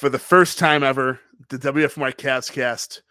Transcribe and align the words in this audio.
For 0.00 0.08
the 0.08 0.18
first 0.18 0.58
time 0.58 0.82
ever, 0.82 1.20
the 1.50 1.58
WFNY 1.58 2.14
Cavs 2.14 2.50
Cast 2.50 3.02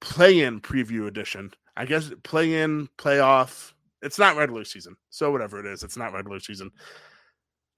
play-in 0.00 0.62
preview 0.62 1.06
edition. 1.06 1.52
I 1.76 1.84
guess 1.84 2.10
play-in, 2.22 2.88
playoff. 2.96 3.74
It's 4.00 4.18
not 4.18 4.38
regular 4.38 4.64
season, 4.64 4.96
so 5.10 5.30
whatever 5.30 5.60
it 5.60 5.66
is, 5.66 5.82
it's 5.82 5.98
not 5.98 6.14
regular 6.14 6.40
season. 6.40 6.70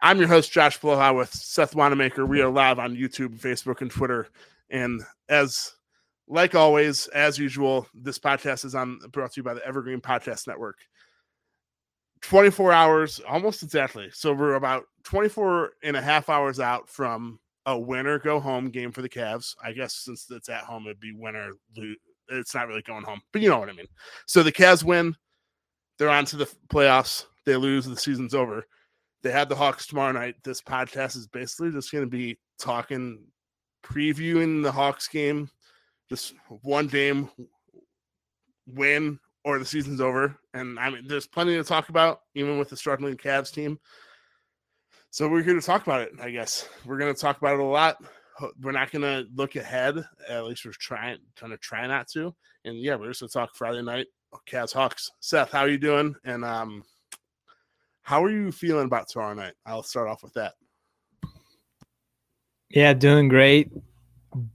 I'm 0.00 0.18
your 0.18 0.28
host, 0.28 0.52
Josh 0.52 0.78
Poloha, 0.78 1.16
with 1.16 1.30
Seth 1.30 1.74
Wannemacher. 1.74 2.28
We 2.28 2.40
are 2.40 2.48
live 2.48 2.78
on 2.78 2.94
YouTube, 2.94 3.40
Facebook, 3.40 3.80
and 3.80 3.90
Twitter. 3.90 4.28
And 4.70 5.02
as 5.28 5.72
like 6.28 6.54
always, 6.54 7.08
as 7.08 7.36
usual, 7.36 7.88
this 7.94 8.20
podcast 8.20 8.64
is 8.64 8.76
on 8.76 9.00
brought 9.10 9.32
to 9.32 9.40
you 9.40 9.42
by 9.42 9.54
the 9.54 9.66
Evergreen 9.66 10.00
Podcast 10.00 10.46
Network. 10.46 10.76
24 12.22 12.70
hours, 12.70 13.20
almost 13.28 13.64
exactly. 13.64 14.08
So 14.12 14.32
we're 14.32 14.54
about 14.54 14.84
24 15.02 15.72
and 15.82 15.96
a 15.96 16.00
half 16.00 16.28
hours 16.28 16.60
out 16.60 16.88
from 16.88 17.40
a 17.66 17.78
winner 17.78 18.18
go 18.18 18.40
home 18.40 18.70
game 18.70 18.92
for 18.92 19.02
the 19.02 19.08
Cavs. 19.08 19.54
I 19.62 19.72
guess 19.72 19.94
since 19.94 20.26
it's 20.30 20.48
at 20.48 20.64
home, 20.64 20.84
it'd 20.86 21.00
be 21.00 21.12
winner 21.12 21.50
lose. 21.76 21.96
It's 22.28 22.54
not 22.54 22.68
really 22.68 22.82
going 22.82 23.04
home, 23.04 23.20
but 23.32 23.42
you 23.42 23.50
know 23.50 23.58
what 23.58 23.68
I 23.68 23.72
mean. 23.72 23.86
So 24.26 24.42
the 24.42 24.52
Cavs 24.52 24.82
win, 24.82 25.14
they're 25.98 26.10
on 26.10 26.24
to 26.26 26.36
the 26.36 26.50
playoffs. 26.68 27.26
They 27.44 27.56
lose, 27.56 27.84
the 27.84 27.96
season's 27.96 28.34
over. 28.34 28.66
They 29.22 29.30
have 29.30 29.48
the 29.48 29.54
Hawks 29.54 29.86
tomorrow 29.86 30.12
night. 30.12 30.36
This 30.42 30.60
podcast 30.60 31.16
is 31.16 31.26
basically 31.26 31.70
just 31.70 31.92
going 31.92 32.04
to 32.04 32.10
be 32.10 32.38
talking, 32.58 33.24
previewing 33.84 34.62
the 34.62 34.72
Hawks 34.72 35.08
game, 35.08 35.50
just 36.08 36.34
one 36.62 36.86
game 36.86 37.28
win 38.66 39.18
or 39.44 39.58
the 39.58 39.64
season's 39.64 40.00
over. 40.00 40.36
And 40.54 40.78
I 40.78 40.90
mean, 40.90 41.06
there's 41.06 41.26
plenty 41.26 41.54
to 41.56 41.64
talk 41.64 41.90
about, 41.90 42.20
even 42.34 42.58
with 42.58 42.70
the 42.70 42.76
struggling 42.76 43.16
Cavs 43.16 43.52
team. 43.52 43.78
So 45.14 45.28
we're 45.28 45.44
here 45.44 45.54
to 45.54 45.60
talk 45.60 45.86
about 45.86 46.00
it. 46.00 46.10
I 46.20 46.32
guess 46.32 46.68
we're 46.84 46.98
going 46.98 47.14
to 47.14 47.20
talk 47.20 47.38
about 47.38 47.54
it 47.54 47.60
a 47.60 47.64
lot. 47.64 48.02
We're 48.60 48.72
not 48.72 48.90
going 48.90 49.02
to 49.02 49.24
look 49.36 49.54
ahead. 49.54 50.04
At 50.28 50.44
least 50.44 50.64
we're 50.64 50.72
trying, 50.72 51.18
trying 51.36 51.52
to 51.52 51.56
try 51.58 51.86
not 51.86 52.08
to. 52.14 52.34
And 52.64 52.80
yeah, 52.80 52.96
we're 52.96 53.10
just 53.10 53.20
going 53.20 53.28
to 53.28 53.32
talk 53.32 53.54
Friday 53.54 53.80
night 53.80 54.08
Cavs 54.50 54.72
Hawks. 54.72 55.12
Seth, 55.20 55.52
how 55.52 55.60
are 55.60 55.68
you 55.68 55.78
doing? 55.78 56.16
And 56.24 56.44
um, 56.44 56.82
how 58.02 58.24
are 58.24 58.28
you 58.28 58.50
feeling 58.50 58.86
about 58.86 59.08
tomorrow 59.08 59.34
night? 59.34 59.52
I'll 59.64 59.84
start 59.84 60.08
off 60.08 60.24
with 60.24 60.34
that. 60.34 60.54
Yeah, 62.70 62.92
doing 62.92 63.28
great. 63.28 63.70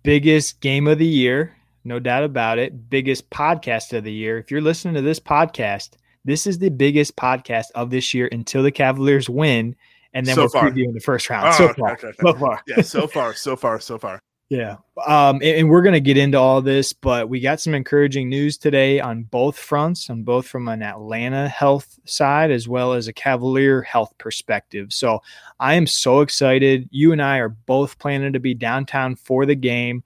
Biggest 0.04 0.60
game 0.60 0.88
of 0.88 0.98
the 0.98 1.08
year, 1.08 1.56
no 1.86 2.00
doubt 2.00 2.26
about 2.26 2.60
it. 2.60 2.90
Biggest 2.90 3.30
podcast 3.30 3.98
of 3.98 4.04
the 4.04 4.12
year. 4.12 4.38
If 4.38 4.52
you're 4.52 4.60
listening 4.60 4.96
to 4.96 5.02
this 5.02 5.22
podcast, 5.22 5.92
this 6.26 6.46
is 6.46 6.60
the 6.60 6.70
biggest 6.70 7.16
podcast 7.16 7.68
of 7.76 7.92
this 7.92 8.14
year 8.14 8.28
until 8.34 8.62
the 8.62 8.72
Cavaliers 8.72 9.30
win 9.30 9.78
and 10.14 10.26
then 10.26 10.36
So 10.36 10.44
we're 10.44 10.50
far. 10.50 10.70
previewing 10.70 10.94
the 10.94 11.00
first 11.00 11.30
round. 11.30 11.48
Oh, 11.50 11.52
so 11.52 11.64
okay, 11.70 11.80
far, 11.80 11.92
okay, 11.94 12.08
okay. 12.08 12.18
so 12.22 12.34
far, 12.34 12.62
Yeah, 12.68 12.82
so 12.82 13.08
far, 13.08 13.34
so 13.34 13.56
far, 13.56 13.80
so 13.80 13.98
far. 13.98 14.22
yeah. 14.50 14.78
Um, 15.06 15.36
and, 15.36 15.44
and 15.44 15.70
we're 15.70 15.84
gonna 15.84 16.00
get 16.00 16.18
into 16.18 16.40
all 16.40 16.62
this, 16.62 16.92
but 16.94 17.30
we 17.30 17.40
got 17.40 17.60
some 17.62 17.76
encouraging 17.76 18.30
news 18.30 18.58
today 18.58 19.00
on 19.00 19.24
both 19.24 19.58
fronts, 19.58 20.10
on 20.10 20.24
both 20.24 20.48
from 20.48 20.68
an 20.68 20.82
Atlanta 20.82 21.48
health 21.48 22.00
side 22.06 22.50
as 22.50 22.68
well 22.68 22.94
as 22.94 23.08
a 23.08 23.14
Cavalier 23.14 23.82
health 23.84 24.14
perspective. 24.18 24.92
So 24.92 25.22
I 25.60 25.76
am 25.76 25.86
so 25.86 26.22
excited. 26.22 26.90
You 26.92 27.12
and 27.12 27.22
I 27.22 27.38
are 27.38 27.50
both 27.50 28.00
planning 28.00 28.34
to 28.34 28.40
be 28.40 28.54
downtown 28.56 29.16
for 29.16 29.46
the 29.46 29.56
game. 29.56 30.04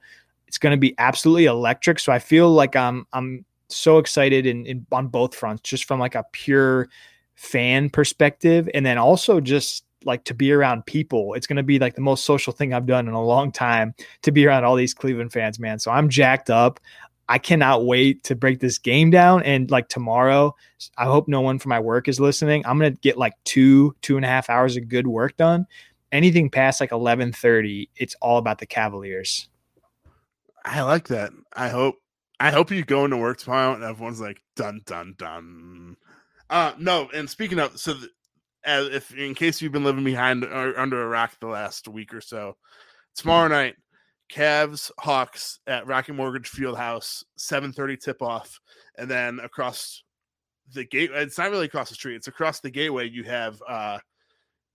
It's 0.47 0.57
going 0.57 0.71
to 0.71 0.77
be 0.77 0.93
absolutely 0.99 1.45
electric. 1.45 1.97
So 1.99 2.11
I 2.11 2.19
feel 2.19 2.51
like 2.51 2.75
I'm 2.75 3.07
I'm 3.13 3.45
so 3.69 3.97
excited 3.97 4.45
in, 4.45 4.65
in 4.65 4.85
on 4.91 5.07
both 5.07 5.33
fronts, 5.33 5.61
just 5.63 5.85
from 5.85 5.99
like 5.99 6.13
a 6.15 6.25
pure 6.31 6.89
fan 7.35 7.89
perspective, 7.89 8.69
and 8.73 8.85
then 8.85 8.97
also 8.99 9.39
just 9.39 9.83
like 10.05 10.23
to 10.25 10.33
be 10.33 10.51
around 10.51 10.85
people. 10.85 11.33
It's 11.33 11.47
going 11.47 11.57
to 11.57 11.63
be 11.63 11.79
like 11.79 11.95
the 11.95 12.01
most 12.01 12.25
social 12.25 12.53
thing 12.53 12.73
I've 12.73 12.85
done 12.85 13.07
in 13.07 13.13
a 13.13 13.23
long 13.23 13.51
time 13.51 13.93
to 14.23 14.31
be 14.31 14.45
around 14.45 14.63
all 14.63 14.75
these 14.75 14.93
Cleveland 14.93 15.33
fans, 15.33 15.59
man. 15.59 15.79
So 15.79 15.91
I'm 15.91 16.09
jacked 16.09 16.49
up. 16.49 16.79
I 17.29 17.37
cannot 17.37 17.85
wait 17.85 18.23
to 18.25 18.35
break 18.35 18.59
this 18.59 18.77
game 18.77 19.09
down. 19.09 19.43
And 19.43 19.71
like 19.71 19.87
tomorrow, 19.87 20.55
I 20.97 21.05
hope 21.05 21.27
no 21.27 21.41
one 21.41 21.59
from 21.59 21.69
my 21.69 21.79
work 21.79 22.07
is 22.07 22.19
listening. 22.19 22.65
I'm 22.65 22.77
gonna 22.77 22.91
get 22.91 23.17
like 23.17 23.33
two, 23.45 23.95
two 24.01 24.17
and 24.17 24.25
a 24.25 24.27
half 24.27 24.49
hours 24.49 24.75
of 24.75 24.89
good 24.89 25.07
work 25.07 25.37
done. 25.37 25.65
Anything 26.11 26.49
past 26.49 26.81
like 26.81 26.91
11:30, 26.91 27.89
it's 27.95 28.15
all 28.21 28.37
about 28.37 28.59
the 28.59 28.65
Cavaliers. 28.65 29.47
I 30.65 30.81
like 30.81 31.07
that. 31.07 31.31
I 31.53 31.69
hope 31.69 31.95
I 32.39 32.51
hope 32.51 32.71
you 32.71 32.83
go 32.83 33.05
into 33.05 33.17
work 33.17 33.37
tomorrow 33.37 33.73
and 33.73 33.83
everyone's 33.83 34.21
like 34.21 34.41
dun 34.55 34.81
dun 34.85 35.15
dun. 35.17 35.95
Uh 36.49 36.73
no, 36.77 37.09
and 37.13 37.29
speaking 37.29 37.57
of 37.59 37.79
so 37.79 37.93
th- 37.93 38.11
as 38.65 38.87
if 38.87 39.13
in 39.15 39.35
case 39.35 39.61
you've 39.61 39.71
been 39.71 39.83
living 39.83 40.03
behind 40.03 40.43
or 40.43 40.77
under 40.79 41.01
a 41.03 41.07
rock 41.07 41.33
the 41.39 41.47
last 41.47 41.87
week 41.87 42.13
or 42.13 42.21
so, 42.21 42.55
tomorrow 43.15 43.47
night, 43.47 43.75
Cavs 44.31 44.91
Hawks 44.99 45.59
at 45.67 45.85
Rocket 45.85 46.13
Mortgage 46.13 46.49
Fieldhouse, 46.49 47.23
7:30 47.37 47.97
tip 47.97 48.21
off, 48.21 48.59
and 48.97 49.09
then 49.09 49.39
across 49.39 50.03
the 50.73 50.85
gate 50.85 51.11
it's 51.13 51.37
not 51.37 51.51
really 51.51 51.65
across 51.65 51.89
the 51.89 51.95
street, 51.95 52.15
it's 52.15 52.27
across 52.27 52.59
the 52.59 52.71
gateway 52.71 53.07
you 53.07 53.23
have 53.23 53.61
uh 53.67 53.99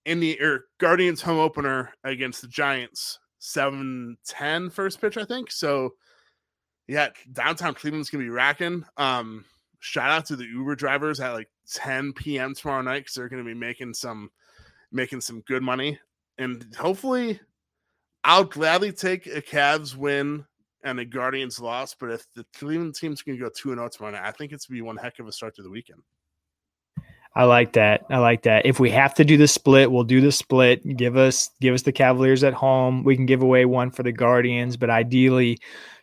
in 0.05 0.21
the 0.21 0.41
or 0.41 0.67
Guardians 0.79 1.23
home 1.23 1.39
opener 1.39 1.93
against 2.05 2.43
the 2.43 2.49
Giants 2.49 3.19
7-10 3.41 4.73
first 4.73 5.01
pitch, 5.01 5.17
I 5.17 5.25
think. 5.25 5.51
So 5.51 5.95
yeah, 6.87 7.09
downtown 7.33 7.75
Cleveland's 7.75 8.11
gonna 8.11 8.25
be 8.25 8.31
racking. 8.31 8.85
Um, 8.97 9.45
shout 9.81 10.11
out 10.11 10.27
to 10.27 10.37
the 10.37 10.45
Uber 10.45 10.75
drivers 10.75 11.21
at 11.21 11.33
like 11.33 11.49
10 11.73 12.13
p.m. 12.15 12.55
tomorrow 12.55 12.83
night 12.83 13.01
because 13.01 13.15
they're 13.15 13.29
gonna 13.29 13.45
be 13.45 13.55
making 13.55 13.95
some 13.95 14.31
making 14.93 15.21
some 15.21 15.41
good 15.43 15.63
money. 15.63 15.99
And 16.39 16.75
hopefully 16.77 17.41
I'll 18.25 18.45
gladly 18.45 18.93
take 18.93 19.27
a 19.27 19.43
Cavs 19.43 19.97
win 19.97 20.45
and 20.85 21.01
a 21.01 21.05
Guardians 21.05 21.61
loss. 21.61 21.95
But 21.99 22.11
if 22.11 22.27
the 22.35 22.45
Cleveland 22.55 22.95
team's 22.95 23.23
gonna 23.23 23.39
go 23.39 23.49
2 23.49 23.71
and 23.71 23.79
0 23.79 23.89
tomorrow 23.89 24.13
night, 24.13 24.27
I 24.27 24.33
think 24.33 24.53
it's 24.53 24.67
gonna 24.67 24.79
be 24.79 24.83
one 24.83 24.97
heck 24.97 25.19
of 25.19 25.27
a 25.27 25.33
start 25.33 25.55
to 25.57 25.63
the 25.63 25.71
weekend. 25.71 26.03
I 27.35 27.45
like 27.45 27.75
that. 27.75 28.05
I 28.11 28.19
like 28.19 28.43
that. 28.43 28.67
If 28.67 28.81
we 28.81 28.91
have 28.91 29.15
to 29.15 29.25
do 29.25 29.37
the 29.37 29.47
split, 29.47 29.93
we'll 29.93 30.03
do 30.03 30.21
the 30.21 30.33
split. 30.33 30.97
Give 30.97 31.17
us 31.17 31.51
give 31.61 31.75
us 31.75 31.83
the 31.83 31.93
Cavaliers 31.93 32.43
at 32.43 32.55
home. 32.55 33.05
We 33.05 33.15
can 33.15 33.27
give 33.27 33.43
away 33.43 33.65
one 33.65 33.91
for 33.91 34.03
the 34.03 34.13
Guardians, 34.13 34.77
but 34.77 34.91
ideally 34.91 35.59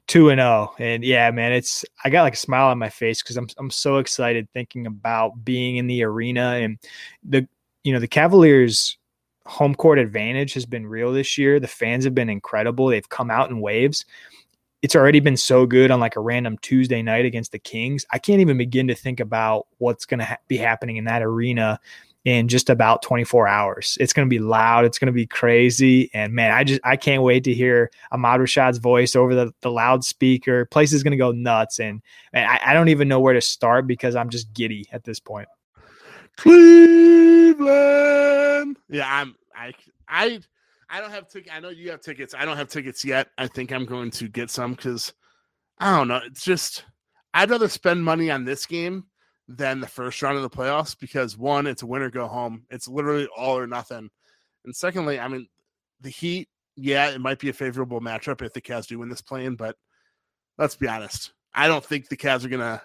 two 0.07 0.29
and 0.29 0.39
zero. 0.39 0.73
And 0.79 1.03
yeah, 1.03 1.31
man, 1.31 1.51
it's 1.51 1.83
I 2.03 2.09
got 2.09 2.23
like 2.23 2.33
a 2.33 2.37
smile 2.37 2.67
on 2.67 2.77
my 2.77 2.89
face 2.89 3.21
because 3.21 3.37
I'm 3.37 3.47
I'm 3.57 3.71
so 3.71 3.97
excited 3.97 4.47
thinking 4.53 4.87
about 4.87 5.43
being 5.43 5.77
in 5.77 5.87
the 5.87 6.03
arena 6.03 6.55
and 6.61 6.77
the 7.23 7.47
you 7.83 7.93
know 7.93 7.99
the 7.99 8.07
Cavaliers 8.07 8.97
home 9.45 9.75
court 9.75 9.99
advantage 9.99 10.53
has 10.53 10.65
been 10.65 10.87
real 10.87 11.11
this 11.11 11.37
year. 11.37 11.59
The 11.59 11.67
fans 11.67 12.03
have 12.03 12.15
been 12.15 12.29
incredible. 12.29 12.87
They've 12.87 13.07
come 13.07 13.29
out 13.29 13.49
in 13.49 13.61
waves. 13.61 14.05
It's 14.81 14.95
already 14.95 15.19
been 15.19 15.37
so 15.37 15.65
good 15.65 15.91
on 15.91 15.99
like 15.99 16.15
a 16.15 16.19
random 16.19 16.57
Tuesday 16.59 17.01
night 17.01 17.25
against 17.25 17.51
the 17.51 17.59
Kings. 17.59 18.05
I 18.11 18.19
can't 18.19 18.41
even 18.41 18.57
begin 18.57 18.87
to 18.87 18.95
think 18.95 19.19
about 19.19 19.67
what's 19.77 20.05
going 20.05 20.19
to 20.19 20.25
ha- 20.25 20.37
be 20.47 20.57
happening 20.57 20.97
in 20.97 21.05
that 21.05 21.23
arena 21.23 21.79
in 22.25 22.47
just 22.47 22.69
about 22.71 23.01
24 23.03 23.47
hours. 23.47 23.97
It's 24.01 24.11
going 24.11 24.27
to 24.27 24.29
be 24.29 24.39
loud. 24.39 24.83
It's 24.83 24.97
going 24.97 25.07
to 25.07 25.13
be 25.13 25.27
crazy. 25.27 26.09
And 26.13 26.33
man, 26.33 26.51
I 26.51 26.63
just, 26.63 26.81
I 26.83 26.97
can't 26.97 27.21
wait 27.21 27.43
to 27.45 27.53
hear 27.53 27.91
Ahmad 28.11 28.41
Rashad's 28.41 28.79
voice 28.79 29.15
over 29.15 29.35
the, 29.35 29.53
the 29.61 29.71
loudspeaker. 29.71 30.65
Place 30.65 30.91
is 30.91 31.03
going 31.03 31.11
to 31.11 31.17
go 31.17 31.31
nuts. 31.31 31.79
And 31.79 32.01
man, 32.33 32.49
I, 32.49 32.59
I 32.71 32.73
don't 32.73 32.89
even 32.89 33.07
know 33.07 33.19
where 33.19 33.35
to 33.35 33.41
start 33.41 33.85
because 33.85 34.15
I'm 34.15 34.29
just 34.29 34.51
giddy 34.53 34.87
at 34.91 35.03
this 35.03 35.19
point. 35.19 35.47
Cleveland. 36.35 37.65
Yeah, 38.89 39.07
I'm. 39.07 39.35
I. 39.55 39.73
I. 40.07 40.39
I 40.89 40.99
don't 40.99 41.11
have 41.11 41.27
tickets. 41.29 41.51
I 41.53 41.59
know 41.59 41.69
you 41.69 41.91
have 41.91 42.01
tickets. 42.01 42.35
I 42.37 42.45
don't 42.45 42.57
have 42.57 42.69
tickets 42.69 43.05
yet. 43.05 43.29
I 43.37 43.47
think 43.47 43.71
I'm 43.71 43.85
going 43.85 44.11
to 44.11 44.27
get 44.27 44.49
some 44.49 44.73
because 44.73 45.13
I 45.79 45.95
don't 45.95 46.07
know. 46.07 46.21
It's 46.25 46.43
just 46.43 46.85
I'd 47.33 47.49
rather 47.49 47.67
spend 47.67 48.03
money 48.03 48.29
on 48.31 48.45
this 48.45 48.65
game 48.65 49.05
than 49.47 49.79
the 49.79 49.87
first 49.87 50.21
round 50.21 50.37
of 50.37 50.43
the 50.43 50.49
playoffs 50.49 50.97
because 50.97 51.37
one, 51.37 51.67
it's 51.67 51.83
a 51.83 51.87
winner 51.87 52.09
go 52.09 52.27
home. 52.27 52.63
It's 52.69 52.87
literally 52.87 53.27
all 53.35 53.57
or 53.57 53.67
nothing. 53.67 54.09
And 54.65 54.75
secondly, 54.75 55.19
I 55.19 55.27
mean, 55.27 55.47
the 56.01 56.09
Heat. 56.09 56.49
Yeah, 56.77 57.09
it 57.11 57.21
might 57.21 57.39
be 57.39 57.47
a 57.47 57.53
favorable 57.53 58.01
matchup 58.01 58.41
if 58.41 58.51
the 58.51 58.59
Cavs 58.59 58.87
do 58.87 58.99
win 58.99 59.07
this 59.07 59.21
plane, 59.21 59.55
but 59.55 59.77
let's 60.57 60.75
be 60.75 60.89
honest. 60.89 61.31
I 61.53 61.67
don't 61.67 61.85
think 61.85 62.09
the 62.09 62.17
Cavs 62.17 62.43
are 62.43 62.49
gonna 62.49 62.81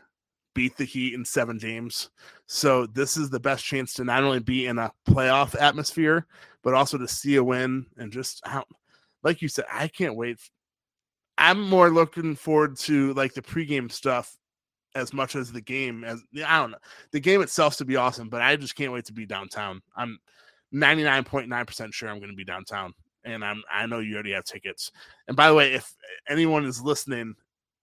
beat 0.55 0.77
the 0.77 0.85
Heat 0.85 1.15
in 1.15 1.25
seven 1.25 1.59
games. 1.59 2.11
So 2.47 2.87
this 2.87 3.17
is 3.17 3.31
the 3.31 3.41
best 3.41 3.65
chance 3.65 3.95
to 3.95 4.05
not 4.05 4.23
only 4.23 4.39
be 4.39 4.67
in 4.67 4.79
a 4.79 4.93
playoff 5.09 5.61
atmosphere, 5.61 6.27
but 6.63 6.75
also 6.75 6.99
to 6.99 7.09
see 7.09 7.37
a 7.37 7.43
win 7.43 7.87
and 7.97 8.13
just 8.13 8.45
like 9.23 9.43
you 9.43 9.49
said, 9.49 9.65
I 9.73 9.89
can't 9.89 10.17
wait. 10.17 10.39
I'm 11.37 11.61
more 11.63 11.91
looking 11.91 12.37
forward 12.37 12.77
to 12.81 13.15
like 13.15 13.35
the 13.35 13.43
pregame 13.43 13.91
stuff 13.91 14.37
as 14.95 15.13
much 15.13 15.37
as 15.37 15.53
the 15.53 15.61
game 15.61 16.05
as 16.05 16.23
I 16.45 16.59
don't 16.59 16.73
know. 16.73 16.79
The 17.13 17.21
game 17.21 17.43
itself 17.43 17.77
to 17.77 17.85
be 17.85 17.97
awesome, 17.97 18.29
but 18.29 18.43
I 18.43 18.57
just 18.57 18.75
can't 18.75 18.93
wait 18.93 19.05
to 19.07 19.13
be 19.13 19.27
downtown. 19.27 19.83
I'm 19.97 20.19
99.9% 20.75 21.93
sure 21.93 22.09
I'm 22.09 22.19
going 22.19 22.31
to 22.31 22.37
be 22.37 22.45
downtown 22.45 22.95
and 23.25 23.45
I'm 23.45 23.63
I 23.73 23.87
know 23.87 23.99
you 23.99 24.15
already 24.15 24.33
have 24.33 24.45
tickets. 24.45 24.93
And 25.29 25.37
by 25.37 25.49
the 25.49 25.55
way, 25.55 25.75
if 25.75 25.95
anyone 26.29 26.65
is 26.65 26.83
listening, 26.83 27.35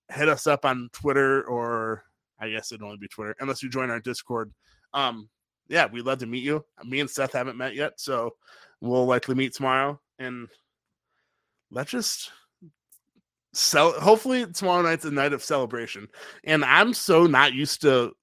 hit 0.09 0.29
us 0.29 0.47
up 0.47 0.65
on 0.65 0.89
Twitter 0.93 1.43
or 1.43 2.03
I 2.39 2.49
guess 2.49 2.71
it'd 2.71 2.83
only 2.83 2.97
be 2.97 3.07
Twitter 3.07 3.35
unless 3.39 3.63
you 3.63 3.69
join 3.69 3.89
our 3.89 3.99
Discord. 3.99 4.51
Um, 4.93 5.29
yeah, 5.67 5.87
we'd 5.91 6.05
love 6.05 6.19
to 6.19 6.25
meet 6.25 6.43
you. 6.43 6.63
Me 6.85 6.99
and 6.99 7.09
Seth 7.09 7.33
haven't 7.33 7.57
met 7.57 7.75
yet, 7.75 7.99
so 7.99 8.35
we'll 8.79 9.05
likely 9.05 9.35
meet 9.35 9.53
tomorrow. 9.53 9.99
And 10.19 10.47
let's 11.71 11.91
just 11.91 12.31
sell. 13.57 13.93
Hopefully, 13.99 14.45
tomorrow 14.47 14.81
night's 14.81 15.05
a 15.05 15.11
night 15.11 15.33
of 15.33 15.43
celebration. 15.43 16.07
And 16.43 16.63
I'm 16.63 16.93
so 16.93 17.25
not 17.25 17.53
used 17.53 17.81
to 17.81 18.13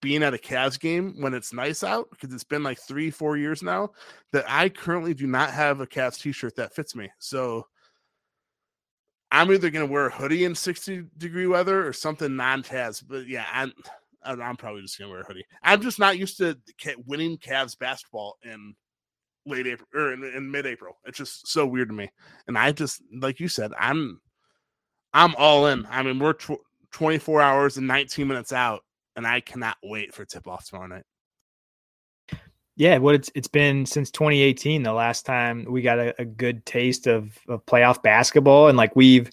being 0.00 0.22
at 0.22 0.34
a 0.34 0.38
Cavs 0.38 0.80
game 0.80 1.14
when 1.18 1.34
it's 1.34 1.52
nice 1.52 1.84
out 1.84 2.08
because 2.10 2.32
it's 2.32 2.44
been 2.44 2.62
like 2.62 2.78
three, 2.78 3.10
four 3.10 3.36
years 3.36 3.62
now 3.62 3.90
that 4.32 4.44
I 4.48 4.68
currently 4.68 5.12
do 5.12 5.26
not 5.26 5.50
have 5.50 5.80
a 5.80 5.86
Cavs 5.86 6.20
t-shirt 6.20 6.56
that 6.56 6.74
fits 6.74 6.94
me. 6.94 7.10
So 7.18 7.66
I'm 9.30 9.52
either 9.52 9.70
going 9.70 9.86
to 9.86 9.92
wear 9.92 10.06
a 10.06 10.10
hoodie 10.10 10.44
in 10.44 10.54
60 10.54 11.04
degree 11.18 11.46
weather 11.46 11.86
or 11.86 11.92
something 11.92 12.34
non-Cavs. 12.34 13.04
But 13.06 13.26
yeah, 13.26 13.46
I'm 13.52 13.72
I'm 14.22 14.56
probably 14.56 14.82
just 14.82 14.98
going 14.98 15.08
to 15.08 15.12
wear 15.12 15.22
a 15.22 15.26
hoodie. 15.26 15.46
I'm 15.62 15.80
just 15.80 15.98
not 15.98 16.18
used 16.18 16.38
to 16.38 16.58
winning 17.06 17.38
Cavs 17.38 17.78
basketball 17.78 18.36
in 18.42 18.74
late 19.46 19.66
April 19.66 19.88
or 19.94 20.12
in, 20.12 20.24
in 20.24 20.50
mid-April. 20.50 20.98
It's 21.06 21.18
just 21.18 21.48
so 21.48 21.66
weird 21.66 21.88
to 21.88 21.94
me. 21.94 22.10
And 22.46 22.58
I 22.58 22.72
just 22.72 23.02
like 23.20 23.40
you 23.40 23.48
said, 23.48 23.72
I'm 23.78 24.20
I'm 25.12 25.34
all 25.36 25.66
in. 25.66 25.86
I 25.90 26.02
mean, 26.02 26.18
we're 26.18 26.34
tw- 26.34 26.62
24 26.92 27.40
hours 27.40 27.76
and 27.76 27.86
19 27.86 28.26
minutes 28.26 28.52
out 28.52 28.82
and 29.16 29.26
I 29.26 29.40
cannot 29.40 29.76
wait 29.82 30.14
for 30.14 30.24
tip 30.24 30.46
off 30.46 30.66
tomorrow 30.66 30.86
night. 30.86 31.04
Yeah, 32.76 32.96
what 32.98 33.14
it's 33.14 33.30
it's 33.34 33.48
been 33.48 33.84
since 33.84 34.10
2018, 34.10 34.82
the 34.82 34.92
last 34.92 35.26
time 35.26 35.66
we 35.68 35.82
got 35.82 35.98
a, 35.98 36.18
a 36.20 36.24
good 36.24 36.64
taste 36.64 37.06
of, 37.06 37.38
of 37.48 37.64
playoff 37.66 38.02
basketball, 38.02 38.68
and 38.68 38.78
like 38.78 38.96
we've 38.96 39.30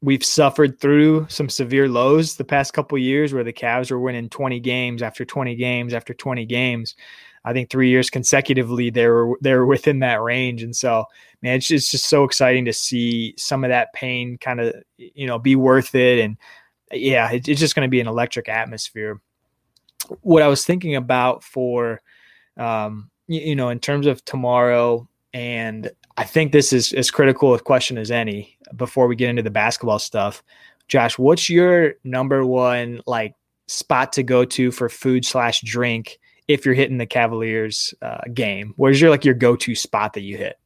we've 0.00 0.24
suffered 0.24 0.78
through 0.78 1.26
some 1.28 1.48
severe 1.48 1.88
lows 1.88 2.36
the 2.36 2.44
past 2.44 2.72
couple 2.72 2.96
years 2.98 3.32
where 3.32 3.42
the 3.42 3.52
Cavs 3.52 3.90
were 3.90 3.98
winning 3.98 4.28
20 4.28 4.60
games 4.60 5.02
after 5.02 5.24
20 5.24 5.56
games 5.56 5.94
after 5.94 6.12
20 6.12 6.44
games. 6.44 6.94
I 7.44 7.52
think 7.52 7.70
three 7.70 7.88
years 7.88 8.10
consecutively 8.10 8.90
they 8.90 9.08
were 9.08 9.36
they 9.40 9.54
were 9.54 9.66
within 9.66 9.98
that 10.00 10.22
range, 10.22 10.62
and 10.62 10.76
so 10.76 11.06
man, 11.44 11.56
it's 11.56 11.68
just, 11.68 11.84
it's 11.84 11.90
just 11.92 12.08
so 12.08 12.24
exciting 12.24 12.64
to 12.64 12.72
see 12.72 13.34
some 13.36 13.64
of 13.64 13.70
that 13.70 13.92
pain 13.92 14.38
kind 14.38 14.60
of 14.60 14.74
you 14.96 15.26
know 15.26 15.38
be 15.38 15.54
worth 15.54 15.94
it, 15.94 16.18
and 16.18 16.36
yeah, 16.90 17.30
it, 17.30 17.46
it's 17.48 17.60
just 17.60 17.76
going 17.76 17.86
to 17.86 17.90
be 17.90 18.00
an 18.00 18.08
electric 18.08 18.48
atmosphere. 18.48 19.20
What 20.22 20.42
I 20.42 20.48
was 20.48 20.64
thinking 20.64 20.96
about 20.96 21.44
for, 21.44 22.00
um, 22.56 23.10
you, 23.28 23.40
you 23.40 23.56
know, 23.56 23.68
in 23.68 23.78
terms 23.78 24.06
of 24.06 24.24
tomorrow, 24.24 25.06
and 25.32 25.90
I 26.16 26.24
think 26.24 26.52
this 26.52 26.72
is 26.72 26.92
as 26.94 27.10
critical 27.10 27.54
a 27.54 27.60
question 27.60 27.98
as 27.98 28.10
any 28.10 28.56
before 28.74 29.06
we 29.06 29.14
get 29.14 29.30
into 29.30 29.42
the 29.42 29.50
basketball 29.50 29.98
stuff. 29.98 30.42
Josh, 30.88 31.18
what's 31.18 31.50
your 31.50 31.94
number 32.04 32.44
one 32.44 33.00
like 33.06 33.34
spot 33.68 34.12
to 34.14 34.22
go 34.22 34.44
to 34.44 34.70
for 34.70 34.88
food 34.88 35.24
slash 35.24 35.60
drink 35.62 36.18
if 36.48 36.64
you're 36.64 36.74
hitting 36.74 36.98
the 36.98 37.06
Cavaliers 37.06 37.94
uh, 38.00 38.20
game? 38.32 38.72
Where's 38.76 39.00
your 39.00 39.10
like 39.10 39.24
your 39.24 39.34
go 39.34 39.56
to 39.56 39.74
spot 39.74 40.14
that 40.14 40.22
you 40.22 40.36
hit? 40.36 40.58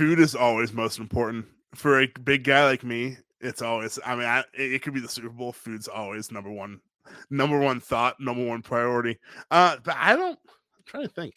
Food 0.00 0.18
is 0.18 0.34
always 0.34 0.72
most 0.72 0.98
important 0.98 1.44
for 1.74 2.00
a 2.00 2.06
big 2.24 2.42
guy 2.42 2.64
like 2.64 2.82
me. 2.82 3.18
It's 3.42 3.60
always. 3.60 3.98
I 4.02 4.14
mean, 4.14 4.24
I, 4.24 4.44
it 4.54 4.80
could 4.80 4.94
be 4.94 5.00
the 5.00 5.10
Super 5.10 5.28
Bowl. 5.28 5.52
Food's 5.52 5.88
always 5.88 6.32
number 6.32 6.50
one, 6.50 6.80
number 7.28 7.58
one 7.58 7.80
thought, 7.80 8.18
number 8.18 8.42
one 8.42 8.62
priority. 8.62 9.18
Uh, 9.50 9.76
but 9.84 9.94
I 9.98 10.16
don't. 10.16 10.38
I'm 10.48 10.84
trying 10.86 11.02
to 11.02 11.12
think. 11.12 11.34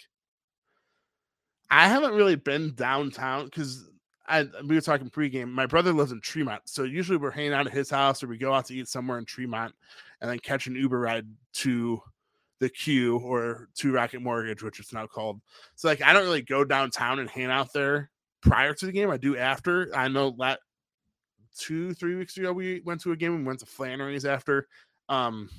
I 1.69 1.89
haven't 1.89 2.13
really 2.13 2.37
been 2.37 2.73
downtown 2.73 3.43
because 3.43 3.89
I 4.27 4.47
we 4.65 4.75
were 4.75 4.81
talking 4.81 5.09
pregame. 5.09 5.51
My 5.51 5.65
brother 5.65 5.91
lives 5.91 6.13
in 6.13 6.21
Tremont, 6.21 6.61
so 6.63 6.83
usually 6.83 7.17
we're 7.17 7.31
hanging 7.31 7.51
out 7.51 7.67
at 7.67 7.73
his 7.73 7.89
house 7.89 8.23
or 8.23 8.27
we 8.27 8.37
go 8.37 8.53
out 8.53 8.67
to 8.67 8.75
eat 8.75 8.87
somewhere 8.87 9.17
in 9.17 9.25
Tremont, 9.25 9.75
and 10.21 10.31
then 10.31 10.39
catch 10.39 10.67
an 10.67 10.75
Uber 10.75 11.01
ride 11.01 11.27
to 11.55 12.01
the 12.59 12.69
Q 12.69 13.17
or 13.17 13.67
to 13.75 13.91
Rocket 13.91 14.21
Mortgage, 14.21 14.63
which 14.63 14.79
it's 14.79 14.93
now 14.93 15.05
called. 15.05 15.41
So 15.75 15.89
like 15.89 16.01
I 16.01 16.13
don't 16.13 16.23
really 16.23 16.43
go 16.43 16.63
downtown 16.63 17.19
and 17.19 17.29
hang 17.29 17.47
out 17.47 17.73
there 17.73 18.09
prior 18.43 18.73
to 18.73 18.85
the 18.85 18.91
game. 18.91 19.09
I 19.09 19.17
do 19.17 19.37
after. 19.37 19.95
I 19.95 20.07
know 20.07 20.35
that 20.39 20.59
two, 21.57 21.93
three 21.93 22.15
weeks 22.15 22.37
ago, 22.37 22.53
we 22.53 22.81
went 22.81 23.01
to 23.01 23.11
a 23.11 23.15
game 23.15 23.35
and 23.35 23.45
went 23.45 23.59
to 23.59 23.65
Flannery's 23.65 24.25
after. 24.25 24.67
Um, 25.09 25.49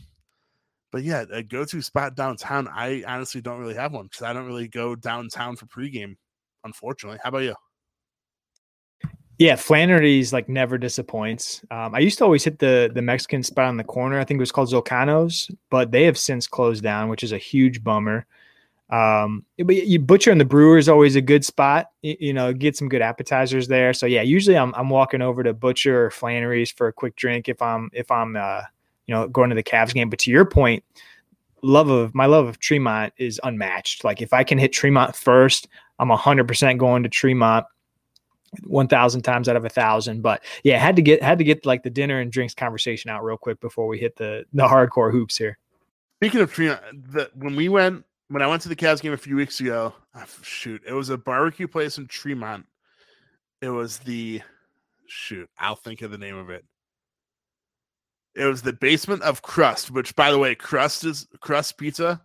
but 0.93 1.03
yeah, 1.03 1.25
a 1.33 1.43
go-to 1.43 1.83
spot 1.83 2.15
downtown. 2.15 2.69
I 2.69 3.03
honestly 3.07 3.41
don't 3.41 3.59
really 3.59 3.75
have 3.75 3.93
one 3.93 4.07
because 4.07 4.23
I 4.23 4.33
don't 4.33 4.47
really 4.47 4.69
go 4.69 4.95
downtown 4.95 5.57
for 5.57 5.67
pregame, 5.67 6.17
unfortunately. 6.65 7.19
How 7.23 7.31
about 7.31 7.39
you? 7.39 7.55
Yeah, 9.39 9.57
Flannery's 9.57 10.33
like 10.33 10.49
never 10.49 10.79
disappoints. 10.79 11.65
Um, 11.73 11.93
I 11.93 11.99
used 11.99 12.19
to 12.19 12.25
always 12.25 12.45
hit 12.45 12.61
the 12.61 12.93
the 12.95 13.03
Mexican 13.03 13.43
spot 13.43 13.67
on 13.67 13.77
the 13.77 13.83
corner. 13.83 14.21
I 14.21 14.25
think 14.25 14.39
it 14.39 14.43
was 14.43 14.53
called 14.53 14.71
Zolcanos, 14.71 15.53
but 15.71 15.91
they 15.91 16.05
have 16.05 16.17
since 16.17 16.47
closed 16.47 16.85
down, 16.85 17.09
which 17.09 17.25
is 17.25 17.33
a 17.33 17.39
huge 17.39 17.83
bummer. 17.83 18.27
Um, 18.91 19.45
but 19.59 19.75
you 19.75 19.99
butcher 19.99 20.31
and 20.31 20.41
the 20.41 20.45
brewer 20.45 20.77
is 20.77 20.89
always 20.89 21.17
a 21.17 21.21
good 21.21 21.45
spot. 21.45 21.91
You, 22.03 22.17
you, 22.21 22.33
know, 22.33 22.53
get 22.53 22.77
some 22.77 22.89
good 22.89 23.03
appetizers 23.03 23.67
there. 23.67 23.95
So 23.95 24.07
yeah, 24.07 24.23
usually 24.23 24.57
I'm 24.57 24.75
I'm 24.75 24.91
walking 24.91 25.23
over 25.23 25.43
to 25.43 25.55
Butcher 25.55 26.07
or 26.07 26.11
Flannery's 26.11 26.71
for 26.71 26.89
a 26.89 26.93
quick 26.93 27.17
drink 27.17 27.49
if 27.49 27.63
I'm 27.63 27.91
if 27.93 28.11
I'm 28.11 28.37
uh 28.37 28.63
you 29.07 29.15
know 29.15 29.27
going 29.29 29.51
to 29.51 29.57
the 29.57 29.63
Cavs 29.63 29.95
game. 29.95 30.11
But 30.11 30.19
to 30.21 30.31
your 30.31 30.45
point, 30.45 30.85
love 31.63 31.89
of 31.89 32.15
my 32.15 32.27
love 32.27 32.47
of 32.47 32.59
Tremont 32.59 33.13
is 33.17 33.41
unmatched. 33.43 34.05
Like 34.05 34.21
if 34.21 34.33
I 34.33 34.45
can 34.45 34.59
hit 34.59 34.73
Tremont 34.73 35.17
first, 35.17 35.67
I'm 35.99 36.11
hundred 36.11 36.47
percent 36.47 36.79
going 36.79 37.03
to 37.05 37.09
Tremont. 37.09 37.67
1000 38.63 39.23
times 39.23 39.49
out 39.49 39.57
of 39.57 39.65
a 39.65 39.69
thousand 39.69 40.23
but 40.23 40.41
yeah 40.63 40.79
had 40.79 40.95
to 40.95 41.03
get 41.03 41.21
had 41.21 41.39
to 41.39 41.45
get 41.45 41.67
like 41.67 41.83
the 41.83 41.91
dinner 41.91 42.21
and 42.21 42.31
drinks 42.31 42.55
conversation 42.55 43.11
out 43.11 43.25
real 43.25 43.37
quick 43.37 43.59
before 43.59 43.89
we 43.89 43.99
hit 43.99 44.15
the 44.15 44.45
the 44.53 44.63
hardcore 44.63 45.11
hoops 45.11 45.37
here 45.37 45.59
speaking 46.21 46.41
of 46.41 46.53
Tremont 46.53 46.81
the, 46.93 47.29
when 47.35 47.57
we 47.57 47.69
went 47.69 48.05
when 48.35 48.43
I 48.43 48.49
went 48.49 48.63
to 48.63 48.69
the 48.69 48.75
Cavs 48.75 49.01
game 49.01 49.13
a 49.13 49.17
few 49.17 49.37
weeks 49.37 49.61
ago, 49.61 49.95
oh, 50.17 50.25
shoot, 50.43 50.83
it 50.85 50.93
was 50.93 51.09
a 51.09 51.17
barbecue 51.17 51.69
place 51.69 51.99
in 51.99 52.09
Tremont. 52.09 52.67
It 53.63 53.69
was 53.69 53.99
the 53.99 54.43
shoot, 55.07 55.49
I'll 55.57 55.77
think 55.77 56.03
of 56.03 56.11
the 56.11 56.19
name 56.19 56.37
of 56.37 56.51
it. 56.51 56.65
It 58.35 58.47
was 58.47 58.61
the 58.61 58.73
basement 58.73 59.23
of 59.23 59.43
Crust, 59.43 59.93
which 59.93 60.17
by 60.17 60.33
the 60.33 60.39
way, 60.41 60.57
Crust 60.57 61.05
is 61.05 61.29
Crust 61.39 61.79
Pizza. 61.79 62.23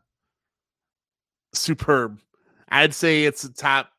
Superb. 1.53 2.17
I'd 2.69 2.95
say 2.95 3.25
it's 3.25 3.43
a 3.43 3.53
top 3.53 3.91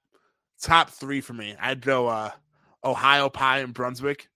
top 0.61 0.91
three 0.91 1.21
for 1.21 1.35
me. 1.35 1.55
I'd 1.61 1.81
go 1.81 2.09
uh 2.09 2.33
Ohio 2.83 3.29
Pie 3.29 3.61
in 3.61 3.71
Brunswick. 3.71 4.27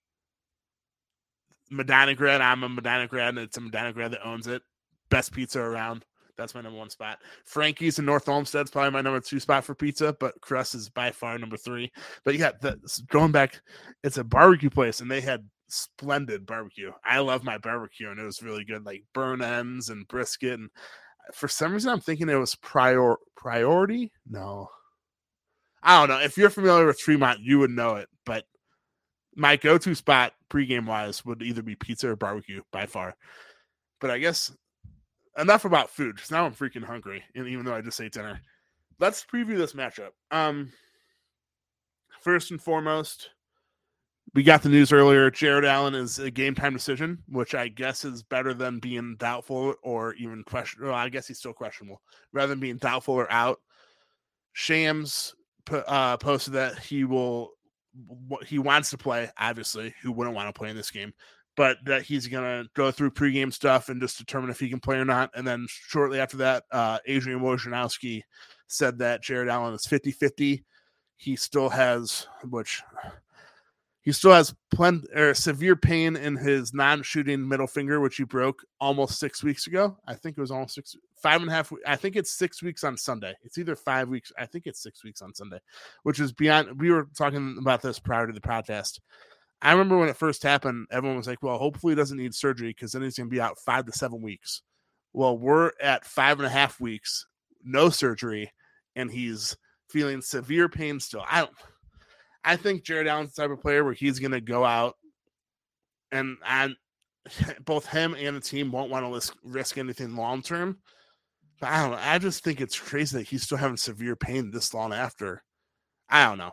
Medina 1.69 2.15
grad. 2.15 2.39
I'm 2.39 2.63
a 2.63 2.69
Medina 2.69 3.09
grad, 3.09 3.29
and 3.29 3.39
it's 3.39 3.57
a 3.57 3.61
Medina 3.61 3.91
grad 3.91 4.11
that 4.11 4.25
owns 4.25 4.47
it. 4.47 4.61
Best 5.09 5.33
pizza 5.33 5.59
around. 5.59 6.05
That's 6.37 6.55
my 6.55 6.61
number 6.61 6.77
one 6.77 6.89
spot. 6.89 7.19
Frankie's 7.45 7.99
in 7.99 8.05
North 8.05 8.27
Olmsted's 8.27 8.71
probably 8.71 8.91
my 8.91 9.01
number 9.01 9.19
two 9.19 9.39
spot 9.39 9.63
for 9.63 9.75
pizza, 9.75 10.15
but 10.19 10.39
Crust 10.41 10.75
is 10.75 10.89
by 10.89 11.11
far 11.11 11.37
number 11.37 11.57
three. 11.57 11.91
But 12.23 12.35
yeah, 12.35 12.51
the, 12.61 12.79
going 13.09 13.31
back, 13.31 13.61
it's 14.03 14.17
a 14.17 14.23
barbecue 14.23 14.69
place, 14.69 14.99
and 14.99 15.09
they 15.09 15.21
had 15.21 15.47
splendid 15.67 16.45
barbecue. 16.45 16.91
I 17.03 17.19
love 17.19 17.43
my 17.43 17.57
barbecue, 17.57 18.09
and 18.09 18.19
it 18.19 18.23
was 18.23 18.43
really 18.43 18.63
good, 18.63 18.85
like 18.85 19.03
burn 19.13 19.41
ends 19.41 19.89
and 19.89 20.07
brisket. 20.07 20.59
And 20.59 20.69
uh, 21.27 21.31
for 21.33 21.47
some 21.47 21.73
reason, 21.73 21.91
I'm 21.91 22.01
thinking 22.01 22.29
it 22.29 22.35
was 22.35 22.55
prior 22.55 23.15
priority. 23.35 24.11
No, 24.27 24.69
I 25.81 25.99
don't 25.99 26.09
know. 26.09 26.23
If 26.23 26.37
you're 26.37 26.49
familiar 26.49 26.85
with 26.85 26.99
Tremont, 26.99 27.39
you 27.41 27.59
would 27.59 27.71
know 27.71 27.95
it. 27.95 28.09
But 28.25 28.45
my 29.35 29.55
go-to 29.55 29.95
spot 29.95 30.33
pregame 30.49 30.87
wise 30.87 31.23
would 31.25 31.41
either 31.41 31.61
be 31.61 31.75
pizza 31.75 32.09
or 32.09 32.15
barbecue 32.15 32.61
by 32.71 32.85
far. 32.85 33.15
But 34.01 34.11
I 34.11 34.17
guess 34.17 34.51
enough 35.37 35.65
about 35.65 35.89
food 35.89 36.15
because 36.15 36.31
now 36.31 36.45
I'm 36.45 36.53
freaking 36.53 36.83
hungry. 36.83 37.23
And 37.35 37.47
even 37.47 37.65
though 37.65 37.75
I 37.75 37.81
just 37.81 37.99
ate 38.01 38.13
dinner, 38.13 38.41
let's 38.99 39.25
preview 39.25 39.57
this 39.57 39.73
matchup. 39.73 40.11
Um, 40.31 40.71
first 42.21 42.51
and 42.51 42.61
foremost, 42.61 43.29
we 44.33 44.43
got 44.43 44.63
the 44.63 44.69
news 44.69 44.91
earlier. 44.91 45.31
Jarrett 45.31 45.65
Allen 45.65 45.95
is 45.95 46.19
a 46.19 46.31
game 46.31 46.55
time 46.55 46.73
decision, 46.73 47.23
which 47.29 47.55
I 47.55 47.67
guess 47.67 48.03
is 48.03 48.23
better 48.23 48.53
than 48.53 48.79
being 48.79 49.15
doubtful 49.17 49.75
or 49.83 50.13
even 50.15 50.43
question. 50.43 50.83
Well, 50.83 50.93
I 50.93 51.09
guess 51.09 51.27
he's 51.27 51.39
still 51.39 51.53
questionable 51.53 52.01
rather 52.33 52.49
than 52.49 52.59
being 52.59 52.77
doubtful 52.77 53.13
or 53.13 53.31
out. 53.31 53.59
Shams 54.53 55.35
uh, 55.71 56.17
posted 56.17 56.53
that 56.53 56.79
he 56.79 57.03
will, 57.03 57.51
he 58.45 58.59
wants 58.59 58.89
to 58.89 58.97
play. 58.97 59.29
Obviously, 59.37 59.93
who 60.01 60.11
wouldn't 60.11 60.35
want 60.35 60.53
to 60.53 60.57
play 60.57 60.69
in 60.69 60.75
this 60.75 60.91
game? 60.91 61.13
But 61.55 61.77
that 61.85 62.03
he's 62.03 62.27
going 62.27 62.43
to 62.43 62.69
go 62.73 62.91
through 62.91 63.11
pregame 63.11 63.53
stuff 63.53 63.87
and 63.89 64.01
just 64.01 64.17
determine 64.17 64.49
if 64.49 64.59
he 64.59 64.69
can 64.69 64.81
play 64.81 64.97
or 64.97 65.05
not. 65.05 65.31
And 65.35 65.47
then 65.47 65.67
shortly 65.69 66.19
after 66.19 66.37
that, 66.37 66.63
uh, 66.71 66.99
Adrian 67.05 67.39
Wojnarowski 67.39 68.23
said 68.67 68.97
that 68.99 69.23
Jarrett 69.23 69.49
Allen 69.49 69.73
is 69.73 69.85
50 69.85 70.11
50. 70.11 70.65
He 71.17 71.35
still 71.37 71.69
has, 71.69 72.27
which 72.49 72.83
he 74.05 74.11
still 74.11 74.33
has 74.33 74.53
plenty 74.69 75.07
or 75.15 75.33
severe 75.33 75.75
pain 75.75 76.15
in 76.15 76.35
his 76.35 76.75
non-shooting 76.75 77.47
middle 77.47 77.65
finger, 77.65 77.99
which 77.99 78.17
he 78.17 78.23
broke 78.23 78.63
almost 78.79 79.17
six 79.17 79.43
weeks 79.43 79.65
ago. 79.65 79.97
I 80.05 80.13
think 80.13 80.37
it 80.37 80.41
was 80.41 80.51
almost 80.51 80.75
six, 80.75 80.95
five 81.15 81.41
and 81.41 81.49
a 81.49 81.53
half. 81.53 81.73
I 81.87 81.95
think 81.95 82.15
it's 82.15 82.31
six 82.31 82.61
weeks 82.61 82.83
on 82.83 82.97
Sunday. 82.97 83.33
It's 83.43 83.57
either 83.57 83.75
five 83.75 84.07
weeks. 84.07 84.31
I 84.37 84.45
think 84.45 84.67
it's 84.67 84.83
six 84.83 85.03
weeks 85.03 85.23
on 85.23 85.33
Sunday, 85.33 85.59
which 86.03 86.19
is 86.19 86.31
beyond. 86.31 86.79
We 86.79 86.91
were 86.91 87.07
talking 87.17 87.55
about 87.59 87.81
this 87.81 87.97
prior 87.97 88.27
to 88.27 88.33
the 88.33 88.39
podcast. 88.39 88.99
I 89.65 89.71
remember 89.71 89.97
when 89.97 90.09
it 90.09 90.15
first 90.15 90.43
happened, 90.43 90.85
everyone 90.91 91.17
was 91.17 91.25
like, 91.25 91.41
"Well, 91.41 91.57
hopefully 91.57 91.93
he 91.93 91.95
doesn't 91.95 92.17
need 92.17 92.35
surgery 92.35 92.69
because 92.69 92.91
then 92.91 93.01
he's 93.01 93.17
going 93.17 93.29
to 93.29 93.33
be 93.33 93.41
out 93.41 93.57
five 93.65 93.85
to 93.87 93.91
seven 93.91 94.21
weeks." 94.21 94.61
Well, 95.11 95.37
we're 95.37 95.71
at 95.81 96.05
five 96.05 96.39
and 96.39 96.45
a 96.45 96.51
half 96.51 96.79
weeks, 96.79 97.25
no 97.63 97.89
surgery, 97.89 98.51
and 98.95 99.09
he's 99.11 99.57
feeling 99.89 100.21
severe 100.21 100.69
pain 100.69 100.99
still. 100.99 101.23
I 101.27 101.41
don't. 101.41 101.51
I 102.43 102.57
think 102.57 102.83
Jarrett 102.83 103.07
Allen's 103.07 103.33
type 103.33 103.49
of 103.49 103.59
player 103.59 103.83
where 103.83 103.93
he's 103.93 104.19
going 104.19 104.33
to 104.33 104.41
go 104.41 104.63
out 104.63 104.95
and 106.11 106.37
and 106.45 106.75
both 107.65 107.87
him 107.87 108.13
and 108.13 108.35
the 108.35 108.41
team 108.41 108.71
won't 108.71 108.91
want 108.91 109.23
to 109.23 109.33
risk 109.43 109.79
anything 109.79 110.15
long 110.15 110.43
term. 110.43 110.77
But 111.59 111.71
I 111.71 111.81
don't 111.81 111.91
know. 111.91 111.99
I 112.01 112.19
just 112.19 112.43
think 112.43 112.61
it's 112.61 112.79
crazy 112.79 113.17
that 113.17 113.27
he's 113.27 113.41
still 113.41 113.57
having 113.57 113.77
severe 113.77 114.15
pain 114.15 114.51
this 114.51 114.75
long 114.75 114.93
after. 114.93 115.41
I 116.07 116.25
don't 116.25 116.37
know. 116.37 116.51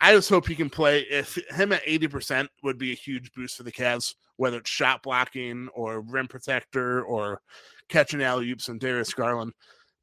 I 0.00 0.12
just 0.12 0.28
hope 0.28 0.46
he 0.46 0.54
can 0.54 0.70
play. 0.70 1.00
If 1.00 1.38
him 1.50 1.72
at 1.72 1.84
80% 1.84 2.48
would 2.62 2.78
be 2.78 2.92
a 2.92 2.96
huge 2.96 3.32
boost 3.32 3.56
for 3.56 3.62
the 3.62 3.72
Cavs, 3.72 4.14
whether 4.36 4.58
it's 4.58 4.70
shot 4.70 5.02
blocking 5.02 5.68
or 5.74 6.00
rim 6.00 6.28
protector 6.28 7.02
or 7.02 7.40
catching 7.88 8.22
alley 8.22 8.50
oops 8.50 8.68
and 8.68 8.80
Darius 8.80 9.12
Garland. 9.12 9.52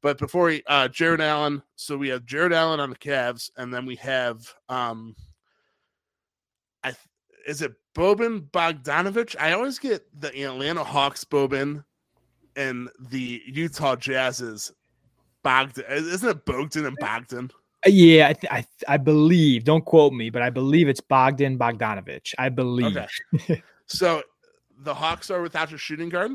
But 0.00 0.18
before 0.18 0.50
he, 0.50 0.62
uh, 0.68 0.88
Jarrett 0.88 1.20
Allen, 1.20 1.62
so 1.74 1.96
we 1.96 2.08
have 2.08 2.24
Jarrett 2.24 2.52
Allen 2.52 2.78
on 2.78 2.90
the 2.90 2.96
Cavs, 2.96 3.50
and 3.56 3.74
then 3.74 3.84
we 3.84 3.96
have 3.96 4.40
um, 4.68 5.16
I 6.84 6.94
is 7.46 7.62
it 7.62 7.72
Boban 7.96 8.50
Bogdanovich? 8.50 9.34
I 9.40 9.52
always 9.52 9.78
get 9.78 10.06
the 10.20 10.28
Atlanta 10.44 10.84
Hawks 10.84 11.24
Boban 11.24 11.82
and 12.56 12.88
the 13.10 13.42
Utah 13.46 13.96
Jazz's 13.96 14.72
Bogdan. 15.42 15.84
Isn't 15.88 16.28
it 16.28 16.44
Bogdan 16.44 16.86
and 16.86 16.96
Bogdan? 17.00 17.50
Uh, 17.86 17.90
yeah, 17.90 18.28
I, 18.28 18.32
th- 18.32 18.52
I, 18.52 18.66
I 18.86 18.96
believe. 18.96 19.64
Don't 19.64 19.84
quote 19.84 20.12
me, 20.12 20.30
but 20.30 20.42
I 20.42 20.50
believe 20.50 20.88
it's 20.88 21.00
Bogdan 21.00 21.58
Bogdanovich. 21.58 22.34
I 22.38 22.48
believe. 22.48 22.96
Okay. 23.34 23.62
so 23.86 24.22
the 24.78 24.94
Hawks 24.94 25.30
are 25.30 25.42
without 25.42 25.72
a 25.72 25.78
shooting 25.78 26.08
guard, 26.08 26.32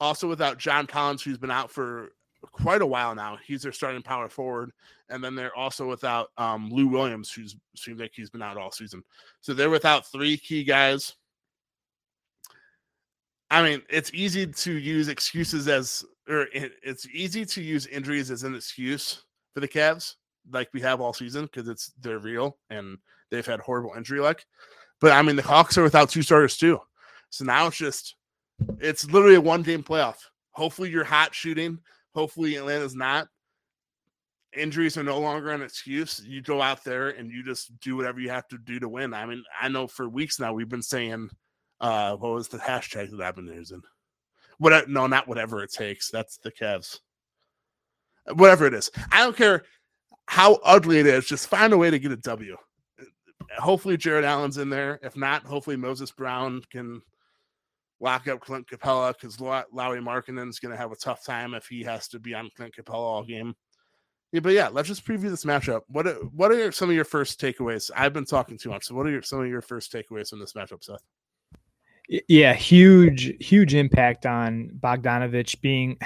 also 0.00 0.28
without 0.28 0.58
John 0.58 0.86
Collins, 0.86 1.22
who's 1.22 1.38
been 1.38 1.50
out 1.50 1.70
for 1.70 2.10
quite 2.52 2.82
a 2.82 2.86
while 2.86 3.14
now. 3.14 3.38
He's 3.44 3.62
their 3.62 3.72
starting 3.72 4.02
power 4.02 4.28
forward, 4.28 4.70
and 5.08 5.22
then 5.22 5.34
they're 5.34 5.54
also 5.54 5.88
without 5.88 6.28
um, 6.38 6.70
Lou 6.70 6.86
Williams, 6.86 7.32
who's 7.32 7.56
seems 7.76 8.00
like 8.00 8.12
he's 8.14 8.30
been 8.30 8.42
out 8.42 8.56
all 8.56 8.70
season. 8.70 9.02
So 9.40 9.54
they're 9.54 9.70
without 9.70 10.06
three 10.06 10.36
key 10.36 10.64
guys. 10.64 11.14
I 13.50 13.62
mean, 13.62 13.82
it's 13.88 14.12
easy 14.12 14.46
to 14.46 14.72
use 14.72 15.08
excuses 15.08 15.68
as, 15.68 16.04
or 16.28 16.46
it's 16.52 17.06
easy 17.08 17.46
to 17.46 17.62
use 17.62 17.86
injuries 17.86 18.30
as 18.30 18.42
an 18.42 18.54
excuse 18.54 19.22
for 19.54 19.60
the 19.60 19.68
Cavs, 19.68 20.16
like 20.50 20.68
we 20.72 20.80
have 20.80 21.00
all 21.00 21.12
season, 21.12 21.44
because 21.44 21.68
it's 21.68 21.92
they're 22.00 22.18
real 22.18 22.58
and 22.70 22.98
they've 23.30 23.46
had 23.46 23.60
horrible 23.60 23.94
injury 23.96 24.20
luck. 24.20 24.44
But 25.00 25.12
I 25.12 25.22
mean, 25.22 25.36
the 25.36 25.42
Hawks 25.42 25.78
are 25.78 25.82
without 25.82 26.10
two 26.10 26.22
starters 26.22 26.56
too, 26.56 26.80
so 27.30 27.44
now 27.44 27.66
it's 27.66 27.76
just, 27.76 28.16
it's 28.78 29.10
literally 29.10 29.36
a 29.36 29.40
one 29.40 29.62
game 29.62 29.82
playoff. 29.82 30.16
Hopefully, 30.52 30.90
you're 30.90 31.04
hot 31.04 31.34
shooting. 31.34 31.78
Hopefully, 32.14 32.56
Atlanta's 32.56 32.96
not. 32.96 33.28
Injuries 34.56 34.96
are 34.96 35.04
no 35.04 35.20
longer 35.20 35.50
an 35.50 35.62
excuse. 35.62 36.22
You 36.26 36.40
go 36.40 36.62
out 36.62 36.82
there 36.82 37.10
and 37.10 37.30
you 37.30 37.44
just 37.44 37.78
do 37.80 37.96
whatever 37.96 38.18
you 38.18 38.30
have 38.30 38.48
to 38.48 38.58
do 38.58 38.80
to 38.80 38.88
win. 38.88 39.12
I 39.12 39.26
mean, 39.26 39.44
I 39.60 39.68
know 39.68 39.86
for 39.86 40.08
weeks 40.08 40.40
now 40.40 40.54
we've 40.54 40.68
been 40.68 40.82
saying, 40.82 41.28
uh, 41.80 42.16
what 42.16 42.32
was 42.32 42.48
the 42.48 42.58
hashtag 42.58 43.10
that 43.10 43.20
I've 43.20 43.36
been 43.36 43.46
using? 43.46 43.82
What? 44.56 44.88
No, 44.88 45.06
not 45.06 45.28
whatever 45.28 45.62
it 45.62 45.70
takes. 45.70 46.10
That's 46.10 46.38
the 46.38 46.50
Cavs. 46.50 46.98
Whatever 48.32 48.66
it 48.66 48.74
is, 48.74 48.90
I 49.12 49.22
don't 49.22 49.36
care 49.36 49.62
how 50.28 50.60
ugly 50.62 50.98
it 50.98 51.06
is. 51.06 51.24
Just 51.24 51.48
find 51.48 51.72
a 51.72 51.78
way 51.78 51.90
to 51.90 51.98
get 51.98 52.12
a 52.12 52.16
W. 52.16 52.54
Hopefully, 53.58 53.96
Jarrett 53.96 54.26
Allen's 54.26 54.58
in 54.58 54.68
there. 54.68 55.00
If 55.02 55.16
not, 55.16 55.42
hopefully 55.44 55.76
Moses 55.76 56.10
Brown 56.10 56.60
can 56.70 57.00
lock 57.98 58.28
up 58.28 58.40
Clint 58.40 58.68
Capela 58.68 59.14
because 59.14 59.40
Lauri 59.40 60.00
Markkanen's 60.00 60.58
going 60.58 60.70
to 60.70 60.76
have 60.76 60.92
a 60.92 60.96
tough 60.96 61.24
time 61.24 61.54
if 61.54 61.66
he 61.66 61.82
has 61.82 62.08
to 62.08 62.18
be 62.18 62.34
on 62.34 62.50
Clint 62.54 62.74
Capela 62.76 62.94
all 62.94 63.24
game. 63.24 63.54
Yeah, 64.30 64.40
but 64.40 64.52
yeah, 64.52 64.68
let's 64.68 64.88
just 64.88 65.06
preview 65.06 65.30
this 65.30 65.46
matchup. 65.46 65.80
What 65.88 66.06
what 66.34 66.52
are 66.52 66.70
some 66.72 66.90
of 66.90 66.94
your 66.94 67.06
first 67.06 67.40
takeaways? 67.40 67.90
I've 67.96 68.12
been 68.12 68.26
talking 68.26 68.58
too 68.58 68.68
much. 68.68 68.84
So, 68.84 68.94
what 68.94 69.06
are 69.06 69.10
your, 69.10 69.22
some 69.22 69.40
of 69.40 69.48
your 69.48 69.62
first 69.62 69.90
takeaways 69.90 70.28
from 70.28 70.40
this 70.40 70.52
matchup, 70.52 70.84
Seth? 70.84 71.02
Yeah, 72.28 72.52
huge, 72.52 73.32
huge 73.40 73.74
impact 73.74 74.26
on 74.26 74.70
Bogdanovich 74.78 75.62
being 75.62 75.96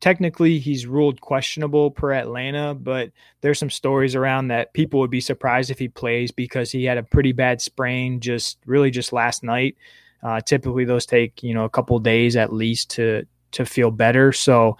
technically 0.00 0.58
he's 0.58 0.86
ruled 0.86 1.20
questionable 1.20 1.90
per 1.90 2.12
Atlanta, 2.12 2.74
but 2.74 3.10
there's 3.40 3.58
some 3.58 3.70
stories 3.70 4.14
around 4.14 4.48
that 4.48 4.72
people 4.72 5.00
would 5.00 5.10
be 5.10 5.20
surprised 5.20 5.70
if 5.70 5.78
he 5.78 5.88
plays 5.88 6.30
because 6.30 6.72
he 6.72 6.84
had 6.84 6.98
a 6.98 7.02
pretty 7.02 7.32
bad 7.32 7.60
sprain 7.60 8.20
just 8.20 8.58
really 8.66 8.90
just 8.90 9.12
last 9.12 9.42
night. 9.42 9.76
Uh, 10.22 10.40
typically, 10.40 10.84
those 10.84 11.06
take 11.06 11.42
you 11.42 11.54
know 11.54 11.64
a 11.64 11.70
couple 11.70 11.98
days 11.98 12.36
at 12.36 12.52
least 12.52 12.90
to 12.90 13.26
to 13.52 13.64
feel 13.64 13.90
better. 13.90 14.32
So 14.32 14.76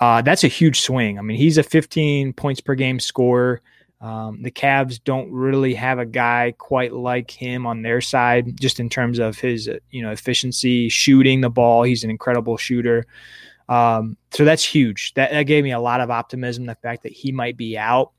uh, 0.00 0.22
that's 0.22 0.44
a 0.44 0.48
huge 0.48 0.80
swing. 0.80 1.18
I 1.18 1.22
mean, 1.22 1.36
he's 1.36 1.58
a 1.58 1.62
15 1.62 2.32
points 2.32 2.60
per 2.60 2.74
game 2.74 3.00
scorer. 3.00 3.60
Um, 4.00 4.42
the 4.42 4.50
Cavs 4.50 5.00
don't 5.02 5.32
really 5.32 5.72
have 5.74 5.98
a 5.98 6.04
guy 6.04 6.52
quite 6.58 6.92
like 6.92 7.30
him 7.30 7.66
on 7.66 7.80
their 7.80 8.02
side, 8.02 8.60
just 8.60 8.78
in 8.78 8.90
terms 8.90 9.18
of 9.18 9.38
his 9.38 9.70
you 9.90 10.02
know 10.02 10.10
efficiency, 10.10 10.88
shooting 10.88 11.40
the 11.40 11.50
ball. 11.50 11.84
He's 11.84 12.04
an 12.04 12.10
incredible 12.10 12.56
shooter. 12.56 13.06
Um, 13.68 14.16
so 14.30 14.44
that's 14.44 14.64
huge. 14.64 15.14
That, 15.14 15.30
that 15.30 15.44
gave 15.44 15.64
me 15.64 15.72
a 15.72 15.80
lot 15.80 16.00
of 16.00 16.10
optimism. 16.10 16.66
The 16.66 16.74
fact 16.76 17.02
that 17.02 17.12
he 17.12 17.32
might 17.32 17.56
be 17.56 17.78
out. 17.78 18.12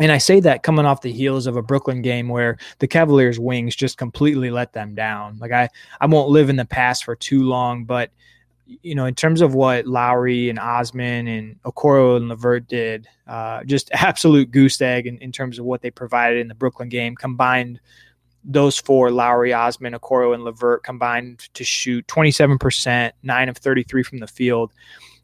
And 0.00 0.10
I 0.10 0.18
say 0.18 0.40
that 0.40 0.64
coming 0.64 0.86
off 0.86 1.02
the 1.02 1.12
heels 1.12 1.46
of 1.46 1.56
a 1.56 1.62
Brooklyn 1.62 2.02
game 2.02 2.28
where 2.28 2.58
the 2.80 2.88
Cavaliers 2.88 3.38
wings 3.38 3.76
just 3.76 3.96
completely 3.96 4.50
let 4.50 4.72
them 4.72 4.94
down. 4.94 5.38
Like 5.38 5.52
I, 5.52 5.68
I 6.00 6.06
won't 6.06 6.30
live 6.30 6.50
in 6.50 6.56
the 6.56 6.64
past 6.64 7.04
for 7.04 7.14
too 7.14 7.44
long, 7.44 7.84
but 7.84 8.10
you 8.66 8.94
know, 8.94 9.06
in 9.06 9.14
terms 9.14 9.40
of 9.40 9.54
what 9.54 9.86
Lauri 9.86 10.48
and 10.48 10.58
Osman 10.58 11.28
and 11.28 11.62
Okoro 11.62 12.16
and 12.16 12.28
LeVert 12.28 12.66
did, 12.66 13.06
uh, 13.26 13.62
just 13.64 13.90
absolute 13.92 14.50
goose 14.50 14.80
egg 14.80 15.06
in, 15.06 15.18
in 15.18 15.32
terms 15.32 15.58
of 15.58 15.64
what 15.64 15.82
they 15.82 15.90
provided 15.90 16.40
in 16.40 16.48
the 16.48 16.54
Brooklyn 16.54 16.88
game. 16.88 17.14
Combined, 17.14 17.80
those 18.44 18.78
four, 18.78 19.10
Lauri, 19.10 19.52
Osman, 19.52 19.94
Okoro, 19.94 20.34
and 20.34 20.44
LeVert 20.44 20.82
combined 20.82 21.48
to 21.54 21.64
shoot 21.64 22.06
27%, 22.06 23.12
9 23.22 23.48
of 23.48 23.56
33 23.56 24.02
from 24.02 24.18
the 24.18 24.26
field. 24.26 24.72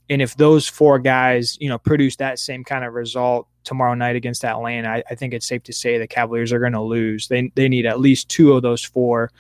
And 0.09 0.21
if 0.21 0.37
those 0.37 0.67
four 0.67 0.99
guys, 0.99 1.57
you 1.61 1.69
know, 1.69 1.79
produce 1.79 2.17
that 2.17 2.39
same 2.39 2.65
kind 2.65 2.85
of 2.85 2.95
result 2.95 3.47
tomorrow 3.63 3.95
night 3.95 4.17
against 4.17 4.45
Atlanta, 4.45 4.89
I, 4.89 5.03
I 5.09 5.15
think 5.15 5.35
it's 5.35 5.47
safe 5.47 5.63
to 5.65 5.73
say 5.73 5.99
the 5.99 6.07
Cavaliers 6.07 6.53
are 6.53 6.59
going 6.59 6.73
to 6.73 6.83
lose. 6.83 7.29
They 7.29 7.53
they 7.55 7.69
need 7.69 7.87
at 7.87 8.01
least 8.01 8.29
two 8.29 8.55
of 8.55 8.63
those 8.63 8.83
four 8.83 9.31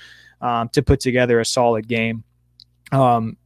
um, 0.40 0.68
to 0.70 0.82
put 0.82 1.00
together 1.00 1.40
a 1.40 1.44
solid 1.44 1.88
game. 1.88 2.22
Um, 2.92 3.36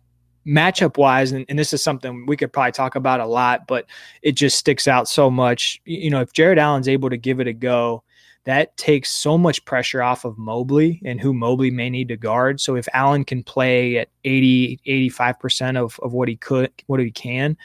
matchup 0.47 0.99
wise, 0.99 1.33
and, 1.33 1.47
and, 1.49 1.59
this 1.59 1.73
is 1.73 1.83
something 1.83 2.27
we 2.27 2.37
could 2.37 2.53
probably 2.53 2.73
talk 2.73 2.95
about 2.95 3.21
a 3.21 3.27
lot, 3.27 3.67
but 3.67 3.87
it 4.23 4.33
just 4.33 4.59
sticks 4.59 4.87
out 4.89 5.09
so 5.09 5.31
much. 5.31 5.81
You 5.85 6.11
know, 6.11 6.21
if 6.21 6.33
Jarrett 6.33 6.59
Allen's 6.59 6.89
able 6.89 7.11
to 7.11 7.17
give 7.17 7.41
it 7.41 7.47
a 7.47 7.53
go, 7.53 8.03
that 8.45 8.77
takes 8.77 9.11
so 9.11 9.39
much 9.39 9.65
pressure 9.65 10.03
off 10.03 10.25
of 10.25 10.37
Mobley 10.39 11.01
and 11.05 11.21
who 11.21 11.33
Mobley 11.33 11.71
may 11.71 11.89
need 11.89 12.09
to 12.09 12.17
guard. 12.17 12.61
So 12.61 12.77
if 12.77 12.87
Allen 12.93 13.25
can 13.25 13.43
play 13.43 13.99
at 13.99 14.09
80, 14.25 14.81
85% 14.87 15.77
of, 15.77 15.99
of 16.03 16.13
what 16.13 16.29
he 16.29 16.37
could, 16.37 16.71
what 16.87 17.01
he 17.01 17.11
can, 17.11 17.57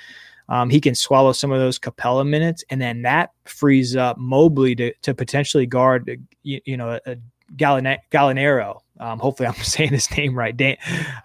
um, 0.48 0.70
he 0.70 0.82
can 0.82 0.96
swallow 0.96 1.32
some 1.32 1.52
of 1.52 1.60
those 1.60 1.78
Capela 1.78 2.28
minutes, 2.28 2.64
and 2.70 2.82
then 2.82 3.04
that 3.04 3.32
frees 3.46 3.96
up 3.96 4.18
Mobley 4.18 4.76
to, 4.76 4.94
to 5.04 5.14
potentially 5.14 5.68
guard, 5.68 6.20
you, 6.42 6.60
you 6.66 6.76
know, 6.76 7.00
a, 7.06 7.18
Gallinari. 7.56 8.80
Um, 9.00 9.20
hopefully, 9.20 9.48
I'm 9.48 9.56
saying 9.64 9.92
his 9.92 10.10
name 10.16 10.38
right. 10.38 10.56
Dan, 10.56 10.78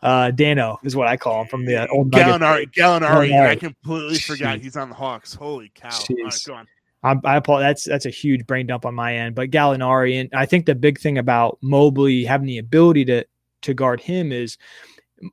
uh, 0.03 0.31
Dano 0.31 0.79
is 0.83 0.95
what 0.97 1.09
I 1.09 1.17
call 1.17 1.43
him 1.43 1.49
from 1.49 1.65
the 1.65 1.89
old 1.89 2.11
Gallinari. 2.11 2.71
Gallinari. 2.73 3.31
Gallinari. 3.31 3.49
I 3.49 3.57
completely 3.57 4.19
forgot 4.19 4.61
he's 4.61 4.77
on 4.77 4.89
the 4.89 4.95
Hawks. 4.95 5.35
Holy 5.35 5.71
cow! 5.75 5.89
All 5.89 6.25
right, 6.25 6.43
go 6.47 6.55
on. 6.55 6.67
I, 7.05 7.17
I 7.25 7.37
apologize. 7.37 7.69
That's 7.69 7.85
that's 7.85 8.07
a 8.07 8.11
huge 8.11 8.47
brain 8.47 8.67
dump 8.67 8.87
on 8.87 8.95
my 8.95 9.15
end. 9.15 9.35
But 9.35 9.51
Gallinari, 9.51 10.21
and 10.21 10.31
I 10.35 10.47
think 10.47 10.67
the 10.67 10.75
big 10.75 10.99
thing 10.99 11.19
about 11.19 11.59
Mobley 11.61 12.25
having 12.25 12.47
the 12.47 12.59
ability 12.59 13.05
to 13.07 13.25
to 13.63 13.75
guard 13.75 14.01
him 14.01 14.33
is 14.33 14.59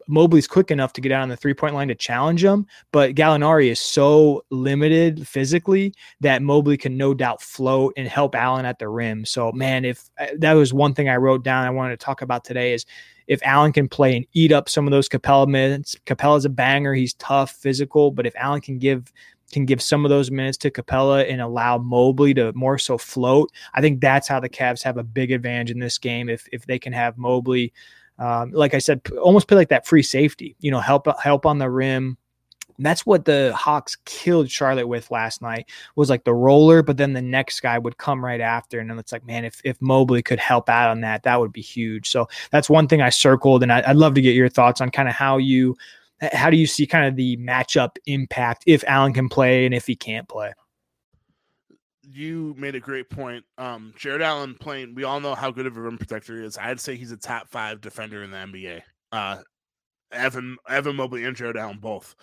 Mobley's 0.08 0.48
quick 0.48 0.72
enough 0.72 0.94
to 0.94 1.02
get 1.02 1.12
out 1.12 1.24
on 1.24 1.30
the 1.30 1.38
three 1.38 1.54
point 1.54 1.74
line 1.74 1.88
to 1.88 1.96
challenge 1.96 2.44
him, 2.44 2.68
but 2.92 3.16
Gallinari 3.16 3.70
is 3.72 3.80
so 3.80 4.44
limited 4.50 5.28
physically 5.28 5.94
that 6.20 6.42
Mobley 6.42 6.78
can 6.78 6.98
no 6.98 7.14
doubt 7.14 7.42
float 7.42 7.94
and 7.98 8.08
help 8.08 8.36
Allen 8.36 8.66
at 8.66 8.80
the 8.80 8.88
rim. 8.88 9.26
So, 9.26 9.52
man, 9.52 9.86
if 9.86 10.10
uh, 10.20 10.28
that 10.38 10.54
was 10.54 10.74
one 10.74 10.94
thing 10.94 11.10
I 11.10 11.18
wrote 11.18 11.44
down, 11.44 11.66
I 11.66 11.72
wanted 11.72 12.00
to 12.00 12.06
talk 12.06 12.22
about 12.22 12.44
today 12.44 12.74
is 12.74 12.86
if 13.28 13.42
Allen 13.44 13.72
can 13.72 13.88
play 13.88 14.16
and 14.16 14.26
eat 14.34 14.52
up 14.52 14.70
some 14.70 14.88
of 14.88 14.92
those 14.92 15.10
Capela 15.10 15.48
minutes. 15.48 15.96
Capela's 16.06 16.46
a 16.46 16.50
banger; 16.50 16.94
he's 16.94 17.14
tough, 17.16 17.52
physical, 17.52 18.12
but 18.12 18.26
if 18.26 18.36
Allen 18.36 18.62
can 18.62 18.78
give 18.78 19.12
can 19.52 19.66
give 19.66 19.82
some 19.82 20.06
of 20.06 20.10
those 20.10 20.32
minutes 20.32 20.58
to 20.60 20.72
Capela 20.72 21.30
and 21.30 21.42
allow 21.42 21.78
Mobley 21.78 22.34
to 22.36 22.52
more 22.54 22.78
so 22.78 22.98
float. 22.98 23.52
I 23.74 23.82
think 23.82 24.02
that's 24.02 24.28
how 24.28 24.40
the 24.40 24.50
Cavs 24.50 24.84
have 24.84 24.98
a 24.98 25.04
big 25.04 25.32
advantage 25.32 25.72
in 25.72 25.80
this 25.80 25.98
game. 25.98 26.30
If 26.30 26.48
if 26.52 26.66
they 26.66 26.80
can 26.80 26.94
have 26.94 27.18
Mobley, 27.18 27.74
um, 28.20 28.52
like 28.52 28.74
I 28.74 28.80
said, 28.80 29.02
almost 29.22 29.48
play 29.48 29.58
like 29.58 29.70
that 29.70 29.88
free 29.88 30.04
safety, 30.04 30.56
you 30.60 30.72
know, 30.72 30.80
help 30.80 31.08
help 31.20 31.46
on 31.46 31.58
the 31.58 31.70
rim. 31.70 32.18
That's 32.80 33.06
what 33.06 33.26
the 33.26 33.54
Hawks 33.56 33.96
killed 34.06 34.50
Charlotte 34.50 34.88
with 34.88 35.12
last 35.12 35.42
night 35.42 35.70
was 35.96 36.10
like 36.10 36.24
the 36.24 36.34
roller, 36.34 36.82
but 36.82 36.98
then 36.98 37.14
the 37.14 37.22
next 37.22 37.60
guy 37.60 37.78
would 37.78 37.98
come 37.98 38.24
right 38.24 38.42
after. 38.42 38.80
And 38.80 38.90
then 38.90 38.98
it's 38.98 39.12
like, 39.12 39.26
man, 39.26 39.46
if, 39.46 39.62
if 39.64 39.80
Mobley 39.82 40.24
could 40.24 40.40
help 40.40 40.68
out 40.68 40.90
on 40.90 41.02
that, 41.02 41.22
that 41.24 41.40
would 41.40 41.52
be 41.52 41.62
huge. 41.62 42.10
So 42.10 42.28
that's 42.50 42.72
one 42.72 42.88
thing 42.88 43.02
I 43.02 43.10
circled. 43.10 43.62
And 43.62 43.72
I, 43.72 43.88
would 43.88 43.98
love 43.98 44.16
to 44.16 44.22
get 44.22 44.34
your 44.34 44.50
thoughts 44.50 44.82
on 44.82 44.90
kind 44.90 45.08
of 45.08 45.14
how 45.14 45.38
you 45.38 45.78
how 46.22 46.50
do 46.50 46.58
you 46.58 46.68
see 46.68 46.86
kind 46.86 47.06
of 47.06 47.16
the 47.16 47.38
matchup 47.38 47.98
impact 48.06 48.64
if 48.68 48.84
Allen 48.88 49.14
can 49.14 49.30
play 49.30 49.66
and 49.66 49.74
if 49.74 49.88
he 49.88 49.96
can't 49.96 50.28
play? 50.28 50.54
You 52.04 52.54
made 52.58 52.76
a 52.76 52.80
great 52.80 53.10
point. 53.10 53.46
Um, 53.58 53.94
Jarrett 53.98 54.22
Allen 54.22 54.56
playing, 54.60 54.96
we 54.96 55.04
all 55.04 55.20
know 55.20 55.34
how 55.34 55.50
good 55.50 55.66
of 55.66 55.78
a 55.78 55.82
rim 55.82 55.98
protector 55.98 56.38
he 56.38 56.46
is. 56.46 56.58
I'd 56.58 56.80
say 56.80 56.96
he's 56.96 57.12
a 57.12 57.18
top 57.18 57.50
five 57.50 57.82
defender 57.82 58.24
in 58.24 58.32
the 58.32 58.38
NBA. 58.38 58.82
Uh, 59.12 59.38
Evan 60.12 60.58
Evan 60.68 60.96
Mobley 60.98 61.24
and 61.24 61.36
Jarrett 61.36 61.58
Allen 61.58 61.80
both. 61.80 62.16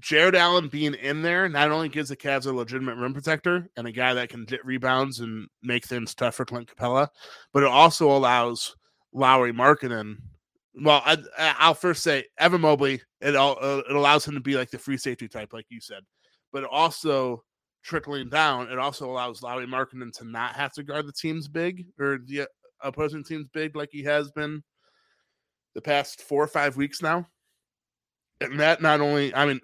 Jarrett 0.00 0.34
Allen 0.34 0.68
being 0.68 0.94
in 0.94 1.22
there 1.22 1.48
not 1.48 1.70
only 1.70 1.88
gives 1.88 2.08
the 2.08 2.16
Cavs 2.16 2.46
a 2.46 2.52
legitimate 2.52 2.96
rim 2.96 3.12
protector 3.12 3.68
and 3.76 3.86
a 3.86 3.92
guy 3.92 4.14
that 4.14 4.28
can 4.28 4.44
get 4.44 4.64
rebounds 4.64 5.20
and 5.20 5.48
make 5.62 5.84
things 5.84 6.14
tough 6.14 6.34
for 6.34 6.44
Clint 6.44 6.68
Capela, 6.68 7.08
but 7.52 7.62
it 7.62 7.68
also 7.68 8.10
allows 8.10 8.74
Lauri 9.12 9.52
Markkanen 9.52 10.16
well, 10.80 11.02
I, 11.04 11.68
will 11.68 11.74
first 11.74 12.02
say 12.02 12.24
Evan 12.38 12.62
Mobley. 12.62 13.00
It 13.20 13.36
all 13.36 13.56
uh, 13.60 13.82
it 13.88 13.94
allows 13.94 14.26
him 14.26 14.34
to 14.34 14.40
be 14.40 14.56
like 14.56 14.70
the 14.70 14.78
free 14.78 14.96
safety 14.96 15.28
type, 15.28 15.52
like 15.52 15.66
you 15.68 15.80
said, 15.80 16.02
but 16.52 16.64
also 16.64 17.42
trickling 17.84 18.30
down, 18.30 18.70
it 18.70 18.78
also 18.78 19.08
allows 19.08 19.42
Lauri 19.42 19.66
Markkanen 19.66 20.12
to 20.18 20.24
not 20.24 20.56
have 20.56 20.72
to 20.72 20.82
guard 20.82 21.06
the 21.06 21.12
team's 21.12 21.46
big 21.46 21.86
or 22.00 22.18
the 22.24 22.48
opposing 22.80 23.22
team's 23.22 23.46
big, 23.52 23.76
like 23.76 23.90
he 23.92 24.02
has 24.02 24.30
been 24.32 24.62
the 25.74 25.80
past 25.80 26.22
four 26.22 26.42
or 26.42 26.48
five 26.48 26.76
weeks 26.76 27.02
now. 27.02 27.26
And 28.40 28.58
that 28.58 28.82
not 28.82 29.00
only, 29.00 29.34
I 29.34 29.46
mean, 29.46 29.60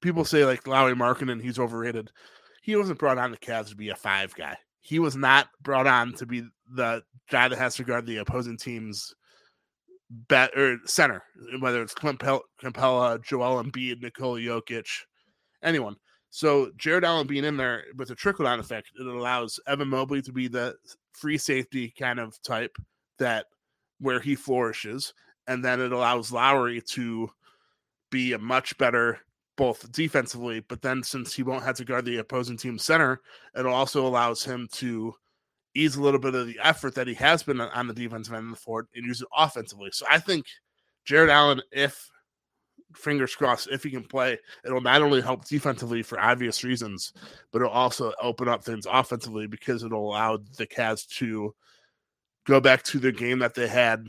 people 0.00 0.24
say 0.24 0.44
like 0.44 0.66
Lauri 0.66 0.94
Markkanen, 0.94 1.42
he's 1.42 1.58
overrated. 1.58 2.10
He 2.62 2.76
wasn't 2.76 2.98
brought 2.98 3.18
on 3.18 3.32
the 3.32 3.36
Cavs 3.36 3.68
to 3.68 3.76
be 3.76 3.90
a 3.90 3.96
five 3.96 4.34
guy. 4.34 4.56
He 4.80 4.98
was 4.98 5.16
not 5.16 5.48
brought 5.62 5.86
on 5.86 6.12
to 6.14 6.26
be 6.26 6.44
the 6.74 7.02
guy 7.30 7.48
that 7.48 7.58
has 7.58 7.74
to 7.76 7.84
guard 7.84 8.06
the 8.06 8.18
opposing 8.18 8.56
team's 8.56 9.14
bet 10.28 10.56
or 10.56 10.78
center, 10.86 11.22
whether 11.60 11.82
it's 11.82 11.94
Clint 11.94 12.20
Capela, 12.20 13.22
Joel 13.22 13.62
Embiid, 13.62 14.02
Nikola 14.02 14.38
Jokic, 14.40 14.86
anyone. 15.62 15.96
So 16.30 16.70
Jarrett 16.76 17.04
Allen 17.04 17.26
being 17.26 17.44
in 17.44 17.56
there 17.56 17.84
with 17.96 18.10
a 18.10 18.14
trickle 18.14 18.44
down 18.44 18.60
effect, 18.60 18.90
it 18.98 19.06
allows 19.06 19.60
Evan 19.66 19.88
Mobley 19.88 20.22
to 20.22 20.32
be 20.32 20.48
the 20.48 20.74
free 21.12 21.38
safety 21.38 21.92
kind 21.98 22.18
of 22.18 22.40
type 22.42 22.76
that 23.18 23.46
where 24.00 24.20
he 24.20 24.34
flourishes, 24.34 25.14
and 25.46 25.64
then 25.64 25.80
it 25.80 25.92
allows 25.92 26.32
Lauri 26.32 26.80
to 26.90 27.30
be 28.10 28.32
a 28.32 28.38
much 28.38 28.76
better 28.78 29.20
both 29.56 29.90
defensively, 29.92 30.60
but 30.68 30.82
then 30.82 31.02
since 31.02 31.32
he 31.32 31.42
won't 31.44 31.64
have 31.64 31.76
to 31.76 31.84
guard 31.84 32.04
the 32.04 32.18
opposing 32.18 32.56
team 32.56 32.78
center, 32.78 33.20
it 33.54 33.66
also 33.66 34.06
allows 34.06 34.44
him 34.44 34.68
to 34.72 35.14
ease 35.74 35.96
a 35.96 36.02
little 36.02 36.20
bit 36.20 36.34
of 36.34 36.46
the 36.46 36.58
effort 36.62 36.94
that 36.94 37.06
he 37.06 37.14
has 37.14 37.42
been 37.42 37.60
on 37.60 37.86
the 37.86 37.94
defensive 37.94 38.34
end 38.34 38.46
of 38.46 38.50
the 38.50 38.60
floor 38.60 38.86
and 38.94 39.04
use 39.04 39.20
it 39.20 39.28
offensively. 39.36 39.90
So 39.92 40.06
I 40.10 40.18
think 40.18 40.46
Jarrett 41.04 41.30
Allen, 41.30 41.60
if 41.72 42.08
fingers 42.94 43.34
crossed, 43.34 43.68
if 43.70 43.82
he 43.82 43.90
can 43.90 44.04
play, 44.04 44.38
it'll 44.64 44.80
not 44.80 45.02
only 45.02 45.20
help 45.20 45.44
defensively 45.44 46.02
for 46.02 46.20
obvious 46.20 46.64
reasons, 46.64 47.12
but 47.52 47.60
it'll 47.60 47.72
also 47.72 48.12
open 48.22 48.48
up 48.48 48.64
things 48.64 48.86
offensively 48.90 49.46
because 49.46 49.82
it'll 49.82 50.08
allow 50.08 50.38
the 50.56 50.66
Cavs 50.66 51.06
to 51.18 51.54
go 52.46 52.60
back 52.60 52.82
to 52.84 52.98
the 52.98 53.12
game 53.12 53.38
that 53.40 53.54
they 53.54 53.66
had 53.66 54.06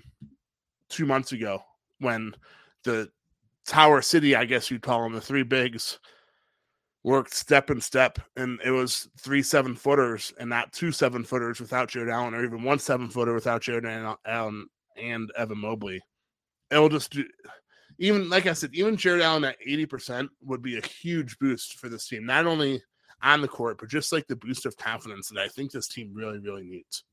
two 0.89 1.05
months 1.05 1.31
ago 1.31 1.61
when 2.00 2.35
the 2.83 3.09
Tower 3.66 4.01
City, 4.01 4.35
I 4.35 4.46
guess 4.46 4.70
you'd 4.70 4.81
call 4.81 5.01
them 5.03 5.13
the 5.13 5.22
three 5.22 5.44
bigs, 5.44 6.00
worked 7.05 7.35
step 7.35 7.70
and 7.70 7.83
step, 7.83 8.18
and 8.35 8.59
it 8.65 8.72
was 8.72 9.07
three 9.20 9.44
seven 9.44 9.75
footers 9.75 10.33
and 10.39 10.50
not 10.50 10.74
two 10.74 10.91
seven 10.91 11.24
footers 11.24 11.61
without 11.61 11.87
Jarrett 11.87 12.11
Allen, 12.11 12.33
or 12.33 12.44
even 12.44 12.63
one 12.63 12.79
seven 12.79 13.09
footer 13.09 13.33
without 13.33 13.61
Jarrett 13.61 14.18
Allen 14.25 14.65
and 14.98 15.31
Evan 15.37 15.59
Mobley. 15.59 16.01
It'll 16.72 16.89
just 16.89 17.11
do, 17.11 17.24
even 18.00 18.27
like 18.27 18.48
I 18.48 18.53
said, 18.53 18.72
even 18.74 18.98
Jarrett 18.98 19.22
Allen 19.22 19.44
at 19.44 19.57
eighty 19.63 19.85
percent 19.85 20.31
would 20.41 20.63
be 20.63 20.79
a 20.79 20.85
huge 20.85 21.37
boost 21.37 21.75
for 21.75 21.89
this 21.89 22.07
team, 22.07 22.25
not 22.25 22.48
only 22.48 22.81
on 23.22 23.41
the 23.41 23.48
court, 23.48 23.77
but 23.79 23.89
just 23.89 24.11
like 24.11 24.25
the 24.25 24.35
boost 24.35 24.65
of 24.65 24.75
confidence 24.75 25.29
that 25.29 25.39
I 25.39 25.48
think 25.48 25.72
this 25.72 25.87
team 25.87 26.11
really, 26.11 26.39
really 26.39 26.63
needs. 26.63 27.03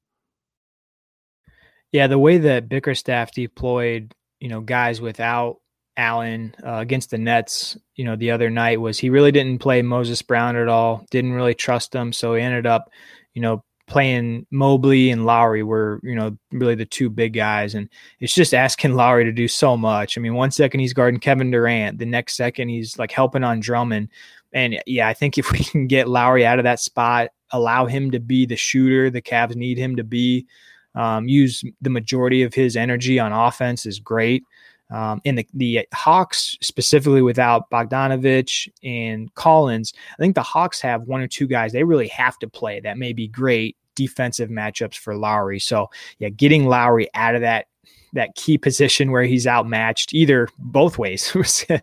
Yeah, 1.92 2.06
the 2.06 2.18
way 2.18 2.38
that 2.38 2.70
Bickerstaff 2.70 3.34
deployed, 3.34 4.14
you 4.40 4.48
know, 4.48 4.62
guys 4.62 5.02
without 5.02 5.58
Allen 5.96 6.54
uh, 6.64 6.76
against 6.76 7.10
the 7.10 7.18
Nets, 7.18 7.76
you 7.96 8.04
know, 8.04 8.16
the 8.16 8.30
other 8.30 8.50
night 8.50 8.80
was 8.80 8.98
he 8.98 9.10
really 9.10 9.32
didn't 9.32 9.58
play 9.58 9.82
Moses 9.82 10.22
Brown 10.22 10.56
at 10.56 10.68
all. 10.68 11.04
Didn't 11.10 11.32
really 11.32 11.54
trust 11.54 11.94
him, 11.94 12.12
so 12.12 12.34
he 12.34 12.42
ended 12.42 12.66
up, 12.66 12.90
you 13.34 13.42
know, 13.42 13.62
playing 13.86 14.46
Mobley 14.50 15.10
and 15.10 15.26
Lauri 15.26 15.62
were, 15.62 16.00
you 16.02 16.14
know, 16.14 16.36
really 16.50 16.74
the 16.74 16.86
two 16.86 17.10
big 17.10 17.34
guys. 17.34 17.74
And 17.74 17.90
it's 18.20 18.34
just 18.34 18.54
asking 18.54 18.94
Lauri 18.96 19.24
to 19.24 19.32
do 19.32 19.48
so 19.48 19.76
much. 19.76 20.16
I 20.16 20.20
mean, 20.20 20.34
one 20.34 20.50
second 20.50 20.80
he's 20.80 20.94
guarding 20.94 21.20
Kevin 21.20 21.50
Durant, 21.50 21.98
the 21.98 22.06
next 22.06 22.36
second 22.36 22.70
he's 22.70 22.98
like 22.98 23.10
helping 23.10 23.44
on 23.44 23.60
Drummond. 23.60 24.08
And 24.54 24.82
yeah, 24.86 25.08
I 25.08 25.14
think 25.14 25.36
if 25.38 25.52
we 25.52 25.58
can 25.58 25.86
get 25.86 26.08
Lauri 26.08 26.46
out 26.46 26.58
of 26.58 26.64
that 26.64 26.80
spot, 26.80 27.30
allow 27.50 27.84
him 27.84 28.10
to 28.12 28.20
be 28.20 28.46
the 28.46 28.56
shooter 28.56 29.10
the 29.10 29.20
Cavs 29.20 29.56
need 29.56 29.76
him 29.76 29.96
to 29.96 30.04
be, 30.04 30.46
um, 30.94 31.28
use 31.28 31.62
the 31.82 31.90
majority 31.90 32.42
of 32.42 32.54
his 32.54 32.76
energy 32.76 33.18
on 33.18 33.32
offense 33.32 33.84
is 33.84 33.98
great. 33.98 34.44
Um, 34.92 35.22
the, 35.24 35.46
the 35.54 35.88
Hawks, 35.94 36.56
specifically 36.60 37.22
without 37.22 37.70
Bogdanovich 37.70 38.68
and 38.82 39.34
Collins, 39.34 39.94
I 40.12 40.16
think 40.18 40.34
the 40.34 40.42
Hawks 40.42 40.80
have 40.82 41.02
one 41.02 41.22
or 41.22 41.26
two 41.26 41.46
guys 41.46 41.72
they 41.72 41.82
really 41.82 42.08
have 42.08 42.38
to 42.40 42.48
play 42.48 42.78
that 42.80 42.98
may 42.98 43.12
be 43.12 43.26
great 43.26 43.76
defensive 43.94 44.50
matchups 44.50 44.96
for 44.96 45.16
Lauri. 45.16 45.58
So, 45.58 45.88
yeah, 46.18 46.28
getting 46.28 46.66
Lauri 46.66 47.08
out 47.14 47.34
of 47.34 47.40
that 47.40 47.66
that 48.14 48.34
key 48.34 48.58
position 48.58 49.10
where 49.10 49.24
he's 49.24 49.46
outmatched 49.46 50.12
either 50.12 50.46
both 50.58 50.98
ways, 50.98 51.34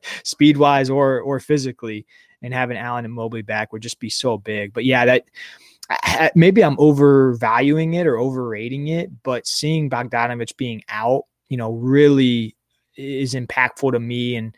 speed 0.24 0.58
wise 0.58 0.89
or 0.89 1.19
or 1.22 1.39
physically, 1.39 2.06
and 2.43 2.54
having 2.54 2.78
Allen 2.78 3.06
and 3.06 3.13
Mobley 3.13 3.41
back 3.41 3.74
would 3.74 3.82
just 3.82 4.00
be 4.00 4.10
so 4.10 4.38
big. 4.38 4.72
But 4.72 4.86
yeah, 4.86 5.06
that 5.06 6.36
maybe 6.36 6.63
I'm 6.63 6.78
overvaluing 6.80 7.95
it 7.95 8.06
or 8.06 8.19
overrating 8.19 8.88
it, 8.88 9.10
but 9.24 9.48
seeing 9.48 9.89
Bogdanovich 9.89 10.56
being 10.58 10.84
out, 10.89 11.24
you 11.50 11.58
know, 11.58 11.72
really 11.72 12.56
is 13.00 13.34
impactful 13.34 13.92
to 13.92 14.00
me. 14.00 14.36
And 14.36 14.56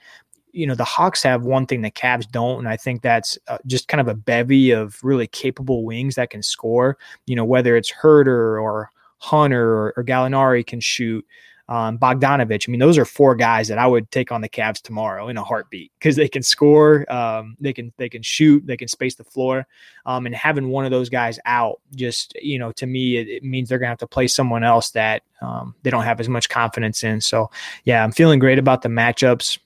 you 0.54 0.68
know, 0.68 0.76
the 0.76 0.84
Hawks 0.84 1.24
have 1.24 1.44
one 1.44 1.66
thing 1.66 1.82
the 1.82 1.92
Cavs 1.92 2.30
don't, 2.30 2.60
and 2.60 2.68
I 2.68 2.76
think 2.76 3.02
that's 3.02 3.38
uh, 3.48 3.58
just 3.66 3.88
kind 3.88 4.02
of 4.02 4.08
a 4.08 4.16
bevy 4.16 4.72
of 4.72 5.02
really 5.04 5.28
capable 5.28 5.86
wings 5.86 6.16
that 6.16 6.30
can 6.30 6.44
score. 6.44 6.98
You 7.26 7.36
know, 7.36 7.46
whether 7.46 7.78
it's 7.78 7.92
Huerter 7.92 8.62
or 8.62 8.90
Hunter 9.20 9.70
or, 9.70 9.94
or 9.96 10.04
Gallinari 10.04 10.66
can 10.66 10.80
shoot 10.80 11.26
um, 11.72 11.98
Bogdanovich. 11.98 12.68
I 12.68 12.70
mean, 12.70 12.82
those 12.82 12.98
are 12.98 13.06
four 13.06 13.34
guys 13.34 13.70
that 13.70 13.78
I 13.78 13.88
would 13.88 14.12
take 14.12 14.30
on 14.30 14.42
the 14.42 14.50
Cavs 14.50 14.82
tomorrow 14.82 15.30
in 15.30 15.38
a 15.38 15.44
heartbeat 15.44 15.90
because 15.98 16.18
they 16.18 16.28
can 16.28 16.44
score, 16.44 17.10
um, 17.12 17.56
they 17.62 17.72
can 17.72 17.94
they 17.96 18.10
can 18.10 18.22
shoot, 18.22 18.68
they 18.68 18.76
can 18.76 18.90
space 18.90 19.16
the 19.16 19.24
floor, 19.24 19.66
um, 20.06 20.26
and 20.26 20.36
having 20.36 20.68
one 20.68 20.84
of 20.84 20.92
those 20.92 21.08
guys 21.08 21.40
out 21.46 21.80
just 21.96 22.36
you 22.42 22.60
know 22.60 22.74
to 22.74 22.86
me 22.86 23.16
it, 23.16 23.30
it 23.30 23.44
means 23.46 23.70
they're 23.70 23.80
gonna 23.80 23.88
have 23.88 23.98
to 24.00 24.08
play 24.08 24.28
someone 24.28 24.66
else 24.66 24.92
that 24.92 25.24
um, 25.42 25.74
they 25.84 25.90
don't 25.90 26.04
have 26.04 26.20
as 26.20 26.28
much 26.28 26.50
confidence 26.50 27.06
in. 27.06 27.22
So 27.22 27.50
yeah, 27.86 28.04
I'm 28.04 28.12
feeling 28.12 28.40
great 28.40 28.60
about 28.60 28.82
the 28.82 28.90
matchups. 28.90 29.58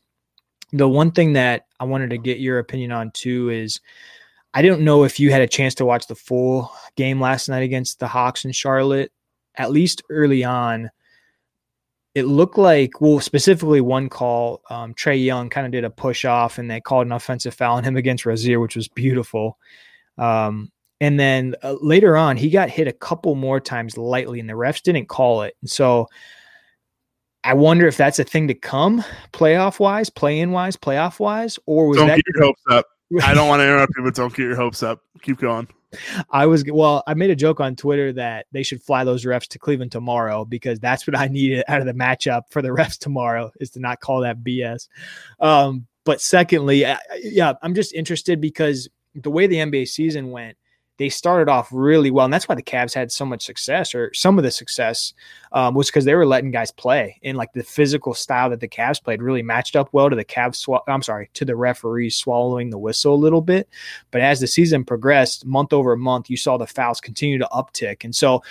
The 0.74 0.88
one 0.88 1.10
thing 1.10 1.34
that 1.34 1.66
I 1.80 1.86
wanted 1.86 2.12
to 2.12 2.20
get 2.20 2.38
your 2.38 2.60
opinion 2.60 2.92
on 2.92 3.12
too 3.12 3.50
is. 3.50 3.82
I 4.58 4.62
don't 4.62 4.86
know 4.86 5.04
if 5.04 5.20
you 5.20 5.32
had 5.32 5.42
a 5.42 5.48
chance 5.48 5.76
to 5.76 5.86
watch 5.86 6.08
the 6.08 6.16
full 6.16 6.72
game 6.96 7.20
last 7.20 7.50
night 7.50 7.64
against 7.64 8.00
the 8.00 8.08
Hawks 8.08 8.46
in 8.46 8.54
Charlotte. 8.54 9.12
At 9.56 9.72
least 9.72 10.02
early 10.10 10.46
on, 10.46 10.92
it 12.16 12.24
looked 12.24 12.58
like, 12.58 13.02
well, 13.02 13.20
specifically 13.20 13.82
one 13.82 14.08
call, 14.08 14.62
um, 14.70 14.94
Trae 14.94 15.24
Young 15.24 15.50
kind 15.50 15.66
of 15.66 15.74
did 15.74 15.84
a 15.84 15.90
push 15.90 16.24
off 16.24 16.58
and 16.58 16.72
they 16.72 16.80
called 16.80 17.06
an 17.06 17.12
offensive 17.12 17.54
foul 17.54 17.76
on 17.76 17.84
him 17.84 17.98
against 17.98 18.26
Rozier, 18.26 18.62
which 18.62 18.78
was 18.78 18.88
beautiful. 18.88 19.60
Um, 20.18 20.72
and 21.02 21.20
then 21.20 21.56
uh, 21.62 21.76
later 21.82 22.16
on, 22.16 22.38
he 22.38 22.50
got 22.50 22.70
hit 22.70 22.88
a 22.88 22.94
couple 22.94 23.36
more 23.36 23.60
times 23.60 23.98
lightly, 23.98 24.40
and 24.40 24.50
the 24.50 24.54
refs 24.54 24.82
didn't 24.82 25.10
call 25.10 25.42
it. 25.42 25.56
And 25.62 25.70
so 25.70 26.08
I 27.44 27.54
wonder 27.54 27.86
if 27.86 27.98
that's 27.98 28.18
a 28.18 28.24
thing 28.24 28.48
to 28.48 28.54
come 28.54 29.04
playoff 29.34 29.78
wise, 29.78 30.10
play 30.10 30.40
in 30.40 30.52
wise, 30.52 30.78
playoff 30.78 31.20
wise, 31.20 31.60
or 31.66 31.88
was 31.88 31.98
don't 31.98 32.08
that 32.08 32.16
get 32.16 32.26
your 32.34 32.46
hopes 32.46 32.62
up. 32.70 32.86
I 33.24 33.34
don't 33.34 33.50
want 33.50 33.60
to 33.60 33.66
interrupt 33.66 33.92
you, 33.98 34.04
but 34.04 34.16
don't 34.16 34.34
get 34.34 34.44
your 34.44 34.56
hopes 34.56 34.82
up. 34.84 35.02
Keep 35.22 35.40
going. 35.40 35.68
I 36.30 36.46
was 36.46 36.64
well, 36.66 37.04
I 37.08 37.14
made 37.14 37.30
a 37.30 37.36
joke 37.36 37.60
on 37.60 37.76
Twitter 37.76 38.14
that 38.14 38.48
they 38.52 38.64
should 38.64 38.82
fly 38.82 39.04
those 39.04 39.26
refs 39.26 39.48
to 39.50 39.60
Cleveland 39.60 39.92
tomorrow 39.92 40.46
because 40.46 40.80
that's 40.80 41.08
what 41.08 41.18
I 41.18 41.28
needed 41.32 41.64
out 41.68 41.82
of 41.82 41.88
the 41.88 41.94
matchup 41.94 42.44
for 42.50 42.62
the 42.62 42.70
refs 42.76 42.98
tomorrow 42.98 43.52
is 43.60 43.72
to 43.72 43.80
not 43.80 44.00
call 44.00 44.22
that 44.22 44.44
BS. 44.44 44.88
Um, 45.40 45.88
but 46.04 46.22
secondly, 46.22 46.86
I, 46.86 47.00
yeah, 47.22 47.54
I'm 47.62 47.74
just 47.74 47.94
interested 47.94 48.40
because 48.40 48.88
the 49.16 49.32
way 49.32 49.48
the 49.48 49.56
NBA 49.56 49.88
season 49.88 50.32
went, 50.32 50.58
they 50.98 51.10
started 51.10 51.50
off 51.52 51.70
really 51.72 52.12
well, 52.12 52.26
and 52.26 52.34
that's 52.34 52.48
why 52.48 52.56
the 52.56 52.64
Cavs 52.64 52.94
had 52.94 53.12
so 53.12 53.26
much 53.26 53.46
success, 53.46 53.94
or 53.94 54.14
some 54.14 54.38
of 54.38 54.44
the 54.44 54.52
success 54.52 55.14
um, 55.52 55.74
was 55.74 55.88
because 55.88 56.06
they 56.06 56.16
were 56.16 56.26
letting 56.26 56.52
guys 56.52 56.72
play, 56.72 57.20
and 57.24 57.38
like 57.38 57.54
the 57.54 57.64
physical 57.64 58.14
style 58.14 58.50
that 58.50 58.60
the 58.60 58.68
Cavs 58.68 59.04
played 59.04 59.22
really 59.22 59.42
matched 59.42 59.76
up 59.76 59.90
well 59.92 60.10
to 60.10 60.16
the 60.16 60.26
Cavs. 60.26 60.56
Sw- 60.56 60.84
I'm 60.88 61.02
sorry, 61.02 61.30
to 61.34 61.46
the 61.46 61.56
referees 61.56 62.16
swallowing 62.16 62.70
the 62.70 62.78
whistle 62.78 63.14
a 63.14 63.16
little 63.16 63.42
bit. 63.42 63.68
But 64.12 64.22
as 64.22 64.40
the 64.40 64.48
season 64.48 64.86
progressed, 64.86 65.46
month 65.46 65.74
over 65.74 65.96
month, 65.96 66.30
you 66.30 66.38
saw 66.38 66.58
the 66.58 66.68
fouls 66.68 67.02
continue 67.02 67.40
to 67.40 67.50
uptick, 67.52 68.04
and 68.04 68.16
so 68.16 68.42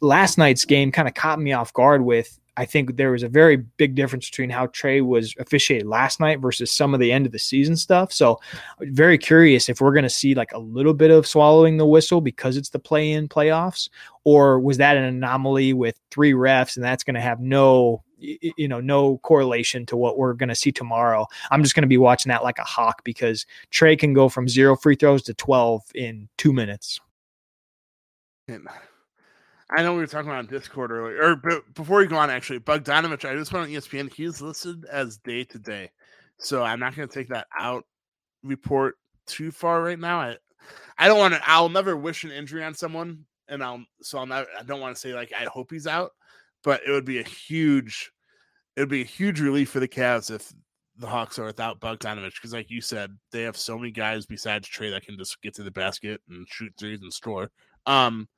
last 0.00 0.36
night's 0.36 0.64
game 0.64 0.90
kind 0.90 1.08
of 1.08 1.14
caught 1.14 1.40
me 1.40 1.52
off 1.52 1.72
guard 1.72 2.02
with 2.02 2.38
I 2.56 2.66
think 2.66 2.96
there 2.96 3.12
was 3.12 3.22
a 3.22 3.28
very 3.28 3.56
big 3.56 3.94
difference 3.94 4.28
between 4.28 4.50
how 4.50 4.66
Trae 4.66 5.04
was 5.04 5.34
officiated 5.38 5.86
last 5.86 6.20
night 6.20 6.40
versus 6.40 6.70
some 6.70 6.92
of 6.92 7.00
the 7.00 7.10
end 7.10 7.24
of 7.24 7.32
the 7.32 7.38
season 7.38 7.76
stuff. 7.76 8.12
So, 8.12 8.40
very 8.80 9.16
curious 9.16 9.68
if 9.68 9.80
we're 9.80 9.92
going 9.92 10.02
to 10.02 10.10
see 10.10 10.34
like 10.34 10.52
a 10.52 10.58
little 10.58 10.92
bit 10.92 11.10
of 11.10 11.26
swallowing 11.26 11.78
the 11.78 11.86
whistle 11.86 12.20
because 12.20 12.56
it's 12.56 12.68
the 12.68 12.78
play 12.78 13.12
in 13.12 13.28
playoffs, 13.28 13.88
or 14.24 14.60
was 14.60 14.76
that 14.76 14.96
an 14.96 15.04
anomaly 15.04 15.72
with 15.72 15.98
three 16.10 16.32
refs 16.32 16.76
and 16.76 16.84
that's 16.84 17.04
going 17.04 17.14
to 17.14 17.20
have 17.20 17.40
no 17.40 18.02
you 18.18 18.68
know 18.68 18.80
no 18.80 19.18
correlation 19.18 19.84
to 19.84 19.96
what 19.96 20.16
we're 20.18 20.34
going 20.34 20.50
to 20.50 20.54
see 20.54 20.72
tomorrow? 20.72 21.26
I'm 21.50 21.62
just 21.62 21.74
going 21.74 21.82
to 21.82 21.88
be 21.88 21.98
watching 21.98 22.30
that 22.30 22.44
like 22.44 22.58
a 22.58 22.64
hawk 22.64 23.02
because 23.02 23.46
Trae 23.72 23.98
can 23.98 24.12
go 24.12 24.28
from 24.28 24.46
zero 24.46 24.76
free 24.76 24.96
throws 24.96 25.22
to 25.24 25.34
12 25.34 25.82
in 25.94 26.28
two 26.36 26.52
minutes 26.52 27.00
I 29.74 29.82
know 29.82 29.94
we 29.94 30.00
were 30.00 30.06
talking 30.06 30.30
about 30.30 30.48
Discord 30.48 30.90
earlier, 30.90 31.22
or 31.22 31.62
before 31.74 32.02
you 32.02 32.08
go 32.08 32.16
on, 32.16 32.28
actually, 32.30 32.58
Bug 32.58 32.84
Bogdanovich, 32.84 33.28
I 33.28 33.34
just 33.34 33.52
went 33.52 33.66
on 33.66 33.72
ESPN. 33.72 34.12
He's 34.12 34.42
listed 34.42 34.84
as 34.90 35.16
day 35.18 35.44
to 35.44 35.58
day, 35.58 35.90
so 36.38 36.62
I'm 36.62 36.78
not 36.78 36.94
going 36.94 37.08
to 37.08 37.14
take 37.14 37.28
that 37.28 37.46
out 37.58 37.84
report 38.42 38.96
too 39.26 39.50
far 39.50 39.82
right 39.82 39.98
now. 39.98 40.20
I, 40.20 40.36
I 40.98 41.08
don't 41.08 41.18
want 41.18 41.34
to. 41.34 41.40
I'll 41.44 41.70
never 41.70 41.96
wish 41.96 42.24
an 42.24 42.32
injury 42.32 42.62
on 42.62 42.74
someone, 42.74 43.24
and 43.48 43.64
I'll 43.64 43.84
so 44.02 44.18
I'm 44.18 44.28
not. 44.28 44.46
I 44.58 44.62
don't 44.62 44.80
want 44.80 44.94
to 44.94 45.00
say 45.00 45.14
like 45.14 45.32
I 45.32 45.44
hope 45.44 45.70
he's 45.70 45.86
out, 45.86 46.10
but 46.62 46.82
it 46.86 46.90
would 46.90 47.06
be 47.06 47.20
a 47.20 47.24
huge, 47.24 48.12
it 48.76 48.80
would 48.80 48.90
be 48.90 49.02
a 49.02 49.06
huge 49.06 49.40
relief 49.40 49.70
for 49.70 49.80
the 49.80 49.88
Cavs 49.88 50.30
if 50.30 50.52
the 50.98 51.06
Hawks 51.06 51.38
are 51.38 51.46
without 51.46 51.80
Bug 51.80 52.00
Bogdanovich 52.00 52.34
because, 52.34 52.52
like 52.52 52.70
you 52.70 52.82
said, 52.82 53.16
they 53.30 53.42
have 53.42 53.56
so 53.56 53.78
many 53.78 53.90
guys 53.90 54.26
besides 54.26 54.68
Trae 54.68 54.90
that 54.90 55.06
can 55.06 55.16
just 55.16 55.40
get 55.40 55.54
to 55.54 55.62
the 55.62 55.70
basket 55.70 56.20
and 56.28 56.46
shoot 56.48 56.72
threes 56.78 57.00
and 57.00 57.12
score. 57.12 57.50
Um, 57.86 58.28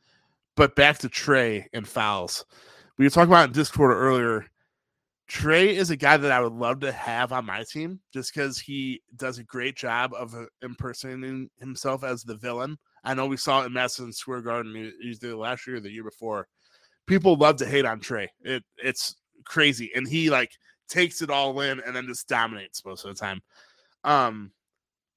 but 0.56 0.76
back 0.76 0.98
to 0.98 1.08
Trae 1.08 1.66
and 1.72 1.86
fouls. 1.86 2.44
We 2.98 3.04
were 3.04 3.10
talking 3.10 3.30
about 3.30 3.48
in 3.48 3.52
Discord 3.52 3.96
earlier. 3.96 4.46
Trae 5.28 5.68
is 5.68 5.90
a 5.90 5.96
guy 5.96 6.16
that 6.16 6.30
I 6.30 6.40
would 6.40 6.52
love 6.52 6.80
to 6.80 6.92
have 6.92 7.32
on 7.32 7.46
my 7.46 7.64
team 7.70 8.00
just 8.12 8.32
because 8.32 8.58
he 8.58 9.00
does 9.16 9.38
a 9.38 9.44
great 9.44 9.74
job 9.74 10.12
of 10.14 10.34
uh, 10.34 10.44
impersonating 10.62 11.48
himself 11.58 12.04
as 12.04 12.22
the 12.22 12.36
villain. 12.36 12.76
I 13.04 13.14
know 13.14 13.26
we 13.26 13.36
saw 13.36 13.62
it 13.62 13.66
in 13.66 13.72
Madison 13.72 14.12
Square 14.12 14.42
Garden 14.42 14.92
either 15.02 15.34
last 15.34 15.66
year 15.66 15.76
or 15.76 15.80
the 15.80 15.90
year 15.90 16.04
before. 16.04 16.46
People 17.06 17.36
love 17.36 17.56
to 17.56 17.66
hate 17.66 17.84
on 17.84 18.00
Trae. 18.00 18.28
It 18.42 18.64
it's 18.76 19.16
crazy. 19.44 19.90
And 19.94 20.06
he 20.06 20.30
like 20.30 20.50
takes 20.88 21.22
it 21.22 21.30
all 21.30 21.58
in 21.60 21.80
and 21.80 21.96
then 21.96 22.06
just 22.06 22.28
dominates 22.28 22.84
most 22.84 23.04
of 23.04 23.14
the 23.14 23.20
time. 23.20 23.40
Um, 24.04 24.52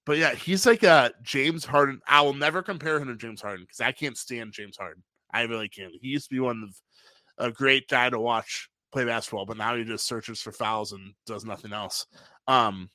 but 0.05 0.17
yeah, 0.17 0.33
he's 0.33 0.65
like 0.65 0.83
a 0.83 1.11
James 1.21 1.65
Harden. 1.65 1.99
I 2.07 2.21
will 2.21 2.33
never 2.33 2.61
compare 2.61 2.97
him 2.97 3.07
to 3.09 3.15
James 3.17 3.41
Harden 3.41 3.63
because 3.63 3.81
I 3.81 3.91
can't 3.91 4.17
stand 4.17 4.53
James 4.53 4.77
Harden. 4.77 5.03
I 5.31 5.43
really 5.43 5.69
can't. 5.69 5.93
He 6.01 6.09
used 6.09 6.29
to 6.29 6.35
be 6.35 6.39
one 6.39 6.63
of 6.63 7.47
a 7.49 7.51
great 7.51 7.87
guy 7.87 8.09
to 8.09 8.19
watch 8.19 8.69
play 8.91 9.05
basketball, 9.05 9.45
but 9.45 9.57
now 9.57 9.75
he 9.75 9.83
just 9.83 10.07
searches 10.07 10.41
for 10.41 10.51
fouls 10.51 10.91
and 10.91 11.13
does 11.25 11.45
nothing 11.45 11.73
else. 11.73 12.05
Um, 12.47 12.89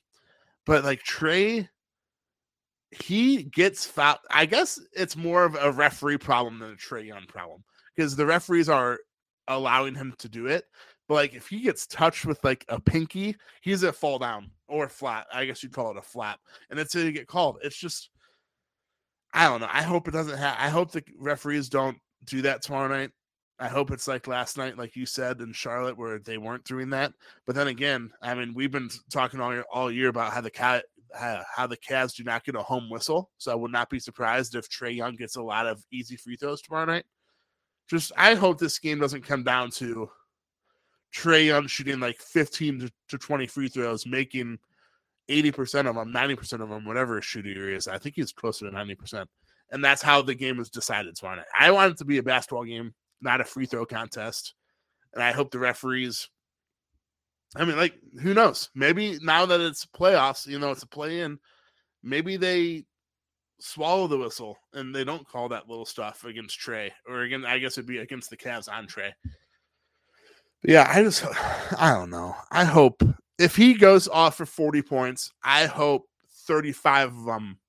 but 0.65 0.83
like 0.83 1.03
Trae, 1.03 1.67
he 2.91 3.43
gets 3.43 3.85
foul. 3.85 4.19
I 4.29 4.45
guess 4.45 4.79
it's 4.93 5.15
more 5.15 5.45
of 5.45 5.55
a 5.59 5.71
referee 5.71 6.17
problem 6.17 6.59
than 6.59 6.71
a 6.71 6.75
Trae 6.75 7.05
Young 7.05 7.25
problem 7.27 7.63
because 7.95 8.15
the 8.15 8.25
referees 8.25 8.69
are 8.69 8.99
allowing 9.47 9.95
him 9.95 10.13
to 10.19 10.29
do 10.29 10.47
it. 10.47 10.65
But 11.07 11.15
like 11.15 11.33
if 11.33 11.47
he 11.47 11.61
gets 11.61 11.85
touched 11.87 12.25
with 12.25 12.43
like 12.43 12.65
a 12.69 12.79
pinky, 12.79 13.35
he's 13.61 13.83
a 13.83 13.91
fall 13.91 14.19
down 14.19 14.51
or 14.67 14.87
flat. 14.87 15.27
I 15.33 15.45
guess 15.45 15.61
you'd 15.61 15.73
call 15.73 15.91
it 15.91 15.97
a 15.97 16.01
flap, 16.01 16.39
and 16.69 16.79
it's 16.79 16.93
to 16.93 17.11
get 17.11 17.27
called. 17.27 17.59
It's 17.61 17.77
just 17.77 18.09
I 19.33 19.49
don't 19.49 19.61
know. 19.61 19.69
I 19.69 19.81
hope 19.81 20.07
it 20.07 20.11
doesn't 20.11 20.37
have. 20.37 20.55
I 20.59 20.69
hope 20.69 20.91
the 20.91 21.03
referees 21.19 21.67
don't 21.67 21.97
do 22.25 22.41
that 22.43 22.61
tomorrow 22.61 22.87
night. 22.87 23.11
I 23.59 23.67
hope 23.67 23.91
it's 23.91 24.07
like 24.07 24.27
last 24.27 24.57
night, 24.57 24.77
like 24.77 24.95
you 24.95 25.05
said 25.05 25.39
in 25.39 25.53
Charlotte, 25.53 25.97
where 25.97 26.19
they 26.19 26.37
weren't 26.37 26.65
doing 26.65 26.89
that. 26.89 27.13
But 27.45 27.55
then 27.55 27.67
again, 27.67 28.11
I 28.21 28.33
mean, 28.33 28.53
we've 28.53 28.71
been 28.71 28.89
talking 29.11 29.39
all 29.39 29.53
year, 29.53 29.65
all 29.71 29.91
year 29.91 30.09
about 30.09 30.33
how 30.33 30.41
the 30.41 30.49
cat 30.49 30.85
how, 31.13 31.67
the 31.67 31.77
Cavs 31.77 32.15
do 32.15 32.23
not 32.23 32.43
get 32.43 32.55
a 32.55 32.61
home 32.61 32.89
whistle. 32.89 33.29
So 33.37 33.51
I 33.51 33.55
would 33.55 33.71
not 33.71 33.89
be 33.89 33.99
surprised 33.99 34.55
if 34.55 34.69
Trae 34.69 34.95
Young 34.95 35.15
gets 35.15 35.35
a 35.35 35.41
lot 35.41 35.67
of 35.67 35.83
easy 35.91 36.15
free 36.15 36.35
throws 36.35 36.61
tomorrow 36.61 36.85
night. 36.85 37.05
Just 37.89 38.11
I 38.17 38.35
hope 38.35 38.59
this 38.59 38.79
game 38.79 38.99
doesn't 38.99 39.25
come 39.25 39.43
down 39.43 39.69
to 39.71 40.09
Trae 41.15 41.45
Young 41.45 41.67
shooting 41.67 41.99
like 41.99 42.17
15 42.19 42.89
to 43.09 43.17
20 43.17 43.47
free 43.47 43.67
throws, 43.67 44.05
making 44.05 44.57
80% 45.29 45.87
of 45.87 45.95
them, 45.95 46.11
90% 46.13 46.61
of 46.61 46.69
them, 46.69 46.85
whatever 46.85 47.17
his 47.17 47.25
shooting 47.25 47.55
is. 47.55 47.87
I 47.87 47.97
think 47.97 48.15
he's 48.15 48.31
closer 48.31 48.69
to 48.69 48.75
90% 48.75 49.25
and 49.73 49.83
that's 49.83 50.03
how 50.03 50.21
the 50.21 50.35
game 50.35 50.57
was 50.57 50.69
decided 50.69 51.17
night. 51.21 51.39
I 51.59 51.71
want 51.71 51.93
it 51.93 51.97
to 51.97 52.05
be 52.05 52.19
a 52.19 52.23
basketball 52.23 52.63
game, 52.63 52.93
not 53.21 53.41
a 53.41 53.43
free 53.43 53.65
throw 53.65 53.85
contest, 53.85 54.53
and 55.13 55.21
I 55.21 55.31
hope 55.31 55.51
the 55.51 55.59
referees. 55.59 56.29
I 57.55 57.65
mean, 57.65 57.75
like, 57.75 57.95
who 58.21 58.35
knows? 58.35 58.69
Maybe 58.75 59.17
now 59.21 59.47
that 59.47 59.59
it's 59.59 59.85
playoffs, 59.85 60.47
you 60.47 60.59
know, 60.59 60.71
it's 60.71 60.83
a 60.83 60.87
play 60.87 61.21
in. 61.21 61.39
Maybe 62.03 62.37
they 62.37 62.85
swallow 63.59 64.07
the 64.07 64.17
whistle 64.17 64.57
and 64.73 64.93
they 64.93 65.03
don't 65.03 65.27
call 65.27 65.49
that 65.49 65.69
little 65.69 65.85
stuff 65.85 66.23
against 66.23 66.59
Trae 66.59 66.91
or 67.07 67.21
again, 67.21 67.45
I 67.45 67.59
guess 67.59 67.77
it'd 67.77 67.87
be 67.87 67.99
against 67.99 68.29
the 68.29 68.37
Cavs 68.37 68.71
on. 68.71 68.87
But 70.61 70.71
yeah, 70.71 70.91
I 70.91 71.03
just, 71.03 71.25
I 71.79 71.93
don't 71.93 72.09
know. 72.09 72.35
I 72.51 72.63
hope 72.63 73.01
if 73.39 73.55
he 73.55 73.73
goes 73.75 74.07
off 74.07 74.35
for 74.35 74.45
40 74.45 74.81
points, 74.81 75.31
I 75.43 75.65
hope 75.65 76.07
35 76.45 77.09
of 77.09 77.25
them 77.25 77.59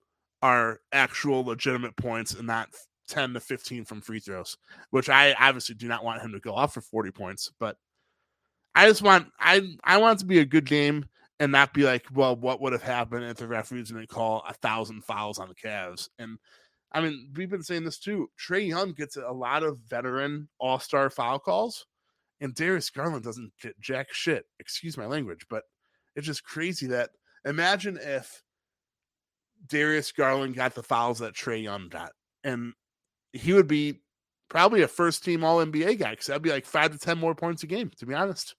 are 0.44 0.80
actual 0.92 1.42
legitimate 1.42 1.96
points 1.96 2.34
and 2.34 2.46
not 2.46 2.68
10 3.08 3.32
to 3.32 3.40
15 3.40 3.86
from 3.86 4.02
free 4.02 4.20
throws, 4.20 4.58
which 4.90 5.08
I 5.08 5.34
obviously 5.40 5.74
do 5.74 5.88
not 5.88 6.04
want 6.04 6.20
him 6.20 6.32
to 6.32 6.38
go 6.38 6.54
off 6.54 6.74
for 6.74 6.82
40 6.82 7.12
points, 7.12 7.50
but 7.58 7.78
I 8.74 8.86
just 8.86 9.00
want 9.00 9.28
I 9.40 9.62
I 9.84 9.96
want 9.96 10.18
it 10.18 10.20
to 10.20 10.26
be 10.26 10.40
a 10.40 10.44
good 10.44 10.66
game 10.66 11.06
and 11.40 11.50
not 11.50 11.72
be 11.72 11.84
like, 11.84 12.04
well, 12.12 12.36
what 12.36 12.60
would 12.60 12.74
have 12.74 12.82
happened 12.82 13.24
if 13.24 13.38
the 13.38 13.48
referees 13.48 13.88
didn't 13.88 14.10
call 14.10 14.44
a 14.46 14.52
thousand 14.52 15.02
fouls 15.02 15.38
on 15.38 15.48
the 15.48 15.54
Cavs? 15.54 16.10
And 16.18 16.36
I 16.92 17.00
mean, 17.00 17.30
we've 17.34 17.48
been 17.50 17.62
saying 17.62 17.84
this 17.84 17.98
too. 17.98 18.28
Trae 18.38 18.68
Young 18.68 18.92
gets 18.92 19.16
a 19.16 19.32
lot 19.32 19.62
of 19.62 19.78
veteran 19.88 20.48
all-star 20.60 21.08
foul 21.08 21.38
calls, 21.38 21.86
and 22.42 22.54
Darius 22.54 22.90
Garland 22.90 23.24
doesn't 23.24 23.50
get 23.62 23.80
jack 23.80 24.12
shit. 24.12 24.44
Excuse 24.60 24.98
my 24.98 25.06
language, 25.06 25.46
but 25.48 25.62
it's 26.16 26.26
just 26.26 26.44
crazy 26.44 26.86
that 26.88 27.10
imagine 27.46 27.98
if 27.98 28.43
Darius 29.66 30.12
Garland 30.12 30.54
got 30.54 30.74
the 30.74 30.82
fouls 30.82 31.18
that 31.20 31.34
Trae 31.34 31.62
Young 31.62 31.88
got, 31.88 32.12
and 32.42 32.72
he 33.32 33.52
would 33.52 33.68
be 33.68 34.00
probably 34.48 34.82
a 34.82 34.88
first 34.88 35.24
team 35.24 35.44
All 35.44 35.64
NBA 35.64 35.98
guy 35.98 36.10
because 36.10 36.26
that'd 36.26 36.42
be 36.42 36.50
like 36.50 36.66
five 36.66 36.92
to 36.92 36.98
ten 36.98 37.18
more 37.18 37.34
points 37.34 37.62
a 37.62 37.66
game. 37.66 37.90
To 37.98 38.06
be 38.06 38.14
honest. 38.14 38.54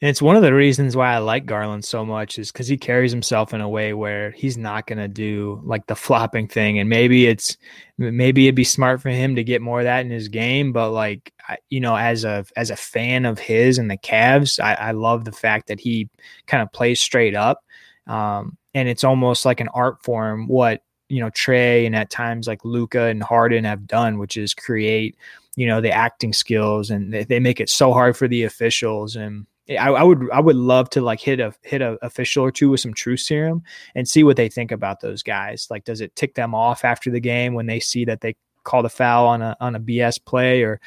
And 0.00 0.10
it's 0.10 0.22
one 0.22 0.36
of 0.36 0.42
the 0.42 0.54
reasons 0.54 0.94
why 0.94 1.14
I 1.14 1.18
like 1.18 1.46
Garland 1.46 1.84
so 1.84 2.04
much 2.04 2.38
is 2.38 2.52
because 2.52 2.68
he 2.68 2.76
carries 2.76 3.12
himself 3.12 3.54
in 3.54 3.60
a 3.60 3.68
way 3.68 3.94
where 3.94 4.30
he's 4.32 4.56
not 4.56 4.86
going 4.86 4.98
to 4.98 5.08
do 5.08 5.60
like 5.64 5.86
the 5.86 5.96
flopping 5.96 6.48
thing. 6.48 6.78
And 6.78 6.88
maybe 6.88 7.26
it's 7.26 7.56
maybe 7.98 8.46
it'd 8.46 8.54
be 8.54 8.64
smart 8.64 9.00
for 9.00 9.08
him 9.08 9.36
to 9.36 9.44
get 9.44 9.62
more 9.62 9.80
of 9.80 9.84
that 9.84 10.04
in 10.04 10.10
his 10.10 10.28
game. 10.28 10.72
But 10.72 10.90
like 10.90 11.32
you 11.70 11.80
know, 11.80 11.96
as 11.96 12.24
a 12.24 12.44
as 12.56 12.70
a 12.70 12.76
fan 12.76 13.24
of 13.24 13.38
his 13.38 13.78
and 13.78 13.90
the 13.90 13.96
Cavs, 13.96 14.60
I, 14.60 14.74
I 14.74 14.90
love 14.92 15.24
the 15.24 15.32
fact 15.32 15.68
that 15.68 15.80
he 15.80 16.08
kind 16.46 16.62
of 16.62 16.72
plays 16.72 17.00
straight 17.00 17.34
up. 17.34 17.62
Um, 18.06 18.56
and 18.74 18.88
it's 18.88 19.04
almost 19.04 19.44
like 19.44 19.60
an 19.60 19.68
art 19.68 20.02
form 20.02 20.48
what 20.48 20.82
you 21.08 21.20
know 21.20 21.30
Trae 21.30 21.86
and 21.86 21.94
at 21.94 22.10
times 22.10 22.46
like 22.46 22.64
Luka 22.64 23.04
and 23.04 23.22
Harden 23.22 23.64
have 23.64 23.86
done, 23.86 24.18
which 24.18 24.36
is 24.36 24.54
create 24.54 25.16
you 25.56 25.66
know 25.66 25.80
the 25.80 25.90
acting 25.90 26.32
skills, 26.32 26.90
and 26.90 27.12
they, 27.12 27.24
they 27.24 27.40
make 27.40 27.60
it 27.60 27.70
so 27.70 27.92
hard 27.92 28.16
for 28.16 28.28
the 28.28 28.44
officials. 28.44 29.16
And 29.16 29.46
I, 29.70 29.88
I, 29.88 30.02
would 30.02 30.30
I 30.30 30.40
would 30.40 30.56
love 30.56 30.90
to 30.90 31.00
like 31.00 31.20
hit 31.20 31.40
a 31.40 31.52
hit 31.62 31.82
a 31.82 31.98
official 32.02 32.44
or 32.44 32.52
two 32.52 32.70
with 32.70 32.80
some 32.80 32.94
truth 32.94 33.20
serum 33.20 33.62
and 33.94 34.08
see 34.08 34.24
what 34.24 34.36
they 34.36 34.48
think 34.48 34.72
about 34.72 35.00
those 35.00 35.22
guys. 35.22 35.66
Like, 35.70 35.84
does 35.84 36.00
it 36.00 36.14
tick 36.14 36.34
them 36.34 36.54
off 36.54 36.84
after 36.84 37.10
the 37.10 37.20
game 37.20 37.54
when 37.54 37.66
they 37.66 37.80
see 37.80 38.04
that 38.04 38.20
they 38.20 38.36
call 38.66 38.82
the 38.82 38.90
foul 38.90 39.26
on 39.26 39.40
a 39.40 39.56
on 39.60 39.74
a 39.74 39.80
BS 39.80 40.22
play 40.22 40.62
or 40.62 40.78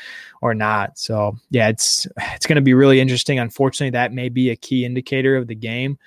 or 0.43 0.53
not. 0.53 0.99
So 0.99 1.36
yeah, 1.49 1.69
it's 1.69 2.05
it's 2.34 2.45
going 2.45 2.58
to 2.58 2.62
be 2.62 2.75
really 2.75 2.99
interesting. 2.99 3.39
Unfortunately, 3.39 3.91
that 3.91 4.13
may 4.13 4.29
be 4.29 4.51
a 4.51 4.55
key 4.55 4.86
indicator 4.86 5.36
of 5.36 5.47
the 5.47 5.55
game. 5.55 5.97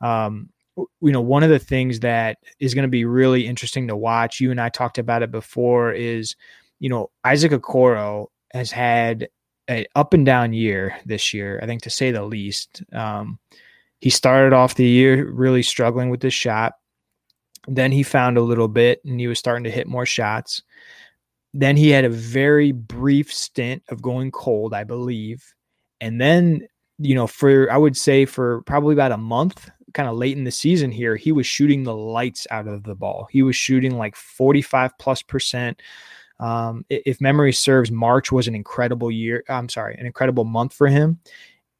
Um, 0.00 0.50
you 0.76 1.12
know, 1.12 1.20
one 1.20 1.42
of 1.42 1.50
the 1.50 1.58
things 1.58 2.00
that 2.00 2.38
is 2.58 2.74
going 2.74 2.84
to 2.84 2.88
be 2.88 3.04
really 3.04 3.46
interesting 3.46 3.88
to 3.88 3.96
watch. 3.96 4.40
You 4.40 4.50
and 4.50 4.60
I 4.60 4.68
talked 4.68 4.98
about 4.98 5.22
it 5.22 5.30
before. 5.30 5.92
Is 5.92 6.36
you 6.80 6.88
know 6.88 7.10
Isaac 7.24 7.52
Okoro 7.52 8.26
has 8.52 8.70
had 8.70 9.28
an 9.68 9.86
up 9.94 10.14
and 10.14 10.26
down 10.26 10.52
year 10.52 10.96
this 11.06 11.32
year. 11.34 11.58
I 11.62 11.66
think 11.66 11.82
to 11.82 11.90
say 11.90 12.10
the 12.10 12.24
least. 12.24 12.82
Um, 12.92 13.38
he 14.00 14.10
started 14.10 14.52
off 14.52 14.74
the 14.74 14.86
year 14.86 15.30
really 15.30 15.62
struggling 15.62 16.10
with 16.10 16.22
his 16.22 16.34
shot. 16.34 16.74
Then 17.66 17.90
he 17.90 18.02
found 18.02 18.36
a 18.36 18.42
little 18.42 18.68
bit 18.68 19.00
and 19.04 19.18
he 19.18 19.26
was 19.26 19.38
starting 19.38 19.64
to 19.64 19.70
hit 19.70 19.86
more 19.86 20.04
shots. 20.04 20.62
Then 21.54 21.76
he 21.76 21.88
had 21.88 22.04
a 22.04 22.10
very 22.10 22.72
brief 22.72 23.32
stint 23.32 23.82
of 23.88 24.02
going 24.02 24.30
cold, 24.30 24.74
I 24.74 24.84
believe. 24.84 25.54
And 26.00 26.20
then, 26.20 26.66
you 26.98 27.14
know, 27.14 27.26
for 27.26 27.70
I 27.72 27.78
would 27.78 27.96
say 27.96 28.26
for 28.26 28.60
probably 28.62 28.92
about 28.92 29.12
a 29.12 29.16
month, 29.16 29.70
kind 29.94 30.08
of 30.08 30.16
late 30.16 30.36
in 30.36 30.44
the 30.44 30.50
season 30.50 30.90
here, 30.90 31.16
he 31.16 31.32
was 31.32 31.46
shooting 31.46 31.84
the 31.84 31.94
lights 31.96 32.46
out 32.50 32.68
of 32.68 32.82
the 32.82 32.94
ball. 32.94 33.28
He 33.30 33.42
was 33.42 33.56
shooting 33.56 33.96
like 33.96 34.16
45 34.16 34.98
plus 34.98 35.22
percent. 35.22 35.80
Um, 36.40 36.84
if 36.90 37.20
memory 37.20 37.52
serves, 37.52 37.90
March 37.90 38.30
was 38.30 38.48
an 38.48 38.54
incredible 38.54 39.10
year. 39.10 39.44
I'm 39.48 39.68
sorry, 39.68 39.96
an 39.96 40.06
incredible 40.06 40.44
month 40.44 40.74
for 40.74 40.88
him. 40.88 41.20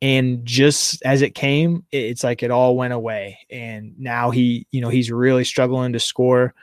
And 0.01 0.45
just 0.45 1.03
as 1.05 1.23
it 1.23 1.35
came, 1.35 1.85
it's 1.91 2.23
like 2.25 2.43
it 2.43 2.51
all 2.51 2.77
went 2.77 2.93
away. 2.93 3.39
And 3.51 3.99
now 3.99 4.31
he, 4.31 4.67
you 4.71 4.81
know, 4.81 4.91
he's 4.91 5.11
really 5.11 5.45
struggling 5.45 5.93
to 5.95 6.01
score. 6.01 6.55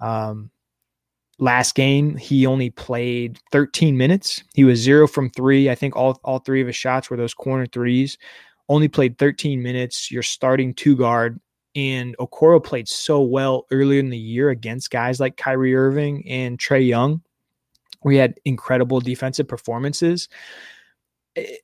Um, 0.00 0.50
last 1.38 1.74
game, 1.74 2.16
he 2.16 2.46
only 2.46 2.70
played 2.70 3.38
13 3.52 3.96
minutes. 3.96 4.42
He 4.54 4.64
was 4.64 4.80
zero 4.80 5.06
from 5.06 5.30
three. 5.30 5.70
I 5.70 5.74
think 5.74 5.96
all, 5.96 6.20
all 6.24 6.40
three 6.40 6.60
of 6.60 6.66
his 6.66 6.76
shots 6.76 7.08
were 7.08 7.16
those 7.16 7.34
corner 7.34 7.66
threes. 7.66 8.18
Only 8.68 8.88
played 8.88 9.18
13 9.18 9.62
minutes. 9.62 10.10
You're 10.10 10.22
starting 10.22 10.74
two 10.74 10.96
guard. 10.96 11.40
And 11.74 12.16
Okoro 12.18 12.62
played 12.62 12.88
so 12.88 13.20
well 13.20 13.66
earlier 13.70 14.00
in 14.00 14.10
the 14.10 14.18
year 14.18 14.50
against 14.50 14.90
guys 14.90 15.20
like 15.20 15.36
Kyrie 15.36 15.76
Irving 15.76 16.26
and 16.28 16.58
Trae 16.58 16.86
Young. 16.86 17.22
We 18.02 18.16
had 18.16 18.34
incredible 18.44 19.00
defensive 19.00 19.46
performances. 19.46 20.28
Eh, 21.36 21.56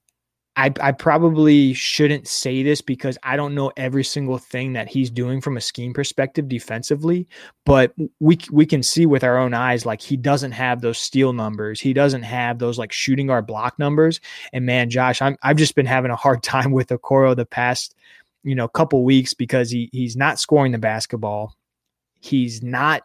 I, 0.57 0.73
I 0.81 0.93
probably 0.93 1.73
shouldn't 1.73 2.29
say 2.29 2.63
this 2.63 2.81
because 2.81 3.19
I 3.25 3.37
don't 3.37 3.57
know 3.57 3.73
every 3.77 4.05
single 4.05 4.39
thing 4.39 4.73
that 4.75 4.89
he's 4.89 5.11
doing 5.11 5.41
from 5.41 5.57
a 5.57 5.61
scheme 5.61 5.93
perspective 5.93 6.49
defensively, 6.49 7.27
but 7.67 7.93
we 8.21 8.39
we 8.53 8.65
can 8.65 8.83
see 8.83 9.05
with 9.05 9.25
our 9.25 9.37
own 9.37 9.53
eyes 9.53 9.85
like 9.85 10.01
he 10.01 10.17
doesn't 10.17 10.53
have 10.53 10.81
those 10.81 10.99
steal 10.99 11.33
numbers. 11.33 11.81
He 11.81 11.93
doesn't 11.93 12.23
have 12.23 12.61
those 12.61 12.79
like 12.79 12.93
shooting 12.93 13.31
our 13.31 13.43
block 13.43 13.79
numbers. 13.81 14.21
And 14.53 14.65
man, 14.65 14.91
Josh, 14.91 15.21
I'm 15.21 15.37
I've 15.43 15.57
just 15.57 15.75
been 15.75 15.87
having 15.87 16.13
a 16.13 16.17
hard 16.17 16.43
time 16.45 16.71
with 16.71 16.89
Okoro 16.89 17.35
the 17.35 17.47
past 17.47 17.97
you 18.45 18.55
know 18.55 18.69
couple 18.69 19.03
weeks 19.03 19.35
because 19.35 19.71
he 19.71 19.91
he's 19.93 20.17
not 20.17 20.39
scoring 20.39 20.71
the 20.71 20.79
basketball. 20.79 21.57
He's 22.25 22.63
not 22.63 23.03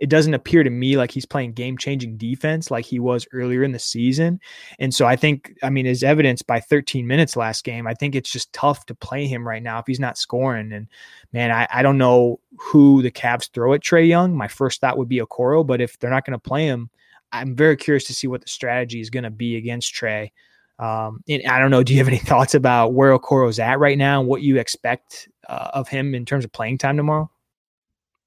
it 0.00 0.08
doesn't 0.08 0.34
appear 0.34 0.62
to 0.62 0.70
me 0.70 0.96
like 0.96 1.10
he's 1.10 1.26
playing 1.26 1.52
game 1.52 1.76
changing 1.76 2.16
defense 2.16 2.70
like 2.70 2.86
he 2.86 2.98
was 2.98 3.26
earlier 3.32 3.62
in 3.62 3.72
the 3.72 3.78
season. 3.78 4.40
And 4.78 4.94
so 4.94 5.06
I 5.06 5.14
think, 5.14 5.52
I 5.62 5.68
mean, 5.68 5.86
as 5.86 6.02
evidenced 6.02 6.46
by 6.46 6.58
13 6.58 7.06
minutes 7.06 7.36
last 7.36 7.64
game, 7.64 7.86
I 7.86 7.94
think 7.94 8.14
it's 8.14 8.32
just 8.32 8.52
tough 8.54 8.86
to 8.86 8.94
play 8.94 9.26
him 9.26 9.46
right 9.46 9.62
now 9.62 9.78
if 9.78 9.86
he's 9.86 10.00
not 10.00 10.16
scoring. 10.16 10.72
And 10.72 10.88
man, 11.32 11.50
I, 11.50 11.68
I 11.70 11.82
don't 11.82 11.98
know 11.98 12.40
who 12.58 13.02
the 13.02 13.10
Cavs 13.10 13.50
throw 13.52 13.74
at 13.74 13.82
Trae 13.82 14.08
Young. 14.08 14.34
My 14.34 14.48
first 14.48 14.80
thought 14.80 14.96
would 14.96 15.08
be 15.08 15.20
Okoro, 15.20 15.66
but 15.66 15.82
if 15.82 15.98
they're 15.98 16.10
not 16.10 16.24
going 16.24 16.38
to 16.38 16.48
play 16.48 16.64
him, 16.64 16.88
I'm 17.32 17.54
very 17.54 17.76
curious 17.76 18.04
to 18.04 18.14
see 18.14 18.26
what 18.26 18.40
the 18.40 18.48
strategy 18.48 19.00
is 19.00 19.10
going 19.10 19.24
to 19.24 19.30
be 19.30 19.56
against 19.56 19.94
Trae. 19.94 20.30
Um, 20.78 21.22
and 21.28 21.42
I 21.46 21.58
don't 21.58 21.70
know. 21.70 21.82
Do 21.82 21.92
you 21.92 21.98
have 21.98 22.08
any 22.08 22.18
thoughts 22.18 22.54
about 22.54 22.94
where 22.94 23.16
Okoro's 23.16 23.58
at 23.58 23.78
right 23.78 23.98
now 23.98 24.20
and 24.20 24.28
what 24.28 24.40
you 24.40 24.58
expect 24.58 25.28
uh, 25.46 25.70
of 25.74 25.88
him 25.88 26.14
in 26.14 26.24
terms 26.24 26.46
of 26.46 26.52
playing 26.52 26.78
time 26.78 26.96
tomorrow? 26.96 27.30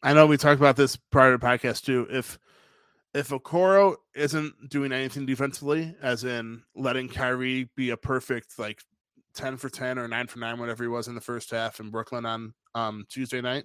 I 0.04 0.14
know 0.14 0.28
we 0.28 0.36
talked 0.36 0.60
about 0.60 0.76
this 0.76 0.98
prior 0.98 1.32
to 1.32 1.44
podcast 1.44 1.86
too. 1.86 2.06
If 2.10 2.38
if 3.14 3.30
Okoro 3.30 3.96
isn't 4.16 4.54
doing 4.70 4.92
anything 4.92 5.26
defensively, 5.26 5.96
as 6.02 6.26
in 6.26 6.64
letting 6.76 7.08
Kyrie 7.08 7.70
be 7.76 7.92
a 7.92 7.98
perfect 7.98 8.60
like 8.60 8.82
ten 9.34 9.56
for 9.56 9.70
ten 9.70 9.98
or 9.98 10.08
nine 10.10 10.28
for 10.28 10.40
nine, 10.40 10.60
whatever 10.60 10.84
he 10.84 10.90
was 10.90 11.08
in 11.08 11.16
the 11.16 11.22
first 11.22 11.52
half 11.52 11.80
in 11.80 11.90
Brooklyn 11.90 12.26
on 12.26 12.54
um, 12.76 13.06
Tuesday 13.10 13.40
night, 13.40 13.64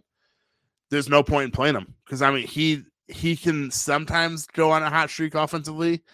there's 0.90 1.08
no 1.08 1.24
point 1.24 1.46
in 1.46 1.50
playing 1.50 1.74
him 1.74 1.94
because 2.04 2.22
I 2.22 2.30
mean 2.30 2.46
he 2.46 2.84
he 3.08 3.34
can 3.36 3.70
sometimes 3.72 4.46
go 4.46 4.70
on 4.70 4.84
a 4.84 4.90
hot 4.90 5.10
streak 5.10 5.34
offensively, 5.34 6.04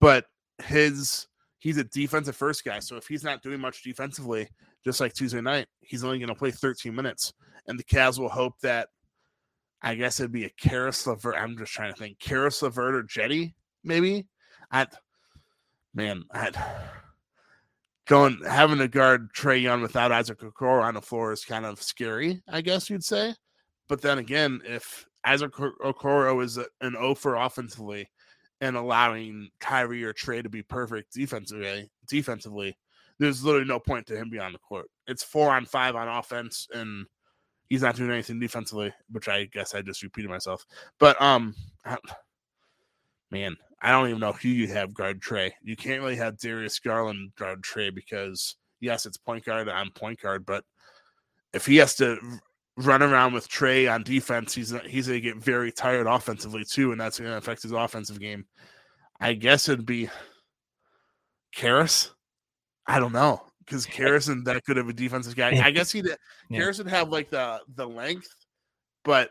but 0.00 0.24
his 0.64 1.28
he's 1.60 1.76
a 1.78 1.84
defensive 1.84 2.34
first 2.34 2.64
guy. 2.64 2.80
So 2.80 2.96
if 2.96 3.06
he's 3.06 3.22
not 3.22 3.42
doing 3.42 3.60
much 3.60 3.84
defensively, 3.84 4.48
just 4.84 5.00
like 5.00 5.14
Tuesday 5.14 5.40
night, 5.40 5.66
he's 5.80 6.02
only 6.02 6.18
going 6.18 6.28
to 6.28 6.34
play 6.34 6.50
13 6.50 6.92
minutes, 6.92 7.32
and 7.68 7.78
the 7.78 7.84
Cavs 7.84 8.18
will 8.18 8.28
hope 8.28 8.58
that 8.62 8.88
I 9.84 9.94
guess 9.94 10.18
it'd 10.18 10.32
be 10.32 10.46
a 10.46 10.50
Caris 10.50 11.06
LeVert. 11.06 11.36
I'm 11.36 11.58
just 11.58 11.72
trying 11.72 11.92
to 11.92 11.98
think. 11.98 12.18
Caris 12.18 12.62
LeVert 12.62 12.94
or 12.94 13.02
Jetty, 13.02 13.54
maybe. 13.84 14.26
I 14.72 14.86
man, 15.94 16.24
I 16.32 16.50
going 18.06 18.40
having 18.48 18.78
to 18.78 18.88
guard 18.88 19.32
Trae 19.34 19.60
Young 19.60 19.82
without 19.82 20.10
Isaac 20.10 20.40
Okoro 20.40 20.82
on 20.82 20.94
the 20.94 21.02
floor 21.02 21.32
is 21.32 21.44
kind 21.44 21.66
of 21.66 21.82
scary, 21.82 22.42
I 22.48 22.62
guess 22.62 22.88
you'd 22.88 23.04
say. 23.04 23.34
But 23.86 24.00
then 24.00 24.16
again, 24.16 24.62
if 24.64 25.06
Isaac 25.22 25.52
Okoro 25.52 26.42
is 26.42 26.58
an 26.80 26.96
O 26.98 27.14
for 27.14 27.36
offensively 27.36 28.08
and 28.62 28.76
allowing 28.76 29.50
Kyrie 29.60 30.04
or 30.04 30.14
Trae 30.14 30.42
to 30.42 30.48
be 30.48 30.62
perfect 30.62 31.12
defensively, 31.12 31.90
defensively, 32.08 32.76
there's 33.18 33.44
literally 33.44 33.66
no 33.66 33.78
point 33.78 34.06
to 34.06 34.16
him 34.16 34.30
being 34.30 34.42
on 34.42 34.52
the 34.52 34.58
court. 34.58 34.86
It's 35.06 35.22
four 35.22 35.54
on 35.54 35.66
five 35.66 35.94
on 35.94 36.08
offense 36.08 36.68
and 36.72 37.06
he's 37.68 37.82
not 37.82 37.96
doing 37.96 38.10
anything 38.10 38.40
defensively, 38.40 38.92
which 39.10 39.28
I 39.28 39.44
guess 39.44 39.74
I 39.74 39.82
just 39.82 40.02
repeated 40.02 40.30
myself. 40.30 40.64
But 40.98 41.20
um, 41.20 41.54
man, 43.30 43.56
I 43.80 43.90
don't 43.90 44.08
even 44.08 44.20
know 44.20 44.32
who 44.32 44.48
you 44.48 44.68
have 44.68 44.94
guard 44.94 45.20
Trae. 45.20 45.52
You 45.62 45.76
can't 45.76 46.02
really 46.02 46.16
have 46.16 46.38
Darius 46.38 46.78
Garland 46.78 47.32
guard 47.36 47.62
Trae 47.62 47.94
because 47.94 48.56
yes, 48.80 49.06
it's 49.06 49.16
point 49.16 49.44
guard 49.44 49.68
on 49.68 49.90
point 49.90 50.20
guard, 50.20 50.46
but 50.46 50.64
if 51.52 51.66
he 51.66 51.76
has 51.76 51.94
to 51.96 52.18
run 52.76 53.02
around 53.02 53.32
with 53.32 53.48
Trae 53.48 53.92
on 53.92 54.02
defense, 54.02 54.54
he's 54.54 54.74
he's 54.86 55.06
gonna 55.06 55.20
get 55.20 55.36
very 55.36 55.72
tired 55.72 56.06
offensively 56.06 56.64
too, 56.64 56.92
and 56.92 57.00
that's 57.00 57.18
gonna 57.18 57.36
affect 57.36 57.62
his 57.62 57.72
offensive 57.72 58.20
game. 58.20 58.46
I 59.20 59.34
guess 59.34 59.68
it'd 59.68 59.86
be 59.86 60.10
Caris. 61.54 62.10
I 62.86 62.98
don't 62.98 63.12
know 63.12 63.42
because 63.64 63.84
Harrison 63.84 64.44
that 64.44 64.64
good 64.64 64.78
of 64.78 64.88
a 64.88 64.92
defensive 64.92 65.36
guy. 65.36 65.60
I 65.64 65.70
guess 65.70 65.92
he 65.92 66.02
did. 66.02 66.16
Yeah. 66.50 66.58
Harrison 66.60 66.86
have 66.88 67.08
like 67.08 67.30
the 67.30 67.60
the 67.74 67.88
length, 67.88 68.28
but 69.02 69.30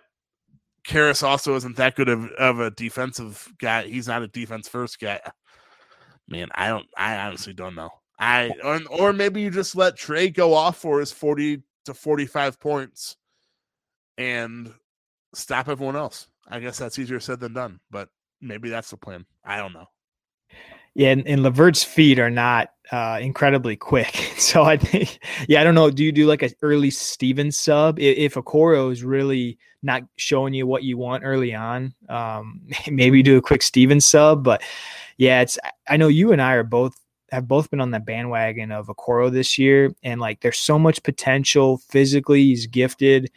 Caris 0.83 1.21
also 1.21 1.55
isn't 1.55 1.77
that 1.77 1.95
good 1.95 2.09
of, 2.09 2.25
of 2.31 2.59
a 2.59 2.71
defensive 2.71 3.47
guy. 3.59 3.83
He's 3.83 4.07
not 4.07 4.23
a 4.23 4.27
defense 4.27 4.67
first 4.67 4.99
guy. 4.99 5.19
Man, 6.27 6.47
I 6.55 6.69
don't. 6.69 6.87
I 6.97 7.17
honestly 7.17 7.53
don't 7.53 7.75
know. 7.75 7.91
I 8.19 8.51
or, 8.63 8.79
or 8.89 9.13
maybe 9.13 9.41
you 9.41 9.51
just 9.51 9.75
let 9.75 9.95
Trae 9.95 10.33
go 10.33 10.53
off 10.53 10.77
for 10.77 10.99
his 10.99 11.11
forty 11.11 11.63
to 11.85 11.93
forty 11.93 12.25
five 12.25 12.59
points, 12.59 13.17
and 14.17 14.73
stop 15.35 15.69
everyone 15.69 15.95
else. 15.95 16.27
I 16.47 16.59
guess 16.59 16.77
that's 16.77 16.99
easier 16.99 17.19
said 17.19 17.39
than 17.39 17.53
done, 17.53 17.79
but 17.91 18.09
maybe 18.41 18.69
that's 18.69 18.89
the 18.89 18.97
plan. 18.97 19.25
I 19.45 19.57
don't 19.57 19.73
know. 19.73 19.87
Yeah, 20.95 21.09
and, 21.09 21.27
and 21.27 21.41
LeVert's 21.41 21.83
feet 21.83 22.19
are 22.19 22.29
not 22.29 22.69
uh, 22.91 23.19
incredibly 23.21 23.75
quick. 23.75 24.29
So 24.43 24.63
I 24.63 24.75
think, 24.75 25.19
yeah, 25.47 25.61
I 25.61 25.63
don't 25.63 25.73
know. 25.73 25.89
Do 25.89 26.03
you 26.03 26.11
do 26.11 26.25
like 26.25 26.41
an 26.41 26.51
early 26.61 26.89
Stevens 26.91 27.57
sub 27.57 27.97
if, 27.97 28.17
if 28.17 28.33
Okoro 28.33 28.91
is 28.91 29.01
really 29.01 29.57
not 29.83 30.03
showing 30.17 30.53
you 30.53 30.67
what 30.67 30.83
you 30.83 30.97
want 30.97 31.23
early 31.23 31.55
on? 31.55 31.93
Um, 32.09 32.61
maybe 32.91 33.23
do 33.23 33.37
a 33.37 33.41
quick 33.41 33.61
Stevens 33.61 34.05
sub. 34.05 34.43
But 34.43 34.61
yeah, 35.17 35.39
it's. 35.39 35.57
I 35.87 35.95
know 35.95 36.09
you 36.09 36.33
and 36.33 36.41
I 36.41 36.53
are 36.53 36.63
both 36.63 36.93
have 37.31 37.47
both 37.47 37.71
been 37.71 37.79
on 37.79 37.91
the 37.91 38.01
bandwagon 38.01 38.71
of 38.71 38.87
Okoro 38.87 39.31
this 39.31 39.57
year, 39.57 39.95
and 40.03 40.19
like 40.19 40.41
there's 40.41 40.59
so 40.59 40.77
much 40.77 41.01
potential 41.03 41.77
physically. 41.77 42.43
He's 42.43 42.67
gifted. 42.67 43.31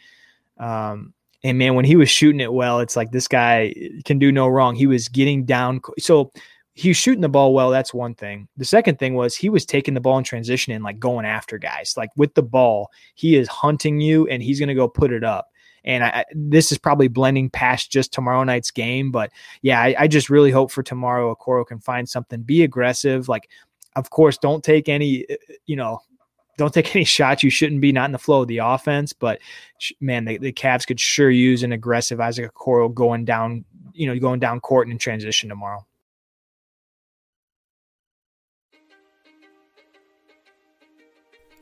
Um, 0.57 1.13
and 1.43 1.57
man, 1.57 1.75
when 1.75 1.85
he 1.85 1.95
was 1.95 2.09
shooting 2.09 2.41
it 2.41 2.51
well, 2.51 2.81
it's 2.81 2.97
like 2.97 3.11
this 3.11 3.29
guy 3.29 3.73
can 4.03 4.19
do 4.19 4.31
no 4.31 4.47
wrong. 4.47 4.75
He 4.75 4.87
was 4.87 5.07
getting 5.07 5.45
down. 5.45 5.79
So 5.99 6.33
he 6.77 6.89
was 6.89 6.97
shooting 6.97 7.21
the 7.21 7.29
ball 7.29 7.55
well. 7.55 7.71
That's 7.71 7.91
one 7.91 8.13
thing. 8.13 8.47
The 8.55 8.63
second 8.63 8.99
thing 8.99 9.15
was 9.15 9.35
he 9.35 9.49
was 9.49 9.65
taking 9.65 9.95
the 9.95 9.99
ball 9.99 10.19
in 10.19 10.23
transition 10.23 10.73
and 10.73 10.83
like 10.83 10.99
going 10.99 11.25
after 11.25 11.57
guys. 11.57 11.95
Like 11.97 12.11
with 12.15 12.35
the 12.35 12.43
ball, 12.43 12.91
he 13.15 13.35
is 13.35 13.47
hunting 13.47 13.99
you 13.99 14.27
and 14.27 14.43
he's 14.43 14.59
going 14.59 14.69
to 14.69 14.75
go 14.75 14.87
put 14.87 15.11
it 15.11 15.23
up. 15.23 15.47
And 15.85 16.03
I, 16.03 16.23
this 16.35 16.71
is 16.71 16.77
probably 16.77 17.07
blending 17.07 17.49
past 17.49 17.91
just 17.91 18.13
tomorrow 18.13 18.43
night's 18.43 18.69
game. 18.69 19.09
But 19.09 19.31
yeah, 19.63 19.81
I, 19.81 19.95
I 19.97 20.07
just 20.07 20.29
really 20.29 20.51
hope 20.51 20.69
for 20.69 20.83
tomorrow 20.83 21.33
Okoro 21.33 21.65
can 21.65 21.79
find 21.79 22.07
something, 22.07 22.43
be 22.43 22.61
aggressive. 22.61 23.27
Like, 23.27 23.49
of 23.95 24.11
course, 24.11 24.37
don't 24.37 24.63
take 24.63 24.87
any, 24.87 25.25
uh, 25.31 25.35
you 25.65 25.77
know, 25.77 26.01
don't 26.57 26.75
take 26.75 26.95
any 26.95 27.05
shots. 27.05 27.41
You 27.41 27.49
shouldn't 27.49 27.81
be 27.81 27.91
not 27.91 28.05
in 28.05 28.11
the 28.11 28.19
flow 28.19 28.43
of 28.43 28.49
the 28.49 28.59
offense. 28.59 29.13
But 29.13 29.39
man, 29.99 30.25
the, 30.25 30.37
the 30.37 30.53
Cavs 30.53 30.85
could 30.85 30.99
sure 30.99 31.31
use 31.31 31.63
an 31.63 31.71
aggressive 31.71 32.19
Isaac 32.19 32.53
Okoro 32.53 32.93
going 32.93 33.25
down, 33.25 33.65
you 33.93 34.05
know, 34.05 34.19
going 34.19 34.39
down 34.39 34.59
court 34.59 34.85
and 34.85 34.91
in 34.91 34.99
transition 34.99 35.49
tomorrow. 35.49 35.86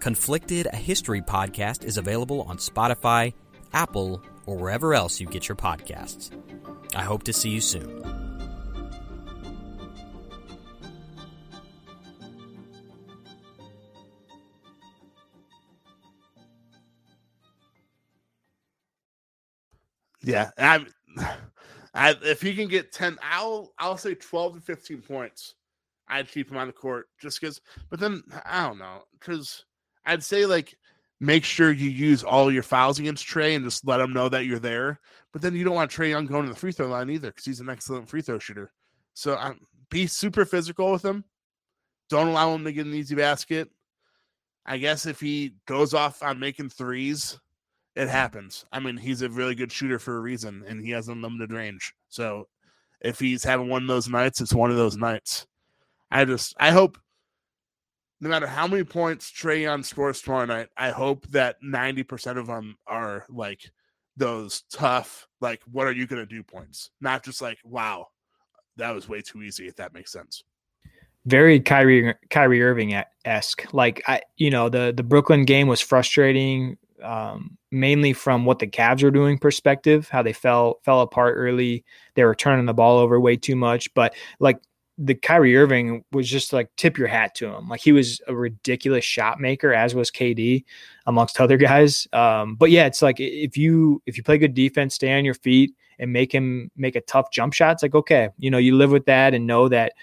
Conflicted, 0.00 0.66
a 0.72 0.76
history 0.76 1.20
podcast, 1.20 1.84
is 1.84 1.98
available 1.98 2.42
on 2.42 2.56
Spotify, 2.56 3.34
Apple, 3.74 4.22
or 4.46 4.56
wherever 4.56 4.94
else 4.94 5.20
you 5.20 5.26
get 5.26 5.46
your 5.46 5.56
podcasts. 5.56 6.30
I 6.94 7.02
hope 7.02 7.22
to 7.24 7.34
see 7.34 7.50
you 7.50 7.60
soon. 7.60 8.02
Yeah, 20.22 20.50
I, 20.58 20.86
I, 21.94 22.16
if 22.22 22.40
he 22.40 22.54
can 22.54 22.68
get 22.68 22.92
ten, 22.92 23.18
I'll 23.22 23.72
I'll 23.78 23.98
say 23.98 24.14
twelve 24.14 24.54
to 24.54 24.60
fifteen 24.60 25.02
points. 25.02 25.54
I'd 26.08 26.28
keep 26.28 26.50
him 26.50 26.56
on 26.56 26.68
the 26.68 26.72
court 26.72 27.06
just 27.20 27.40
because. 27.40 27.60
But 27.90 28.00
then 28.00 28.22
I 28.46 28.66
don't 28.66 28.78
know 28.78 29.02
because 29.18 29.64
I'd 30.04 30.24
say 30.24 30.46
like 30.46 30.76
make 31.20 31.44
sure 31.44 31.70
you 31.70 31.90
use 31.90 32.24
all 32.24 32.50
your 32.50 32.62
fouls 32.62 32.98
against 32.98 33.26
Trae 33.26 33.54
and 33.54 33.64
just 33.64 33.86
let 33.86 34.00
him 34.00 34.12
know 34.12 34.28
that 34.28 34.46
you're 34.46 34.58
there. 34.58 35.00
But 35.32 35.42
then 35.42 35.54
you 35.54 35.64
don't 35.64 35.74
want 35.74 35.90
Trae 35.90 36.10
Young 36.10 36.26
going 36.26 36.44
to 36.44 36.52
the 36.52 36.58
free 36.58 36.72
throw 36.72 36.88
line 36.88 37.10
either 37.10 37.28
because 37.28 37.44
he's 37.44 37.60
an 37.60 37.68
excellent 37.68 38.08
free 38.08 38.22
throw 38.22 38.38
shooter. 38.38 38.72
So 39.14 39.36
um, 39.36 39.60
be 39.90 40.06
super 40.06 40.44
physical 40.44 40.90
with 40.90 41.04
him. 41.04 41.24
Don't 42.08 42.28
allow 42.28 42.54
him 42.54 42.64
to 42.64 42.72
get 42.72 42.86
an 42.86 42.94
easy 42.94 43.14
basket. 43.14 43.68
I 44.66 44.78
guess 44.78 45.06
if 45.06 45.20
he 45.20 45.54
goes 45.66 45.94
off 45.94 46.22
on 46.22 46.38
making 46.38 46.70
threes, 46.70 47.38
it 47.96 48.08
happens. 48.08 48.64
I 48.72 48.80
mean, 48.80 48.96
he's 48.96 49.22
a 49.22 49.28
really 49.28 49.54
good 49.54 49.72
shooter 49.72 49.98
for 49.98 50.16
a 50.16 50.20
reason, 50.20 50.64
and 50.66 50.84
he 50.84 50.90
has 50.92 51.08
unlimited 51.08 51.52
range. 51.52 51.94
So 52.08 52.48
if 53.00 53.18
he's 53.18 53.44
having 53.44 53.68
one 53.68 53.82
of 53.82 53.88
those 53.88 54.08
nights, 54.08 54.40
it's 54.40 54.54
one 54.54 54.70
of 54.70 54.76
those 54.76 54.96
nights. 54.96 55.46
I 56.10 56.24
just 56.24 56.54
I 56.58 56.70
hope 56.70 56.98
no 58.20 58.28
matter 58.28 58.46
how 58.46 58.66
many 58.66 58.84
points 58.84 59.30
Trae 59.30 59.62
Young 59.62 59.82
scores 59.82 60.20
tomorrow 60.20 60.44
night, 60.44 60.68
I 60.76 60.90
hope 60.90 61.26
that 61.28 61.56
90% 61.62 62.38
of 62.38 62.46
them 62.46 62.76
are 62.86 63.24
like 63.30 63.70
those 64.16 64.64
tough, 64.72 65.26
like, 65.40 65.62
what 65.70 65.86
are 65.86 65.92
you 65.92 66.06
going 66.06 66.20
to 66.20 66.26
do 66.26 66.42
points? 66.42 66.90
Not 67.00 67.24
just 67.24 67.40
like, 67.40 67.58
wow, 67.64 68.08
that 68.76 68.94
was 68.94 69.08
way 69.08 69.22
too 69.22 69.42
easy, 69.42 69.66
if 69.68 69.76
that 69.76 69.94
makes 69.94 70.12
sense. 70.12 70.44
Very 71.26 71.60
Kyrie 71.60 72.14
Kyrie 72.30 72.62
Irving 72.62 73.02
esque. 73.26 73.72
Like 73.74 74.02
I, 74.06 74.22
you 74.36 74.50
know, 74.50 74.70
the 74.70 74.92
the 74.96 75.02
Brooklyn 75.02 75.44
game 75.44 75.68
was 75.68 75.80
frustrating, 75.80 76.78
um, 77.02 77.58
mainly 77.70 78.14
from 78.14 78.46
what 78.46 78.58
the 78.58 78.66
Cavs 78.66 79.02
were 79.02 79.10
doing 79.10 79.38
perspective, 79.38 80.08
how 80.08 80.22
they 80.22 80.32
fell 80.32 80.78
fell 80.82 81.02
apart 81.02 81.34
early. 81.36 81.84
They 82.14 82.24
were 82.24 82.34
turning 82.34 82.64
the 82.64 82.72
ball 82.72 82.98
over 82.98 83.20
way 83.20 83.36
too 83.36 83.54
much. 83.54 83.92
But 83.92 84.14
like 84.38 84.60
the 85.02 85.14
Kyrie 85.14 85.56
Irving 85.56 86.04
was 86.12 86.28
just 86.28 86.52
like 86.52 86.68
tip 86.76 86.98
your 86.98 87.08
hat 87.08 87.34
to 87.36 87.48
him. 87.48 87.68
Like 87.68 87.80
he 87.80 87.90
was 87.90 88.20
a 88.28 88.34
ridiculous 88.34 89.04
shot 89.04 89.40
maker, 89.40 89.72
as 89.72 89.94
was 89.94 90.10
KD, 90.10 90.64
amongst 91.06 91.40
other 91.40 91.56
guys. 91.56 92.06
Um, 92.12 92.54
but 92.54 92.70
yeah, 92.70 92.84
it's 92.84 93.00
like 93.00 93.18
if 93.18 93.56
you 93.56 94.02
if 94.04 94.18
you 94.18 94.22
play 94.22 94.36
good 94.36 94.52
defense, 94.52 94.94
stay 94.94 95.16
on 95.16 95.24
your 95.24 95.34
feet, 95.34 95.74
and 95.98 96.12
make 96.12 96.32
him 96.32 96.70
make 96.76 96.96
a 96.96 97.00
tough 97.00 97.32
jump 97.32 97.54
shot. 97.54 97.72
It's 97.72 97.82
like 97.82 97.94
okay, 97.94 98.28
you 98.38 98.50
know, 98.50 98.58
you 98.58 98.76
live 98.76 98.90
with 98.90 99.06
that 99.06 99.32
and 99.32 99.46
know 99.46 99.68
that 99.68 99.94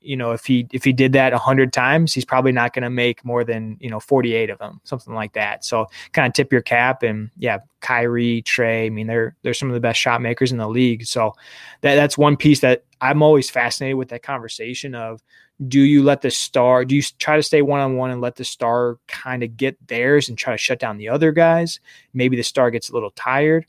you 0.00 0.16
know 0.16 0.32
if 0.32 0.44
he 0.44 0.66
if 0.72 0.84
he 0.84 0.92
did 0.92 1.12
that 1.12 1.32
100 1.32 1.72
times 1.72 2.12
he's 2.12 2.24
probably 2.24 2.52
not 2.52 2.72
going 2.72 2.82
to 2.82 2.90
make 2.90 3.24
more 3.24 3.44
than 3.44 3.76
you 3.80 3.90
know 3.90 4.00
48 4.00 4.50
of 4.50 4.58
them 4.58 4.80
something 4.84 5.14
like 5.14 5.32
that. 5.34 5.64
So 5.64 5.86
kind 6.12 6.26
of 6.26 6.34
tip 6.34 6.52
your 6.52 6.62
cap 6.62 7.02
and 7.02 7.30
yeah 7.38 7.58
Kyrie 7.80 8.42
Trae, 8.42 8.86
I 8.86 8.90
mean 8.90 9.06
they're 9.06 9.36
they're 9.42 9.54
some 9.54 9.68
of 9.68 9.74
the 9.74 9.80
best 9.80 10.00
shot 10.00 10.22
makers 10.22 10.52
in 10.52 10.58
the 10.58 10.68
league. 10.68 11.04
So 11.04 11.34
that 11.82 11.94
that's 11.94 12.16
one 12.16 12.36
piece 12.36 12.60
that 12.60 12.84
I'm 13.00 13.22
always 13.22 13.50
fascinated 13.50 13.96
with 13.96 14.08
that 14.08 14.22
conversation 14.22 14.94
of 14.94 15.22
do 15.68 15.80
you 15.80 16.02
let 16.02 16.22
the 16.22 16.30
star 16.30 16.84
do 16.84 16.96
you 16.96 17.02
try 17.18 17.36
to 17.36 17.42
stay 17.42 17.62
one 17.62 17.80
on 17.80 17.96
one 17.96 18.10
and 18.10 18.20
let 18.20 18.36
the 18.36 18.44
star 18.44 18.98
kind 19.08 19.42
of 19.42 19.56
get 19.56 19.76
theirs 19.86 20.28
and 20.28 20.38
try 20.38 20.54
to 20.54 20.58
shut 20.58 20.78
down 20.78 20.98
the 20.98 21.08
other 21.08 21.32
guys? 21.32 21.80
Maybe 22.14 22.36
the 22.36 22.42
star 22.42 22.70
gets 22.70 22.90
a 22.90 22.94
little 22.94 23.10
tired. 23.10 23.66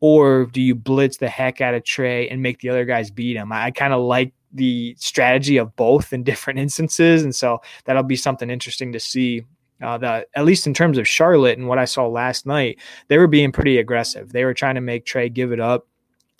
Or 0.00 0.46
do 0.46 0.60
you 0.60 0.74
blitz 0.74 1.18
the 1.18 1.28
heck 1.28 1.60
out 1.60 1.74
of 1.74 1.84
Trae 1.84 2.26
and 2.28 2.42
make 2.42 2.58
the 2.58 2.70
other 2.70 2.84
guys 2.84 3.12
beat 3.12 3.36
him? 3.36 3.52
I, 3.52 3.66
I 3.66 3.70
kind 3.70 3.92
of 3.92 4.00
like 4.02 4.34
the 4.52 4.94
strategy 4.98 5.56
of 5.56 5.74
both 5.76 6.12
in 6.12 6.22
different 6.22 6.58
instances. 6.58 7.22
And 7.22 7.34
so 7.34 7.60
that'll 7.84 8.02
be 8.02 8.16
something 8.16 8.50
interesting 8.50 8.92
to 8.92 9.00
see. 9.00 9.44
Uh, 9.82 9.98
that 9.98 10.28
at 10.36 10.44
least 10.44 10.68
in 10.68 10.74
terms 10.74 10.96
of 10.96 11.08
Charlotte 11.08 11.58
and 11.58 11.66
what 11.66 11.78
I 11.78 11.86
saw 11.86 12.06
last 12.06 12.46
night, 12.46 12.78
they 13.08 13.18
were 13.18 13.26
being 13.26 13.50
pretty 13.50 13.78
aggressive. 13.78 14.30
They 14.30 14.44
were 14.44 14.54
trying 14.54 14.76
to 14.76 14.80
make 14.80 15.04
Trae 15.04 15.32
give 15.32 15.50
it 15.50 15.58
up. 15.58 15.88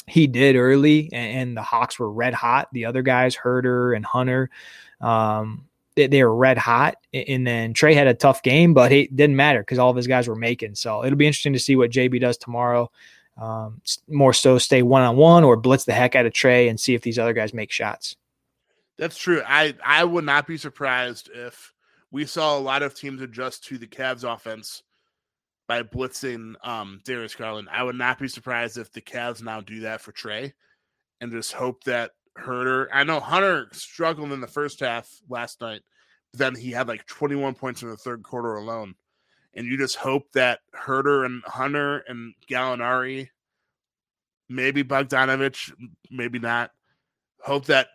He 0.07 0.29
did 0.29 0.55
early, 0.55 1.09
and, 1.13 1.39
and 1.39 1.57
the 1.57 1.63
Hawks 1.63 1.99
were 1.99 2.13
red 2.13 2.35
hot. 2.35 2.69
The 2.73 2.85
other 2.85 3.03
guys, 3.03 3.37
Huerter 3.37 3.97
and 3.97 4.07
Hunter, 4.07 4.49
um, 5.01 5.65
they, 5.97 6.07
they, 6.07 6.23
were 6.23 6.35
red 6.35 6.57
hot. 6.57 6.97
And 7.13 7.45
then 7.45 7.75
Trae 7.75 7.95
had 7.95 8.07
a 8.07 8.15
tough 8.15 8.45
game, 8.45 8.75
but 8.75 8.93
it 8.93 9.15
didn't 9.17 9.37
matter 9.37 9.61
because 9.61 9.79
all 9.79 9.91
of 9.91 9.97
his 9.97 10.07
guys 10.07 10.29
were 10.29 10.37
making. 10.37 10.77
So 10.77 11.05
it'll 11.05 11.19
be 11.19 11.27
interesting 11.27 11.53
to 11.53 11.59
see 11.59 11.75
what 11.75 11.91
JB 11.91 12.21
does 12.21 12.37
tomorrow. 12.37 12.93
Um, 13.43 13.81
more 14.07 14.33
so 14.33 14.57
stay 14.59 14.83
one 14.83 15.03
on 15.03 15.17
one 15.17 15.43
or 15.43 15.57
blitz 15.57 15.83
the 15.85 15.93
heck 15.93 16.15
out 16.15 16.27
of 16.27 16.33
Trae 16.33 16.71
and 16.71 16.79
see 16.79 16.95
if 16.95 17.03
these 17.03 17.19
other 17.19 17.33
guys 17.33 17.53
make 17.53 17.73
shots. 17.73 18.15
That's 18.99 19.19
true. 19.19 19.43
I 19.45 19.75
I 19.85 20.05
would 20.05 20.25
not 20.25 20.47
be 20.47 20.57
surprised 20.57 21.29
if 21.35 21.73
we 22.13 22.25
saw 22.25 22.57
a 22.57 22.61
lot 22.61 22.85
of 22.85 22.95
teams 22.95 23.21
adjust 23.21 23.65
to 23.65 23.79
the 23.79 23.87
Cavs 23.89 24.23
offense 24.23 24.85
by 25.67 25.83
blitzing 25.83 26.55
um 26.65 27.01
Darius 27.05 27.35
Garland. 27.35 27.67
I 27.73 27.83
would 27.83 27.97
not 27.97 28.21
be 28.21 28.29
surprised 28.29 28.79
if 28.79 28.93
the 28.93 29.01
Cavs 29.01 29.43
now 29.43 29.61
do 29.61 29.81
that 29.81 30.01
for 30.01 30.13
Trae 30.13 30.53
and 31.21 31.33
just 31.33 31.53
hope 31.53 31.83
that 31.83 32.13
Huerter. 32.39 32.87
I 32.93 33.03
know 33.03 33.19
Hunter 33.19 33.67
struggled 33.73 34.31
in 34.31 34.41
the 34.41 34.47
first 34.47 34.79
half 34.79 35.11
last 35.29 35.61
night, 35.61 35.81
but 36.31 36.39
then 36.39 36.55
he 36.55 36.71
had 36.71 36.87
like 36.87 37.05
21 37.07 37.55
points 37.55 37.83
in 37.83 37.89
the 37.89 37.97
third 37.97 38.23
quarter 38.23 38.55
alone 38.55 38.95
and 39.55 39.67
you 39.67 39.77
just 39.77 39.97
hope 39.97 40.31
that 40.33 40.61
Huerter 40.75 41.27
and 41.27 41.43
Hunter 41.45 42.05
and 42.09 42.35
Gallinari, 42.51 43.29
maybe 44.49 44.83
Bogdanovich, 44.83 45.73
maybe 46.11 46.39
not, 46.39 46.71
hope 47.41 47.67
that 47.67 47.89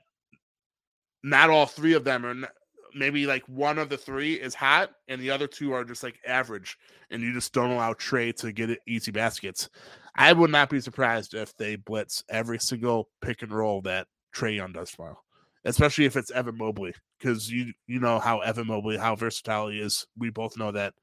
not 1.23 1.49
all 1.49 1.65
three 1.65 1.93
of 1.93 2.03
them 2.03 2.25
are 2.25 2.49
maybe 2.95 3.25
like 3.25 3.43
one 3.47 3.77
of 3.77 3.89
the 3.89 3.97
three 3.97 4.33
is 4.33 4.55
hot 4.55 4.91
and 5.07 5.21
the 5.21 5.31
other 5.31 5.47
two 5.47 5.73
are 5.73 5.83
just 5.83 6.03
like 6.03 6.19
average 6.25 6.77
and 7.11 7.21
you 7.21 7.33
just 7.33 7.53
don't 7.53 7.71
allow 7.71 7.93
Trae 7.93 8.35
to 8.37 8.51
get 8.51 8.79
easy 8.87 9.11
baskets. 9.11 9.69
I 10.15 10.33
would 10.33 10.49
not 10.49 10.69
be 10.69 10.81
surprised 10.81 11.33
if 11.33 11.55
they 11.57 11.75
blitz 11.75 12.23
every 12.29 12.59
single 12.59 13.09
pick 13.21 13.43
and 13.43 13.51
roll 13.51 13.81
that 13.81 14.07
Trae 14.35 14.55
Young 14.55 14.71
does 14.71 14.91
tomorrow, 14.91 15.19
especially 15.65 16.05
if 16.05 16.15
it's 16.15 16.31
Evan 16.31 16.57
Mobley 16.57 16.93
because 17.19 17.51
you 17.51 17.73
you 17.85 17.99
know 17.99 18.19
how 18.19 18.39
Evan 18.39 18.67
Mobley 18.67 18.97
how 18.97 19.15
versatile 19.15 19.69
he 19.69 19.79
is. 19.79 20.07
We 20.17 20.29
both 20.29 20.57
know 20.57 20.71
that 20.71 20.93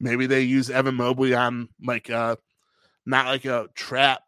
Maybe 0.00 0.26
they 0.26 0.42
use 0.42 0.70
Evan 0.70 0.96
Mobley 0.96 1.34
on 1.34 1.68
like 1.82 2.10
uh 2.10 2.36
not 3.06 3.26
like 3.26 3.44
a 3.44 3.68
trap 3.74 4.22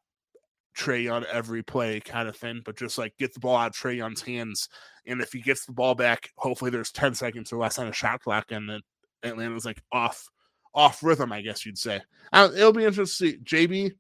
Trae 0.77 1.13
on 1.13 1.25
every 1.33 1.63
play 1.63 2.01
kind 2.01 2.29
of 2.29 2.37
thing, 2.37 2.61
but 2.65 2.77
just 2.77 2.99
like 2.99 3.17
get 3.19 3.33
the 3.33 3.41
ball 3.41 3.57
out 3.57 3.73
Trae 3.73 3.97
Young's 3.97 4.21
hands. 4.21 4.69
And 5.07 5.21
if 5.23 5.33
he 5.33 5.41
gets 5.41 5.65
the 5.65 5.73
ball 5.73 5.95
back, 5.95 6.31
hopefully 6.37 6.71
there's 6.71 6.93
10 6.93 7.15
seconds 7.15 7.53
or 7.53 7.57
less 7.57 7.79
on 7.79 7.87
a 7.89 7.93
shot 7.93 8.21
clock 8.23 8.51
and 8.51 8.69
then 8.69 8.81
Atlanta's 9.23 9.65
like 9.65 9.83
off 9.91 10.29
off 10.75 11.03
rhythm, 11.03 11.33
I 11.33 11.41
guess 11.41 11.65
you'd 11.65 11.79
say. 11.79 12.03
Uh, 12.33 12.51
it'll 12.55 12.73
be 12.73 12.85
interesting. 12.85 13.41
JB, 13.43 13.93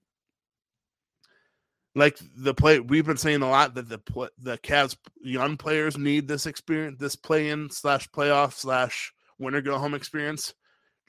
like 1.94 2.18
the 2.36 2.52
play 2.52 2.78
we've 2.78 3.06
been 3.06 3.16
saying 3.16 3.42
a 3.42 3.48
lot 3.48 3.74
that 3.74 3.88
the 3.88 4.00
the 4.38 4.58
Cavs 4.58 4.96
young 5.22 5.56
players 5.56 5.96
need 5.96 6.28
this 6.28 6.46
experience, 6.46 6.98
this 7.00 7.16
play 7.16 7.48
in 7.48 7.70
slash 7.70 8.08
playoff 8.10 8.52
slash 8.52 9.12
winner 9.38 9.62
go 9.62 9.78
home 9.78 9.94
experience. 9.94 10.52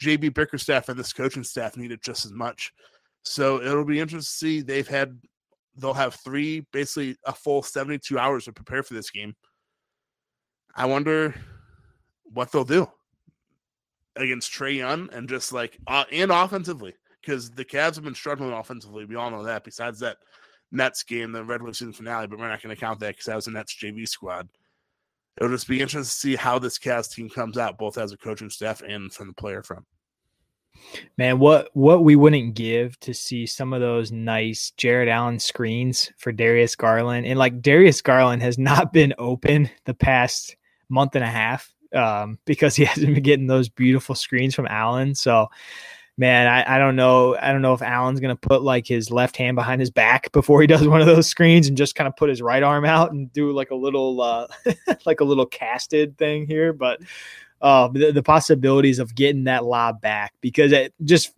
JB 0.01 0.33
Bickerstaff 0.33 0.89
and 0.89 0.99
this 0.99 1.13
coaching 1.13 1.43
staff 1.43 1.77
need 1.77 1.91
it 1.91 2.03
just 2.03 2.25
as 2.25 2.31
much. 2.31 2.71
So 3.23 3.61
it'll 3.61 3.85
be 3.85 3.99
interesting 3.99 4.19
to 4.19 4.37
see. 4.37 4.61
They've 4.61 4.87
had 4.87 5.19
they'll 5.75 5.93
have 5.93 6.15
three 6.15 6.65
basically 6.71 7.17
a 7.25 7.33
full 7.33 7.61
72 7.61 8.17
hours 8.17 8.45
to 8.45 8.53
prepare 8.53 8.83
for 8.83 8.93
this 8.93 9.09
game. 9.09 9.35
I 10.75 10.85
wonder 10.85 11.35
what 12.23 12.51
they'll 12.51 12.63
do 12.63 12.89
against 14.15 14.51
Trae 14.51 14.77
Young 14.77 15.09
and 15.11 15.29
just 15.29 15.53
like 15.53 15.77
uh, 15.87 16.05
and 16.11 16.31
offensively 16.31 16.95
because 17.21 17.51
the 17.51 17.65
Cavs 17.65 17.95
have 17.95 18.03
been 18.03 18.15
struggling 18.15 18.53
offensively. 18.53 19.05
We 19.05 19.15
all 19.15 19.31
know 19.31 19.43
that. 19.43 19.63
Besides 19.63 19.99
that 19.99 20.17
Nets 20.71 21.03
game, 21.03 21.31
the 21.31 21.43
Red 21.43 21.61
regular 21.61 21.73
season 21.73 21.93
finale, 21.93 22.27
but 22.27 22.39
we're 22.39 22.47
not 22.47 22.61
going 22.61 22.75
to 22.75 22.79
count 22.79 22.99
that 22.99 23.09
because 23.09 23.25
that 23.25 23.35
was 23.35 23.45
the 23.45 23.51
Nets 23.51 23.75
JV 23.75 24.07
squad. 24.07 24.47
It'll 25.37 25.49
just 25.49 25.67
be 25.67 25.81
interesting 25.81 26.03
to 26.03 26.09
see 26.09 26.35
how 26.35 26.59
this 26.59 26.79
Cavs 26.79 27.13
team 27.13 27.29
comes 27.29 27.57
out, 27.57 27.77
both 27.77 27.97
as 27.97 28.11
a 28.11 28.17
coaching 28.17 28.49
staff 28.49 28.81
and 28.81 29.13
from 29.13 29.27
the 29.27 29.33
player 29.33 29.61
front. 29.61 29.85
Man, 31.17 31.39
what 31.39 31.69
what 31.73 32.03
we 32.03 32.15
wouldn't 32.15 32.53
give 32.53 32.99
to 33.01 33.13
see 33.13 33.45
some 33.45 33.73
of 33.73 33.81
those 33.81 34.11
nice 34.11 34.71
Jarrett 34.77 35.09
Allen 35.09 35.39
screens 35.39 36.11
for 36.17 36.31
Darius 36.31 36.75
Garland, 36.75 37.25
and 37.25 37.39
like 37.39 37.61
Darius 37.61 38.01
Garland 38.01 38.41
has 38.41 38.57
not 38.57 38.93
been 38.93 39.13
open 39.17 39.69
the 39.85 39.93
past 39.93 40.55
month 40.89 41.15
and 41.15 41.23
a 41.23 41.27
half 41.27 41.73
um, 41.93 42.39
because 42.45 42.75
he 42.75 42.85
hasn't 42.85 43.13
been 43.13 43.23
getting 43.23 43.47
those 43.47 43.69
beautiful 43.69 44.15
screens 44.15 44.55
from 44.55 44.67
Allen. 44.67 45.15
So 45.15 45.47
man, 46.17 46.47
I, 46.47 46.75
I 46.75 46.77
don't 46.79 46.95
know. 46.95 47.37
I 47.39 47.51
don't 47.51 47.61
know 47.61 47.73
if 47.73 47.81
Allen's 47.81 48.19
gonna 48.19 48.35
put 48.35 48.61
like 48.61 48.87
his 48.87 49.11
left 49.11 49.37
hand 49.37 49.55
behind 49.55 49.79
his 49.79 49.91
back 49.91 50.31
before 50.31 50.61
he 50.61 50.67
does 50.67 50.87
one 50.87 51.01
of 51.01 51.07
those 51.07 51.27
screens 51.27 51.67
and 51.67 51.77
just 51.77 51.95
kind 51.95 52.07
of 52.07 52.15
put 52.15 52.29
his 52.29 52.41
right 52.41 52.63
arm 52.63 52.85
out 52.85 53.11
and 53.11 53.31
do 53.33 53.51
like 53.51 53.71
a 53.71 53.75
little 53.75 54.21
uh 54.21 54.47
like 55.05 55.19
a 55.19 55.25
little 55.25 55.45
casted 55.45 56.17
thing 56.17 56.47
here. 56.47 56.73
But 56.73 56.99
uh 57.61 57.87
the, 57.89 58.11
the 58.11 58.23
possibilities 58.23 58.99
of 58.99 59.15
getting 59.15 59.45
that 59.45 59.65
lob 59.65 60.01
back 60.01 60.33
because 60.41 60.71
it 60.71 60.93
just 61.03 61.31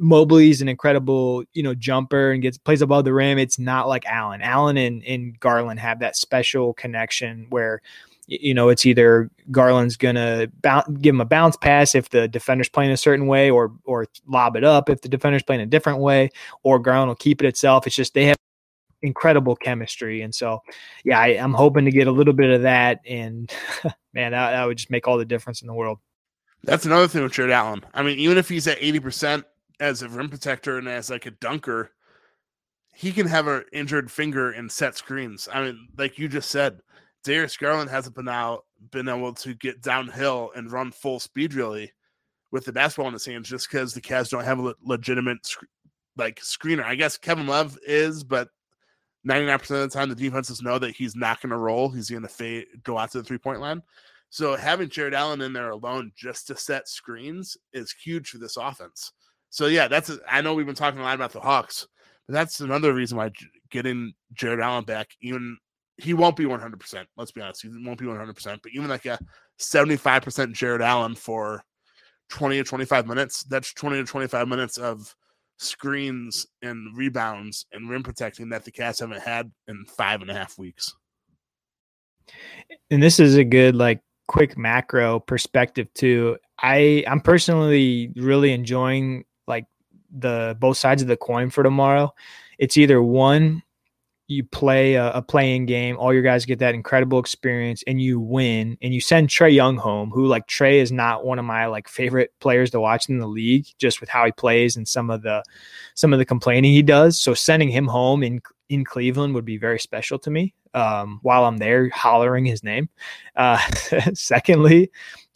Mobley's 0.00 0.62
an 0.62 0.68
incredible, 0.68 1.44
you 1.52 1.62
know, 1.62 1.74
jumper 1.74 2.30
and 2.30 2.42
gets 2.42 2.58
plays 2.58 2.82
above 2.82 3.04
the 3.04 3.12
rim. 3.12 3.38
It's 3.38 3.58
not 3.58 3.88
like 3.88 4.06
Allen. 4.06 4.40
Allen 4.40 4.76
and, 4.76 5.04
and 5.04 5.38
Garland 5.40 5.80
have 5.80 6.00
that 6.00 6.16
special 6.16 6.74
connection 6.74 7.46
where 7.50 7.82
you 8.26 8.54
know, 8.54 8.68
it's 8.68 8.86
either 8.86 9.30
Garland's 9.50 9.96
gonna 9.96 10.48
bounce, 10.62 10.88
give 10.98 11.14
him 11.14 11.20
a 11.20 11.26
bounce 11.26 11.56
pass 11.56 11.94
if 11.94 12.10
the 12.10 12.28
defender's 12.28 12.68
playing 12.68 12.90
a 12.90 12.96
certain 12.96 13.26
way, 13.26 13.50
or 13.50 13.72
or 13.84 14.06
lob 14.26 14.56
it 14.56 14.64
up 14.64 14.88
if 14.88 15.02
the 15.02 15.08
defender's 15.08 15.42
playing 15.42 15.60
a 15.60 15.66
different 15.66 15.98
way, 15.98 16.30
or 16.62 16.78
Garland 16.78 17.08
will 17.08 17.16
keep 17.16 17.42
it 17.42 17.46
itself. 17.46 17.86
It's 17.86 17.96
just 17.96 18.14
they 18.14 18.26
have 18.26 18.36
incredible 19.02 19.56
chemistry, 19.56 20.22
and 20.22 20.34
so 20.34 20.60
yeah, 21.04 21.18
I, 21.18 21.28
am 21.28 21.52
hoping 21.52 21.84
to 21.84 21.90
get 21.90 22.06
a 22.06 22.12
little 22.12 22.32
bit 22.32 22.50
of 22.50 22.62
that, 22.62 23.00
and 23.06 23.52
man, 24.14 24.32
that, 24.32 24.50
that 24.52 24.64
would 24.64 24.78
just 24.78 24.90
make 24.90 25.06
all 25.06 25.18
the 25.18 25.24
difference 25.24 25.60
in 25.60 25.68
the 25.68 25.74
world. 25.74 25.98
That's 26.62 26.86
another 26.86 27.08
thing 27.08 27.22
with 27.22 27.32
Jarrett 27.32 27.52
Allen. 27.52 27.84
I 27.92 28.02
mean, 28.02 28.18
even 28.18 28.38
if 28.38 28.48
he's 28.48 28.66
at 28.66 28.82
eighty 28.82 29.00
percent 29.00 29.44
as 29.80 30.02
a 30.02 30.08
rim 30.08 30.30
protector 30.30 30.78
and 30.78 30.88
as 30.88 31.10
like 31.10 31.26
a 31.26 31.30
dunker, 31.32 31.90
he 32.94 33.12
can 33.12 33.26
have 33.26 33.48
an 33.48 33.64
injured 33.72 34.10
finger 34.10 34.50
and 34.50 34.72
set 34.72 34.96
screens. 34.96 35.46
I 35.52 35.62
mean, 35.62 35.88
like 35.98 36.18
you 36.18 36.26
just 36.26 36.50
said 36.50 36.80
Darius 37.24 37.56
Garland 37.56 37.90
hasn't 37.90 38.14
been 38.14 38.28
out 38.28 38.64
been 38.90 39.08
able 39.08 39.32
to 39.32 39.54
get 39.54 39.80
downhill 39.80 40.50
and 40.54 40.70
run 40.70 40.92
full 40.92 41.18
speed 41.18 41.54
really 41.54 41.92
with 42.52 42.64
the 42.64 42.72
basketball 42.72 43.08
in 43.08 43.14
his 43.14 43.24
hands 43.24 43.48
just 43.48 43.68
because 43.68 43.94
the 43.94 44.00
Cavs 44.00 44.30
don't 44.30 44.44
have 44.44 44.60
a 44.60 44.74
legitimate 44.82 45.38
like 46.16 46.38
screener. 46.40 46.84
I 46.84 46.94
guess 46.94 47.16
Kevin 47.16 47.46
Love 47.46 47.78
is, 47.86 48.22
but 48.22 48.48
99% 49.26 49.54
of 49.62 49.68
the 49.68 49.88
time 49.88 50.08
the 50.08 50.14
defenses 50.14 50.62
know 50.62 50.78
that 50.78 50.94
he's 50.94 51.16
not 51.16 51.40
going 51.40 51.50
to 51.50 51.56
roll. 51.56 51.88
He's 51.88 52.10
going 52.10 52.22
to 52.22 52.28
fade, 52.28 52.66
go 52.82 52.98
out 52.98 53.10
to 53.12 53.18
the 53.18 53.24
three 53.24 53.38
point 53.38 53.60
line. 53.60 53.82
So 54.30 54.56
having 54.56 54.88
Jarrett 54.88 55.14
Allen 55.14 55.40
in 55.40 55.52
there 55.52 55.70
alone 55.70 56.12
just 56.16 56.46
to 56.48 56.56
set 56.56 56.88
screens 56.88 57.56
is 57.72 57.92
huge 57.92 58.28
for 58.28 58.38
this 58.38 58.56
offense. 58.56 59.12
So 59.50 59.66
yeah, 59.66 59.88
that's 59.88 60.10
a, 60.10 60.18
I 60.28 60.40
know 60.40 60.54
we've 60.54 60.66
been 60.66 60.74
talking 60.74 61.00
a 61.00 61.04
lot 61.04 61.14
about 61.14 61.32
the 61.32 61.40
Hawks, 61.40 61.86
but 62.26 62.34
that's 62.34 62.60
another 62.60 62.92
reason 62.92 63.16
why 63.16 63.30
getting 63.70 64.12
Jarrett 64.32 64.60
Allen 64.60 64.84
back, 64.84 65.10
even 65.22 65.56
he 65.96 66.14
won't 66.14 66.36
be 66.36 66.44
100%. 66.44 67.04
Let's 67.16 67.32
be 67.32 67.40
honest. 67.40 67.62
He 67.62 67.68
won't 67.68 67.98
be 67.98 68.06
100%. 68.06 68.58
But 68.62 68.72
even 68.72 68.88
like 68.88 69.06
a 69.06 69.18
75% 69.60 70.52
Jarrett 70.52 70.82
Allen 70.82 71.14
for 71.14 71.62
20 72.30 72.56
to 72.56 72.64
25 72.64 73.06
minutes, 73.06 73.44
that's 73.44 73.72
20 73.74 73.96
to 73.98 74.04
25 74.04 74.48
minutes 74.48 74.76
of 74.76 75.14
screens 75.58 76.46
and 76.62 76.96
rebounds 76.96 77.66
and 77.72 77.88
rim 77.88 78.02
protecting 78.02 78.48
that 78.48 78.64
the 78.64 78.72
Cavs 78.72 79.00
haven't 79.00 79.22
had 79.22 79.50
in 79.68 79.84
five 79.84 80.20
and 80.20 80.30
a 80.30 80.34
half 80.34 80.58
weeks. 80.58 80.92
And 82.90 83.02
this 83.02 83.20
is 83.20 83.36
a 83.36 83.44
good, 83.44 83.76
like, 83.76 84.00
quick 84.26 84.56
macro 84.56 85.20
perspective, 85.20 85.92
too. 85.94 86.38
I, 86.58 87.04
I'm 87.06 87.20
personally 87.20 88.10
really 88.16 88.52
enjoying, 88.52 89.24
like, 89.46 89.66
the 90.10 90.56
both 90.58 90.76
sides 90.76 91.02
of 91.02 91.08
the 91.08 91.16
coin 91.16 91.50
for 91.50 91.62
tomorrow. 91.62 92.12
It's 92.58 92.76
either 92.76 93.02
one, 93.02 93.62
you 94.26 94.44
play 94.44 94.94
a, 94.94 95.10
a, 95.12 95.22
playing 95.22 95.66
game, 95.66 95.96
all 95.98 96.12
your 96.12 96.22
guys 96.22 96.46
get 96.46 96.58
that 96.60 96.74
incredible 96.74 97.18
experience, 97.18 97.84
and 97.86 98.00
you 98.00 98.18
win, 98.18 98.78
and 98.80 98.94
you 98.94 99.00
send 99.00 99.28
Trae 99.28 99.52
Young 99.52 99.76
home, 99.76 100.10
who 100.10 100.26
like 100.26 100.46
Trae 100.46 100.80
is 100.80 100.90
not 100.90 101.26
one 101.26 101.38
of 101.38 101.44
my 101.44 101.66
like 101.66 101.88
favorite 101.88 102.32
players 102.40 102.70
to 102.70 102.80
watch 102.80 103.08
in 103.08 103.18
the 103.18 103.26
league, 103.26 103.66
just 103.78 104.00
with 104.00 104.08
how 104.08 104.24
he 104.24 104.32
plays 104.32 104.76
and 104.76 104.88
some 104.88 105.10
of 105.10 105.22
the 105.22 105.42
some 105.94 106.12
of 106.12 106.18
the 106.18 106.24
complaining 106.24 106.72
he 106.72 106.82
does. 106.82 107.20
So 107.20 107.34
sending 107.34 107.68
him 107.68 107.86
home 107.86 108.22
in 108.22 108.40
in 108.70 108.84
Cleveland 108.84 109.34
would 109.34 109.44
be 109.44 109.58
very 109.58 109.78
special 109.78 110.18
to 110.20 110.30
me. 110.30 110.54
Um, 110.72 111.20
while 111.22 111.44
I'm 111.44 111.58
there, 111.58 111.88
hollering 111.90 112.44
his 112.44 112.64
name. 112.64 112.88
Uh, 113.36 113.58
secondly, 114.14 114.90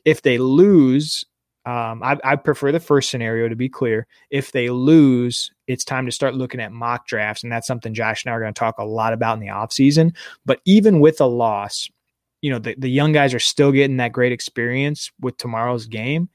if 0.04 0.22
they 0.22 0.38
lose, 0.38 1.24
um, 1.68 2.02
I, 2.02 2.16
I, 2.24 2.36
prefer 2.36 2.72
the 2.72 2.80
first 2.80 3.10
scenario 3.10 3.46
to 3.46 3.54
be 3.54 3.68
clear. 3.68 4.06
If 4.30 4.52
they 4.52 4.70
lose, 4.70 5.50
it's 5.66 5.84
time 5.84 6.06
to 6.06 6.12
start 6.12 6.34
looking 6.34 6.60
at 6.60 6.72
mock 6.72 7.06
drafts. 7.06 7.42
And 7.42 7.52
that's 7.52 7.66
something 7.66 7.92
Josh 7.92 8.24
and 8.24 8.32
I 8.32 8.36
are 8.36 8.40
going 8.40 8.54
to 8.54 8.58
talk 8.58 8.78
a 8.78 8.86
lot 8.86 9.12
about 9.12 9.34
in 9.34 9.40
the 9.40 9.52
offseason. 9.52 10.16
But 10.46 10.62
even 10.64 10.98
with 10.98 11.20
a 11.20 11.26
loss, 11.26 11.86
you 12.40 12.50
know, 12.50 12.58
the, 12.58 12.74
the 12.78 12.88
young 12.88 13.12
guys 13.12 13.34
are 13.34 13.38
still 13.38 13.70
getting 13.70 13.98
that 13.98 14.12
great 14.12 14.32
experience 14.32 15.12
with 15.20 15.36
tomorrow's 15.36 15.84
game. 15.84 16.30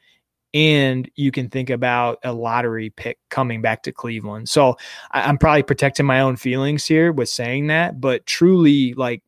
And 0.54 1.10
you 1.16 1.32
can 1.32 1.50
think 1.50 1.72
about 1.72 2.20
a 2.24 2.32
lottery 2.32 2.92
pick 2.92 3.18
coming 3.32 3.60
back 3.60 3.82
to 3.84 3.92
Cleveland. 3.92 4.50
So 4.50 4.78
I, 5.10 5.24
I'm 5.24 5.40
probably 5.40 5.64
protecting 5.64 6.06
my 6.06 6.20
own 6.20 6.36
feelings 6.36 6.86
here 6.86 7.12
with 7.12 7.30
saying 7.30 7.68
that. 7.68 8.00
But 8.00 8.28
truly, 8.28 8.94
like, 8.94 9.24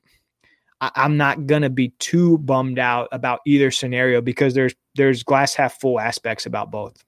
I, 0.86 1.04
I'm 1.04 1.18
not 1.18 1.48
gonna 1.48 1.70
be 1.70 1.90
too 2.00 2.38
bummed 2.40 2.80
out 2.80 3.08
about 3.12 3.40
either 3.46 3.72
scenario 3.72 4.22
because 4.22 4.54
there's 4.54 4.76
there's 4.96 5.24
glass 5.24 5.54
half 5.56 5.80
full 5.80 6.00
aspects 6.00 6.46
about 6.46 6.72
both. 6.72 7.04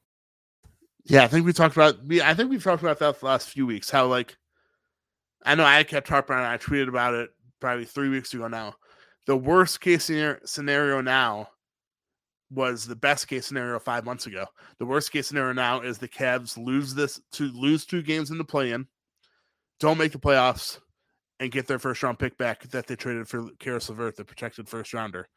Yeah, 1.05 1.23
I 1.23 1.27
think 1.27 1.45
we 1.45 1.53
talked 1.53 1.75
about. 1.75 1.97
I 2.23 2.33
think 2.33 2.49
we've 2.49 2.63
talked 2.63 2.81
about 2.81 2.99
that 2.99 3.19
the 3.19 3.25
last 3.25 3.49
few 3.49 3.65
weeks. 3.65 3.89
How 3.89 4.07
like, 4.07 4.35
I 5.45 5.55
know 5.55 5.63
I 5.63 5.83
kept 5.83 6.09
harping 6.09 6.35
on. 6.35 6.43
I 6.43 6.57
tweeted 6.57 6.89
about 6.89 7.13
it 7.13 7.29
probably 7.59 7.85
three 7.85 8.09
weeks 8.09 8.33
ago 8.33 8.47
now. 8.47 8.75
The 9.25 9.37
worst 9.37 9.81
case 9.81 10.11
scenario 10.45 11.01
now 11.01 11.49
was 12.49 12.85
the 12.85 12.95
best 12.95 13.27
case 13.27 13.45
scenario 13.45 13.77
five 13.79 14.05
months 14.05 14.25
ago. 14.25 14.45
The 14.79 14.85
worst 14.85 15.11
case 15.11 15.27
scenario 15.27 15.53
now 15.53 15.81
is 15.81 15.97
the 15.97 16.07
Cavs 16.07 16.57
lose 16.57 16.93
this 16.93 17.19
to 17.33 17.45
lose 17.51 17.85
two 17.85 18.01
games 18.01 18.31
in 18.31 18.37
the 18.37 18.45
play-in, 18.45 18.87
don't 19.79 19.97
make 19.97 20.13
the 20.13 20.19
playoffs, 20.19 20.79
and 21.39 21.51
get 21.51 21.67
their 21.67 21.79
first 21.79 22.01
round 22.03 22.19
pick 22.19 22.37
back 22.37 22.63
that 22.69 22.87
they 22.87 22.95
traded 22.95 23.27
for 23.27 23.49
Caris 23.59 23.89
LeVert, 23.89 24.15
the 24.15 24.25
protected 24.25 24.67
first 24.67 24.93
rounder. 24.93 25.27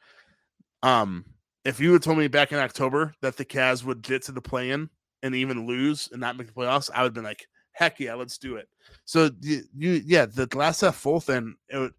Um, 0.83 1.25
if 1.65 1.79
you 1.79 1.93
had 1.93 2.03
told 2.03 2.19
me 2.19 2.29
back 2.29 2.53
in 2.53 2.59
October 2.59 3.15
that 3.21 3.37
the 3.37 3.45
Cavs 3.45 3.85
would 3.85 4.03
get 4.03 4.23
to 4.25 4.33
the 4.33 4.41
play 4.41 4.71
in 4.71 4.89
and 5.23 5.35
even 5.35 5.67
lose 5.67 6.09
and 6.11 6.21
not 6.21 6.37
make 6.37 6.47
the 6.47 6.53
playoffs, 6.53 6.91
I 6.95 7.03
would 7.03 7.09
have 7.09 7.15
been 7.15 7.25
like, 7.25 7.47
heck 7.73 8.01
yeah, 8.01 8.15
let's 8.15 8.39
do 8.39 8.57
it. 8.57 8.69
So 9.05 9.31
you, 9.41 9.63
you 9.77 10.03
yeah, 10.05 10.27
the 10.27 10.47
glass 10.47 10.81
half 10.81 10.97
full 10.97 11.21
thing, 11.21 11.57
it 11.69 11.79
would 11.79 11.93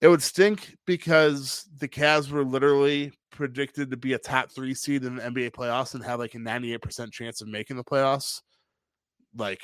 it 0.00 0.08
would 0.08 0.22
stink 0.22 0.76
because 0.86 1.68
the 1.78 1.88
Cavs 1.88 2.30
were 2.30 2.44
literally 2.44 3.12
predicted 3.30 3.90
to 3.90 3.96
be 3.96 4.14
a 4.14 4.18
top 4.18 4.50
three 4.50 4.74
seed 4.74 5.04
in 5.04 5.16
the 5.16 5.22
NBA 5.22 5.50
playoffs 5.50 5.94
and 5.94 6.04
have 6.04 6.18
like 6.18 6.34
a 6.34 6.38
98% 6.38 7.12
chance 7.12 7.40
of 7.40 7.48
making 7.48 7.76
the 7.76 7.84
playoffs. 7.84 8.40
Like 9.36 9.62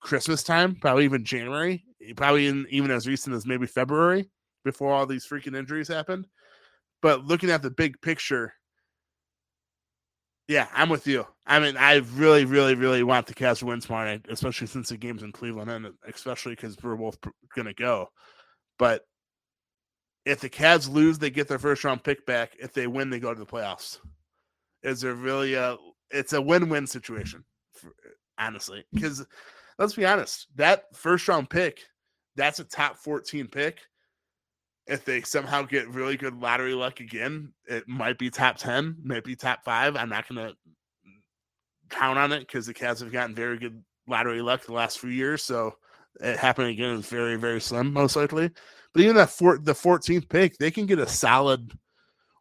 Christmas 0.00 0.42
time, 0.42 0.76
probably 0.76 1.04
even 1.04 1.24
January, 1.24 1.84
probably 2.16 2.46
in, 2.46 2.66
even 2.70 2.90
as 2.90 3.06
recent 3.06 3.34
as 3.34 3.46
maybe 3.46 3.66
February 3.66 4.28
before 4.64 4.92
all 4.92 5.06
these 5.06 5.26
freaking 5.26 5.56
injuries 5.56 5.88
happened. 5.88 6.26
But 7.02 7.24
looking 7.24 7.50
at 7.50 7.62
the 7.62 7.70
big 7.70 8.00
picture, 8.00 8.54
yeah, 10.48 10.68
I'm 10.74 10.88
with 10.88 11.06
you. 11.06 11.26
I 11.46 11.60
mean, 11.60 11.76
I 11.76 11.96
really, 12.14 12.44
really, 12.44 12.74
really 12.74 13.02
want 13.02 13.26
the 13.26 13.34
Cavs 13.34 13.58
to 13.58 13.66
win 13.66 13.80
tomorrow 13.80 14.06
night, 14.10 14.26
especially 14.28 14.66
since 14.66 14.88
the 14.88 14.96
game's 14.96 15.22
in 15.22 15.32
Cleveland, 15.32 15.70
and 15.70 15.92
especially 16.06 16.54
because 16.54 16.76
we're 16.82 16.96
both 16.96 17.18
going 17.54 17.66
to 17.66 17.74
go. 17.74 18.08
But 18.78 19.02
if 20.26 20.40
the 20.40 20.50
Cavs 20.50 20.90
lose, 20.90 21.18
they 21.18 21.30
get 21.30 21.48
their 21.48 21.58
first 21.58 21.84
round 21.84 22.02
pick 22.02 22.24
back. 22.26 22.56
If 22.58 22.72
they 22.72 22.86
win, 22.86 23.10
they 23.10 23.20
go 23.20 23.32
to 23.32 23.38
the 23.38 23.46
playoffs. 23.46 23.98
Is 24.82 25.00
there 25.00 25.14
really 25.14 25.54
a? 25.54 25.76
It's 26.10 26.32
a 26.32 26.40
win-win 26.40 26.86
situation, 26.86 27.44
for, 27.72 27.92
honestly, 28.38 28.84
because 28.92 29.26
let's 29.78 29.94
be 29.94 30.06
honest, 30.06 30.46
that 30.56 30.84
first 30.94 31.26
round 31.28 31.50
pick 31.50 31.80
that's 32.36 32.58
a 32.58 32.64
top 32.64 32.96
14 32.96 33.46
pick. 33.48 33.80
If 34.86 35.04
they 35.04 35.22
somehow 35.22 35.62
get 35.62 35.88
really 35.88 36.16
good 36.16 36.38
lottery 36.40 36.74
luck 36.74 37.00
again, 37.00 37.52
it 37.66 37.88
might 37.88 38.18
be 38.18 38.28
top 38.28 38.58
10, 38.58 38.96
might 39.02 39.24
be 39.24 39.34
top 39.34 39.64
five. 39.64 39.96
I'm 39.96 40.10
not 40.10 40.28
going 40.28 40.46
to 40.46 40.54
count 41.88 42.18
on 42.18 42.32
it 42.32 42.40
because 42.40 42.66
the 42.66 42.74
Cavs 42.74 43.00
have 43.00 43.12
gotten 43.12 43.34
very 43.34 43.58
good 43.58 43.82
lottery 44.06 44.42
luck 44.42 44.64
the 44.64 44.72
last 44.72 44.98
few 44.98 45.10
years. 45.10 45.42
So 45.42 45.74
it 46.20 46.38
happening 46.38 46.72
again 46.72 46.96
is 46.96 47.06
very, 47.06 47.36
very 47.36 47.60
slim, 47.60 47.92
most 47.92 48.16
likely. 48.16 48.50
But 48.92 49.02
even 49.02 49.16
that 49.16 49.30
the 49.30 49.72
14th 49.72 50.28
pick, 50.28 50.56
they 50.58 50.70
can 50.70 50.86
get 50.86 50.98
a 50.98 51.08
solid 51.08 51.72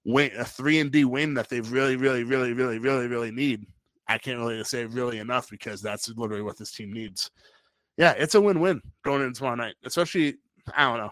win, 0.06 0.32
a 0.38 0.46
three 0.46 0.80
and 0.80 0.92
D 0.92 1.06
win 1.06 1.34
that 1.36 1.50
they 1.50 1.62
really, 1.62 1.96
really, 1.96 2.24
really, 2.24 2.54
really, 2.54 2.80
really, 2.80 3.08
really 3.08 3.32
need. 3.32 3.66
I 4.08 4.18
can't 4.18 4.40
really 4.40 4.64
say 4.64 4.86
really 4.86 5.20
enough 5.20 5.50
because 5.50 5.82
that's 5.82 6.10
literally 6.10 6.44
what 6.44 6.58
this 6.58 6.72
team 6.72 6.92
needs. 6.92 7.32
Yeah, 7.98 8.14
it's 8.18 8.36
a 8.36 8.42
win-win 8.42 8.82
going 9.04 9.22
into 9.22 9.38
tomorrow 9.38 9.56
night, 9.56 9.76
especially 9.86 10.36
I 10.76 10.86
don't 10.86 10.98
know. 10.98 11.12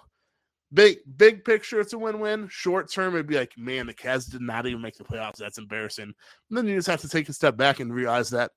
Big 0.73 0.97
big 1.17 1.43
picture, 1.43 1.79
it's 1.79 1.93
a 1.93 1.97
win-win. 1.97 2.47
Short 2.49 2.91
term, 2.91 3.13
it'd 3.13 3.27
be 3.27 3.35
like, 3.35 3.51
man, 3.57 3.87
the 3.87 3.93
Cavs 3.93 4.31
did 4.31 4.41
not 4.41 4.65
even 4.65 4.81
make 4.81 4.95
the 4.95 5.03
playoffs. 5.03 5.37
That's 5.37 5.57
embarrassing. 5.57 6.05
And 6.49 6.57
then 6.57 6.65
you 6.65 6.75
just 6.75 6.87
have 6.87 7.01
to 7.01 7.09
take 7.09 7.29
a 7.29 7.33
step 7.33 7.57
back 7.57 7.79
and 7.79 7.93
realize 7.93 8.29
that 8.29 8.51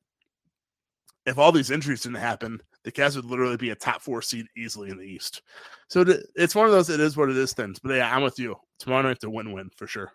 if 1.26 1.38
all 1.38 1.52
these 1.52 1.70
injuries 1.70 2.02
didn't 2.02 2.18
happen, 2.18 2.60
the 2.84 2.92
Cavs 2.92 3.16
would 3.16 3.24
literally 3.24 3.56
be 3.56 3.70
a 3.70 3.74
top 3.74 4.02
four 4.02 4.22
seed 4.22 4.46
easily 4.56 4.90
in 4.90 4.98
the 4.98 5.04
East. 5.04 5.42
So 5.88 6.04
it's 6.36 6.54
one 6.54 6.66
of 6.66 6.72
those. 6.72 6.90
It 6.90 7.00
is 7.00 7.16
what 7.16 7.30
it 7.30 7.36
is. 7.36 7.52
Things, 7.52 7.78
but 7.82 7.94
yeah, 7.94 8.14
I'm 8.14 8.22
with 8.22 8.38
you. 8.38 8.54
Tomorrow 8.78 9.02
night's 9.02 9.24
a 9.24 9.30
win-win 9.30 9.70
for 9.76 9.86
sure. 9.86 10.12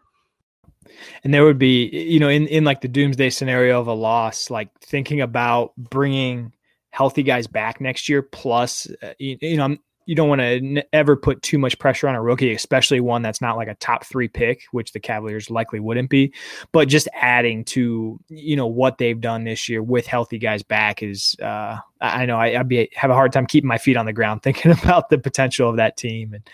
And 1.23 1.33
there 1.33 1.43
would 1.43 1.59
be, 1.59 1.87
you 1.89 2.19
know, 2.19 2.29
in 2.29 2.47
in 2.47 2.63
like 2.63 2.81
the 2.81 2.87
doomsday 2.87 3.29
scenario 3.31 3.79
of 3.79 3.87
a 3.87 3.93
loss, 3.93 4.49
like 4.49 4.69
thinking 4.81 5.21
about 5.21 5.75
bringing 5.75 6.53
healthy 6.99 7.23
guys 7.23 7.47
back 7.47 7.79
next 7.79 8.09
year. 8.09 8.21
Plus, 8.21 8.85
uh, 9.01 9.13
you, 9.19 9.37
you, 9.39 9.55
know, 9.55 9.63
I'm 9.63 9.79
you 10.05 10.15
don't 10.15 10.27
want 10.27 10.41
to 10.41 10.57
n- 10.57 10.83
ever 10.91 11.15
put 11.15 11.41
too 11.41 11.57
much 11.57 11.79
pressure 11.79 12.09
on 12.09 12.15
a 12.15 12.21
rookie, 12.21 12.53
especially 12.53 12.99
one 12.99 13.21
that's 13.21 13.39
not 13.39 13.55
like 13.55 13.69
a 13.69 13.75
top 13.75 14.03
three 14.03 14.27
pick, 14.27 14.63
which 14.73 14.91
the 14.91 14.99
Cavaliers 14.99 15.49
likely 15.49 15.79
wouldn't 15.79 16.09
be. 16.09 16.33
But 16.73 16.89
just 16.89 17.07
adding 17.13 17.63
to 17.65 18.19
you 18.27 18.57
know 18.57 18.67
what 18.67 18.97
they've 18.97 19.21
done 19.21 19.45
this 19.45 19.69
year 19.69 19.81
with 19.81 20.07
healthy 20.07 20.39
guys 20.39 20.61
back 20.61 21.01
is, 21.01 21.37
uh, 21.41 21.77
I 22.01 22.25
know 22.25 22.35
I, 22.35 22.57
would 22.57 22.67
be 22.67 22.89
have 22.95 23.11
a 23.11 23.15
hard 23.15 23.31
time 23.31 23.45
keeping 23.45 23.69
my 23.69 23.77
feet 23.77 23.95
on 23.95 24.05
the 24.05 24.11
ground 24.11 24.41
thinking 24.43 24.71
about 24.71 25.09
the 25.09 25.19
potential 25.19 25.69
of 25.69 25.77
that 25.77 25.95
team. 25.95 26.33
And 26.33 26.49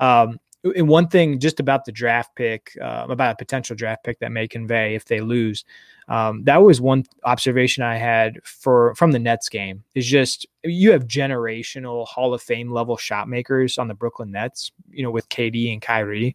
um, 0.00 0.40
and 0.64 0.88
one 0.88 1.08
thing 1.08 1.38
just 1.38 1.60
about 1.60 1.84
the 1.84 1.92
draft 1.92 2.34
pick, 2.36 2.76
uh, 2.80 3.06
about 3.08 3.32
a 3.32 3.36
potential 3.36 3.76
draft 3.76 4.04
pick 4.04 4.18
that 4.20 4.32
may 4.32 4.48
convey 4.48 4.94
if 4.94 5.04
they 5.04 5.20
lose, 5.20 5.64
um, 6.08 6.44
that 6.44 6.62
was 6.62 6.80
one 6.80 7.04
observation 7.24 7.82
I 7.82 7.96
had 7.96 8.38
for 8.44 8.94
from 8.94 9.12
the 9.12 9.18
Nets 9.18 9.48
game. 9.48 9.84
Is 9.94 10.06
just 10.06 10.46
you 10.62 10.92
have 10.92 11.06
generational 11.06 12.06
Hall 12.06 12.32
of 12.34 12.42
Fame 12.42 12.70
level 12.70 12.96
shot 12.96 13.28
makers 13.28 13.78
on 13.78 13.88
the 13.88 13.94
Brooklyn 13.94 14.30
Nets. 14.30 14.72
You 14.90 15.02
know, 15.02 15.10
with 15.10 15.28
KD 15.28 15.72
and 15.72 15.82
Kyrie. 15.82 16.34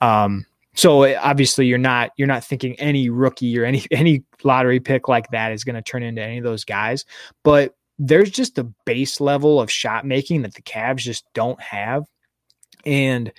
Um, 0.00 0.46
so 0.74 1.16
obviously 1.18 1.66
you're 1.66 1.78
not 1.78 2.10
you're 2.16 2.28
not 2.28 2.44
thinking 2.44 2.74
any 2.80 3.08
rookie 3.08 3.58
or 3.58 3.64
any 3.64 3.84
any 3.90 4.24
lottery 4.42 4.80
pick 4.80 5.08
like 5.08 5.30
that 5.30 5.52
is 5.52 5.64
going 5.64 5.76
to 5.76 5.82
turn 5.82 6.02
into 6.02 6.22
any 6.22 6.38
of 6.38 6.44
those 6.44 6.64
guys, 6.64 7.04
but 7.42 7.74
there's 7.98 8.30
just 8.30 8.58
a 8.58 8.64
base 8.84 9.20
level 9.20 9.60
of 9.60 9.70
shot 9.70 10.04
making 10.04 10.42
that 10.42 10.54
the 10.54 10.62
Cavs 10.62 10.98
just 10.98 11.24
don't 11.32 11.60
have 11.60 12.04
and 12.86 13.32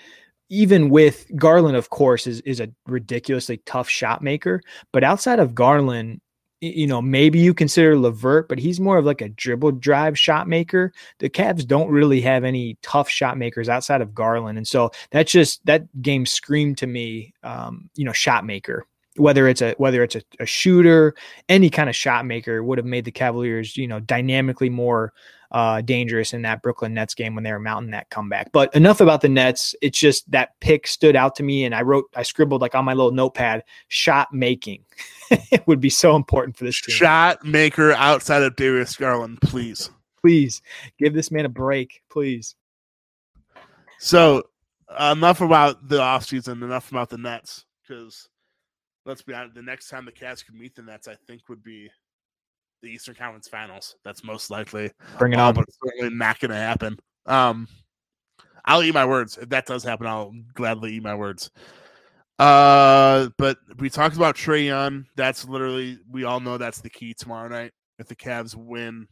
even 0.50 0.90
with 0.90 1.30
Garland, 1.36 1.76
of 1.76 1.90
course, 1.90 2.28
is 2.28 2.42
is 2.42 2.60
a 2.60 2.70
ridiculously 2.88 3.58
tough 3.66 3.90
shot 3.90 4.22
maker. 4.22 4.62
But 4.92 5.04
outside 5.04 5.40
of 5.40 5.56
Garland, 5.56 6.22
you 6.62 6.88
know, 6.88 7.02
maybe 7.02 7.40
you 7.40 7.54
consider 7.54 7.98
LeVert, 7.98 8.48
but 8.48 8.60
he's 8.60 8.80
more 8.80 8.98
of 8.98 9.06
like 9.06 9.22
a 9.22 9.30
dribble 9.30 9.74
drive 9.74 10.18
shot 10.18 10.48
maker. 10.48 10.94
The 11.20 11.30
Cavs 11.30 11.68
don't 11.68 11.90
really 11.90 12.22
have 12.22 12.44
any 12.44 12.78
tough 12.82 13.10
shot 13.10 13.38
makers 13.38 13.70
outside 13.70 14.02
of 14.02 14.14
Garland, 14.14 14.58
and 14.58 14.68
so 14.68 14.92
that's 15.12 15.32
just 15.32 15.66
that 15.66 15.86
game 16.02 16.26
screamed 16.26 16.78
to 16.80 16.88
me, 16.88 17.34
um, 17.44 17.90
you 17.96 18.06
know, 18.06 18.14
shot 18.14 18.46
maker. 18.46 18.86
Whether 19.18 19.48
it's 19.48 19.62
a 19.62 19.74
whether 19.78 20.04
it's 20.04 20.16
a, 20.16 20.22
a 20.40 20.46
shooter, 20.46 21.16
any 21.50 21.70
kind 21.70 21.90
of 21.90 21.96
shot 21.96 22.26
maker 22.26 22.64
would 22.64 22.78
have 22.78 22.86
made 22.86 23.06
the 23.06 23.12
Cavaliers, 23.12 23.78
you 23.78 23.88
know, 23.88 24.00
dynamically 24.00 24.70
more 24.70 25.14
uh, 25.52 25.82
dangerous 25.82 26.34
in 26.34 26.42
that 26.44 26.62
Brooklyn 26.62 26.94
Nets 26.94 27.14
game 27.14 27.36
when 27.36 27.44
they 27.44 27.52
were 27.52 27.60
mounting 27.60 27.92
that 27.92 28.10
comeback. 28.10 28.52
But 28.52 28.74
enough 28.76 29.02
about 29.02 29.22
the 29.22 29.30
Nets. 29.30 29.76
It's 29.82 30.00
just 30.00 30.30
that 30.32 30.60
pick 30.60 30.88
stood 30.88 31.16
out 31.16 31.36
to 31.36 31.44
me, 31.44 31.66
and 31.66 31.74
I 31.74 31.82
wrote, 31.82 32.06
I 32.16 32.24
scribbled 32.24 32.62
like 32.62 32.76
on 32.76 32.86
my 32.86 32.94
little 32.94 33.12
notepad, 33.12 33.64
shot 33.88 34.34
making. 34.34 34.84
it 35.30 35.66
would 35.68 35.80
be 35.80 35.90
so 35.90 36.16
important 36.16 36.58
for 36.58 36.66
this 36.66 36.82
team. 36.82 36.96
Shot 36.96 37.44
maker 37.44 37.94
outside 37.94 38.44
of 38.44 38.56
Darius 38.56 38.96
Garland, 38.96 39.40
please. 39.42 39.90
Please 40.22 40.62
give 40.98 41.14
this 41.14 41.32
man 41.32 41.46
a 41.46 41.50
break, 41.50 42.02
please. 42.10 42.56
So 44.00 44.44
enough 45.00 45.42
about 45.42 45.88
the 45.88 46.00
offseason, 46.00 46.64
enough 46.64 46.92
about 46.92 47.10
the 47.10 47.18
Nets, 47.18 47.66
because 47.82 48.30
let's 49.06 49.22
be 49.22 49.34
honest, 49.34 49.56
the 49.56 49.62
next 49.62 49.90
time 49.90 50.06
the 50.06 50.12
Cavs 50.12 50.46
could 50.46 50.56
meet 50.56 50.76
the 50.76 50.82
Nets, 50.82 51.08
I 51.08 51.16
think 51.28 51.48
would 51.48 51.64
be 51.64 51.90
the 52.82 52.90
Eastern 52.90 53.16
Conference 53.16 53.48
Finals. 53.48 53.96
That's 54.04 54.24
most 54.24 54.50
likely. 54.50 54.92
Bring 55.18 55.34
it 55.34 55.40
on. 55.40 55.54
But 55.54 55.66
it's 55.68 55.78
certainly 55.84 56.16
not 56.16 56.40
going 56.40 56.52
to 56.52 56.58
happen. 56.58 56.98
Um, 57.26 57.68
I'll 58.66 58.84
eat 58.84 58.94
my 58.94 59.06
words. 59.06 59.38
If 59.38 59.50
that 59.50 59.66
does 59.66 59.84
happen, 59.84 60.08
I'll 60.08 60.34
gladly 60.54 60.94
eat 60.94 61.04
my 61.04 61.16
words. 61.16 61.52
Uh, 62.38 63.30
but 63.38 63.58
we 63.80 63.90
talked 63.90 64.16
about 64.16 64.36
Trae 64.36 64.66
Young. 64.66 65.06
That's 65.16 65.48
literally 65.48 66.00
we 66.12 66.26
all 66.26 66.40
know 66.40 66.58
that's 66.58 66.82
the 66.82 66.90
key 66.90 67.14
tomorrow 67.14 67.48
night. 67.48 67.72
If 67.98 68.08
the 68.08 68.16
Cavs 68.16 68.56
win, 68.56 69.08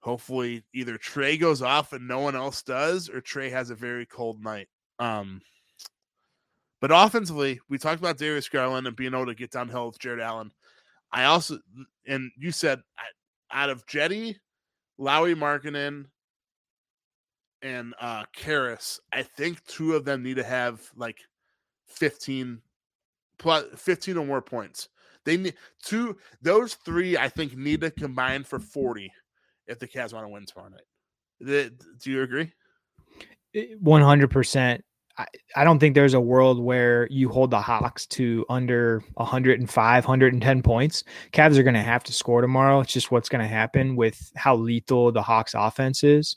hopefully 0.00 0.64
either 0.74 0.98
Trae 0.98 1.38
goes 1.38 1.62
off 1.62 1.92
and 1.92 2.08
no 2.08 2.18
one 2.18 2.34
else 2.34 2.62
does, 2.62 3.08
or 3.08 3.20
Trae 3.20 3.50
has 3.50 3.70
a 3.70 3.76
very 3.76 4.06
cold 4.06 4.42
night. 4.42 4.66
Um, 4.98 5.40
but 6.80 6.90
offensively, 6.92 7.60
we 7.68 7.78
talked 7.78 8.00
about 8.00 8.18
Darius 8.18 8.48
Garland 8.48 8.86
and 8.86 8.96
being 8.96 9.14
able 9.14 9.26
to 9.26 9.34
get 9.34 9.52
downhill 9.52 9.86
with 9.86 9.98
Jarrett 9.98 10.20
Allen. 10.20 10.50
I 11.12 11.24
also, 11.24 11.58
and 12.06 12.30
you 12.38 12.52
said 12.52 12.80
out 13.52 13.70
of 13.70 13.86
Jetty, 13.86 14.38
Lauri 14.98 15.34
Markkanen, 15.34 16.06
and 17.62 17.94
uh 18.00 18.24
Caris, 18.34 19.00
I 19.12 19.22
think 19.22 19.64
two 19.66 19.94
of 19.94 20.04
them 20.04 20.22
need 20.22 20.36
to 20.36 20.44
have 20.44 20.80
like 20.96 21.18
15 21.88 22.60
plus 23.38 23.64
15 23.76 24.16
or 24.16 24.26
more 24.26 24.40
points. 24.42 24.88
They 25.24 25.36
need 25.36 25.54
two 25.82 26.16
those 26.40 26.74
three 26.74 27.18
I 27.18 27.28
think 27.28 27.56
need 27.56 27.82
to 27.82 27.90
combine 27.90 28.44
for 28.44 28.58
40 28.58 29.12
if 29.66 29.78
the 29.78 29.88
Cavs 29.88 30.12
want 30.12 30.24
to 30.24 30.28
win 30.28 30.46
tomorrow 30.46 30.70
night. 30.70 31.72
Do 32.00 32.10
you 32.10 32.22
agree? 32.22 32.52
100%. 33.54 34.80
I, 35.20 35.26
I 35.54 35.64
don't 35.64 35.78
think 35.78 35.94
there's 35.94 36.14
a 36.14 36.20
world 36.20 36.58
where 36.58 37.06
you 37.10 37.28
hold 37.28 37.50
the 37.50 37.60
Hawks 37.60 38.06
to 38.06 38.46
under 38.48 39.02
105, 39.14 40.04
110 40.04 40.62
points. 40.62 41.04
Cavs 41.32 41.58
are 41.58 41.62
going 41.62 41.74
to 41.74 41.82
have 41.82 42.02
to 42.04 42.12
score 42.12 42.40
tomorrow. 42.40 42.80
It's 42.80 42.92
just 42.92 43.10
what's 43.10 43.28
going 43.28 43.42
to 43.42 43.48
happen 43.48 43.96
with 43.96 44.32
how 44.34 44.56
lethal 44.56 45.12
the 45.12 45.22
Hawks 45.22 45.54
offense 45.54 46.02
is. 46.02 46.36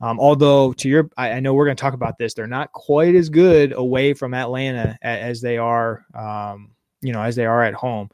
Um, 0.00 0.18
although, 0.18 0.72
to 0.74 0.88
your, 0.88 1.08
I, 1.16 1.32
I 1.32 1.40
know 1.40 1.54
we're 1.54 1.66
going 1.66 1.76
to 1.76 1.80
talk 1.80 1.94
about 1.94 2.18
this. 2.18 2.34
They're 2.34 2.48
not 2.48 2.72
quite 2.72 3.14
as 3.14 3.28
good 3.28 3.72
away 3.72 4.14
from 4.14 4.34
Atlanta 4.34 4.98
as, 5.00 5.20
as 5.20 5.40
they 5.40 5.56
are, 5.56 6.04
um, 6.14 6.72
you 7.00 7.12
know, 7.12 7.22
as 7.22 7.36
they 7.36 7.46
are 7.46 7.62
at 7.62 7.74
home. 7.74 8.10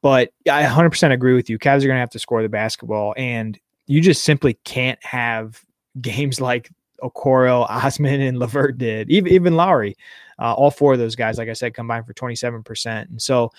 But 0.00 0.32
I 0.50 0.62
100% 0.62 1.12
agree 1.12 1.34
with 1.34 1.50
you. 1.50 1.58
Cavs 1.58 1.84
are 1.84 1.88
going 1.88 1.96
to 1.96 2.00
have 2.00 2.10
to 2.10 2.18
score 2.18 2.42
the 2.42 2.48
basketball, 2.48 3.12
and 3.18 3.58
you 3.86 4.00
just 4.00 4.24
simply 4.24 4.54
can't 4.64 5.02
have 5.04 5.60
games 6.00 6.40
like 6.40 6.70
Okoro, 7.02 7.66
Osman, 7.70 8.20
and 8.20 8.38
LeVert 8.38 8.78
did. 8.78 9.10
Even 9.10 9.32
even 9.32 9.56
Lauri, 9.56 9.96
uh, 10.38 10.54
all 10.54 10.70
four 10.70 10.94
of 10.94 10.98
those 10.98 11.16
guys, 11.16 11.38
like 11.38 11.48
I 11.48 11.54
said, 11.54 11.74
combined 11.74 12.06
for 12.06 12.12
twenty 12.12 12.34
seven 12.34 12.62
percent. 12.62 13.10
And 13.10 13.20
so, 13.20 13.52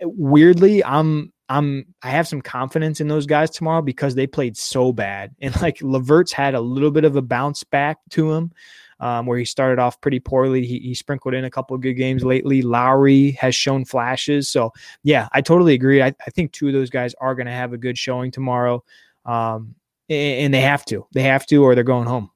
weirdly, 0.00 0.84
I'm 0.84 1.32
I'm 1.48 1.86
I 2.02 2.10
have 2.10 2.28
some 2.28 2.40
confidence 2.40 3.00
in 3.00 3.08
those 3.08 3.26
guys 3.26 3.50
tomorrow 3.50 3.82
because 3.82 4.14
they 4.14 4.26
played 4.26 4.56
so 4.56 4.92
bad. 4.92 5.34
And 5.40 5.60
like 5.60 5.78
LeVert's 5.82 6.32
had 6.32 6.54
a 6.54 6.60
little 6.60 6.90
bit 6.90 7.04
of 7.04 7.16
a 7.16 7.22
bounce 7.22 7.64
back 7.64 7.98
to 8.10 8.32
him. 8.32 8.52
Um, 9.00 9.26
where 9.26 9.36
he 9.36 9.44
started 9.44 9.80
off 9.80 10.00
pretty 10.00 10.20
poorly. 10.20 10.64
He, 10.64 10.78
he, 10.78 10.94
sprinkled 10.94 11.34
in 11.34 11.44
a 11.44 11.50
couple 11.50 11.74
of 11.74 11.82
good 11.82 11.94
games 11.94 12.24
lately. 12.24 12.62
Lauri 12.62 13.32
has 13.32 13.54
shown 13.54 13.84
flashes. 13.84 14.48
So, 14.48 14.72
yeah, 15.02 15.28
I 15.32 15.40
totally 15.40 15.74
agree. 15.74 16.00
I, 16.00 16.14
I 16.24 16.30
think 16.30 16.52
two 16.52 16.68
of 16.68 16.74
those 16.74 16.90
guys 16.90 17.12
are 17.20 17.34
going 17.34 17.46
to 17.46 17.52
have 17.52 17.72
a 17.72 17.76
good 17.76 17.98
showing 17.98 18.30
tomorrow. 18.30 18.84
Um, 19.26 19.74
and, 20.08 20.44
and 20.44 20.54
they 20.54 20.60
have 20.60 20.84
to. 20.86 21.06
They 21.12 21.22
have 21.22 21.44
to, 21.46 21.64
or 21.64 21.74
they're 21.74 21.84
going 21.84 22.06
home. 22.06 22.30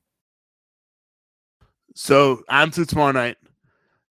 So 2.01 2.45
on 2.49 2.71
to 2.71 2.87
tomorrow 2.87 3.11
night. 3.11 3.39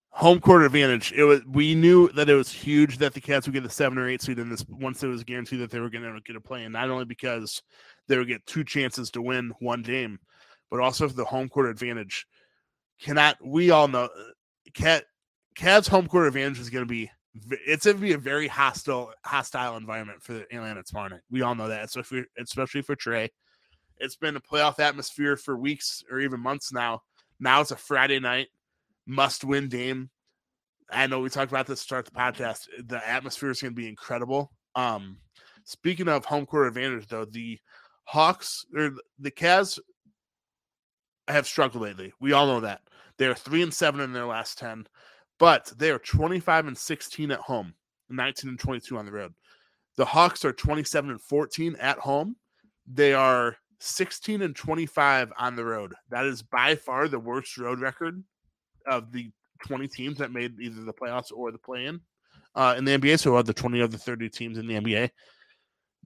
Home 0.10 0.42
court 0.42 0.64
advantage. 0.64 1.14
It 1.14 1.24
was 1.24 1.40
we 1.46 1.74
knew 1.74 2.10
that 2.10 2.30
it 2.30 2.34
was 2.34 2.52
huge 2.52 2.98
that 2.98 3.14
the 3.14 3.22
Cavs 3.22 3.46
would 3.46 3.54
get 3.54 3.64
the 3.64 3.70
seven 3.70 3.98
or 3.98 4.10
eight 4.10 4.22
seed 4.22 4.40
in 4.40 4.50
this 4.50 4.66
once 4.68 5.02
it 5.04 5.08
was 5.08 5.24
guaranteed 5.24 5.62
that 5.62 5.72
they 5.72 5.80
were 5.80 5.90
going 5.90 6.04
to 6.04 6.20
get 6.26 6.36
a 6.36 6.42
play 6.42 6.66
in. 6.66 6.74
Not 6.74 6.90
only 6.90 7.06
because 7.06 7.64
they 8.10 8.18
would 8.18 8.28
get 8.28 8.46
two 8.46 8.66
chances 8.66 9.10
to 9.12 9.22
win 9.22 9.54
one 9.62 9.84
game, 9.84 10.20
but 10.70 10.82
also 10.82 11.08
for 11.08 11.14
the 11.14 11.24
home 11.24 11.48
court 11.48 11.70
advantage. 11.70 12.28
Cannot 13.00 13.38
we 13.42 13.72
all 13.72 13.88
know 13.88 14.10
Cat 14.74 15.06
Cavs 15.58 15.88
home 15.88 16.08
court 16.08 16.28
advantage 16.28 16.60
is 16.60 16.70
going 16.70 16.86
to 16.86 16.94
be 16.94 17.10
it's 17.66 17.86
going 17.86 17.96
to 17.96 18.02
be 18.02 18.14
a 18.14 18.18
very 18.18 18.50
hostile 18.50 19.14
hostile 19.24 19.78
environment 19.78 20.22
for 20.22 20.44
Atlanta 20.52 20.84
tomorrow 20.84 21.08
night. 21.08 21.22
We 21.32 21.42
all 21.42 21.56
know 21.56 21.70
that, 21.70 21.86
especially 21.86 22.26
especially 22.38 22.82
for 22.82 22.98
Trae. 22.98 23.30
It's 24.00 24.18
been 24.18 24.36
a 24.36 24.42
playoff 24.42 24.80
atmosphere 24.80 25.38
for 25.38 25.58
weeks 25.58 26.04
or 26.12 26.20
even 26.20 26.42
months 26.42 26.74
now. 26.74 27.02
Now 27.40 27.62
it's 27.62 27.72
a 27.72 27.76
Friday 27.76 28.20
night 28.20 28.48
must 29.08 29.44
win 29.44 29.70
game. 29.70 30.10
I 30.92 31.08
know 31.08 31.20
we 31.20 31.30
talked 31.30 31.52
about 31.52 31.66
this 31.66 31.80
to 31.80 31.84
start 31.84 32.06
the 32.06 32.12
podcast. 32.12 32.68
The 32.86 33.06
atmosphere 33.08 33.50
is 33.50 33.62
going 33.62 33.74
to 33.74 33.76
be 33.76 33.90
incredible. 33.90 34.52
Um, 34.76 35.18
speaking 35.64 36.08
of 36.08 36.26
home 36.26 36.46
court 36.46 36.68
advantage, 36.68 37.08
though, 37.08 37.26
the 37.26 37.60
Hawks 38.06 38.66
or 38.76 38.92
the 39.20 39.32
Cavs 39.32 39.80
have 41.28 41.48
struggled 41.48 41.84
lately. 41.84 42.14
We 42.20 42.34
all 42.34 42.48
know 42.48 42.62
that. 42.62 42.82
They're 43.18 43.36
three 43.36 43.64
and 43.64 43.74
seven 43.74 44.00
in 44.02 44.14
their 44.14 44.26
last 44.26 44.60
10, 44.60 44.88
but 45.40 45.74
they 45.78 45.90
are 45.90 46.00
25 46.00 46.68
and 46.68 46.78
16 46.78 47.32
at 47.32 47.40
home, 47.40 47.74
19 48.10 48.52
and 48.52 48.60
22 48.60 48.98
on 48.98 49.06
the 49.06 49.12
road. 49.12 49.34
The 49.98 50.06
Hawks 50.06 50.46
are 50.46 50.54
27 50.54 51.10
and 51.10 51.22
14 51.22 51.76
at 51.80 51.98
home. 51.98 52.36
They 52.86 53.14
are 53.14 53.58
16 53.80 54.42
and 54.42 54.56
25 54.56 55.32
on 55.38 55.56
the 55.56 55.66
road. 55.66 55.94
That 56.10 56.26
is 56.26 56.42
by 56.42 56.76
far 56.76 57.08
the 57.08 57.20
worst 57.20 57.58
road 57.58 57.80
record 57.80 58.24
of 58.88 59.12
the 59.12 59.32
20 59.66 59.88
teams 59.88 60.18
that 60.18 60.32
made 60.32 60.60
either 60.60 60.84
the 60.84 60.94
playoffs 60.94 61.32
or 61.34 61.52
the 61.52 61.58
play 61.58 61.86
in 61.86 62.00
uh, 62.56 62.76
in 62.78 62.86
the 62.86 62.98
NBA. 62.98 63.20
So, 63.20 63.36
of 63.36 63.46
the 63.46 63.54
20 63.54 63.80
of 63.82 63.92
the 63.92 63.98
30 63.98 64.30
teams 64.30 64.58
in 64.58 64.68
the 64.68 64.76
NBA, 64.76 65.10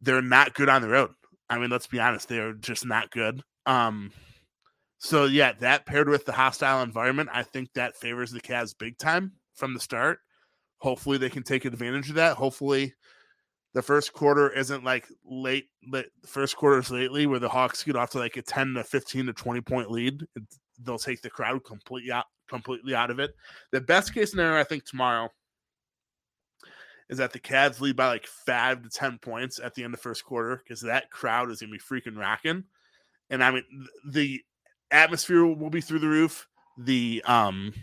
they're 0.01 0.22
not 0.22 0.53
good 0.53 0.69
on 0.69 0.82
the 0.82 0.89
road. 0.89 1.11
I 1.49 1.57
mean, 1.57 1.69
let's 1.69 1.88
be 1.88 1.99
honest, 1.99 2.30
they're 2.30 2.53
just 2.53 2.86
not 2.86 3.11
good. 3.11 3.41
Um, 3.65 4.11
so 4.99 5.26
yeah, 5.26 5.53
that 5.59 5.86
paired 5.86 6.09
with 6.09 6.26
the 6.26 6.32
hostile 6.32 6.84
environment, 6.84 7.30
I 7.34 7.43
think 7.43 7.74
that 7.74 7.97
favors 7.97 8.32
the 8.32 8.39
Cavs 8.39 8.78
big 8.78 8.97
time 8.97 9.34
from 9.55 9.74
the 9.74 9.80
start. 9.80 10.19
Hopefully, 10.78 11.17
they 11.17 11.30
can 11.30 11.43
take 11.43 11.65
advantage 11.65 12.09
of 12.09 12.15
that. 12.15 12.38
Hopefully, 12.38 12.93
the 13.74 13.82
first 13.82 14.13
quarter 14.13 14.49
isn't 14.49 14.84
like 14.84 15.07
late, 15.26 15.69
late 15.88 16.07
first 16.26 16.57
quarters 16.57 16.91
lately 16.91 17.26
where 17.26 17.39
the 17.39 17.49
Hawks 17.49 17.84
get 17.84 17.95
off 17.95 18.11
to 18.11 18.19
like 18.19 18.38
a 18.38 18.41
10 18.41 18.74
to 18.74 18.84
15 18.84 19.28
to 19.28 19.34
20 19.34 19.61
point 19.61 19.91
lead. 19.91 20.26
They'll 20.84 20.97
take 20.97 21.22
the 21.22 21.30
crowd 21.30 21.63
completely 21.63 22.11
out, 22.11 22.26
completely 22.49 22.95
out 22.95 23.11
of 23.11 23.19
it. 23.19 23.36
The 23.72 23.82
best 23.82 24.13
case 24.13 24.32
scenario, 24.32 24.59
I 24.59 24.63
think, 24.63 24.86
tomorrow 24.86 25.30
is 27.09 27.17
that 27.17 27.34
the 27.34 27.39
Cavs 27.39 27.82
lead 27.82 27.95
by 27.95 28.07
like 28.07 28.26
five 28.26 28.82
to 28.84 28.89
ten 28.89 29.19
points 29.19 29.59
at 29.59 29.76
the 29.76 29.84
end 29.84 29.93
of 29.93 29.99
the 29.99 30.03
first 30.03 30.26
quarter 30.26 30.61
because 30.63 30.82
that 30.82 31.11
crowd 31.11 31.51
is 31.51 31.59
gonna 31.61 31.72
be 31.72 31.78
freaking 31.78 32.17
rocking. 32.17 32.63
And 33.30 33.43
I 33.43 33.51
mean, 33.51 33.63
the 34.09 34.41
atmosphere 34.91 35.45
will 35.45 35.69
be 35.69 35.82
through 35.82 35.99
the 35.99 36.07
roof. 36.07 36.47
The 36.78 37.22
um 37.26 37.74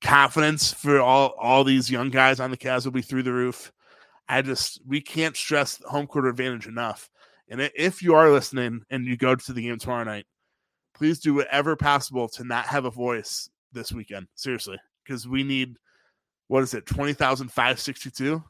confidence 0.00 0.72
for 0.72 1.00
all 1.00 1.34
all 1.38 1.64
these 1.64 1.90
young 1.90 2.10
guys 2.10 2.40
on 2.40 2.50
the 2.50 2.56
Cavs 2.56 2.84
will 2.84 2.92
be 2.92 3.02
through 3.02 3.24
the 3.24 3.32
roof. 3.32 3.72
I 4.30 4.42
just 4.42 4.80
we 4.86 5.00
can't 5.00 5.36
stress 5.36 5.82
home 5.84 6.06
court 6.06 6.26
advantage 6.26 6.68
enough. 6.68 7.10
And 7.48 7.60
if 7.74 8.00
you 8.00 8.14
are 8.14 8.30
listening 8.30 8.82
and 8.88 9.04
you 9.04 9.16
go 9.16 9.34
to 9.34 9.52
the 9.52 9.60
game 9.60 9.76
tomorrow 9.76 10.04
night, 10.04 10.24
please 10.94 11.18
do 11.18 11.34
whatever 11.34 11.74
possible 11.74 12.28
to 12.28 12.44
not 12.44 12.66
have 12.66 12.84
a 12.84 12.90
voice 12.90 13.50
this 13.72 13.90
weekend. 13.90 14.28
Seriously, 14.36 14.78
because 15.04 15.26
we 15.26 15.42
need 15.42 15.76
what 16.46 16.62
is 16.62 16.74
it, 16.74 16.86
twenty 16.86 17.12
thousand 17.12 17.50
five 17.50 17.80
sixty 17.80 18.08
two? 18.08 18.42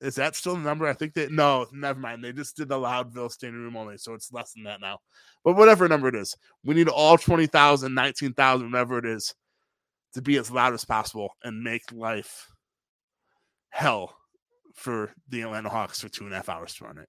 Is 0.00 0.14
that 0.14 0.36
still 0.36 0.54
the 0.54 0.60
number? 0.60 0.86
I 0.86 0.92
think 0.92 1.14
that 1.14 1.32
no, 1.32 1.66
never 1.72 1.98
mind. 1.98 2.22
They 2.22 2.32
just 2.32 2.56
did 2.56 2.68
the 2.68 2.76
Loudville 2.76 3.32
standing 3.32 3.60
room 3.60 3.76
only, 3.76 3.98
so 3.98 4.14
it's 4.14 4.32
less 4.32 4.52
than 4.52 4.62
that 4.64 4.80
now. 4.80 4.98
But 5.42 5.56
whatever 5.56 5.88
number 5.88 6.06
it 6.06 6.14
is, 6.14 6.36
we 6.64 6.74
need 6.74 6.88
all 6.88 7.18
20,000, 7.18 7.92
19,000, 7.92 8.70
whatever 8.70 8.98
it 8.98 9.06
is, 9.06 9.34
to 10.14 10.22
be 10.22 10.36
as 10.36 10.52
loud 10.52 10.74
as 10.74 10.84
possible 10.84 11.30
and 11.42 11.64
make 11.64 11.90
life 11.90 12.46
hell 13.70 14.14
for 14.76 15.12
the 15.28 15.42
Atlanta 15.42 15.68
Hawks 15.68 16.00
for 16.00 16.08
two 16.08 16.24
and 16.24 16.32
a 16.32 16.36
half 16.36 16.48
hours 16.48 16.74
to 16.74 16.84
run 16.84 16.98
it. 16.98 17.08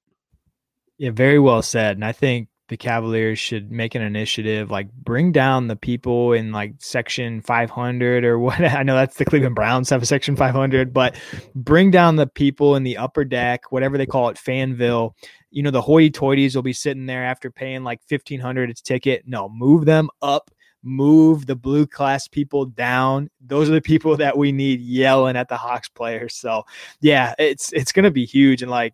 Yeah, 0.98 1.12
very 1.12 1.38
well 1.38 1.62
said. 1.62 1.98
And 1.98 2.04
I 2.06 2.12
think 2.12 2.50
the 2.70 2.78
Cavaliers 2.78 3.40
should 3.40 3.72
make 3.72 3.96
an 3.96 4.02
initiative, 4.02 4.70
like 4.70 4.92
bring 4.92 5.32
down 5.32 5.68
the 5.68 5.76
people 5.76 6.34
in 6.34 6.52
like 6.52 6.74
section 6.80 7.42
500 7.42 8.26
or 8.26 8.40
what. 8.40 8.60
I 8.62 8.84
know 8.84 8.96
that's 8.96 9.18
the 9.18 9.26
Cleveland 9.26 9.56
Browns 9.56 9.90
have 9.90 10.02
a 10.02 10.06
section 10.06 10.36
500, 10.36 10.94
but 10.94 11.16
bring 11.56 11.92
down 11.92 12.16
the 12.16 12.28
people 12.28 12.76
in 12.76 12.84
the 12.84 12.98
upper 12.98 13.24
deck, 13.24 13.72
whatever 13.72 13.98
they 13.98 14.06
call 14.06 14.30
it, 14.30 14.38
Fanville. 14.38 15.14
You 15.50 15.64
know, 15.64 15.72
the 15.72 15.82
hoity 15.82 16.12
toities 16.12 16.56
will 16.56 16.64
be 16.64 16.74
sitting 16.74 17.06
there 17.06 17.24
after 17.24 17.50
paying 17.50 17.84
like 17.84 18.02
1500 18.10 18.70
its 18.70 18.82
ticket. 18.82 19.24
No, 19.26 19.50
move 19.50 19.86
them 19.86 20.10
up. 20.22 20.52
Move 20.88 21.46
the 21.46 21.56
blue 21.56 21.86
class 21.86 22.28
people 22.28 22.66
down. 22.66 23.30
Those 23.42 23.70
are 23.70 23.74
the 23.74 23.82
people 23.82 24.16
that 24.18 24.38
we 24.38 24.52
need 24.52 24.80
yelling 24.80 25.36
at 25.36 25.50
the 25.50 25.58
Hawks 25.58 25.90
players. 25.90 26.36
So, 26.36 26.64
yeah, 27.02 27.36
it's 27.38 27.74
it's 27.74 27.92
to 27.92 28.12
be 28.12 28.26
huge. 28.26 28.62
And 28.62 28.72
like 28.72 28.94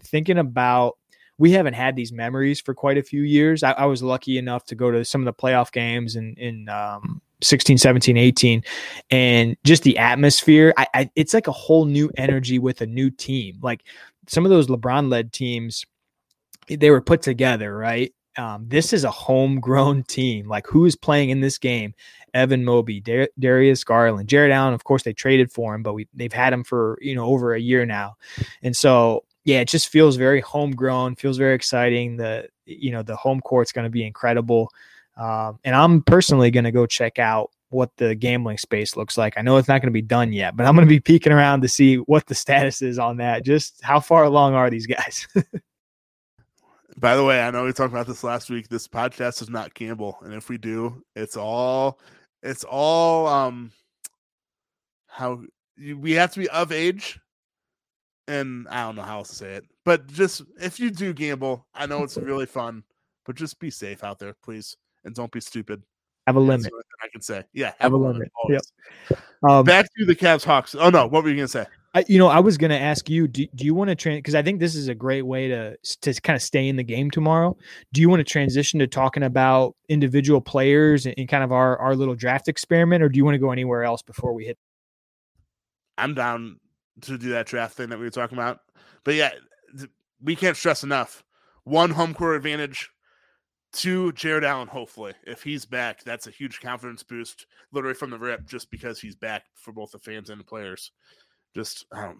thinking 0.00 0.38
about 0.38 0.98
we 1.38 1.50
haven't 1.52 1.74
had 1.74 1.96
these 1.96 2.12
memories 2.12 2.60
for 2.60 2.74
quite 2.74 2.98
a 2.98 3.02
few 3.02 3.22
years. 3.22 3.62
I, 3.62 3.72
I 3.72 3.86
was 3.86 4.02
lucky 4.02 4.36
enough 4.36 4.64
to 4.66 4.74
go 4.74 4.90
to 4.90 5.04
some 5.04 5.22
of 5.22 5.24
the 5.24 5.32
playoff 5.32 5.72
games 5.72 6.16
in 6.16 6.34
in 6.34 6.68
um, 6.68 7.22
16, 7.42 7.78
17, 7.78 8.16
18, 8.16 8.62
and 9.10 9.56
just 9.64 9.82
the 9.82 9.98
atmosphere. 9.98 10.72
I, 10.76 10.86
I, 10.94 11.10
it's 11.16 11.34
like 11.34 11.48
a 11.48 11.52
whole 11.52 11.84
new 11.84 12.10
energy 12.16 12.58
with 12.58 12.80
a 12.80 12.86
new 12.86 13.10
team. 13.10 13.58
Like 13.62 13.84
some 14.28 14.44
of 14.44 14.50
those 14.50 14.68
LeBron 14.68 15.10
led 15.10 15.32
teams, 15.32 15.84
they 16.68 16.90
were 16.90 17.00
put 17.00 17.22
together, 17.22 17.76
right? 17.76 18.14
Um, 18.36 18.66
this 18.68 18.92
is 18.92 19.04
a 19.04 19.10
homegrown 19.10 20.02
team. 20.08 20.48
Like 20.48 20.66
who 20.66 20.84
is 20.84 20.96
playing 20.96 21.30
in 21.30 21.40
this 21.40 21.58
game? 21.58 21.94
Evan 22.34 22.64
Mobley, 22.64 23.00
Dar- 23.00 23.28
Darius 23.38 23.84
Garland, 23.84 24.28
Jarrett 24.28 24.52
Allen. 24.52 24.74
Of 24.74 24.84
course, 24.84 25.02
they 25.02 25.12
traded 25.12 25.52
for 25.52 25.74
him, 25.74 25.82
but 25.82 25.92
we 25.92 26.08
they've 26.14 26.32
had 26.32 26.52
him 26.52 26.64
for 26.64 26.98
you 27.00 27.14
know 27.14 27.26
over 27.26 27.54
a 27.54 27.60
year 27.60 27.84
now, 27.84 28.16
and 28.62 28.76
so 28.76 29.24
yeah, 29.44 29.60
it 29.60 29.68
just 29.68 29.88
feels 29.88 30.16
very 30.16 30.40
homegrown, 30.40 31.16
feels 31.16 31.36
very 31.36 31.54
exciting. 31.54 32.16
The 32.16 32.48
you 32.64 32.90
know 32.90 33.02
the 33.02 33.16
home 33.16 33.40
court's 33.40 33.72
going 33.72 33.84
to 33.84 33.90
be 33.90 34.06
incredible, 34.06 34.70
um, 35.16 35.58
and 35.64 35.74
I'm 35.74 36.02
personally 36.02 36.50
going 36.50 36.64
to 36.64 36.72
go 36.72 36.86
check 36.86 37.18
out 37.18 37.50
what 37.70 37.90
the 37.96 38.14
gambling 38.14 38.58
space 38.58 38.96
looks 38.96 39.16
like. 39.16 39.36
I 39.36 39.42
know 39.42 39.56
it's 39.56 39.68
not 39.68 39.80
going 39.80 39.88
to 39.88 39.92
be 39.92 40.02
done 40.02 40.32
yet, 40.32 40.56
but 40.56 40.66
I'm 40.66 40.74
going 40.74 40.86
to 40.86 40.94
be 40.94 41.00
peeking 41.12 41.32
around 41.32 41.62
to 41.62 41.68
see 41.68 41.96
what 41.96 42.26
the 42.26 42.34
status 42.34 42.82
is 42.82 42.98
on 42.98 43.16
that. 43.18 43.44
Just 43.44 43.82
how 43.82 43.98
far 43.98 44.24
along 44.24 44.54
are 44.54 44.70
these 44.70 44.86
guys? 44.86 45.26
By 47.02 47.16
the 47.16 47.24
way, 47.24 47.42
I 47.42 47.50
know 47.50 47.64
we 47.64 47.72
talked 47.72 47.92
about 47.92 48.06
this 48.06 48.22
last 48.22 48.48
week. 48.48 48.68
This 48.68 48.86
podcast 48.86 49.42
is 49.42 49.50
not 49.50 49.74
gamble, 49.74 50.18
and 50.22 50.32
if 50.32 50.48
we 50.48 50.56
do, 50.56 51.02
it's 51.16 51.36
all 51.36 51.98
it's 52.44 52.62
all 52.62 53.26
um 53.26 53.72
how 55.08 55.42
we 55.76 56.12
have 56.12 56.32
to 56.34 56.38
be 56.38 56.48
of 56.50 56.70
age 56.70 57.18
and 58.28 58.68
I 58.68 58.84
don't 58.84 58.94
know 58.94 59.02
how 59.02 59.18
else 59.18 59.30
to 59.30 59.34
say 59.34 59.54
it, 59.54 59.64
but 59.84 60.06
just 60.06 60.42
if 60.60 60.78
you 60.78 60.90
do 60.90 61.12
gamble, 61.12 61.66
I 61.74 61.86
know 61.86 62.04
it's 62.04 62.16
really 62.16 62.46
fun, 62.46 62.84
but 63.26 63.34
just 63.34 63.58
be 63.58 63.68
safe 63.68 64.04
out 64.04 64.20
there, 64.20 64.36
please, 64.44 64.76
and 65.04 65.12
don't 65.12 65.32
be 65.32 65.40
stupid. 65.40 65.82
Have 66.28 66.36
a 66.36 66.40
limit. 66.40 66.72
I 67.02 67.08
can 67.08 67.20
say, 67.20 67.42
yeah, 67.52 67.66
have, 67.66 67.80
have 67.80 67.92
a, 67.94 67.96
limit. 67.96 68.30
limit 68.44 68.62
yep. 69.10 69.18
Um, 69.42 69.64
Back 69.64 69.86
to 69.98 70.04
the 70.04 70.14
Cavs 70.14 70.44
Hawks. 70.44 70.76
Oh 70.76 70.88
no, 70.88 71.08
what 71.08 71.24
were 71.24 71.30
you 71.30 71.36
gonna 71.36 71.48
say? 71.48 71.66
I, 71.94 72.04
you 72.08 72.18
know, 72.18 72.28
I 72.28 72.40
was 72.40 72.56
gonna 72.56 72.76
ask 72.76 73.10
you. 73.10 73.28
Do, 73.28 73.46
do 73.54 73.64
you 73.64 73.74
want 73.74 73.88
to 73.88 73.94
train? 73.94 74.18
Because 74.18 74.34
I 74.34 74.42
think 74.42 74.60
this 74.60 74.74
is 74.74 74.88
a 74.88 74.94
great 74.94 75.22
way 75.22 75.48
to 75.48 75.76
to 76.00 76.14
kind 76.22 76.36
of 76.36 76.42
stay 76.42 76.68
in 76.68 76.76
the 76.76 76.82
game 76.82 77.10
tomorrow. 77.10 77.56
Do 77.92 78.00
you 78.00 78.08
want 78.08 78.20
to 78.20 78.24
transition 78.24 78.80
to 78.80 78.86
talking 78.86 79.22
about 79.22 79.76
individual 79.88 80.40
players 80.40 81.04
and, 81.04 81.14
and 81.18 81.28
kind 81.28 81.44
of 81.44 81.52
our 81.52 81.78
our 81.78 81.94
little 81.94 82.14
draft 82.14 82.48
experiment, 82.48 83.02
or 83.02 83.08
do 83.08 83.18
you 83.18 83.24
want 83.24 83.34
to 83.34 83.38
go 83.38 83.50
anywhere 83.50 83.84
else 83.84 84.00
before 84.00 84.32
we 84.32 84.46
hit? 84.46 84.58
I'm 85.98 86.14
down 86.14 86.58
to 87.02 87.18
do 87.18 87.30
that 87.30 87.46
draft 87.46 87.76
thing 87.76 87.90
that 87.90 87.98
we 87.98 88.04
were 88.04 88.10
talking 88.10 88.38
about. 88.38 88.60
But 89.04 89.14
yeah, 89.14 89.30
we 90.22 90.36
can't 90.36 90.56
stress 90.56 90.82
enough. 90.82 91.24
One 91.64 91.90
home 91.90 92.14
court 92.14 92.36
advantage. 92.36 92.90
Two, 93.72 94.12
Jarrett 94.12 94.44
Allen, 94.44 94.68
hopefully. 94.68 95.14
If 95.26 95.42
he's 95.42 95.64
back, 95.64 96.04
that's 96.04 96.26
a 96.26 96.30
huge 96.30 96.60
confidence 96.60 97.02
boost, 97.02 97.46
literally 97.72 97.94
from 97.94 98.10
the 98.10 98.18
rip, 98.18 98.46
just 98.46 98.70
because 98.70 99.00
he's 99.00 99.16
back 99.16 99.44
for 99.54 99.72
both 99.72 99.92
the 99.92 99.98
fans 99.98 100.28
and 100.28 100.38
the 100.38 100.44
players. 100.44 100.92
Just 101.54 101.86
I 101.92 102.04
don't 102.04 102.18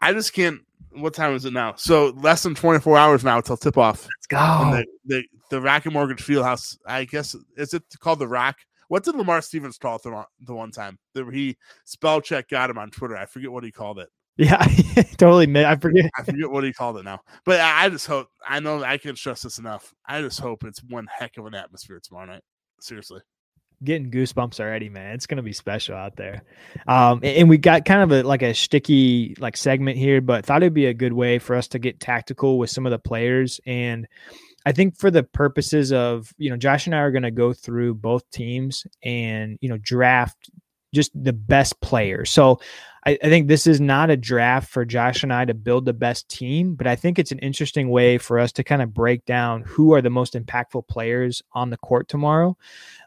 I 0.00 0.12
just 0.12 0.32
can't 0.32 0.60
what 0.92 1.14
time 1.14 1.34
is 1.34 1.44
it 1.44 1.52
now? 1.52 1.74
So 1.76 2.08
less 2.16 2.42
than 2.42 2.54
24 2.54 2.96
hours 2.96 3.24
now 3.24 3.36
until 3.36 3.56
tip 3.56 3.76
off. 3.76 4.04
Let's 4.04 4.26
go. 4.28 4.36
The, 4.72 4.86
the 5.04 5.24
the 5.50 5.60
Rocket 5.60 5.92
Mortgage 5.92 6.24
Fieldhouse, 6.24 6.78
I 6.86 7.04
guess 7.04 7.36
is 7.56 7.74
it 7.74 7.82
called 8.00 8.18
the 8.18 8.28
Rock? 8.28 8.56
What 8.88 9.04
did 9.04 9.16
Lamar 9.16 9.42
Stevens 9.42 9.78
call 9.78 9.96
it 9.96 10.02
the, 10.02 10.24
the 10.40 10.54
one 10.54 10.70
time? 10.70 10.98
that 11.14 11.28
he 11.32 11.56
spell 11.84 12.20
check 12.20 12.48
got 12.48 12.70
him 12.70 12.78
on 12.78 12.90
Twitter. 12.90 13.16
I 13.16 13.26
forget 13.26 13.50
what 13.50 13.64
he 13.64 13.72
called 13.72 13.98
it. 13.98 14.08
Yeah, 14.36 14.56
I 14.60 15.02
totally. 15.16 15.64
I 15.64 15.76
forget. 15.76 16.10
I 16.16 16.22
forget 16.22 16.50
what 16.50 16.64
he 16.64 16.72
called 16.72 16.98
it 16.98 17.04
now. 17.04 17.20
But 17.44 17.60
I 17.60 17.88
just 17.88 18.06
hope. 18.06 18.28
I 18.46 18.60
know 18.60 18.82
I 18.82 18.98
can't 18.98 19.18
stress 19.18 19.42
this 19.42 19.58
enough. 19.58 19.94
I 20.06 20.20
just 20.20 20.40
hope 20.40 20.64
it's 20.64 20.82
one 20.82 21.06
heck 21.10 21.36
of 21.38 21.46
an 21.46 21.54
atmosphere 21.54 22.00
tomorrow 22.02 22.26
night. 22.26 22.42
Seriously 22.80 23.20
getting 23.84 24.10
goosebumps 24.10 24.60
already, 24.60 24.88
man. 24.88 25.14
It's 25.14 25.26
gonna 25.26 25.42
be 25.42 25.52
special 25.52 25.96
out 25.96 26.16
there. 26.16 26.42
Um, 26.86 27.20
and 27.22 27.48
we 27.48 27.58
got 27.58 27.84
kind 27.84 28.02
of 28.02 28.12
a 28.12 28.26
like 28.26 28.42
a 28.42 28.54
sticky 28.54 29.36
like 29.38 29.56
segment 29.56 29.98
here, 29.98 30.20
but 30.20 30.46
thought 30.46 30.62
it'd 30.62 30.74
be 30.74 30.86
a 30.86 30.94
good 30.94 31.12
way 31.12 31.38
for 31.38 31.56
us 31.56 31.68
to 31.68 31.78
get 31.78 32.00
tactical 32.00 32.58
with 32.58 32.70
some 32.70 32.86
of 32.86 32.90
the 32.90 32.98
players. 32.98 33.60
And 33.66 34.06
I 34.66 34.72
think 34.72 34.98
for 34.98 35.12
the 35.12 35.22
purposes 35.22 35.92
of, 35.92 36.34
you 36.38 36.50
know, 36.50 36.56
Josh 36.56 36.86
and 36.86 36.94
I 36.94 36.98
are 36.98 37.12
to 37.22 37.30
go 37.30 37.52
through 37.52 37.94
both 37.94 38.28
teams 38.30 38.84
and, 39.00 39.58
you 39.60 39.68
know, 39.68 39.78
draft 39.78 40.50
just 40.96 41.12
the 41.14 41.32
best 41.32 41.80
players. 41.80 42.30
So 42.30 42.60
I, 43.06 43.16
I, 43.22 43.28
think 43.28 43.46
this 43.46 43.68
is 43.68 43.80
not 43.80 44.10
a 44.10 44.16
draft 44.16 44.68
for 44.68 44.84
Josh 44.84 45.22
and 45.22 45.32
I 45.32 45.44
to 45.44 45.54
build 45.54 45.84
the 45.84 45.92
best 45.92 46.28
team, 46.28 46.74
but 46.74 46.88
I 46.88 46.96
think 46.96 47.18
it's 47.18 47.30
an 47.30 47.38
interesting 47.38 47.88
way 47.88 48.18
for 48.18 48.38
us 48.38 48.50
to 48.52 48.64
kind 48.64 48.82
of 48.82 48.92
break 48.92 49.24
down 49.24 49.62
who 49.62 49.94
are 49.94 50.02
the 50.02 50.10
most 50.10 50.34
impactful 50.34 50.88
players 50.88 51.42
on 51.52 51.70
the 51.70 51.76
court 51.76 52.08
tomorrow. 52.08 52.56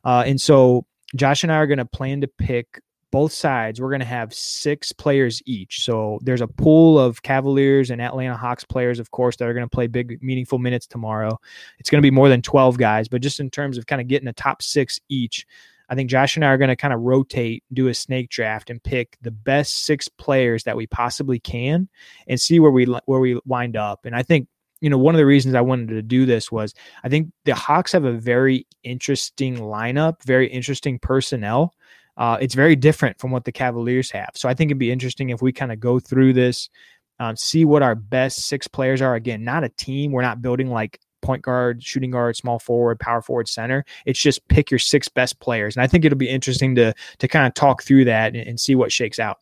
Uh, 0.05 0.23
and 0.25 0.39
so 0.39 0.85
Josh 1.15 1.43
and 1.43 1.51
I 1.51 1.57
are 1.57 1.67
going 1.67 1.79
to 1.79 1.85
plan 1.85 2.21
to 2.21 2.27
pick 2.27 2.81
both 3.11 3.33
sides. 3.33 3.81
We're 3.81 3.89
going 3.89 3.99
to 3.99 4.05
have 4.05 4.33
six 4.33 4.91
players 4.91 5.41
each. 5.45 5.83
So 5.83 6.19
there's 6.21 6.41
a 6.41 6.47
pool 6.47 6.99
of 6.99 7.23
Cavaliers 7.23 7.89
and 7.89 8.01
Atlanta 8.01 8.37
Hawks 8.37 8.63
players, 8.63 8.99
of 8.99 9.11
course, 9.11 9.35
that 9.37 9.47
are 9.47 9.53
going 9.53 9.65
to 9.65 9.75
play 9.75 9.87
big, 9.87 10.21
meaningful 10.21 10.59
minutes 10.59 10.87
tomorrow. 10.87 11.39
It's 11.79 11.89
going 11.89 12.01
to 12.01 12.05
be 12.05 12.11
more 12.11 12.29
than 12.29 12.41
12 12.41 12.77
guys, 12.77 13.07
but 13.07 13.21
just 13.21 13.39
in 13.39 13.49
terms 13.49 13.77
of 13.77 13.87
kind 13.87 14.01
of 14.01 14.07
getting 14.07 14.27
a 14.27 14.33
top 14.33 14.61
six 14.61 14.99
each, 15.09 15.45
I 15.89 15.95
think 15.95 16.09
Josh 16.09 16.35
and 16.35 16.45
I 16.45 16.49
are 16.49 16.57
going 16.57 16.69
to 16.69 16.75
kind 16.75 16.93
of 16.93 17.01
rotate, 17.01 17.63
do 17.73 17.87
a 17.87 17.93
snake 17.93 18.29
draft, 18.29 18.69
and 18.69 18.81
pick 18.81 19.17
the 19.21 19.31
best 19.31 19.85
six 19.85 20.07
players 20.07 20.63
that 20.63 20.77
we 20.77 20.87
possibly 20.87 21.39
can, 21.39 21.89
and 22.27 22.39
see 22.39 22.59
where 22.59 22.71
we 22.71 22.85
where 22.85 23.19
we 23.19 23.39
wind 23.45 23.75
up. 23.75 24.05
And 24.05 24.15
I 24.15 24.23
think 24.23 24.47
you 24.81 24.89
know 24.89 24.97
one 24.97 25.15
of 25.15 25.19
the 25.19 25.25
reasons 25.25 25.55
I 25.55 25.61
wanted 25.61 25.89
to 25.89 26.01
do 26.01 26.25
this 26.25 26.51
was 26.51 26.73
I 27.03 27.09
think 27.09 27.31
the 27.45 27.55
Hawks 27.55 27.91
have 27.93 28.05
a 28.05 28.13
very 28.13 28.67
interesting 28.83 29.57
lineup, 29.57 30.23
very 30.23 30.47
interesting 30.47 30.99
personnel. 30.99 31.73
Uh, 32.17 32.37
it's 32.41 32.53
very 32.53 32.75
different 32.75 33.17
from 33.17 33.31
what 33.31 33.45
the 33.45 33.51
Cavaliers 33.51 34.11
have. 34.11 34.31
So 34.35 34.49
I 34.49 34.53
think 34.53 34.69
it'd 34.69 34.77
be 34.77 34.91
interesting 34.91 35.29
if 35.29 35.41
we 35.41 35.53
kind 35.53 35.71
of 35.71 35.79
go 35.79 35.99
through 35.99 36.33
this, 36.33 36.69
um, 37.17 37.37
see 37.37 37.63
what 37.63 37.81
our 37.81 37.95
best 37.95 38.47
six 38.47 38.67
players 38.67 39.01
are. 39.01 39.15
Again, 39.15 39.45
not 39.45 39.63
a 39.63 39.69
team. 39.69 40.11
We're 40.11 40.21
not 40.21 40.41
building 40.41 40.69
like 40.69 40.99
point 41.21 41.41
guard, 41.41 41.83
shooting 41.83 42.11
guard, 42.11 42.35
small 42.35 42.59
forward, 42.59 42.99
power 42.99 43.21
forward, 43.21 43.47
center. 43.47 43.85
It's 44.05 44.19
just 44.19 44.47
pick 44.47 44.71
your 44.71 44.79
six 44.79 45.07
best 45.07 45.39
players, 45.39 45.75
and 45.75 45.83
I 45.83 45.87
think 45.87 46.05
it'll 46.05 46.17
be 46.17 46.29
interesting 46.29 46.75
to 46.75 46.93
to 47.19 47.27
kind 47.27 47.47
of 47.47 47.53
talk 47.53 47.83
through 47.83 48.05
that 48.05 48.35
and, 48.35 48.47
and 48.47 48.59
see 48.59 48.75
what 48.75 48.91
shakes 48.91 49.19
out. 49.19 49.37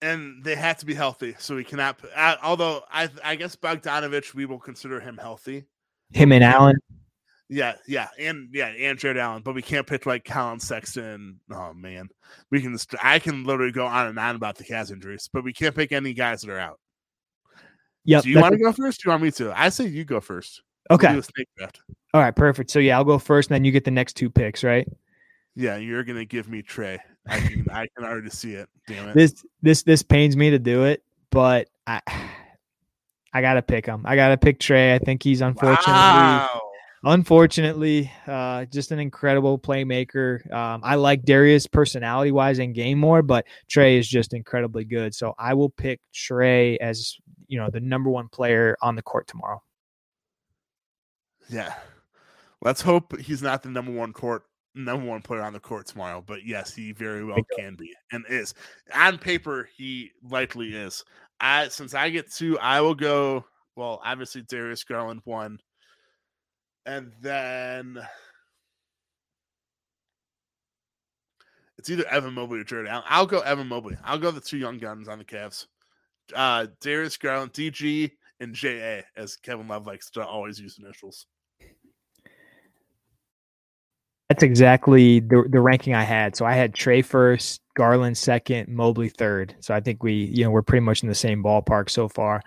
And 0.00 0.44
they 0.44 0.54
have 0.54 0.78
to 0.78 0.86
be 0.86 0.94
healthy, 0.94 1.34
so 1.38 1.56
we 1.56 1.64
cannot. 1.64 2.00
Uh, 2.14 2.36
although 2.42 2.82
I 2.90 3.08
I 3.24 3.36
guess 3.36 3.56
Bogdanovich, 3.56 4.34
we 4.34 4.46
will 4.46 4.60
consider 4.60 5.00
him 5.00 5.16
healthy. 5.16 5.64
Him 6.12 6.32
and 6.32 6.44
Allen. 6.44 6.76
Yeah, 7.50 7.74
yeah, 7.86 8.08
and 8.18 8.50
yeah, 8.52 8.66
and 8.66 8.98
Jarrett 8.98 9.16
Allen, 9.16 9.42
but 9.42 9.54
we 9.54 9.62
can't 9.62 9.86
pick 9.86 10.04
like 10.04 10.24
Colin 10.24 10.60
Sexton. 10.60 11.40
Oh 11.50 11.72
man, 11.72 12.10
we 12.50 12.60
can. 12.60 12.76
I 13.02 13.18
can 13.18 13.44
literally 13.44 13.72
go 13.72 13.86
on 13.86 14.06
and 14.06 14.18
on 14.18 14.36
about 14.36 14.56
the 14.56 14.64
Cavs 14.64 14.92
injuries, 14.92 15.30
but 15.32 15.44
we 15.44 15.54
can't 15.54 15.74
pick 15.74 15.90
any 15.90 16.12
guys 16.12 16.42
that 16.42 16.50
are 16.50 16.58
out. 16.58 16.78
Yeah. 18.08 18.22
Do 18.22 18.30
you 18.30 18.40
want 18.40 18.52
to 18.52 18.58
go 18.58 18.72
first? 18.72 19.02
Do 19.02 19.08
you 19.08 19.10
want 19.10 19.22
me 19.22 19.30
to? 19.32 19.52
I 19.58 19.68
say 19.68 19.86
you 19.86 20.02
go 20.04 20.20
first. 20.20 20.62
Okay. 20.90 21.20
All 22.14 22.22
right, 22.22 22.34
perfect. 22.34 22.70
So 22.70 22.78
yeah, 22.78 22.96
I'll 22.96 23.04
go 23.04 23.18
first, 23.18 23.50
and 23.50 23.54
then 23.54 23.64
you 23.64 23.70
get 23.70 23.84
the 23.84 23.90
next 23.90 24.14
two 24.14 24.30
picks, 24.30 24.64
right? 24.64 24.88
Yeah, 25.54 25.76
you're 25.76 26.04
gonna 26.04 26.24
give 26.24 26.48
me 26.48 26.62
Trae. 26.62 26.98
I 27.28 27.40
can 27.40 27.66
I 27.70 27.86
can 27.94 28.06
already 28.06 28.30
see 28.30 28.54
it. 28.54 28.68
Damn 28.86 29.10
it. 29.10 29.14
This 29.14 29.44
this 29.60 29.82
this 29.82 30.02
pains 30.02 30.38
me 30.38 30.50
to 30.50 30.58
do 30.58 30.84
it, 30.84 31.02
but 31.30 31.68
I 31.86 32.00
I 33.34 33.42
gotta 33.42 33.60
pick 33.60 33.84
him. 33.84 34.04
I 34.06 34.16
gotta 34.16 34.38
pick 34.38 34.58
Trae. 34.58 34.94
I 34.94 34.98
think 34.98 35.22
he's 35.22 35.42
unfortunately 35.42 35.92
wow. 35.92 36.62
unfortunately 37.04 38.10
uh, 38.26 38.64
just 38.64 38.90
an 38.90 39.00
incredible 39.00 39.58
playmaker. 39.58 40.50
Um, 40.50 40.80
I 40.82 40.94
like 40.94 41.24
Darius 41.24 41.66
personality 41.66 42.32
wise 42.32 42.58
and 42.58 42.74
game 42.74 42.98
more, 42.98 43.20
but 43.20 43.44
Trae 43.68 43.98
is 43.98 44.08
just 44.08 44.32
incredibly 44.32 44.86
good. 44.86 45.14
So 45.14 45.34
I 45.38 45.52
will 45.52 45.68
pick 45.68 46.00
Trae 46.14 46.78
as 46.78 47.18
you 47.48 47.58
know 47.58 47.70
the 47.70 47.80
number 47.80 48.10
one 48.10 48.28
player 48.28 48.76
on 48.80 48.94
the 48.94 49.02
court 49.02 49.26
tomorrow. 49.26 49.62
Yeah, 51.48 51.74
let's 52.62 52.82
hope 52.82 53.18
he's 53.18 53.42
not 53.42 53.62
the 53.62 53.70
number 53.70 53.90
one 53.90 54.12
court 54.12 54.44
number 54.74 55.06
one 55.06 55.22
player 55.22 55.42
on 55.42 55.52
the 55.52 55.60
court 55.60 55.86
tomorrow. 55.86 56.22
But 56.24 56.44
yes, 56.44 56.74
he 56.74 56.92
very 56.92 57.24
well 57.24 57.38
can 57.58 57.74
be 57.74 57.92
and 58.12 58.24
is 58.28 58.54
on 58.94 59.18
paper. 59.18 59.68
He 59.76 60.12
likely 60.22 60.74
is. 60.74 61.04
I 61.40 61.68
since 61.68 61.94
I 61.94 62.10
get 62.10 62.32
two, 62.32 62.58
I 62.58 62.80
will 62.80 62.94
go. 62.94 63.44
Well, 63.76 64.00
obviously 64.04 64.42
Darius 64.42 64.84
Garland 64.84 65.20
one, 65.24 65.58
and 66.84 67.12
then 67.20 67.98
it's 71.78 71.88
either 71.88 72.06
Evan 72.08 72.34
Mobley 72.34 72.60
or 72.60 72.64
Jarrett 72.64 72.88
Allen. 72.88 73.04
I'll 73.08 73.26
go 73.26 73.40
Evan 73.40 73.68
Mobley. 73.68 73.96
I'll 74.04 74.18
go 74.18 74.32
the 74.32 74.40
two 74.40 74.58
young 74.58 74.78
guns 74.78 75.08
on 75.08 75.18
the 75.18 75.24
Cavs 75.24 75.66
uh, 76.34 76.66
Darius 76.80 77.16
Garland, 77.16 77.52
DG, 77.52 78.10
and 78.40 78.54
JA, 78.54 79.02
as 79.16 79.36
Kevin 79.36 79.68
Love 79.68 79.86
likes 79.86 80.10
to 80.10 80.24
always 80.24 80.60
use 80.60 80.78
initials. 80.82 81.26
That's 84.28 84.42
exactly 84.42 85.20
the 85.20 85.46
the 85.48 85.60
ranking 85.60 85.94
I 85.94 86.02
had. 86.02 86.36
So 86.36 86.44
I 86.44 86.52
had 86.52 86.74
Trae 86.74 87.04
first, 87.04 87.62
Garland 87.74 88.18
second, 88.18 88.68
Mobley 88.68 89.08
third. 89.08 89.54
So 89.60 89.74
I 89.74 89.80
think 89.80 90.02
we, 90.02 90.12
you 90.12 90.44
know, 90.44 90.50
we're 90.50 90.62
pretty 90.62 90.84
much 90.84 91.02
in 91.02 91.08
the 91.08 91.14
same 91.14 91.42
ballpark 91.42 91.88
so 91.88 92.08
far. 92.08 92.42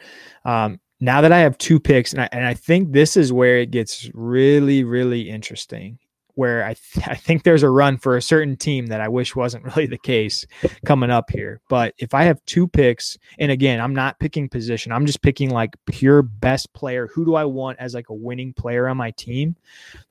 Um, 0.45 0.79
now 0.99 1.21
that 1.21 1.31
I 1.31 1.39
have 1.39 1.57
two 1.57 1.79
picks, 1.79 2.13
and 2.13 2.21
I, 2.21 2.29
and 2.31 2.45
I 2.45 2.53
think 2.53 2.91
this 2.91 3.17
is 3.17 3.33
where 3.33 3.57
it 3.57 3.71
gets 3.71 4.11
really, 4.13 4.83
really 4.83 5.27
interesting 5.27 5.97
where 6.35 6.63
I, 6.63 6.73
th- 6.73 7.07
I 7.07 7.15
think 7.15 7.43
there's 7.43 7.63
a 7.63 7.69
run 7.69 7.97
for 7.97 8.17
a 8.17 8.21
certain 8.21 8.55
team 8.55 8.87
that 8.87 9.01
I 9.01 9.07
wish 9.07 9.35
wasn't 9.35 9.65
really 9.75 9.87
the 9.87 9.97
case 9.97 10.45
coming 10.85 11.09
up 11.09 11.29
here. 11.29 11.61
But 11.69 11.93
if 11.97 12.13
I 12.13 12.23
have 12.23 12.43
two 12.45 12.67
picks, 12.67 13.17
and 13.39 13.51
again, 13.51 13.79
I'm 13.79 13.95
not 13.95 14.19
picking 14.19 14.49
position, 14.49 14.91
I'm 14.91 15.05
just 15.05 15.21
picking 15.21 15.49
like 15.49 15.75
pure 15.85 16.21
best 16.21 16.71
player. 16.73 17.07
Who 17.07 17.25
do 17.25 17.35
I 17.35 17.45
want 17.45 17.79
as 17.79 17.93
like 17.93 18.09
a 18.09 18.13
winning 18.13 18.53
player 18.53 18.87
on 18.87 18.97
my 18.97 19.11
team? 19.11 19.55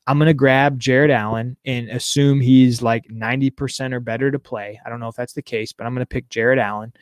I'm 0.07 0.19
going 0.19 0.27
to 0.27 0.35
grab 0.35 0.79
Jarrett 0.79 1.11
Allen 1.11 1.57
and 1.65 1.89
assume 1.89 2.41
he's 2.41 2.83
like 2.83 3.07
90% 3.09 3.93
or 3.93 4.01
better 4.01 4.31
to 4.31 4.39
play. 4.39 4.81
I 4.85 4.91
don't 4.91 4.99
know 4.99 5.09
if 5.09 5.15
that's 5.15 5.35
the 5.35 5.43
case, 5.43 5.73
but 5.73 5.87
I'm 5.87 5.95
going 5.95 6.03
to 6.03 6.07
pick 6.07 6.29
Jarrett 6.31 6.59
Allen. 6.59 6.93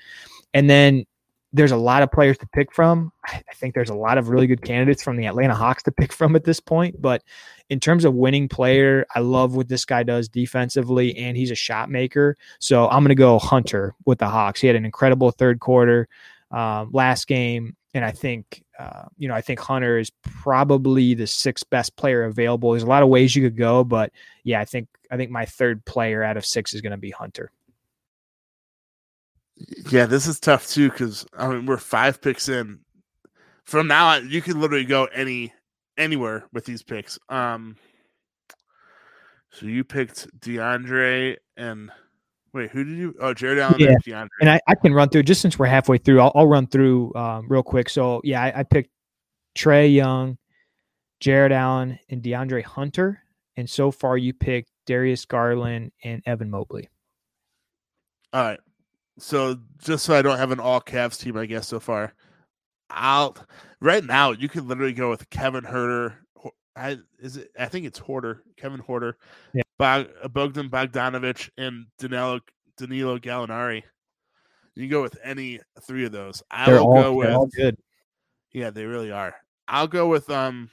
And 0.53 0.69
then 0.69 1.07
there's 1.53 1.73
a 1.73 1.77
lot 1.77 2.03
of 2.03 2.13
players 2.13 2.37
to 2.39 2.47
pick 2.49 2.73
from. 2.73 3.13
I 3.25 3.43
think 3.55 3.75
there's 3.75 3.91
a 3.91 3.95
lot 3.95 4.19
of 4.19 4.29
really 4.29 4.47
good 4.47 4.63
candidates 4.63 5.03
from 5.03 5.17
the 5.17 5.27
Atlanta 5.27 5.55
Hawks 5.55 5.83
to 5.85 5.93
pick 5.93 6.13
from 6.13 6.37
at 6.37 6.45
this 6.45 6.61
point. 6.61 7.01
But 7.01 7.23
in 7.71 7.81
terms 7.81 8.05
of 8.05 8.15
winning 8.15 8.49
player, 8.49 9.07
I 9.15 9.21
love 9.21 9.57
what 9.57 9.69
this 9.69 9.85
guy 9.85 10.03
does 10.03 10.29
defensively, 10.29 11.17
and 11.17 11.37
he's 11.37 11.51
a 11.51 11.57
shot 11.57 11.91
maker. 11.91 12.37
So 12.59 12.89
I'm 12.89 13.03
going 13.03 13.09
to 13.09 13.15
go 13.15 13.39
Hunter 13.39 13.95
with 14.05 14.19
the 14.19 14.29
Hawks. 14.29 14.61
He 14.61 14.67
had 14.67 14.77
an 14.77 14.85
incredible 14.85 15.31
third 15.31 15.61
quarter 15.61 16.09
um, 16.51 16.91
last 16.93 17.27
game, 17.27 17.77
and 17.95 18.05
I 18.05 18.11
think 18.11 18.65
uh, 18.79 19.05
you 19.17 19.29
know 19.29 19.35
I 19.35 19.41
think 19.41 19.61
Hunter 19.61 19.99
is 19.99 20.11
probably 20.23 21.15
the 21.15 21.27
sixth 21.27 21.69
best 21.71 21.97
player 21.97 22.25
available. 22.25 22.73
There's 22.73 22.83
a 22.83 22.87
lot 22.87 23.03
of 23.03 23.09
ways 23.09 23.35
you 23.35 23.43
could 23.43 23.57
go, 23.57 23.85
but 23.85 24.13
yeah, 24.45 24.61
I 24.61 24.65
think 24.65 24.89
I 25.11 25.17
think 25.17 25.31
my 25.31 25.47
third 25.47 25.85
player 25.85 26.23
out 26.23 26.37
of 26.37 26.45
six 26.45 26.75
is 26.75 26.81
going 26.81 26.93
to 26.93 26.99
be 26.99 27.11
Hunter. 27.11 27.51
Yeah, 29.91 30.07
this 30.07 30.27
is 30.27 30.41
tough 30.41 30.69
too 30.69 30.91
because 30.91 31.27
I 31.37 31.49
mean 31.49 31.67
we're 31.67 31.79
five 31.79 32.21
picks 32.21 32.49
in. 32.49 32.81
From 33.65 33.87
now 33.87 34.09
on, 34.09 34.31
you 34.31 34.41
can 34.41 34.61
literally 34.61 34.85
go 34.85 35.07
any 35.07 35.53
anywhere 35.97 36.47
with 36.53 36.65
these 36.65 36.83
picks. 36.83 37.19
Um, 37.29 37.77
so 39.51 39.67
you 39.67 39.85
picked 39.85 40.29
DeAndre 40.41 41.37
and 41.57 41.91
wait, 42.53 42.71
who 42.71 42.85
did 42.85 42.97
you? 42.97 43.15
Oh, 43.21 43.35
Jarrett 43.35 43.59
Allen 43.59 43.77
yeah. 43.79 43.95
DeAndre. 44.07 44.29
And 44.41 44.51
I, 44.51 44.61
I 44.69 44.75
can 44.75 44.95
run 44.95 45.09
through 45.09 45.25
just 45.25 45.41
since 45.41 45.59
we're 45.59 45.67
halfway 45.67 45.99
through. 45.99 46.21
I'll, 46.21 46.33
I'll 46.35 46.47
run 46.47 46.67
through 46.67 47.15
um, 47.15 47.47
real 47.49 47.63
quick. 47.63 47.89
So 47.89 48.21
yeah, 48.25 48.43
I, 48.43 48.61
I 48.61 48.63
picked 48.63 48.91
Trae 49.57 49.93
Young, 49.93 50.39
Jarrett 51.21 51.53
Allen, 51.53 51.99
and 52.09 52.23
DeAndre 52.23 52.63
Hunter. 52.63 53.23
And 53.57 53.69
so 53.69 53.91
far, 53.91 54.17
you 54.17 54.33
picked 54.33 54.71
Darius 54.87 55.25
Garland 55.25 55.91
and 56.05 56.23
Evan 56.27 56.51
Mobley. 56.51 56.89
All 58.33 58.43
right. 58.43 58.61
So 59.19 59.59
just 59.79 60.05
so 60.05 60.15
I 60.15 60.23
don't 60.23 60.39
have 60.39 60.53
an 60.53 60.61
all 60.61 60.81
Cavs 60.81 61.19
team, 61.19 61.37
I 61.37 61.47
guess 61.47 61.69
so 61.69 61.81
far, 61.81 62.15
I'll 62.91 63.37
right 63.81 64.05
now 64.05 64.31
you 64.33 64.49
could 64.49 64.65
literally 64.65 64.93
go 64.93 65.11
with 65.11 65.29
Kevin 65.31 65.65
Huerter. 65.65 66.15
I 66.77 66.99
is 67.19 67.37
it? 67.37 67.51
I 67.59 67.67
think 67.67 67.87
it's 67.87 67.99
Horter, 67.99 68.41
Kevin 68.57 68.81
Huerter, 68.81 69.15
yeah. 69.53 69.63
Bog, 69.79 70.07
Bogdan 70.33 70.71
Bogdanovich, 70.71 71.51
and 71.59 71.87
Danilo 71.99 72.41
Danilo 72.77 73.19
Gallinari. 73.19 73.83
You 74.77 74.83
can 74.85 74.91
go 74.91 75.03
with 75.03 75.19
any 75.25 75.59
three 75.83 76.05
of 76.05 76.13
those. 76.13 76.41
I 76.51 76.67
they're 76.67 76.77
will 76.77 76.87
all, 76.87 77.03
go 77.03 77.13
with. 77.15 77.31
All 77.31 77.49
good. 77.49 77.77
Yeah, 78.53 78.71
they 78.71 78.85
really 78.85 79.11
are. 79.11 79.35
I'll 79.67 79.89
go 79.89 80.07
with 80.07 80.31
um 80.31 80.71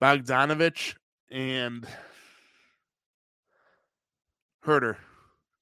Bogdanovich 0.00 0.94
and 1.30 1.86
Huerter, 4.64 4.96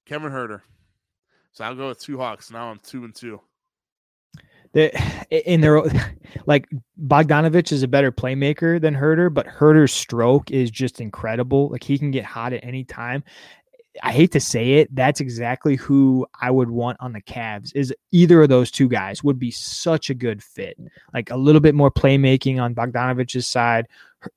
Kevin 0.05 0.31
Huerter. 0.31 0.61
So 1.51 1.63
I'll 1.63 1.75
go 1.75 1.89
with 1.89 1.99
two 1.99 2.17
Hawks. 2.17 2.51
Now 2.51 2.69
I'm 2.69 2.79
two 2.79 3.03
and 3.03 3.13
two. 3.13 3.41
The, 4.71 4.91
in 5.31 5.61
their 5.61 5.81
like 6.45 6.67
Bogdanovich 7.01 7.71
is 7.71 7.81
a 7.81 7.87
better 7.87 8.11
playmaker 8.11 8.79
than 8.79 8.93
Huerter, 8.93 9.33
but 9.33 9.47
Huerter's 9.47 9.91
stroke 9.91 10.51
is 10.51 10.69
just 10.69 11.01
incredible. 11.01 11.69
Like 11.69 11.83
he 11.83 11.97
can 11.97 12.11
get 12.11 12.23
hot 12.23 12.53
at 12.53 12.63
any 12.63 12.83
time. 12.83 13.23
I 14.03 14.11
hate 14.11 14.31
to 14.31 14.39
say 14.39 14.73
it, 14.73 14.93
that's 14.95 15.19
exactly 15.19 15.75
who 15.75 16.27
I 16.41 16.51
would 16.51 16.69
want 16.69 16.97
on 16.99 17.13
the 17.13 17.21
Cavs. 17.21 17.71
Is 17.75 17.93
either 18.11 18.41
of 18.41 18.49
those 18.49 18.71
two 18.71 18.87
guys 18.87 19.23
would 19.23 19.39
be 19.39 19.51
such 19.51 20.09
a 20.09 20.13
good 20.13 20.43
fit. 20.43 20.77
Like 21.13 21.31
a 21.31 21.37
little 21.37 21.61
bit 21.61 21.75
more 21.75 21.91
playmaking 21.91 22.61
on 22.61 22.75
Bogdanovich's 22.75 23.47
side, 23.47 23.87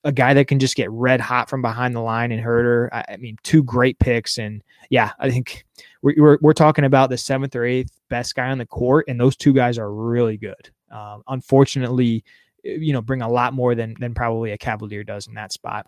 a 0.05 0.13
guy 0.13 0.35
that 0.35 0.49
can 0.49 0.59
just 0.59 0.77
get 0.77 0.91
red 0.91 1.21
hot 1.21 1.49
from 1.49 1.63
behind 1.63 1.95
the 1.95 2.01
line 2.01 2.33
and 2.33 2.45
Huerter. 2.45 2.89
I, 2.93 3.05
I 3.11 3.17
mean, 3.17 3.37
two 3.43 3.63
great 3.63 3.99
picks, 3.99 4.39
and 4.39 4.63
yeah, 4.91 5.13
I 5.19 5.31
think 5.31 5.65
we're, 6.03 6.15
we're, 6.17 6.39
we're 6.41 6.53
talking 6.53 6.85
about 6.85 7.11
the 7.11 7.19
seventh 7.19 7.57
or 7.57 7.65
eighth 7.65 7.93
best 8.09 8.35
guy 8.35 8.51
on 8.51 8.59
the 8.59 8.67
court, 8.67 9.07
and 9.09 9.21
those 9.21 9.37
two 9.37 9.53
guys 9.53 9.79
are 9.79 9.93
really 9.93 10.37
good. 10.37 10.71
Um, 10.91 11.23
unfortunately, 11.29 12.25
you 12.65 12.93
know, 12.93 13.03
bring 13.03 13.23
a 13.23 13.31
lot 13.31 13.55
more 13.55 13.75
than 13.75 13.95
than 13.99 14.15
probably 14.15 14.53
a 14.53 14.59
Cavalier 14.59 15.05
does 15.05 15.27
in 15.27 15.35
that 15.35 15.53
spot. 15.53 15.87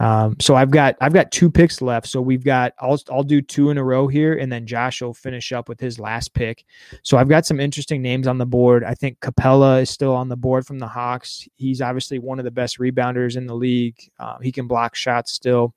Um, 0.00 0.36
so 0.38 0.54
I've 0.54 0.70
got 0.70 0.96
I've 1.00 1.12
got 1.12 1.32
two 1.32 1.50
picks 1.50 1.82
left. 1.82 2.06
So 2.06 2.20
we've 2.20 2.44
got 2.44 2.72
I'll 2.78 2.98
I'll 3.10 3.24
do 3.24 3.42
two 3.42 3.70
in 3.70 3.78
a 3.78 3.84
row 3.84 4.06
here, 4.06 4.34
and 4.34 4.50
then 4.50 4.66
Josh 4.66 5.02
will 5.02 5.14
finish 5.14 5.52
up 5.52 5.68
with 5.68 5.80
his 5.80 5.98
last 5.98 6.34
pick. 6.34 6.64
So 7.02 7.18
I've 7.18 7.28
got 7.28 7.46
some 7.46 7.58
interesting 7.58 8.00
names 8.00 8.28
on 8.28 8.38
the 8.38 8.46
board. 8.46 8.84
I 8.84 8.94
think 8.94 9.18
Capela 9.20 9.82
is 9.82 9.90
still 9.90 10.14
on 10.14 10.28
the 10.28 10.36
board 10.36 10.66
from 10.66 10.78
the 10.78 10.86
Hawks. 10.86 11.48
He's 11.56 11.82
obviously 11.82 12.18
one 12.20 12.38
of 12.38 12.44
the 12.44 12.50
best 12.50 12.78
rebounders 12.78 13.36
in 13.36 13.46
the 13.46 13.56
league. 13.56 13.98
Uh, 14.20 14.38
he 14.38 14.52
can 14.52 14.68
block 14.68 14.94
shots 14.94 15.32
still. 15.32 15.74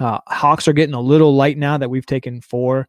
Uh, 0.00 0.18
Hawks 0.26 0.66
are 0.68 0.72
getting 0.72 0.94
a 0.94 1.00
little 1.00 1.34
light 1.34 1.58
now 1.58 1.78
that 1.78 1.90
we've 1.90 2.06
taken 2.06 2.40
four. 2.40 2.88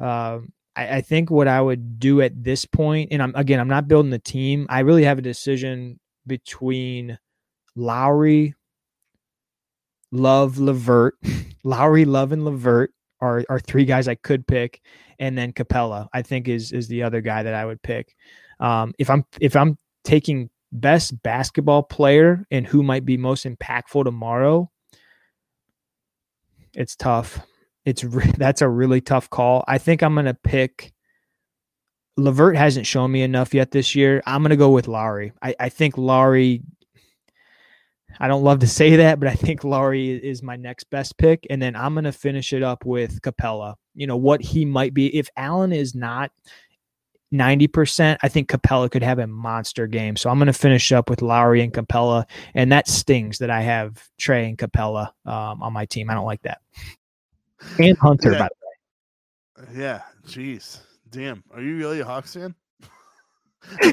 Uh, 0.00 0.40
I, 0.74 0.96
I 0.96 1.00
think 1.00 1.30
what 1.30 1.48
I 1.48 1.60
would 1.60 1.98
do 2.00 2.20
at 2.20 2.42
this 2.42 2.64
point, 2.64 3.12
and 3.12 3.22
I'm 3.22 3.32
again 3.36 3.60
I'm 3.60 3.68
not 3.68 3.86
building 3.86 4.10
the 4.10 4.18
team. 4.18 4.66
I 4.68 4.80
really 4.80 5.04
have 5.04 5.18
a 5.18 5.22
decision 5.22 6.00
between 6.26 7.18
Lauri, 7.76 8.54
Love, 10.10 10.58
LeVert, 10.58 11.14
Lauri, 11.64 12.04
Love, 12.04 12.32
and 12.32 12.44
LeVert 12.44 12.92
are 13.20 13.44
are 13.48 13.60
three 13.60 13.84
guys 13.84 14.08
I 14.08 14.14
could 14.14 14.46
pick, 14.46 14.80
and 15.18 15.36
then 15.36 15.52
Capela 15.52 16.08
I 16.12 16.22
think 16.22 16.48
is 16.48 16.72
is 16.72 16.88
the 16.88 17.02
other 17.02 17.20
guy 17.20 17.42
that 17.42 17.54
I 17.54 17.64
would 17.64 17.82
pick. 17.82 18.14
Um, 18.60 18.94
if 18.98 19.10
I'm 19.10 19.24
if 19.40 19.56
I'm 19.56 19.78
taking 20.04 20.50
best 20.72 21.22
basketball 21.22 21.82
player 21.82 22.46
and 22.50 22.66
who 22.66 22.82
might 22.82 23.04
be 23.04 23.16
most 23.16 23.44
impactful 23.44 24.04
tomorrow, 24.04 24.70
it's 26.74 26.96
tough. 26.96 27.40
It's 27.84 28.04
re- 28.04 28.32
that's 28.36 28.62
a 28.62 28.68
really 28.68 29.00
tough 29.00 29.30
call. 29.30 29.64
I 29.68 29.78
think 29.78 30.02
I'm 30.02 30.14
gonna 30.14 30.34
pick. 30.34 30.92
LeVert 32.16 32.56
hasn't 32.56 32.86
shown 32.86 33.12
me 33.12 33.22
enough 33.22 33.54
yet 33.54 33.70
this 33.70 33.94
year. 33.94 34.22
I'm 34.26 34.42
gonna 34.42 34.56
go 34.56 34.70
with 34.70 34.88
Lauri. 34.88 35.32
I, 35.42 35.54
I 35.60 35.68
think 35.68 35.96
Lauri 35.96 36.62
I 38.20 38.28
don't 38.28 38.42
love 38.42 38.60
to 38.60 38.66
say 38.68 38.96
that, 38.96 39.20
but 39.20 39.28
I 39.28 39.34
think 39.34 39.64
Lauri 39.64 40.10
is 40.10 40.42
my 40.42 40.56
next 40.56 40.84
best 40.90 41.16
pick. 41.18 41.46
And 41.50 41.60
then 41.60 41.76
I'm 41.76 41.94
going 41.94 42.04
to 42.04 42.12
finish 42.12 42.52
it 42.52 42.62
up 42.62 42.84
with 42.84 43.20
Capela. 43.22 43.74
You 43.94 44.06
know, 44.06 44.16
what 44.16 44.40
he 44.40 44.64
might 44.64 44.94
be. 44.94 45.14
If 45.16 45.28
Allen 45.36 45.72
is 45.72 45.94
not 45.94 46.30
90%, 47.32 48.18
I 48.22 48.28
think 48.28 48.48
Capela 48.48 48.90
could 48.90 49.02
have 49.02 49.18
a 49.18 49.26
monster 49.26 49.86
game. 49.86 50.16
So 50.16 50.30
I'm 50.30 50.38
going 50.38 50.46
to 50.46 50.52
finish 50.52 50.92
up 50.92 51.10
with 51.10 51.22
Lauri 51.22 51.62
and 51.62 51.72
Capela. 51.72 52.24
And 52.54 52.72
that 52.72 52.88
stings 52.88 53.38
that 53.38 53.50
I 53.50 53.60
have 53.62 54.08
Trae 54.20 54.48
and 54.48 54.58
Capella 54.58 55.12
um, 55.26 55.62
on 55.62 55.72
my 55.72 55.84
team. 55.84 56.10
I 56.10 56.14
don't 56.14 56.26
like 56.26 56.42
that. 56.42 56.60
And 57.78 57.96
Hunter, 57.98 58.32
yeah. 58.32 58.38
by 58.38 58.48
the 58.48 59.64
way. 59.64 59.82
Yeah. 59.82 60.02
Jeez. 60.26 60.80
Damn. 61.10 61.42
Are 61.52 61.60
you 61.60 61.76
really 61.76 62.00
a 62.00 62.04
Hawks 62.04 62.34
fan? 62.34 62.54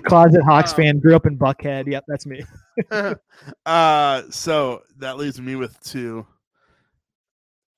Closet 0.05 0.41
Hawks 0.43 0.73
uh, 0.73 0.77
fan, 0.77 0.99
grew 0.99 1.15
up 1.15 1.25
in 1.25 1.37
Buckhead. 1.37 1.87
Yep, 1.87 2.05
that's 2.07 2.25
me. 2.25 2.43
uh, 3.65 4.23
so 4.29 4.83
that 4.97 5.17
leaves 5.17 5.39
me 5.41 5.55
with 5.55 5.79
two. 5.81 6.25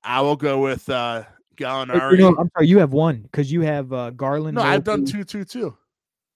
I 0.02 0.20
will 0.20 0.36
go 0.36 0.60
with 0.60 0.88
uh 0.88 1.24
Gallinari. 1.56 2.12
You 2.12 2.18
know, 2.18 2.36
I'm 2.38 2.50
sorry, 2.56 2.68
you 2.68 2.78
have 2.78 2.92
one 2.92 3.22
because 3.22 3.50
you 3.50 3.62
have 3.62 3.92
uh, 3.92 4.10
Garland. 4.10 4.56
No, 4.56 4.62
I've 4.62 4.84
done 4.84 5.04
two, 5.04 5.24
two, 5.24 5.44
two. 5.44 5.76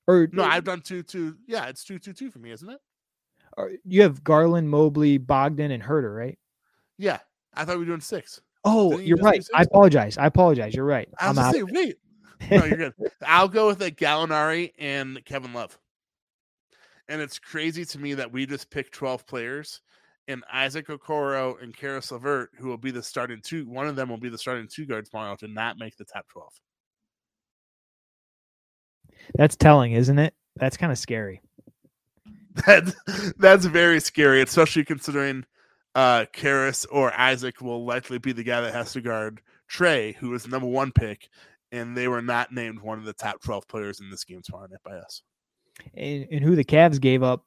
Or 0.06 0.28
no, 0.32 0.44
I've 0.44 0.64
done 0.64 0.80
two, 0.80 1.02
two. 1.02 1.36
Yeah, 1.46 1.66
it's 1.66 1.84
two, 1.84 1.98
two, 1.98 2.12
two 2.12 2.30
for 2.30 2.38
me, 2.38 2.50
isn't 2.50 2.68
it? 2.68 2.80
Or 3.56 3.70
you 3.84 4.02
have 4.02 4.24
Garland, 4.24 4.68
Mobley, 4.68 5.18
Bogdan, 5.18 5.70
and 5.70 5.82
Huerter, 5.82 6.14
right? 6.14 6.38
Yeah, 6.98 7.18
I 7.54 7.64
thought 7.64 7.74
we 7.74 7.80
were 7.80 7.86
doing 7.86 8.00
six. 8.00 8.40
Oh, 8.64 8.98
you 8.98 9.14
are 9.16 9.18
right. 9.18 9.46
I 9.54 9.62
apologize. 9.62 10.18
I 10.18 10.26
apologize. 10.26 10.74
You're 10.74 10.84
right. 10.84 11.08
I 11.18 11.28
was 11.28 11.38
I'm 11.38 11.52
say, 11.52 11.62
wait, 11.62 11.96
no, 12.50 12.64
you're 12.64 12.76
good. 12.76 12.94
I'll 13.26 13.48
go 13.48 13.66
with 13.66 13.82
a 13.82 13.90
Gallinari 13.90 14.72
and 14.78 15.24
Kevin 15.24 15.52
Love. 15.52 15.78
And 17.08 17.20
it's 17.20 17.38
crazy 17.38 17.84
to 17.86 17.98
me 17.98 18.14
that 18.14 18.32
we 18.32 18.46
just 18.46 18.70
picked 18.70 18.94
12 18.94 19.26
players 19.26 19.80
and 20.28 20.44
Isaac 20.52 20.88
Okoro 20.88 21.60
and 21.62 21.76
Caris 21.76 22.12
LeVert, 22.12 22.50
who 22.56 22.68
will 22.68 22.78
be 22.78 22.90
the 22.90 23.02
starting 23.02 23.40
two, 23.42 23.68
one 23.68 23.88
of 23.88 23.96
them 23.96 24.08
will 24.08 24.18
be 24.18 24.28
the 24.28 24.38
starting 24.38 24.68
two 24.68 24.86
guards 24.86 25.10
tomorrow, 25.10 25.36
to 25.36 25.48
not 25.48 25.78
make 25.78 25.96
the 25.96 26.04
top 26.04 26.28
12. 26.28 26.48
That's 29.34 29.56
telling, 29.56 29.92
isn't 29.92 30.18
it? 30.18 30.34
That's 30.56 30.76
kind 30.76 30.92
of 30.92 30.98
scary. 30.98 31.40
That, 32.66 33.34
that's 33.38 33.64
very 33.64 34.00
scary, 34.00 34.42
especially 34.42 34.84
considering 34.84 35.44
uh 35.94 36.24
Caris 36.32 36.86
or 36.86 37.12
Isaac 37.12 37.60
will 37.60 37.84
likely 37.84 38.18
be 38.18 38.32
the 38.32 38.42
guy 38.42 38.62
that 38.62 38.72
has 38.72 38.92
to 38.92 39.00
guard 39.00 39.42
Trae, 39.70 40.14
who 40.16 40.34
is 40.34 40.44
the 40.44 40.50
number 40.50 40.66
one 40.66 40.92
pick, 40.92 41.28
and 41.72 41.96
they 41.96 42.06
were 42.06 42.22
not 42.22 42.52
named 42.52 42.80
one 42.80 42.98
of 42.98 43.04
the 43.04 43.14
top 43.14 43.42
12 43.42 43.66
players 43.66 44.00
in 44.00 44.10
this 44.10 44.24
game 44.24 44.42
tomorrow 44.44 44.68
night 44.70 44.78
by 44.84 44.92
us. 44.92 45.22
And, 45.94 46.28
and 46.30 46.44
who 46.44 46.54
the 46.54 46.64
Cavs 46.64 47.00
gave 47.00 47.22
up, 47.22 47.44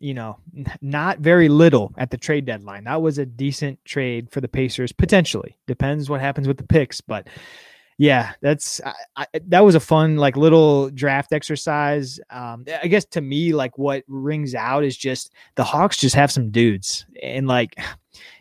you 0.00 0.14
know, 0.14 0.38
not 0.80 1.20
very 1.20 1.48
little 1.48 1.92
at 1.96 2.10
the 2.10 2.16
trade 2.16 2.46
deadline. 2.46 2.84
That 2.84 3.02
was 3.02 3.18
a 3.18 3.26
decent 3.26 3.84
trade 3.84 4.30
for 4.30 4.40
the 4.40 4.48
Pacers, 4.48 4.90
potentially. 4.92 5.58
Depends 5.66 6.10
what 6.10 6.20
happens 6.20 6.48
with 6.48 6.56
the 6.56 6.66
picks, 6.66 7.00
but 7.00 7.28
yeah, 7.98 8.32
that's 8.42 8.80
I, 8.84 8.94
I, 9.16 9.26
that 9.48 9.64
was 9.64 9.74
a 9.74 9.80
fun 9.80 10.16
like 10.16 10.36
little 10.36 10.90
draft 10.90 11.32
exercise. 11.32 12.20
Um, 12.30 12.64
I 12.82 12.88
guess 12.88 13.06
to 13.06 13.20
me, 13.20 13.54
like 13.54 13.78
what 13.78 14.04
rings 14.06 14.54
out 14.54 14.84
is 14.84 14.96
just 14.96 15.32
the 15.54 15.64
Hawks 15.64 15.96
just 15.96 16.14
have 16.14 16.30
some 16.30 16.50
dudes, 16.50 17.06
and 17.22 17.46
like 17.46 17.74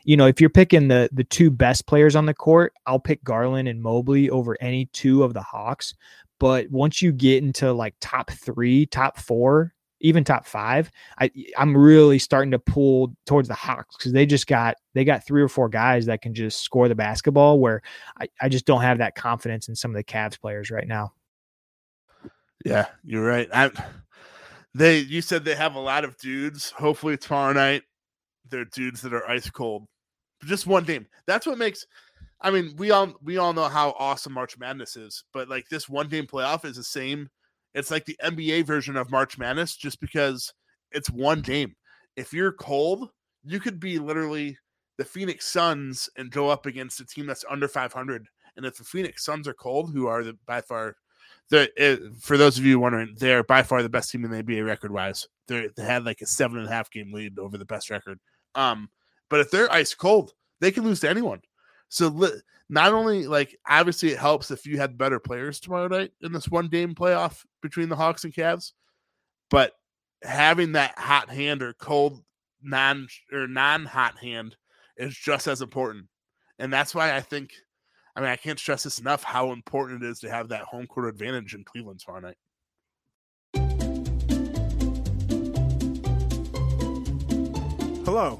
you 0.04 0.18
know, 0.18 0.28
if 0.28 0.42
you're 0.42 0.50
picking 0.50 0.88
the 0.90 1.10
the 1.14 1.24
two 1.24 1.50
best 1.50 1.88
players 1.88 2.16
on 2.16 2.26
the 2.26 2.34
court, 2.34 2.74
I'll 2.86 3.00
pick 3.00 3.24
Garland 3.24 3.68
and 3.68 3.82
Mobley 3.82 4.30
over 4.30 4.58
any 4.60 4.88
two 4.88 5.24
of 5.24 5.34
the 5.34 5.42
Hawks. 5.42 5.94
But 6.38 6.70
once 6.70 7.02
you 7.02 7.14
get 7.14 7.44
into 7.44 7.72
like 7.72 7.96
top 8.02 8.32
three, 8.32 8.86
top 8.88 9.18
four, 9.18 9.74
even 10.06 10.24
top 10.24 10.46
five, 10.46 10.92
I 11.20 11.32
I'm 11.58 11.76
really 11.76 12.20
starting 12.20 12.52
to 12.52 12.60
pull 12.60 13.16
towards 13.26 13.48
the 13.48 13.56
Hawks 13.56 13.98
because 13.98 14.14
they 14.14 14.26
just 14.26 14.46
got 14.46 14.76
they 14.94 15.04
got 15.04 15.26
three 15.26 15.42
or 15.42 15.48
four 15.48 15.68
guys 15.68 16.06
that 16.06 16.22
can 16.22 16.34
just 16.34 16.62
score 16.62 16.88
the 16.88 16.96
basketball. 16.96 17.60
Where 17.60 17.82
I, 18.20 18.28
I 18.42 18.50
just 18.50 18.66
don't 18.66 18.82
have 18.82 19.00
that 19.00 19.16
confidence 19.16 19.68
in 19.68 19.76
some 19.76 19.92
of 19.92 19.96
the 19.96 20.04
Cavs 20.04 20.40
players 20.40 20.70
right 20.70 20.88
now. 20.88 21.14
Yeah, 22.64 22.86
you're 23.04 23.26
right. 23.26 23.50
I 23.52 23.72
they 24.76 25.00
you 25.00 25.22
said 25.22 25.44
they 25.44 25.56
have 25.56 25.76
a 25.76 25.80
lot 25.80 26.06
of 26.06 26.18
dudes. 26.18 26.70
Hopefully 26.72 27.18
tomorrow 27.18 27.54
night 27.54 27.84
they're 28.50 28.66
dudes 28.66 29.02
that 29.02 29.14
are 29.14 29.28
ice 29.28 29.50
cold. 29.50 29.86
Just 30.44 30.68
one 30.68 30.84
game. 30.84 31.08
That's 31.26 31.48
what 31.48 31.58
makes. 31.58 31.88
I 32.42 32.52
mean, 32.52 32.76
we 32.78 32.92
all 32.92 33.16
we 33.24 33.38
all 33.38 33.54
know 33.54 33.70
how 33.70 33.96
awesome 33.98 34.34
March 34.34 34.58
Madness 34.60 34.96
is, 34.98 35.24
but 35.34 35.50
like 35.50 35.68
this 35.70 35.90
one 35.90 36.08
game 36.10 36.28
playoff 36.28 36.64
is 36.64 36.76
the 36.76 36.84
same. 36.84 37.30
It's 37.76 37.92
like 37.92 38.06
the 38.06 38.18
NBA 38.24 38.66
version 38.66 38.96
of 38.96 39.12
March 39.12 39.38
Madness, 39.38 39.76
just 39.76 40.00
because 40.00 40.52
it's 40.92 41.10
one 41.10 41.42
game. 41.42 41.76
If 42.16 42.34
you're 42.34 42.54
cold, 42.54 43.10
you 43.44 43.60
could 43.60 43.80
be 43.80 44.00
literally 44.00 44.58
the 44.98 45.06
Phoenix 45.06 45.46
Suns 45.46 46.10
and 46.18 46.32
go 46.32 46.50
up 46.50 46.66
against 46.66 47.02
a 47.02 47.06
team 47.06 47.28
that's 47.28 47.44
under 47.50 47.68
500. 47.68 48.28
And 48.56 48.66
if 48.66 48.78
the 48.78 48.86
Phoenix 48.86 49.26
Suns 49.26 49.48
are 49.48 49.54
cold, 49.54 49.92
who 49.92 50.08
are 50.08 50.24
the 50.24 50.38
by 50.48 50.62
far 50.62 50.96
the 51.50 51.70
eh, 51.78 51.98
for 52.22 52.38
those 52.38 52.58
of 52.58 52.66
you 52.66 52.80
wondering, 52.80 53.16
they're 53.20 53.44
by 53.44 53.62
far 53.62 53.84
the 53.84 53.90
best 53.90 54.10
team 54.10 54.24
in 54.24 54.32
the 54.32 54.42
NBA 54.42 54.66
record 54.66 54.92
wise. 54.92 55.28
They 55.48 55.70
had 55.78 56.06
like 56.06 56.22
a 56.22 56.26
seven 56.26 56.58
and 56.58 56.68
a 56.68 56.72
half 56.72 56.90
game 56.90 57.12
lead 57.14 57.38
over 57.38 57.58
the 57.58 57.66
best 57.66 57.90
record. 57.90 58.20
Um, 58.56 58.90
but 59.30 59.42
if 59.42 59.52
they're 59.52 59.72
ice 59.72 59.94
cold, 59.94 60.34
they 60.62 60.72
can 60.72 60.86
lose 60.86 61.02
to 61.02 61.10
anyone. 61.10 61.42
So 61.90 62.10
not 62.70 62.94
only 62.94 63.28
like 63.28 63.58
obviously 63.68 64.10
it 64.10 64.18
helps 64.18 64.50
if 64.52 64.66
you 64.66 64.78
had 64.78 64.98
better 64.98 65.20
players 65.20 65.60
tomorrow 65.60 65.88
night 65.88 66.12
in 66.22 66.32
this 66.32 66.50
one 66.50 66.68
game 66.68 66.96
playoff 66.96 67.46
between 67.62 67.90
the 67.90 67.96
Hawks 67.96 68.24
and 68.24 68.34
Cavs, 68.34 68.72
but 69.50 69.74
having 70.24 70.72
that 70.72 70.98
hot 70.98 71.30
hand 71.30 71.62
or 71.62 71.74
cold 71.74 72.24
non 72.62 73.08
or 73.32 73.48
non 73.48 73.86
hot 73.86 74.18
hand 74.18 74.56
is 74.98 75.16
just 75.16 75.48
as 75.48 75.62
important. 75.62 76.06
And 76.58 76.74
that's 76.74 76.96
why 76.96 77.16
I 77.16 77.22
think 77.22 77.52
I 78.16 78.22
mean 78.22 78.30
I 78.30 78.36
can't 78.36 78.60
stress 78.60 78.84
this 78.84 79.00
enough 79.00 79.24
how 79.24 79.52
important 79.52 80.04
it 80.04 80.10
is 80.10 80.20
to 80.22 80.32
have 80.32 80.50
that 80.50 80.64
home 80.64 80.88
court 80.88 81.08
advantage 81.08 81.54
in 81.54 81.64
Cleveland 81.64 82.00
tomorrow 82.00 82.22
night. 82.22 82.38
Hello, 88.06 88.40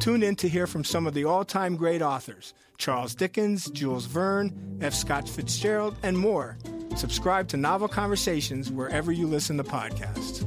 Tune 0.00 0.22
in 0.22 0.34
to 0.36 0.48
hear 0.48 0.66
from 0.66 0.82
some 0.82 1.06
of 1.06 1.12
the 1.12 1.24
all 1.24 1.44
time 1.44 1.76
great 1.76 2.00
authors 2.00 2.54
Charles 2.78 3.14
Dickens, 3.14 3.70
Jules 3.70 4.06
Verne, 4.06 4.78
F. 4.80 4.94
Scott 4.94 5.28
Fitzgerald, 5.28 5.94
and 6.02 6.16
more. 6.16 6.56
Subscribe 6.96 7.48
to 7.48 7.58
Novel 7.58 7.86
Conversations 7.86 8.72
wherever 8.72 9.12
you 9.12 9.26
listen 9.26 9.58
to 9.58 9.64
podcasts. 9.64 10.46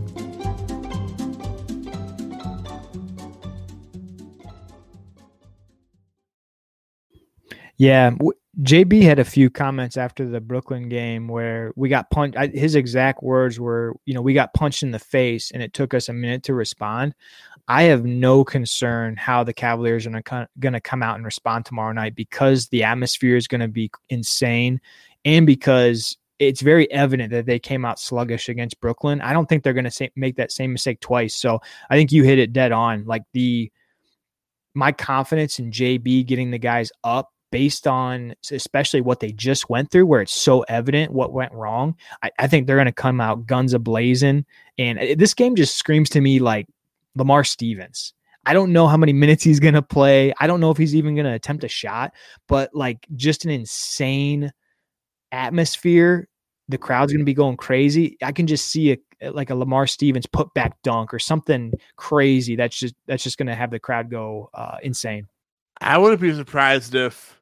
Yeah, 7.78 8.12
JB 8.62 9.02
had 9.02 9.18
a 9.18 9.26
few 9.26 9.50
comments 9.50 9.98
after 9.98 10.28
the 10.28 10.40
Brooklyn 10.40 10.88
game 10.88 11.28
where 11.28 11.74
we 11.76 11.90
got 11.90 12.12
punched. 12.12 12.38
His 12.54 12.76
exact 12.76 13.24
words 13.24 13.60
were, 13.60 13.96
you 14.06 14.14
know, 14.14 14.22
we 14.22 14.34
got 14.34 14.54
punched 14.54 14.84
in 14.84 14.92
the 14.92 15.00
face 15.00 15.50
and 15.52 15.64
it 15.64 15.74
took 15.74 15.94
us 15.94 16.08
a 16.08 16.14
minute 16.14 16.44
to 16.44 16.54
respond. 16.54 17.16
I 17.68 17.84
have 17.84 18.04
no 18.04 18.44
concern 18.44 19.16
how 19.16 19.44
the 19.44 19.54
Cavaliers 19.54 20.06
are 20.06 20.22
going 20.60 20.74
to 20.74 20.82
come 20.82 21.04
out 21.04 21.16
and 21.16 21.26
respond 21.26 21.66
tomorrow 21.66 21.94
night 21.94 22.16
because 22.16 22.68
the 22.68 22.84
atmosphere 22.84 23.38
is 23.38 23.48
going 23.48 23.62
to 23.62 23.70
be 23.70 23.90
insane 24.10 24.82
and 25.24 25.46
because 25.46 26.18
it's 26.40 26.62
very 26.62 26.92
evident 26.92 27.32
that 27.32 27.46
they 27.46 27.60
came 27.60 27.86
out 27.86 28.00
sluggish 28.00 28.50
against 28.50 28.82
Brooklyn. 28.82 29.22
I 29.22 29.32
don't 29.34 29.48
think 29.48 29.64
they're 29.64 29.74
going 29.74 29.90
to 29.90 30.12
make 30.16 30.36
that 30.36 30.52
same 30.52 30.74
mistake 30.74 31.00
twice. 31.00 31.36
So 31.36 31.62
I 31.90 31.96
think 31.96 32.12
you 32.12 32.24
hit 32.24 32.40
it 32.40 32.52
dead 32.52 32.72
on. 32.72 33.06
Like 33.06 33.24
the 33.34 33.72
my 34.74 34.92
confidence 34.92 35.60
in 35.60 35.72
JB 35.72 36.26
getting 36.26 36.52
the 36.52 36.58
guys 36.58 36.92
up 37.04 37.32
based 37.52 37.86
on 37.86 38.34
especially 38.52 39.00
what 39.00 39.20
they 39.20 39.32
just 39.32 39.70
went 39.70 39.92
through, 39.92 40.08
where 40.08 40.22
it's 40.22 40.34
so 40.34 40.62
evident 40.62 41.14
what 41.14 41.32
went 41.32 41.54
wrong. 41.54 41.96
I, 42.24 42.32
I 42.40 42.48
think 42.48 42.66
they're 42.66 42.76
going 42.76 42.88
to 42.88 42.92
come 42.92 43.22
out 43.22 43.46
guns 43.46 43.74
a 43.74 43.80
blazing. 43.80 44.46
And 44.80 44.98
uh, 44.98 45.16
this 45.16 45.36
game 45.36 45.56
just 45.56 45.78
screams 45.78 46.10
to 46.10 46.22
me 46.22 46.40
like 46.40 46.68
Lamar 47.16 47.44
Stevens. 47.44 48.14
I 48.46 48.54
don't 48.54 48.74
know 48.74 48.88
how 48.88 48.98
many 48.98 49.14
minutes 49.24 49.44
he's 49.44 49.60
going 49.60 49.74
to 49.74 49.82
play. 49.82 50.34
I 50.40 50.48
don't 50.48 50.60
know 50.60 50.72
if 50.72 50.78
he's 50.78 50.96
even 50.96 51.16
going 51.16 51.26
to 51.26 51.34
attempt 51.34 51.64
a 51.64 51.70
shot, 51.70 52.14
but 52.48 52.74
like 52.74 53.06
just 53.16 53.46
an 53.46 53.52
insane 53.52 54.52
atmosphere. 55.32 56.28
The 56.70 56.78
crowd's 56.78 57.12
going 57.12 57.20
to 57.20 57.26
be 57.26 57.34
going 57.34 57.58
crazy. 57.58 58.18
I 58.24 58.32
can 58.32 58.48
just 58.48 58.68
see 58.68 58.94
a 58.94 58.98
like 59.32 59.50
a 59.50 59.56
Lamar 59.56 59.88
Stevens 59.88 60.26
put 60.26 60.54
back 60.54 60.82
dunk 60.82 61.14
or 61.14 61.20
something 61.20 61.74
crazy. 61.98 62.56
That's 62.56 62.78
just 62.78 62.96
that's 63.06 63.24
just 63.24 63.38
going 63.38 63.48
to 63.48 63.56
have 63.56 63.72
the 63.72 63.80
crowd 63.80 64.10
go 64.10 64.50
uh, 64.54 64.78
insane. 64.82 65.28
I 65.82 65.98
wouldn't 65.98 66.22
be 66.22 66.34
surprised 66.34 66.96
if 66.96 67.42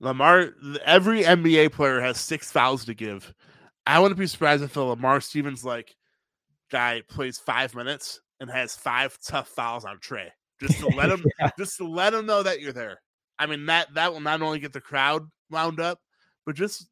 Lamar, 0.00 0.50
every 0.84 1.22
NBA 1.22 1.72
player 1.72 2.00
has 2.00 2.18
six 2.18 2.50
fouls 2.50 2.84
to 2.86 2.94
give. 2.94 3.34
I 3.86 3.98
wouldn't 3.98 4.18
be 4.18 4.26
surprised 4.26 4.62
if 4.62 4.76
Lamar 4.76 5.20
Stevens 5.20 5.64
like 5.64 5.94
guy 6.70 7.02
plays 7.08 7.38
five 7.38 7.74
minutes 7.74 8.20
and 8.40 8.50
has 8.50 8.74
five 8.74 9.16
tough 9.24 9.48
fouls 9.48 9.84
on 9.84 9.98
Trae, 9.98 10.30
just 10.60 10.78
to 10.80 10.88
let 10.88 11.10
him, 11.10 11.24
yeah. 11.40 11.50
just 11.58 11.76
to 11.76 11.86
let 11.86 12.14
him 12.14 12.26
know 12.26 12.42
that 12.42 12.60
you're 12.60 12.72
there. 12.72 13.00
I 13.38 13.46
mean 13.46 13.66
that 13.66 13.94
that 13.94 14.12
will 14.12 14.20
not 14.20 14.42
only 14.42 14.58
get 14.58 14.72
the 14.72 14.80
crowd 14.80 15.22
wound 15.50 15.80
up, 15.80 16.00
but 16.44 16.56
just, 16.56 16.88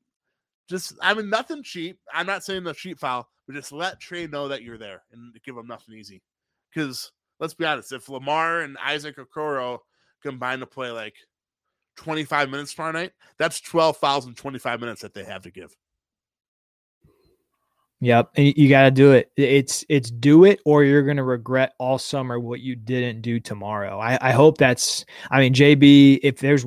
just 0.68 0.94
I 1.02 1.14
mean 1.14 1.30
nothing 1.30 1.62
cheap. 1.62 1.98
I'm 2.12 2.26
not 2.26 2.44
saying 2.44 2.64
the 2.64 2.74
cheap 2.74 2.98
foul, 2.98 3.28
but 3.46 3.56
just 3.56 3.72
let 3.72 4.00
Trae 4.00 4.30
know 4.30 4.48
that 4.48 4.62
you're 4.62 4.78
there 4.78 5.02
and 5.12 5.34
give 5.44 5.56
him 5.56 5.66
nothing 5.66 5.94
easy. 5.94 6.22
Because 6.72 7.12
let's 7.40 7.54
be 7.54 7.64
honest, 7.64 7.92
if 7.92 8.08
Lamar 8.08 8.60
and 8.60 8.76
Isaac 8.78 9.16
Okoro 9.16 9.78
combine 10.22 10.60
to 10.60 10.66
play 10.66 10.90
like 10.90 11.14
25 11.96 12.50
minutes 12.50 12.74
tomorrow 12.74 12.92
night, 12.92 13.12
that's 13.38 13.60
12 13.60 13.96
fouls 13.96 14.26
in 14.26 14.34
25 14.34 14.80
minutes 14.80 15.02
that 15.02 15.14
they 15.14 15.24
have 15.24 15.42
to 15.42 15.50
give. 15.50 15.74
Yep, 18.00 18.30
you 18.36 18.68
got 18.68 18.84
to 18.84 18.92
do 18.92 19.10
it. 19.10 19.32
It's 19.36 19.84
it's 19.88 20.08
do 20.08 20.44
it 20.44 20.60
or 20.64 20.84
you're 20.84 21.02
going 21.02 21.16
to 21.16 21.24
regret 21.24 21.72
all 21.78 21.98
summer 21.98 22.38
what 22.38 22.60
you 22.60 22.76
didn't 22.76 23.22
do 23.22 23.40
tomorrow. 23.40 23.98
I, 23.98 24.16
I 24.20 24.30
hope 24.30 24.56
that's. 24.56 25.04
I 25.32 25.40
mean, 25.40 25.52
JB. 25.52 26.20
If 26.22 26.38
there's 26.38 26.64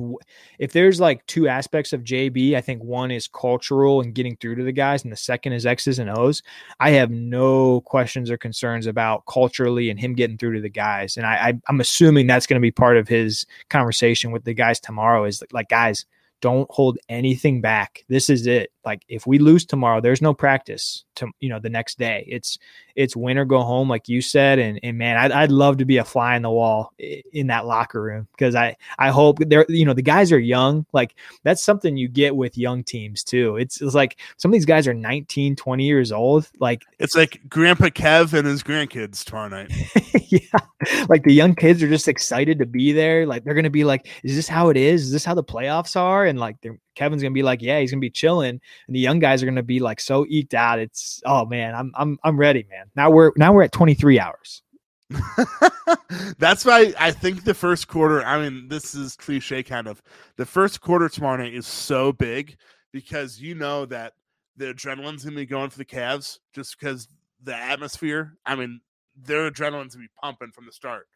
if 0.58 0.72
there's 0.72 1.00
like 1.00 1.24
two 1.26 1.48
aspects 1.48 1.94
of 1.94 2.02
JB, 2.02 2.54
I 2.54 2.60
think 2.60 2.84
one 2.84 3.10
is 3.10 3.28
cultural 3.28 4.02
and 4.02 4.14
getting 4.14 4.36
through 4.36 4.56
to 4.56 4.62
the 4.62 4.72
guys, 4.72 5.04
and 5.04 5.12
the 5.12 5.16
second 5.16 5.54
is 5.54 5.64
X's 5.64 5.98
and 5.98 6.10
O's. 6.10 6.42
I 6.80 6.90
have 6.90 7.10
no 7.10 7.80
questions 7.80 8.30
or 8.30 8.36
concerns 8.36 8.86
about 8.86 9.24
culturally 9.24 9.88
and 9.88 9.98
him 9.98 10.12
getting 10.12 10.36
through 10.36 10.56
to 10.56 10.60
the 10.60 10.68
guys, 10.68 11.16
and 11.16 11.24
I, 11.24 11.48
I 11.48 11.54
I'm 11.66 11.80
assuming 11.80 12.26
that's 12.26 12.46
going 12.46 12.60
to 12.60 12.64
be 12.64 12.70
part 12.70 12.98
of 12.98 13.08
his 13.08 13.46
conversation 13.70 14.32
with 14.32 14.44
the 14.44 14.52
guys 14.52 14.80
tomorrow. 14.80 15.24
Is 15.24 15.42
like, 15.50 15.70
guys, 15.70 16.04
don't 16.42 16.70
hold 16.70 16.98
anything 17.08 17.62
back. 17.62 18.04
This 18.08 18.28
is 18.28 18.46
it. 18.46 18.70
Like 18.84 19.04
if 19.08 19.26
we 19.26 19.38
lose 19.38 19.64
tomorrow, 19.64 20.00
there's 20.00 20.22
no 20.22 20.34
practice 20.34 21.04
to 21.16 21.28
you 21.40 21.48
know 21.48 21.58
the 21.58 21.70
next 21.70 21.98
day. 21.98 22.24
It's 22.28 22.58
it's 22.96 23.16
win 23.16 23.38
or 23.38 23.44
go 23.44 23.62
home, 23.62 23.88
like 23.88 24.08
you 24.08 24.20
said. 24.20 24.58
And 24.58 24.80
and 24.82 24.98
man, 24.98 25.16
I'd, 25.16 25.32
I'd 25.32 25.50
love 25.52 25.78
to 25.78 25.84
be 25.84 25.98
a 25.98 26.04
fly 26.04 26.36
in 26.36 26.42
the 26.42 26.50
wall 26.50 26.92
in 26.98 27.48
that 27.48 27.66
locker 27.66 28.02
room 28.02 28.28
because 28.32 28.54
I 28.54 28.76
I 28.98 29.10
hope 29.10 29.38
they're 29.40 29.66
you 29.68 29.84
know 29.84 29.94
the 29.94 30.02
guys 30.02 30.32
are 30.32 30.38
young. 30.38 30.86
Like 30.92 31.14
that's 31.42 31.62
something 31.62 31.96
you 31.96 32.08
get 32.08 32.34
with 32.34 32.58
young 32.58 32.82
teams 32.84 33.22
too. 33.22 33.56
It's, 33.56 33.80
it's 33.80 33.94
like 33.94 34.18
some 34.36 34.50
of 34.50 34.54
these 34.54 34.66
guys 34.66 34.86
are 34.88 34.94
19, 34.94 35.56
20 35.56 35.84
years 35.84 36.12
old. 36.12 36.48
Like 36.58 36.82
it's 36.98 37.14
like 37.14 37.40
Grandpa 37.48 37.86
Kev 37.86 38.32
and 38.32 38.46
his 38.46 38.62
grandkids 38.62 39.24
tomorrow 39.24 39.48
night. 39.48 39.70
yeah, 40.28 40.60
like 41.08 41.24
the 41.24 41.32
young 41.32 41.54
kids 41.54 41.82
are 41.82 41.88
just 41.88 42.08
excited 42.08 42.58
to 42.58 42.66
be 42.66 42.92
there. 42.92 43.26
Like 43.26 43.44
they're 43.44 43.54
gonna 43.54 43.70
be 43.70 43.84
like, 43.84 44.08
is 44.24 44.34
this 44.34 44.48
how 44.48 44.68
it 44.70 44.76
is? 44.76 45.02
Is 45.04 45.12
this 45.12 45.24
how 45.24 45.34
the 45.34 45.44
playoffs 45.44 45.96
are? 45.96 46.24
And 46.24 46.38
like 46.38 46.56
Kevin's 46.94 47.22
gonna 47.22 47.32
be 47.32 47.42
like, 47.42 47.62
yeah, 47.62 47.80
he's 47.80 47.90
gonna 47.90 48.00
be 48.00 48.10
chilling, 48.10 48.60
and 48.86 48.96
the 48.96 49.00
young 49.00 49.18
guys 49.18 49.42
are 49.42 49.46
gonna 49.46 49.62
be 49.62 49.80
like 49.80 50.00
so 50.00 50.26
eked 50.28 50.54
out. 50.54 50.78
It's 50.78 51.20
oh 51.24 51.44
man, 51.46 51.74
I'm 51.74 51.92
I'm 51.94 52.18
I'm 52.24 52.38
ready, 52.38 52.66
man. 52.70 52.86
Now 52.96 53.10
we're 53.10 53.32
now 53.36 53.52
we're 53.52 53.62
at 53.62 53.72
23 53.72 54.18
hours. 54.18 54.62
That's 56.38 56.64
why 56.64 56.94
I 56.98 57.10
think 57.10 57.44
the 57.44 57.54
first 57.54 57.88
quarter. 57.88 58.24
I 58.24 58.40
mean, 58.40 58.68
this 58.68 58.94
is 58.94 59.16
cliche 59.16 59.62
kind 59.62 59.86
of. 59.86 60.02
The 60.36 60.46
first 60.46 60.80
quarter 60.80 61.08
tomorrow 61.08 61.36
night 61.42 61.54
is 61.54 61.66
so 61.66 62.12
big 62.12 62.56
because 62.92 63.40
you 63.40 63.54
know 63.54 63.86
that 63.86 64.14
the 64.56 64.72
adrenaline's 64.74 65.24
gonna 65.24 65.36
be 65.36 65.46
going 65.46 65.70
for 65.70 65.78
the 65.78 65.84
Cavs 65.84 66.38
just 66.54 66.78
because 66.78 67.08
the 67.42 67.56
atmosphere. 67.56 68.34
I 68.46 68.54
mean, 68.54 68.80
their 69.16 69.50
adrenaline's 69.50 69.94
gonna 69.94 70.06
be 70.06 70.12
pumping 70.22 70.52
from 70.52 70.66
the 70.66 70.72
start. 70.72 71.06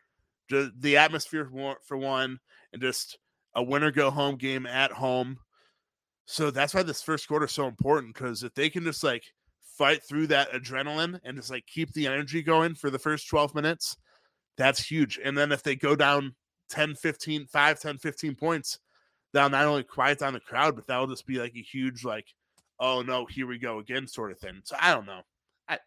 Just 0.49 0.73
the 0.81 0.97
atmosphere 0.97 1.51
for 1.83 1.97
one, 1.97 2.39
and 2.73 2.83
just 2.83 3.19
a 3.55 3.63
winner 3.63 3.91
go 3.91 4.11
home 4.11 4.37
game 4.37 4.67
at 4.67 4.93
home 4.93 5.39
so 6.27 6.51
that's 6.51 6.75
why 6.75 6.83
this 6.83 7.03
first 7.03 7.29
quarter 7.29 7.47
is 7.47 7.53
so 7.53 7.67
important 7.67 8.13
because 8.13 8.43
if 8.43 8.53
they 8.55 8.69
can 8.69 8.85
just 8.85 9.05
like 9.05 9.25
fight 9.63 10.03
through 10.03 10.27
that 10.27 10.51
adrenaline 10.53 11.21
and 11.25 11.37
just 11.37 11.51
like 11.51 11.65
keep 11.67 11.93
the 11.93 12.07
energy 12.07 12.43
going 12.43 12.75
for 12.75 12.91
the 12.91 12.99
first 12.99 13.29
12 13.29 13.55
minutes, 13.55 13.97
that's 14.59 14.91
huge. 14.91 15.21
And 15.23 15.39
then 15.39 15.53
if 15.53 15.63
they 15.63 15.77
go 15.77 15.95
down 15.95 16.35
10, 16.71 16.97
15, 16.97 17.47
5, 17.47 17.81
10, 17.81 17.99
15 17.99 18.35
points, 18.35 18.81
that'll 19.33 19.51
not 19.51 19.67
only 19.67 19.85
quiet 19.85 20.19
down 20.19 20.33
the 20.33 20.41
crowd, 20.41 20.75
but 20.75 20.89
that'll 20.89 21.07
just 21.07 21.27
be 21.27 21.39
like 21.39 21.55
a 21.55 21.63
huge, 21.63 22.05
like, 22.05 22.27
oh 22.81 23.03
no, 23.03 23.25
here 23.27 23.47
we 23.47 23.59
go 23.59 23.79
again 23.79 24.09
sort 24.09 24.33
of 24.33 24.39
thing. 24.39 24.61
So 24.65 24.77
I 24.81 24.93
don't 24.93 25.07
know. 25.07 25.21
I 25.69 25.79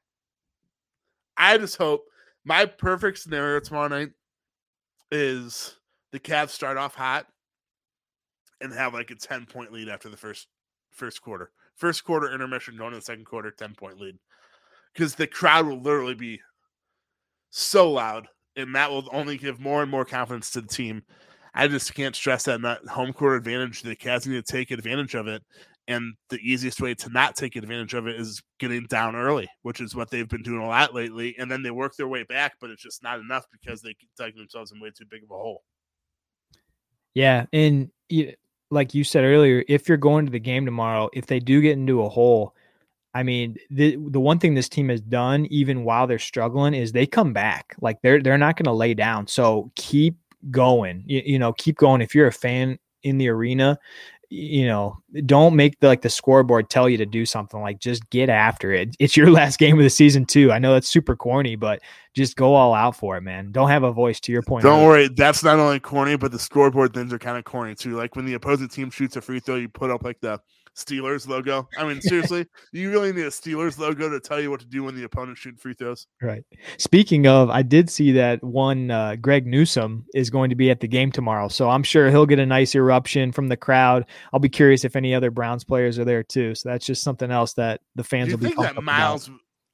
I 1.35 1.57
just 1.57 1.77
hope 1.77 2.05
my 2.45 2.65
perfect 2.65 3.17
scenario 3.17 3.59
tomorrow 3.59 3.89
night 3.89 4.11
is 5.11 5.75
the 6.11 6.19
Cavs 6.19 6.49
start 6.49 6.77
off 6.77 6.95
hot 6.95 7.27
and 8.61 8.73
have 8.73 8.93
like 8.93 9.11
a 9.11 9.15
10 9.15 9.45
point 9.45 9.71
lead 9.71 9.89
after 9.89 10.09
the 10.09 10.17
first 10.17 10.47
first 10.91 11.21
quarter. 11.21 11.51
First 11.75 12.03
quarter 12.03 12.31
intermission 12.33 12.77
going 12.77 12.91
to 12.91 12.97
the 12.97 13.01
second 13.01 13.25
quarter, 13.25 13.51
10 13.51 13.75
point 13.75 13.99
lead. 13.99 14.17
Because 14.93 15.15
the 15.15 15.27
crowd 15.27 15.67
will 15.67 15.79
literally 15.79 16.15
be 16.15 16.41
so 17.51 17.91
loud, 17.91 18.27
and 18.55 18.75
that 18.75 18.91
will 18.91 19.07
only 19.11 19.37
give 19.37 19.59
more 19.59 19.81
and 19.81 19.91
more 19.91 20.05
confidence 20.05 20.49
to 20.51 20.61
the 20.61 20.67
team. 20.67 21.03
I 21.53 21.67
just 21.67 21.93
can't 21.93 22.15
stress 22.15 22.43
that 22.43 22.61
not 22.61 22.85
home 22.87 23.13
court 23.13 23.37
advantage. 23.37 23.81
The 23.81 23.95
Cavs 23.95 24.27
need 24.27 24.45
to 24.45 24.51
take 24.51 24.71
advantage 24.71 25.15
of 25.15 25.27
it. 25.27 25.43
And 25.87 26.13
the 26.29 26.37
easiest 26.37 26.81
way 26.81 26.93
to 26.93 27.09
not 27.09 27.35
take 27.35 27.55
advantage 27.55 27.95
of 27.95 28.05
it 28.05 28.19
is 28.19 28.43
getting 28.59 28.85
down 28.85 29.15
early, 29.15 29.47
which 29.63 29.81
is 29.81 29.95
what 29.95 30.11
they've 30.11 30.29
been 30.29 30.43
doing 30.43 30.61
a 30.61 30.67
lot 30.67 30.93
lately. 30.93 31.35
And 31.39 31.49
then 31.49 31.63
they 31.63 31.71
work 31.71 31.95
their 31.95 32.07
way 32.07 32.21
back, 32.23 32.53
but 32.61 32.69
it's 32.69 32.83
just 32.83 33.01
not 33.01 33.19
enough 33.19 33.45
because 33.51 33.81
they 33.81 33.95
dug 34.15 34.35
themselves 34.35 34.71
in 34.71 34.79
way 34.79 34.91
too 34.95 35.05
big 35.09 35.23
of 35.23 35.31
a 35.31 35.33
hole. 35.33 35.63
Yeah. 37.15 37.47
And 37.51 37.89
like 38.71 38.93
you 38.93 39.03
said 39.03 39.23
earlier, 39.23 39.63
if 39.67 39.87
you're 39.87 39.97
going 39.97 40.25
to 40.25 40.31
the 40.31 40.39
game 40.39 40.65
tomorrow, 40.65 41.09
if 41.13 41.25
they 41.25 41.39
do 41.39 41.61
get 41.61 41.73
into 41.73 42.03
a 42.03 42.09
hole, 42.09 42.55
I 43.13 43.23
mean, 43.23 43.57
the 43.71 43.97
the 44.09 44.19
one 44.19 44.37
thing 44.39 44.53
this 44.53 44.69
team 44.69 44.89
has 44.89 45.01
done, 45.01 45.47
even 45.47 45.83
while 45.83 46.05
they're 46.05 46.19
struggling, 46.19 46.73
is 46.75 46.91
they 46.91 47.07
come 47.07 47.33
back. 47.33 47.75
Like 47.81 48.01
they're 48.01 48.21
they're 48.21 48.37
not 48.37 48.55
going 48.55 48.65
to 48.65 48.71
lay 48.71 48.93
down. 48.93 49.27
So 49.27 49.71
keep 49.75 50.15
going. 50.51 51.03
You, 51.07 51.21
you 51.25 51.39
know, 51.39 51.53
keep 51.53 51.77
going. 51.77 52.01
If 52.01 52.13
you're 52.13 52.27
a 52.27 52.31
fan 52.31 52.77
in 53.03 53.17
the 53.17 53.29
arena, 53.29 53.79
you 54.29 54.67
know, 54.67 54.95
don't 55.25 55.55
make 55.55 55.79
the, 55.79 55.87
like 55.87 56.01
the 56.01 56.09
scoreboard 56.09 56.69
tell 56.69 56.87
you 56.87 56.97
to 56.97 57.05
do 57.05 57.25
something. 57.25 57.59
Like 57.61 57.79
just 57.79 58.07
get 58.09 58.29
after 58.29 58.71
it. 58.71 58.95
It's 58.99 59.17
your 59.17 59.31
last 59.31 59.57
game 59.57 59.77
of 59.77 59.83
the 59.83 59.89
season 59.89 60.25
too. 60.25 60.51
I 60.51 60.59
know 60.59 60.73
that's 60.73 60.87
super 60.87 61.15
corny, 61.15 61.55
but 61.55 61.81
just 62.13 62.35
go 62.35 62.53
all 62.53 62.73
out 62.73 62.95
for 62.95 63.17
it, 63.17 63.21
man. 63.21 63.51
Don't 63.51 63.69
have 63.69 63.83
a 63.83 63.91
voice. 63.91 64.19
To 64.19 64.31
your 64.31 64.41
point. 64.41 64.63
Don't 64.63 64.83
worry. 64.83 65.07
That's 65.07 65.43
not 65.43 65.57
only 65.57 65.79
corny, 65.79 66.15
but 66.15 66.31
the 66.31 66.37
scoreboard 66.37 66.93
things 66.93 67.11
are 67.13 67.19
kind 67.19 67.37
of 67.37 67.43
corny 67.43 67.73
too. 67.75 67.95
Like 67.95 68.15
when 68.15 68.25
the 68.25 68.33
opposing 68.33 68.67
team 68.67 68.91
shoots 68.91 69.15
a 69.15 69.21
free 69.21 69.39
throw, 69.39 69.55
you 69.55 69.69
put 69.69 69.89
up 69.89 70.03
like 70.03 70.19
the 70.19 70.39
Steelers 70.77 71.27
logo. 71.27 71.67
I 71.77 71.85
mean, 71.87 72.01
seriously, 72.01 72.45
you 72.71 72.89
really 72.91 73.11
need 73.11 73.23
a 73.25 73.29
Steelers 73.29 73.77
logo 73.77 74.09
to 74.09 74.19
tell 74.19 74.39
you 74.39 74.49
what 74.51 74.59
to 74.61 74.65
do 74.65 74.83
when 74.83 74.95
the 74.95 75.03
opponent 75.03 75.37
shoot 75.37 75.59
free 75.59 75.73
throws. 75.73 76.07
Right. 76.21 76.43
Speaking 76.77 77.27
of, 77.27 77.49
I 77.49 77.61
did 77.61 77.89
see 77.89 78.11
that 78.13 78.43
one 78.43 78.91
uh, 78.91 79.15
Greg 79.15 79.45
Newsome 79.45 80.05
is 80.13 80.29
going 80.29 80.49
to 80.49 80.55
be 80.55 80.69
at 80.71 80.79
the 80.79 80.87
game 80.87 81.11
tomorrow, 81.11 81.47
so 81.47 81.69
I'm 81.69 81.83
sure 81.83 82.09
he'll 82.09 82.25
get 82.25 82.39
a 82.39 82.45
nice 82.45 82.75
eruption 82.75 83.31
from 83.31 83.47
the 83.47 83.57
crowd. 83.57 84.05
I'll 84.33 84.39
be 84.39 84.49
curious 84.49 84.83
if 84.85 84.95
any 84.95 85.13
other 85.13 85.31
Browns 85.31 85.63
players 85.63 85.99
are 85.99 86.05
there 86.05 86.23
too. 86.23 86.55
So 86.55 86.69
that's 86.69 86.85
just 86.85 87.01
something 87.03 87.31
else 87.31 87.53
that 87.55 87.81
the 87.95 88.03
fans 88.03 88.27
Do 88.27 88.31
you 88.31 88.37
will 88.37 88.49
be. 88.49 88.55
think 88.55 88.75
that 88.75 88.83
Myles. 88.83 89.29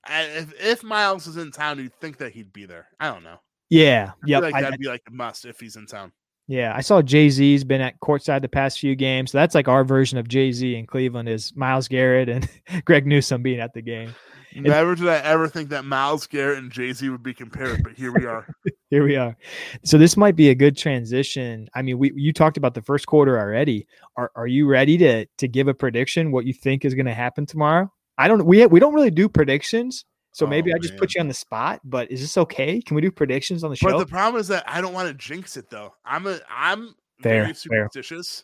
If, 0.07 0.53
if 0.61 0.83
Myles 0.83 1.25
is 1.27 1.37
in 1.37 1.51
town, 1.51 1.79
you'd 1.79 1.93
think 1.99 2.17
that 2.17 2.31
he'd 2.31 2.53
be 2.53 2.65
there. 2.65 2.87
I 2.99 3.11
don't 3.11 3.23
know. 3.23 3.39
Yeah. 3.69 4.11
I 4.23 4.27
Yep. 4.27 4.41
like 4.43 4.53
I- 4.53 4.61
that'd 4.61 4.79
be 4.79 4.87
like 4.87 5.01
a 5.07 5.11
must 5.11 5.45
if 5.45 5.59
he's 5.59 5.75
in 5.75 5.87
town. 5.87 6.11
Yeah, 6.47 6.73
I 6.75 6.81
saw 6.81 7.01
Jay 7.01 7.29
Z's 7.29 7.63
been 7.63 7.81
at 7.81 7.99
courtside 7.99 8.41
the 8.41 8.47
past 8.47 8.79
few 8.79 8.95
games. 8.95 9.31
So 9.31 9.39
that's 9.39 9.55
like 9.55 9.67
our 9.67 9.83
version 9.83 10.17
of 10.19 10.27
Jay 10.27 10.51
Z 10.51 10.75
in 10.75 10.85
Cleveland 10.85 11.27
is 11.27 11.55
Myles 11.55 11.87
Garrett 11.87 12.29
and 12.29 12.47
Greg 12.85 13.07
Newsome 13.07 13.41
being 13.41 13.59
at 13.59 13.73
the 13.73 13.81
game. 13.81 14.13
Never 14.55 14.95
did 14.95 15.07
I 15.07 15.17
ever 15.17 15.47
think 15.49 15.69
that 15.69 15.83
Myles 15.83 16.27
Garrett 16.27 16.59
and 16.59 16.71
Jay 16.71 16.93
Z 16.93 17.09
would 17.09 17.23
be 17.23 17.33
compared, 17.33 17.83
but 17.83 17.93
here 17.93 18.13
we 18.13 18.25
are. 18.25 18.47
Here 18.91 19.03
we 19.03 19.15
are. 19.15 19.35
So 19.83 19.97
this 19.97 20.15
might 20.15 20.35
be 20.35 20.49
a 20.49 20.55
good 20.55 20.77
transition. 20.77 21.67
I 21.73 21.81
mean, 21.81 21.97
we 21.97 22.13
you 22.15 22.31
talked 22.31 22.55
about 22.55 22.75
the 22.75 22.83
first 22.83 23.07
quarter 23.07 23.37
already. 23.37 23.87
Are 24.15 24.31
are 24.35 24.47
you 24.47 24.67
ready 24.67 24.97
to 24.99 25.25
to 25.25 25.47
give 25.47 25.67
a 25.67 25.73
prediction 25.73 26.31
what 26.31 26.45
you 26.45 26.53
think 26.53 26.85
is 26.85 26.93
going 26.93 27.07
to 27.07 27.13
happen 27.13 27.45
tomorrow? 27.45 27.91
I 28.17 28.27
don't 28.27 28.45
we 28.45 28.65
we 28.67 28.79
don't 28.79 28.93
really 28.93 29.11
do 29.11 29.27
predictions. 29.27 30.05
So 30.35 30.45
maybe 30.45 30.73
Oh, 30.73 30.75
I 30.75 30.79
just 30.79 30.97
put 30.97 31.15
you 31.15 31.21
on 31.21 31.29
the 31.29 31.33
spot, 31.33 31.79
but 31.85 32.11
is 32.11 32.19
this 32.19 32.37
okay? 32.37 32.81
Can 32.81 32.95
we 32.95 33.01
do 33.01 33.09
predictions 33.09 33.63
on 33.63 33.69
the 33.69 33.77
show? 33.77 33.89
But 33.89 33.99
the 33.99 34.05
problem 34.05 34.37
is 34.37 34.49
that 34.49 34.65
I 34.67 34.81
don't 34.81 34.91
want 34.93 35.07
to 35.07 35.13
jinx 35.13 35.55
it 35.55 35.69
though. 35.69 35.93
I'm 36.03 36.27
a 36.27 36.39
I'm 36.49 36.93
Fair, 37.23 37.43
very 37.43 37.53
fair. 37.53 37.53
superstitious. 37.53 38.43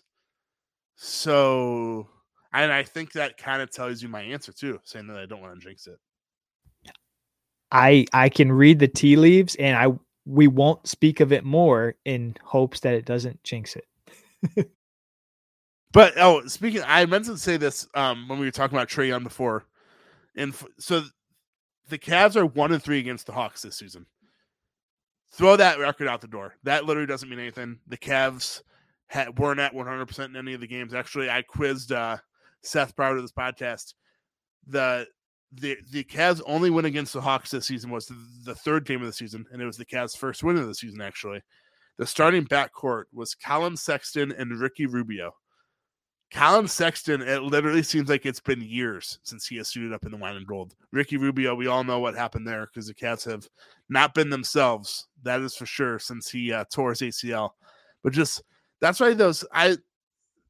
So 0.95 2.07
and 2.53 2.71
I 2.71 2.83
think 2.83 3.11
that 3.11 3.37
kind 3.37 3.61
of 3.61 3.71
tells 3.71 4.01
you 4.01 4.07
my 4.07 4.21
answer 4.21 4.53
too, 4.53 4.79
saying 4.85 5.07
that 5.07 5.17
I 5.17 5.25
don't 5.25 5.41
want 5.41 5.59
to 5.59 5.67
jinx 5.67 5.85
it. 5.85 5.99
I 7.73 8.05
I 8.13 8.29
can 8.29 8.53
read 8.53 8.79
the 8.79 8.87
tea 8.87 9.17
leaves 9.17 9.55
and 9.55 9.75
I 9.75 9.93
we 10.25 10.47
won't 10.47 10.87
speak 10.87 11.19
of 11.19 11.33
it 11.33 11.43
more 11.43 11.95
in 12.05 12.37
hopes 12.41 12.79
that 12.79 12.93
it 12.93 13.03
doesn't 13.03 13.43
jinx 13.43 13.75
it. 13.75 14.71
But 15.93 16.13
oh, 16.17 16.45
speaking, 16.47 16.83
I 16.87 17.05
meant 17.05 17.25
to 17.25 17.37
say 17.37 17.57
this 17.57 17.85
um, 17.95 18.29
when 18.29 18.39
we 18.39 18.45
were 18.45 18.51
talking 18.51 18.77
about 18.77 18.87
Trae 18.87 19.09
Young 19.09 19.23
before, 19.23 19.65
and 20.37 20.53
f- 20.53 20.65
so 20.79 21.03
the 21.91 21.99
Cavs 21.99 22.35
are 22.35 22.45
one 22.47 22.71
and 22.71 22.81
three 22.81 22.97
against 22.97 23.27
the 23.27 23.33
Hawks 23.33 23.61
this 23.61 23.77
season. 23.77 24.07
Throw 25.33 25.55
that 25.55 25.77
record 25.77 26.07
out 26.07 26.21
the 26.21 26.27
door. 26.27 26.55
That 26.63 26.85
literally 26.85 27.05
doesn't 27.05 27.29
mean 27.29 27.39
anything. 27.39 27.79
The 27.87 27.97
Cavs 27.97 28.63
had, 29.07 29.37
weren't 29.37 29.59
at 29.59 29.73
one 29.73 29.85
hundred 29.85 30.07
percent 30.07 30.31
in 30.31 30.37
any 30.37 30.53
of 30.55 30.61
the 30.61 30.67
games. 30.67 30.93
Actually, 30.93 31.29
I 31.29 31.43
quizzed 31.43 31.91
uh, 31.91 32.17
Seth 32.63 32.95
prior 32.95 33.15
to 33.15 33.21
this 33.21 33.31
podcast. 33.31 33.93
The 34.67 35.07
the 35.53 35.77
the 35.91 36.03
Cavs 36.03 36.41
only 36.45 36.69
win 36.69 36.85
against 36.85 37.13
the 37.13 37.21
Hawks 37.21 37.51
this 37.51 37.67
season 37.67 37.91
was 37.91 38.07
the, 38.07 38.15
the 38.45 38.55
third 38.55 38.85
game 38.85 39.01
of 39.01 39.07
the 39.07 39.13
season, 39.13 39.45
and 39.51 39.61
it 39.61 39.65
was 39.65 39.77
the 39.77 39.85
Cavs' 39.85 40.17
first 40.17 40.43
win 40.43 40.57
of 40.57 40.67
the 40.67 40.75
season. 40.75 41.01
Actually, 41.01 41.41
the 41.97 42.07
starting 42.07 42.45
backcourt 42.45 43.03
was 43.13 43.35
Collin 43.35 43.77
Sexton 43.77 44.31
and 44.31 44.59
Ricky 44.59 44.85
Rubio. 44.85 45.33
Collin 46.31 46.67
Sexton, 46.67 47.21
it 47.21 47.43
literally 47.43 47.83
seems 47.83 48.09
like 48.09 48.25
it's 48.25 48.39
been 48.39 48.61
years 48.61 49.19
since 49.23 49.45
he 49.45 49.57
has 49.57 49.67
suited 49.67 49.91
up 49.91 50.05
in 50.05 50.11
the 50.11 50.17
wine 50.17 50.37
and 50.37 50.47
gold. 50.47 50.75
Ricky 50.91 51.17
Rubio, 51.17 51.55
we 51.55 51.67
all 51.67 51.83
know 51.83 51.99
what 51.99 52.15
happened 52.15 52.47
there 52.47 52.67
because 52.67 52.87
the 52.87 52.93
Cats 52.93 53.25
have 53.25 53.47
not 53.89 54.13
been 54.13 54.29
themselves. 54.29 55.07
That 55.23 55.41
is 55.41 55.55
for 55.55 55.65
sure 55.65 55.99
since 55.99 56.31
he 56.31 56.53
uh, 56.53 56.63
tore 56.71 56.91
his 56.91 57.01
ACL. 57.01 57.51
But 58.01 58.13
just 58.13 58.43
that's 58.79 58.99
why 58.99 59.13
those 59.13 59.43
I 59.51 59.77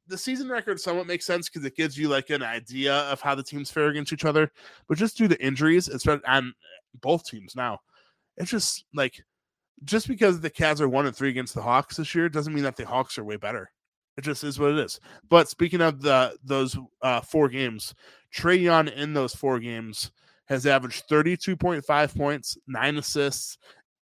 the 0.06 0.16
season 0.16 0.48
record 0.48 0.80
somewhat 0.80 1.06
makes 1.06 1.26
sense 1.26 1.48
because 1.48 1.64
it 1.64 1.76
gives 1.76 1.98
you 1.98 2.08
like 2.08 2.30
an 2.30 2.42
idea 2.42 2.94
of 2.94 3.20
how 3.20 3.34
the 3.34 3.42
teams 3.42 3.70
fare 3.70 3.88
against 3.88 4.12
each 4.12 4.24
other. 4.24 4.52
But 4.88 4.98
just 4.98 5.16
due 5.16 5.28
to 5.28 5.44
injuries, 5.44 5.88
especially 5.88 6.24
on 6.26 6.54
both 7.00 7.24
teams 7.24 7.56
now, 7.56 7.80
it's 8.36 8.50
just 8.50 8.84
like 8.94 9.24
just 9.84 10.06
because 10.06 10.40
the 10.40 10.50
Cavs 10.50 10.80
are 10.80 10.88
one 10.88 11.06
and 11.06 11.16
three 11.16 11.30
against 11.30 11.54
the 11.54 11.62
Hawks 11.62 11.96
this 11.96 12.14
year 12.14 12.28
doesn't 12.28 12.54
mean 12.54 12.64
that 12.64 12.76
the 12.76 12.86
Hawks 12.86 13.18
are 13.18 13.24
way 13.24 13.36
better. 13.36 13.70
It 14.16 14.24
just 14.24 14.44
is 14.44 14.58
what 14.58 14.72
it 14.72 14.78
is. 14.78 15.00
But 15.28 15.48
speaking 15.48 15.80
of 15.80 16.02
the 16.02 16.36
those 16.44 16.76
uh, 17.00 17.20
four 17.20 17.48
games, 17.48 17.94
Trae 18.34 18.60
Young 18.60 18.88
in 18.88 19.14
those 19.14 19.34
four 19.34 19.58
games 19.58 20.10
has 20.46 20.66
averaged 20.66 21.08
32.5 21.08 22.16
points, 22.16 22.58
nine 22.66 22.98
assists, 22.98 23.56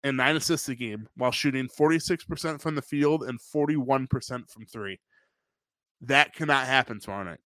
and 0.03 0.17
nine 0.17 0.35
assists 0.35 0.69
a 0.69 0.75
game 0.75 1.07
while 1.15 1.31
shooting 1.31 1.67
46% 1.67 2.59
from 2.59 2.75
the 2.75 2.81
field 2.81 3.23
and 3.23 3.39
41% 3.39 4.49
from 4.49 4.65
three. 4.65 4.99
That 6.01 6.33
cannot 6.33 6.65
happen 6.65 6.99
tomorrow 6.99 7.23
night. 7.23 7.39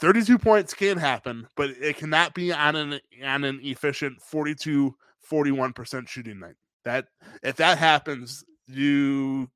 32 0.00 0.38
points 0.38 0.74
can 0.74 0.96
happen, 0.96 1.48
but 1.56 1.70
it 1.70 1.96
cannot 1.96 2.34
be 2.34 2.52
on 2.52 2.76
an 2.76 3.00
on 3.24 3.44
an 3.44 3.58
efficient 3.62 4.20
42 4.22 4.94
41% 5.28 6.08
shooting 6.08 6.38
night. 6.38 6.54
That 6.84 7.06
if 7.42 7.56
that 7.56 7.78
happens, 7.78 8.44
you 8.68 9.50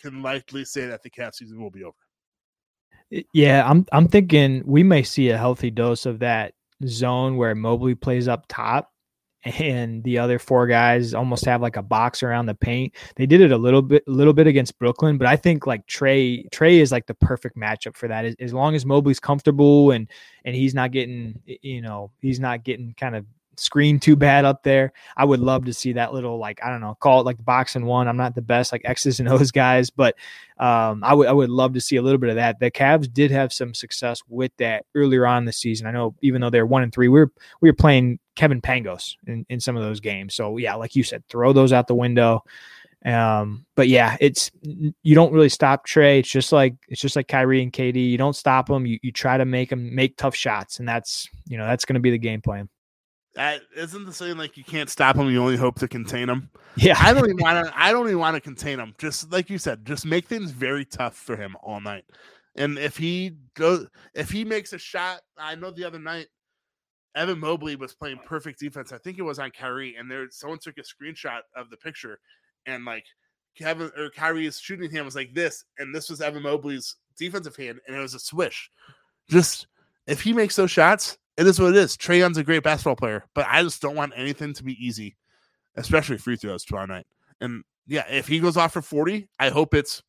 can 0.00 0.22
likely 0.22 0.64
say 0.64 0.86
that 0.86 1.02
the 1.02 1.10
cat 1.10 1.34
season 1.34 1.60
will 1.60 1.70
be 1.70 1.84
over. 1.84 1.94
Yeah, 3.32 3.68
I'm 3.68 3.86
I'm 3.92 4.08
thinking 4.08 4.62
we 4.66 4.82
may 4.82 5.02
see 5.02 5.30
a 5.30 5.38
healthy 5.38 5.70
dose 5.70 6.06
of 6.06 6.18
that 6.20 6.54
zone 6.86 7.36
where 7.36 7.54
Mobley 7.54 7.94
plays 7.94 8.26
up 8.26 8.46
top 8.48 8.92
and 9.46 10.02
the 10.02 10.18
other 10.18 10.38
four 10.38 10.66
guys 10.66 11.14
almost 11.14 11.44
have 11.44 11.62
like 11.62 11.76
a 11.76 11.82
box 11.82 12.22
around 12.22 12.46
the 12.46 12.54
paint. 12.54 12.94
They 13.14 13.26
did 13.26 13.40
it 13.40 13.52
a 13.52 13.56
little 13.56 13.82
bit, 13.82 14.02
little 14.08 14.32
bit 14.32 14.48
against 14.48 14.78
Brooklyn, 14.78 15.18
but 15.18 15.28
I 15.28 15.36
think 15.36 15.66
like 15.66 15.86
Trae, 15.86 16.48
Trae 16.50 16.80
is 16.80 16.90
like 16.90 17.06
the 17.06 17.14
perfect 17.14 17.56
matchup 17.56 17.96
for 17.96 18.08
that. 18.08 18.24
As, 18.24 18.34
as 18.40 18.52
long 18.52 18.74
as 18.74 18.84
Mobley's 18.84 19.20
comfortable 19.20 19.92
and 19.92 20.08
and 20.44 20.56
he's 20.56 20.74
not 20.74 20.90
getting, 20.90 21.40
you 21.46 21.80
know, 21.80 22.10
he's 22.20 22.40
not 22.40 22.64
getting 22.64 22.94
kind 22.98 23.14
of 23.14 23.24
screened 23.58 24.02
too 24.02 24.16
bad 24.16 24.44
up 24.44 24.62
there. 24.62 24.92
I 25.16 25.24
would 25.24 25.40
love 25.40 25.64
to 25.66 25.72
see 25.72 25.92
that 25.94 26.12
little 26.12 26.38
like 26.38 26.60
I 26.62 26.70
don't 26.70 26.80
know, 26.80 26.96
call 27.00 27.20
it 27.20 27.26
like 27.26 27.42
box 27.44 27.76
and 27.76 27.86
one. 27.86 28.08
I'm 28.08 28.16
not 28.16 28.34
the 28.34 28.42
best 28.42 28.72
like 28.72 28.82
X's 28.84 29.20
and 29.20 29.28
O's 29.30 29.50
guys, 29.50 29.90
but 29.90 30.14
um, 30.58 31.02
I 31.04 31.14
would 31.14 31.28
I 31.28 31.32
would 31.32 31.50
love 31.50 31.74
to 31.74 31.80
see 31.80 31.96
a 31.96 32.02
little 32.02 32.18
bit 32.18 32.30
of 32.30 32.36
that. 32.36 32.60
The 32.60 32.70
Cavs 32.70 33.12
did 33.12 33.30
have 33.30 33.52
some 33.52 33.74
success 33.74 34.22
with 34.28 34.52
that 34.58 34.86
earlier 34.94 35.26
on 35.26 35.44
the 35.44 35.52
season. 35.52 35.86
I 35.86 35.90
know 35.90 36.14
even 36.22 36.40
though 36.40 36.50
they're 36.50 36.66
one 36.66 36.82
and 36.82 36.92
three, 36.92 37.08
we 37.08 37.20
were 37.20 37.32
we 37.60 37.68
were 37.68 37.76
playing 37.76 38.18
Kevin 38.36 38.60
Pangos 38.60 39.14
in, 39.26 39.44
in 39.48 39.60
some 39.60 39.76
of 39.76 39.82
those 39.82 40.00
games. 40.00 40.34
So 40.34 40.56
yeah, 40.56 40.74
like 40.74 40.94
you 40.94 41.02
said, 41.02 41.24
throw 41.28 41.52
those 41.52 41.72
out 41.72 41.88
the 41.88 41.94
window. 41.94 42.42
Um, 43.04 43.66
but 43.76 43.86
yeah, 43.88 44.16
it's 44.20 44.50
you 44.62 45.14
don't 45.14 45.32
really 45.32 45.48
stop 45.48 45.86
Trae. 45.86 46.18
It's 46.18 46.28
just 46.28 46.50
like 46.52 46.74
it's 46.88 47.00
just 47.00 47.14
like 47.14 47.28
Kyrie 47.28 47.62
and 47.62 47.72
KD. 47.72 48.10
You 48.10 48.18
don't 48.18 48.34
stop 48.34 48.66
them. 48.66 48.84
You 48.84 48.98
you 49.02 49.12
try 49.12 49.36
to 49.38 49.44
make 49.44 49.70
them 49.70 49.94
make 49.94 50.16
tough 50.16 50.34
shots, 50.34 50.80
and 50.80 50.88
that's 50.88 51.28
you 51.46 51.56
know 51.56 51.66
that's 51.66 51.84
going 51.84 51.94
to 51.94 52.00
be 52.00 52.10
the 52.10 52.18
game 52.18 52.40
plan. 52.40 52.68
That 53.36 53.60
isn't 53.76 54.06
the 54.06 54.14
saying 54.14 54.38
like 54.38 54.56
you 54.56 54.64
can't 54.64 54.88
stop 54.88 55.14
them. 55.14 55.28
You 55.28 55.42
only 55.42 55.58
hope 55.58 55.78
to 55.80 55.88
contain 55.88 56.26
them. 56.26 56.50
Yeah, 56.74 56.96
I 56.98 57.12
don't 57.12 57.26
even 57.26 57.36
want 57.40 57.66
to. 57.66 57.72
I 57.78 57.92
don't 57.92 58.06
even 58.06 58.18
want 58.18 58.34
to 58.34 58.40
contain 58.40 58.80
him. 58.80 58.94
Just 58.96 59.30
like 59.30 59.50
you 59.50 59.58
said, 59.58 59.84
just 59.84 60.06
make 60.06 60.24
things 60.24 60.50
very 60.50 60.86
tough 60.86 61.14
for 61.14 61.36
him 61.36 61.54
all 61.62 61.78
night. 61.78 62.04
And 62.56 62.78
if 62.78 62.96
he 62.96 63.36
goes, 63.54 63.86
if 64.14 64.30
he 64.30 64.42
makes 64.42 64.72
a 64.72 64.78
shot, 64.78 65.20
I 65.36 65.54
know 65.54 65.70
the 65.70 65.84
other 65.84 65.98
night, 65.98 66.28
Evan 67.14 67.38
Mobley 67.38 67.76
was 67.76 67.94
playing 67.94 68.20
perfect 68.24 68.58
defense. 68.58 68.90
I 68.90 68.98
think 68.98 69.18
it 69.18 69.22
was 69.22 69.38
on 69.38 69.50
Kyrie, 69.50 69.96
and 69.96 70.10
there 70.10 70.26
someone 70.30 70.58
took 70.58 70.78
a 70.78 70.80
screenshot 70.80 71.40
of 71.54 71.68
the 71.68 71.76
picture, 71.76 72.18
and 72.64 72.86
like 72.86 73.04
Kevin 73.54 73.90
or 73.98 74.08
Kyrie's 74.08 74.58
shooting 74.58 74.90
hand 74.90 75.04
was 75.04 75.14
like 75.14 75.34
this, 75.34 75.62
and 75.78 75.94
this 75.94 76.08
was 76.08 76.22
Evan 76.22 76.42
Mobley's 76.42 76.96
defensive 77.18 77.56
hand, 77.56 77.80
and 77.86 77.96
it 77.96 78.00
was 78.00 78.14
a 78.14 78.18
swish. 78.18 78.70
Just 79.28 79.66
if 80.06 80.22
he 80.22 80.32
makes 80.32 80.56
those 80.56 80.70
shots, 80.70 81.18
it 81.36 81.46
is 81.46 81.60
what 81.60 81.70
it 81.70 81.76
is. 81.76 81.96
Trae 81.96 82.18
Young's 82.18 82.38
a 82.38 82.44
great 82.44 82.62
basketball 82.62 82.96
player, 82.96 83.24
but 83.34 83.46
I 83.48 83.62
just 83.62 83.82
don't 83.82 83.96
want 83.96 84.12
anything 84.16 84.54
to 84.54 84.64
be 84.64 84.72
easy, 84.84 85.16
especially 85.76 86.18
free 86.18 86.36
throws 86.36 86.64
tomorrow 86.64 86.86
night. 86.86 87.06
And 87.40 87.64
yeah, 87.86 88.04
if 88.10 88.26
he 88.26 88.40
goes 88.40 88.56
off 88.56 88.72
for 88.72 88.82
40, 88.82 89.28
I 89.38 89.50
hope 89.50 89.74
it's 89.74 90.02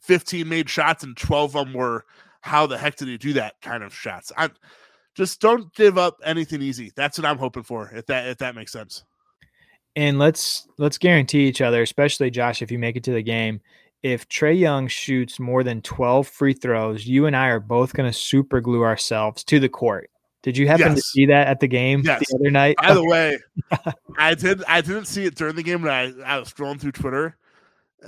15 0.00 0.48
made 0.48 0.68
shots 0.68 1.04
and 1.04 1.16
12 1.16 1.56
of 1.56 1.66
them 1.66 1.74
were 1.74 2.04
how 2.40 2.66
the 2.66 2.76
heck 2.76 2.96
did 2.96 3.08
he 3.08 3.16
do 3.16 3.32
that 3.34 3.54
kind 3.62 3.82
of 3.82 3.94
shots. 3.94 4.32
I 4.36 4.50
just 5.14 5.40
don't 5.40 5.72
give 5.74 5.96
up 5.98 6.18
anything 6.24 6.62
easy. 6.62 6.92
That's 6.96 7.18
what 7.18 7.26
I'm 7.26 7.38
hoping 7.38 7.62
for. 7.62 7.90
If 7.94 8.06
that 8.06 8.26
if 8.28 8.38
that 8.38 8.54
makes 8.54 8.72
sense. 8.72 9.04
and 9.94 10.18
let's 10.18 10.66
let's 10.78 10.98
guarantee 10.98 11.46
each 11.46 11.60
other, 11.60 11.82
especially 11.82 12.30
Josh, 12.30 12.62
if 12.62 12.70
you 12.70 12.78
make 12.78 12.96
it 12.96 13.04
to 13.04 13.12
the 13.12 13.22
game. 13.22 13.60
If 14.02 14.28
Trae 14.28 14.58
Young 14.58 14.88
shoots 14.88 15.38
more 15.38 15.62
than 15.62 15.80
12 15.82 16.26
free 16.26 16.54
throws, 16.54 17.06
you 17.06 17.26
and 17.26 17.36
I 17.36 17.48
are 17.48 17.60
both 17.60 17.92
going 17.92 18.10
to 18.10 18.16
super 18.16 18.60
glue 18.60 18.82
ourselves 18.82 19.44
to 19.44 19.60
the 19.60 19.68
court. 19.68 20.10
Did 20.42 20.56
you 20.56 20.66
happen 20.66 20.96
to 20.96 21.00
see 21.00 21.26
that 21.26 21.46
at 21.46 21.60
the 21.60 21.68
game 21.68 22.02
Yes. 22.04 22.24
the 22.28 22.36
other 22.36 22.50
night? 22.50 22.76
By 22.78 22.94
the 22.94 23.04
way, 23.06 23.38
I 24.18 24.34
did 24.34 24.64
I 24.66 24.80
didn't 24.80 25.04
see 25.04 25.24
it 25.24 25.36
during 25.36 25.54
the 25.54 25.62
game, 25.62 25.82
but 25.82 25.90
I, 25.92 26.12
I 26.26 26.38
was 26.40 26.52
scrolling 26.52 26.80
through 26.80 26.92
Twitter. 26.92 27.36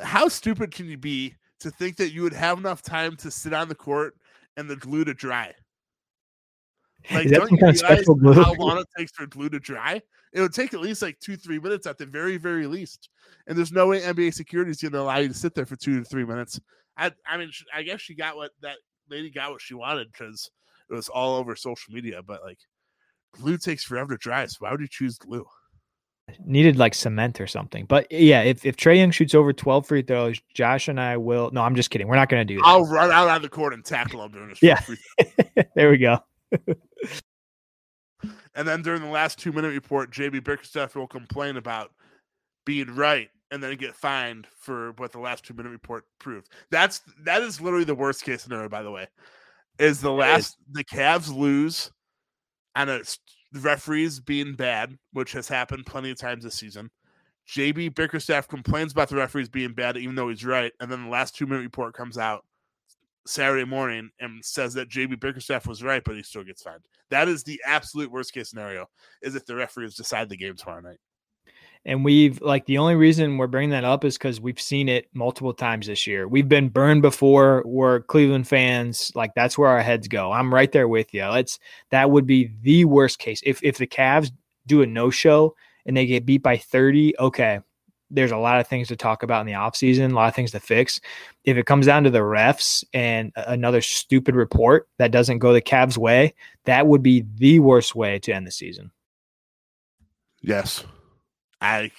How 0.03 0.27
stupid 0.27 0.73
can 0.73 0.87
you 0.87 0.99
be 0.99 1.37
to 1.61 1.71
think 1.71 1.97
that 1.99 2.11
you 2.13 2.23
would 2.23 2.33
have 2.33 2.59
enough 2.59 2.83
time 2.83 3.15
to 3.19 3.31
sit 3.31 3.53
on 3.53 3.69
the 3.69 3.75
court 3.77 4.17
and 4.57 4.69
the 4.69 4.75
glue 4.75 5.05
to 5.05 5.15
dry? 5.15 5.53
Like, 7.11 7.29
don't 7.29 7.51
you 7.51 7.59
kind 7.59 7.81
realize 7.81 8.07
how 8.07 8.55
long 8.59 8.79
it 8.79 8.87
takes 8.97 9.13
for 9.13 9.27
glue 9.27 9.51
to 9.51 9.61
dry? 9.61 10.01
It 10.33 10.41
would 10.41 10.55
take 10.55 10.75
at 10.75 10.81
least 10.81 11.03
like 11.03 11.19
two, 11.21 11.37
three 11.37 11.59
minutes 11.59 11.87
at 11.87 11.99
the 11.99 12.07
very, 12.07 12.39
very 12.39 12.67
least. 12.67 13.09
And 13.47 13.57
there's 13.57 13.73
no 13.73 13.89
way 13.89 14.01
NBA 14.01 14.35
security 14.35 14.71
is 14.71 14.81
going 14.81 14.93
to 14.93 15.01
allow 15.01 15.19
you 15.19 15.29
to 15.29 15.35
sit 15.35 15.55
there 15.55 15.67
for 15.67 15.77
two 15.77 15.99
to 16.01 16.05
three 16.05 16.25
minutes. 16.25 16.61
I 16.97 17.13
I 17.27 17.37
mean, 17.37 17.51
I 17.75 17.83
guess 17.83 18.01
she 18.01 18.15
got 18.15 18.37
what 18.37 18.53
that 18.63 18.77
lady 19.11 19.31
got 19.31 19.51
what 19.51 19.61
she 19.61 19.75
wanted 19.75 20.11
because 20.13 20.51
it 20.91 20.95
was 20.95 21.09
all 21.09 21.37
over 21.37 21.57
social 21.57 21.93
media. 21.93 22.21
But 22.23 22.43
like, 22.43 22.59
glue 23.33 23.59
takes 23.59 23.85
forever 23.85 24.15
to 24.15 24.19
dry. 24.19 24.47
So 24.47 24.57
why 24.61 24.71
would 24.71 24.81
you 24.81 24.89
choose 24.89 25.19
glue? 25.19 25.45
Needed 26.45 26.79
like 26.79 26.95
cement 26.95 27.39
or 27.39 27.47
something. 27.47 27.85
But 27.85 28.11
yeah, 28.11 28.43
if 28.43 28.65
if 28.65 28.77
Trae 28.77 28.97
Young 28.97 29.11
shoots 29.11 29.35
over 29.35 29.53
twelve 29.53 29.87
free 29.87 30.03
throws, 30.03 30.41
Josh 30.55 30.89
and 30.89 30.99
I 30.99 31.19
will. 31.19 31.51
No, 31.53 31.61
I'm 31.61 31.77
just 31.77 31.91
kidding. 31.91 32.09
We're 32.09 32.17
not 32.17 32.31
going 32.31 32.47
to 32.47 32.55
do 32.55 32.61
that. 32.61 32.67
I'll 32.67 32.87
run 32.87 33.11
out 33.11 33.29
on 33.29 33.43
the 33.43 33.49
court 33.49 33.75
and 33.75 33.85
tackle 33.85 34.25
him 34.25 34.33
during 34.33 34.49
this. 34.49 34.63
Yeah, 34.63 34.81
there 35.75 35.91
we 35.91 35.99
go. 35.99 36.19
And 38.55 38.67
then 38.69 38.83
during 38.83 39.03
the 39.03 39.09
last 39.09 39.39
two 39.39 39.53
minute 39.53 39.69
report, 39.69 40.13
JB 40.13 40.45
Bickerstaff 40.45 40.95
will 40.95 41.07
complain 41.07 41.57
about 41.57 41.91
being 42.65 42.95
right 42.95 43.29
and 43.51 43.63
then 43.63 43.77
get 43.77 43.95
fined 43.95 44.47
for 44.59 44.93
what 44.97 45.13
the 45.13 45.19
last 45.19 45.45
two 45.45 45.55
minute 45.55 45.71
report 45.71 46.05
proved. 46.19 46.49
That's 46.71 47.03
that 47.25 47.43
is 47.43 47.61
literally 47.61 47.85
the 47.85 47.95
worst 47.95 48.25
case 48.25 48.43
scenario, 48.43 48.69
by 48.69 48.83
the 48.83 48.91
way. 48.91 49.07
Is 49.79 50.01
the 50.01 50.13
last 50.13 50.57
the 50.71 50.85
Cavs 50.85 51.35
lose 51.35 51.91
and 52.77 52.91
it's 52.91 53.19
the 53.53 53.61
referees 53.61 54.21
being 54.21 54.55
bad, 54.55 54.97
which 55.13 55.33
has 55.33 55.49
happened 55.49 55.87
plenty 55.87 56.11
of 56.11 56.19
times 56.19 56.45
this 56.45 56.55
season. 56.55 56.91
JB 57.49 57.95
Bickerstaff 57.95 58.49
complains 58.49 58.93
about 58.93 59.09
the 59.09 59.17
referees 59.17 59.49
being 59.49 59.73
bad, 59.73 59.97
even 59.97 60.15
though 60.15 60.29
he's 60.29 60.45
right. 60.45 60.73
And 60.81 60.91
then 60.91 61.05
the 61.05 61.11
last 61.11 61.37
two 61.37 61.47
minute 61.47 61.63
report 61.63 61.95
comes 61.95 62.19
out 62.19 62.45
Saturday 63.27 63.65
morning 63.65 64.11
and 64.21 64.45
says 64.45 64.75
that 64.75 64.91
JB 64.91 65.21
Bickerstaff 65.21 65.67
was 65.67 65.83
right, 65.83 66.03
but 66.05 66.17
he 66.17 66.23
still 66.23 66.45
gets 66.45 66.63
fined. 66.63 66.85
That 67.11 67.29
is 67.29 67.43
the 67.43 67.61
absolute 67.67 68.11
worst 68.11 68.33
case 68.33 68.51
scenario, 68.51 68.87
is 69.23 69.35
if 69.35 69.47
the 69.47 69.55
referees 69.55 69.95
decide 69.95 70.29
the 70.29 70.37
game 70.37 70.57
tomorrow 70.57 70.81
night. 70.81 70.99
And 71.87 72.05
we've 72.05 72.41
like 72.41 72.65
the 72.65 72.79
only 72.79 72.95
reason 72.95 73.37
we're 73.37 73.47
bringing 73.47 73.71
that 73.71 73.85
up 73.85 74.05
is 74.05 74.17
because 74.17 74.41
we've 74.41 74.61
seen 74.61 74.89
it 74.89 75.07
multiple 75.13 75.53
times 75.53 75.87
this 75.87 76.07
year. 76.07 76.27
We've 76.27 76.49
been 76.49 76.71
burned 76.71 77.03
before. 77.03 77.63
We're 77.67 78.01
Cleveland 78.01 78.49
fans. 78.49 79.13
Like 79.15 79.35
that's 79.35 79.59
where 79.59 79.69
our 79.69 79.83
heads 79.83 80.09
go. 80.09 80.33
I'm 80.33 80.53
right 80.53 80.73
there 80.73 80.89
with 80.89 81.13
you. 81.13 81.25
Let's 81.27 81.59
that 81.91 82.11
would 82.11 82.27
be 82.27 82.51
the 82.63 82.87
worst 82.87 83.19
case. 83.19 83.43
If 83.45 83.63
if 83.63 83.77
the 83.77 83.87
Cavs 83.87 84.31
do 84.67 84.81
a 84.81 84.87
no 84.87 85.11
show 85.11 85.55
and 85.85 85.95
they 85.95 86.07
get 86.07 86.25
beat 86.25 86.43
by 86.43 86.57
30, 86.57 87.19
okay. 87.19 87.61
There's 88.15 88.31
a 88.31 88.37
lot 88.37 88.61
of 88.61 88.67
things 88.67 88.89
to 88.89 88.97
talk 88.97 89.23
about 89.23 89.41
in 89.41 89.47
the 89.47 89.53
offseason, 89.53 90.13
a 90.13 90.15
lot 90.15 90.29
of 90.29 90.35
things 90.35 90.53
to 90.53 90.61
fix. 90.61 91.01
If 91.45 91.57
it 91.57 91.67
comes 91.67 91.87
down 91.87 92.05
to 92.05 92.11
the 92.11 92.21
refs 92.21 92.85
and 92.95 93.33
another 93.37 93.81
stupid 93.81 94.35
report 94.35 94.89
that 94.99 95.11
doesn't 95.11 95.41
go 95.41 95.53
the 95.53 95.61
Cavs' 95.61 95.99
way, 95.99 96.35
that 96.65 96.87
would 96.87 97.03
be 97.03 97.25
the 97.37 97.59
worst 97.59 97.95
way 97.95 98.19
to 98.21 98.33
end 98.33 98.47
the 98.47 98.53
season. 98.53 98.91
Yes. 100.41 100.85
I 101.61 101.91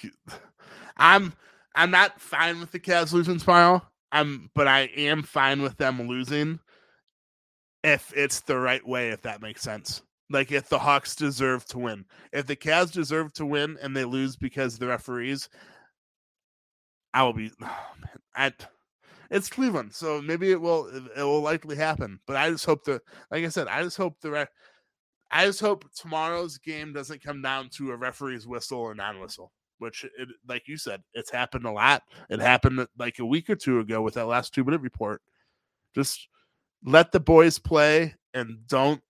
I'm 0.98 1.34
I'm 1.76 1.92
not 1.92 2.22
fine 2.22 2.60
with 2.60 2.72
the 2.72 2.80
Cavs 2.80 3.12
losing 3.12 3.40
tomorrow. 3.40 3.82
I'm 4.12 4.50
but 4.54 4.68
I 4.68 4.82
am 4.96 5.24
fine 5.24 5.62
with 5.62 5.78
them 5.78 6.08
losing 6.08 6.60
if 7.84 8.14
it's 8.16 8.42
the 8.42 8.58
right 8.58 8.86
way, 8.88 9.10
if 9.10 9.22
that 9.24 9.42
makes 9.42 9.62
sense. 9.62 10.02
Like 10.30 10.52
if 10.52 10.70
the 10.70 10.80
Hawks 10.80 11.16
deserve 11.16 11.66
to 11.68 11.80
win. 11.80 12.06
If 12.32 12.48
the 12.48 12.56
Cavs 12.56 12.92
deserve 12.92 13.34
to 13.34 13.46
win 13.46 13.78
and 13.82 13.96
they 13.96 14.06
lose 14.06 14.36
because 14.36 14.78
the 14.78 14.88
referees, 14.88 15.50
I 17.16 17.24
will 17.24 17.34
be 17.34 17.50
oh 17.64 17.86
man, 18.38 18.54
it's 19.32 19.50
Cleveland, 19.50 19.94
so 19.94 20.22
maybe 20.22 20.52
it 20.52 20.60
will 20.60 20.88
it 20.88 21.24
will 21.24 21.42
likely 21.42 21.76
happen. 21.76 22.20
But 22.28 22.36
I 22.36 22.52
just 22.52 22.66
hope 22.66 22.84
the 22.84 23.02
like 23.32 23.44
I 23.44 23.50
said, 23.50 23.68
I 23.68 23.82
just 23.82 23.98
hope 23.98 24.20
the 24.22 24.32
re- 24.32 24.48
I 25.32 25.46
just 25.46 25.62
hope 25.62 25.86
tomorrow's 25.94 26.58
game 26.58 26.94
doesn't 26.94 27.24
come 27.24 27.42
down 27.42 27.70
to 27.72 27.92
a 27.92 27.98
referee's 27.98 28.46
whistle 28.46 28.80
or 28.80 28.94
non-whistle, 28.94 29.52
which, 29.80 30.04
it, 30.04 30.30
like 30.48 30.68
you 30.68 30.78
said, 30.78 31.02
it's 31.14 31.32
happened 31.32 31.66
a 31.66 31.72
lot. 31.72 32.04
It 32.30 32.40
happened 32.40 32.80
uh, 32.82 32.88
like 32.98 33.20
a 33.20 33.26
week 33.26 33.50
or 33.50 33.56
two 33.56 33.80
ago 33.80 34.02
with 34.02 34.14
that 34.14 34.28
last 34.28 34.54
two-minute 34.54 34.82
report. 34.82 35.22
Just 35.96 36.28
let 36.84 37.12
the 37.12 37.20
boys 37.20 37.58
play 37.58 38.16
and 38.34 38.60
don't. 38.68 39.02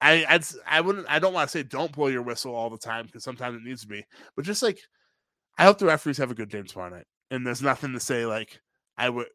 I 0.00 0.26
I'd, 0.28 0.44
I 0.68 0.80
wouldn't. 0.82 1.06
I 1.08 1.18
don't 1.18 1.32
want 1.32 1.48
to 1.48 1.52
say 1.58 1.62
don't 1.62 1.92
blow 1.92 2.08
your 2.08 2.22
whistle 2.22 2.54
all 2.54 2.70
the 2.70 2.76
time 2.76 3.06
because 3.06 3.24
sometimes 3.24 3.56
it 3.56 3.62
needs 3.62 3.82
to 3.82 3.88
be, 3.88 4.04
but 4.34 4.44
just 4.44 4.62
like 4.62 4.80
I 5.58 5.64
hope 5.64 5.78
the 5.78 5.86
referees 5.86 6.18
have 6.18 6.30
a 6.30 6.34
good 6.34 6.50
game 6.50 6.64
tomorrow 6.64 6.90
night. 6.90 7.06
And 7.30 7.46
there's 7.46 7.62
nothing 7.62 7.92
to 7.92 8.00
say 8.00 8.26
like 8.26 8.60
I 8.96 9.08
would. 9.08 9.26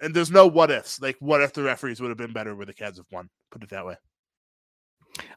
And 0.00 0.14
there's 0.14 0.30
no 0.30 0.46
what 0.46 0.70
ifs. 0.70 1.00
Like 1.00 1.16
what 1.20 1.42
if 1.42 1.52
the 1.52 1.62
referees 1.62 2.00
would 2.00 2.08
have 2.08 2.18
been 2.18 2.32
better 2.32 2.54
where 2.54 2.66
the 2.66 2.74
Cavs 2.74 2.96
have 2.96 3.06
won? 3.10 3.28
Put 3.50 3.62
it 3.62 3.70
that 3.70 3.86
way. 3.86 3.96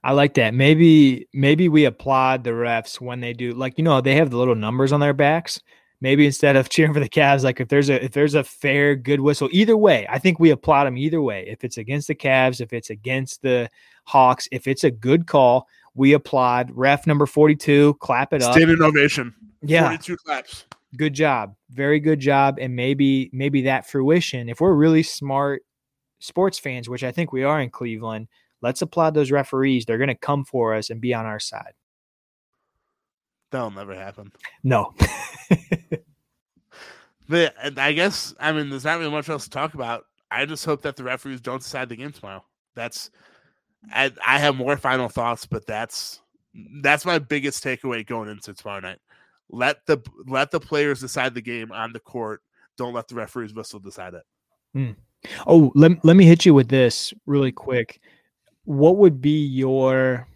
I 0.03 0.11
like 0.11 0.33
that. 0.35 0.53
Maybe 0.53 1.27
maybe 1.33 1.69
we 1.69 1.85
applaud 1.85 2.43
the 2.43 2.51
refs 2.51 2.99
when 2.99 3.19
they 3.19 3.33
do 3.33 3.53
like 3.53 3.77
you 3.77 3.83
know 3.83 4.01
they 4.01 4.15
have 4.15 4.29
the 4.29 4.37
little 4.37 4.55
numbers 4.55 4.91
on 4.91 4.99
their 4.99 5.13
backs. 5.13 5.61
Maybe 6.01 6.25
instead 6.25 6.55
of 6.55 6.69
cheering 6.69 6.93
for 6.93 6.99
the 6.99 7.09
Cavs, 7.09 7.43
like 7.43 7.59
if 7.59 7.67
there's 7.67 7.89
a 7.89 8.03
if 8.03 8.11
there's 8.11 8.35
a 8.35 8.43
fair 8.43 8.95
good 8.95 9.21
whistle, 9.21 9.49
either 9.51 9.77
way, 9.77 10.05
I 10.09 10.19
think 10.19 10.39
we 10.39 10.51
applaud 10.51 10.85
them 10.85 10.97
either 10.97 11.21
way. 11.21 11.45
If 11.47 11.63
it's 11.63 11.77
against 11.77 12.07
the 12.07 12.15
Cavs, 12.15 12.61
if 12.61 12.73
it's 12.73 12.89
against 12.89 13.41
the 13.41 13.69
Hawks, 14.05 14.47
if 14.51 14.67
it's 14.67 14.83
a 14.83 14.91
good 14.91 15.27
call, 15.27 15.67
we 15.93 16.13
applaud. 16.13 16.71
Ref 16.73 17.05
number 17.07 17.25
forty 17.25 17.55
two, 17.55 17.95
clap 17.95 18.33
it 18.33 18.41
up. 18.41 18.53
Standing 18.53 18.81
ovation. 18.81 19.33
Yeah, 19.61 19.89
forty 19.89 20.03
two 20.03 20.17
claps. 20.17 20.65
Good 20.97 21.13
job, 21.13 21.55
very 21.69 21.99
good 21.99 22.19
job, 22.19 22.57
and 22.59 22.75
maybe 22.75 23.29
maybe 23.31 23.61
that 23.63 23.87
fruition. 23.87 24.49
If 24.49 24.59
we're 24.59 24.73
really 24.73 25.03
smart 25.03 25.63
sports 26.19 26.57
fans, 26.57 26.89
which 26.89 27.03
I 27.03 27.11
think 27.11 27.31
we 27.31 27.43
are 27.43 27.61
in 27.61 27.69
Cleveland, 27.69 28.27
Let's 28.61 28.81
applaud 28.81 29.13
those 29.13 29.31
referees. 29.31 29.85
They're 29.85 29.97
going 29.97 30.09
to 30.09 30.15
come 30.15 30.43
for 30.43 30.75
us 30.75 30.89
and 30.89 30.99
be 30.99 31.13
on 31.13 31.25
our 31.25 31.39
side. 31.39 31.73
That'll 33.51 33.71
never 33.71 33.95
happen. 33.95 34.31
No. 34.63 34.93
but 37.29 37.55
I 37.79 37.93
guess 37.93 38.35
I 38.39 38.51
mean 38.51 38.69
there's 38.69 38.85
not 38.85 38.99
really 38.99 39.11
much 39.11 39.29
else 39.29 39.45
to 39.45 39.49
talk 39.49 39.73
about. 39.73 40.05
I 40.29 40.45
just 40.45 40.65
hope 40.65 40.83
that 40.83 40.95
the 40.95 41.03
referees 41.03 41.41
don't 41.41 41.61
decide 41.61 41.89
the 41.89 41.95
game 41.95 42.11
tomorrow. 42.11 42.43
That's 42.75 43.09
I, 43.91 44.11
I 44.25 44.37
have 44.37 44.55
more 44.55 44.77
final 44.77 45.09
thoughts, 45.09 45.47
but 45.47 45.65
that's 45.65 46.21
that's 46.81 47.05
my 47.05 47.17
biggest 47.17 47.63
takeaway 47.63 48.05
going 48.05 48.29
into 48.29 48.53
tomorrow 48.53 48.81
night. 48.81 48.99
Let 49.49 49.85
the 49.85 49.99
let 50.27 50.51
the 50.51 50.59
players 50.59 50.99
decide 50.99 51.33
the 51.33 51.41
game 51.41 51.71
on 51.71 51.93
the 51.93 51.99
court. 51.99 52.41
Don't 52.77 52.93
let 52.93 53.07
the 53.07 53.15
referees 53.15 53.53
whistle 53.53 53.79
decide 53.79 54.13
it. 54.13 54.23
Mm. 54.75 54.95
Oh, 55.47 55.71
let, 55.75 56.03
let 56.05 56.15
me 56.15 56.25
hit 56.25 56.45
you 56.45 56.53
with 56.53 56.69
this 56.69 57.13
really 57.25 57.51
quick 57.51 57.99
what 58.69 58.97
would 58.97 59.19
be 59.19 59.47
your 59.47 60.27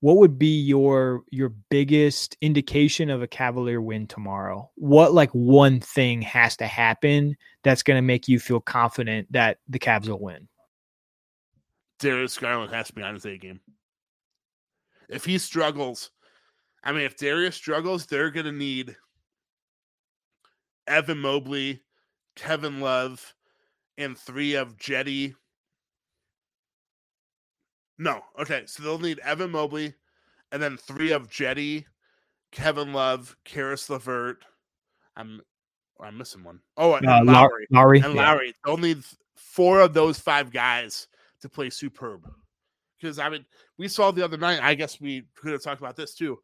what 0.00 0.18
would 0.18 0.38
be 0.38 0.60
your 0.60 1.22
your 1.30 1.48
biggest 1.70 2.36
indication 2.42 3.08
of 3.08 3.22
a 3.22 3.26
Cavalier 3.26 3.80
win 3.80 4.06
tomorrow? 4.06 4.70
What 4.74 5.14
like 5.14 5.30
one 5.30 5.80
thing 5.80 6.20
has 6.20 6.54
to 6.58 6.66
happen 6.66 7.34
that's 7.62 7.82
going 7.82 7.96
to 7.96 8.02
make 8.02 8.28
you 8.28 8.38
feel 8.38 8.60
confident 8.60 9.32
that 9.32 9.56
the 9.70 9.78
Cavs 9.78 10.06
will 10.06 10.20
win? 10.20 10.48
Darius 11.98 12.36
Garland 12.36 12.74
has 12.74 12.88
to 12.88 12.92
be 12.92 13.02
on 13.02 13.14
his 13.14 13.24
A 13.24 13.38
game. 13.38 13.60
If 15.08 15.24
he 15.24 15.38
struggles, 15.38 16.10
I 16.82 16.92
mean, 16.92 17.02
if 17.02 17.16
Darius 17.16 17.56
struggles, 17.56 18.06
they're 18.06 18.30
going 18.30 18.46
to 18.46 18.52
need 18.52 18.96
Evan 20.86 21.18
Mobley, 21.18 21.82
Kevin 22.36 22.80
Love, 22.80 23.34
and 23.98 24.16
three 24.16 24.54
of 24.54 24.78
Jetty. 24.78 25.34
no. 27.98 28.22
Okay. 28.38 28.62
So 28.66 28.82
they'll 28.82 28.98
need 28.98 29.18
Evan 29.20 29.50
Mobley 29.50 29.94
and 30.52 30.62
then 30.62 30.76
three 30.78 31.12
of 31.12 31.30
Jetty, 31.30 31.86
Kevin 32.50 32.92
Love, 32.92 33.36
Caris 33.44 33.88
LeVert. 33.90 34.44
I'm 35.16 35.42
I'm 36.00 36.16
missing 36.16 36.42
one. 36.42 36.60
Oh, 36.78 36.94
and 36.94 37.06
uh, 37.06 37.20
Lauri. 37.22 37.66
Lauri. 37.70 38.00
And 38.00 38.14
Lauri. 38.14 38.46
Yeah. 38.46 38.52
They'll 38.64 38.78
need 38.78 39.02
four 39.36 39.80
of 39.80 39.92
those 39.92 40.18
five 40.18 40.50
guys 40.50 41.08
to 41.42 41.48
play 41.48 41.68
superb. 41.68 42.26
Because 42.98 43.18
I 43.18 43.28
mean, 43.28 43.44
we 43.78 43.86
saw 43.86 44.10
the 44.10 44.24
other 44.24 44.38
night, 44.38 44.60
I 44.62 44.74
guess 44.74 45.00
we 45.00 45.24
could 45.36 45.52
have 45.52 45.62
talked 45.62 45.80
about 45.80 45.96
this 45.96 46.14
too. 46.14 46.38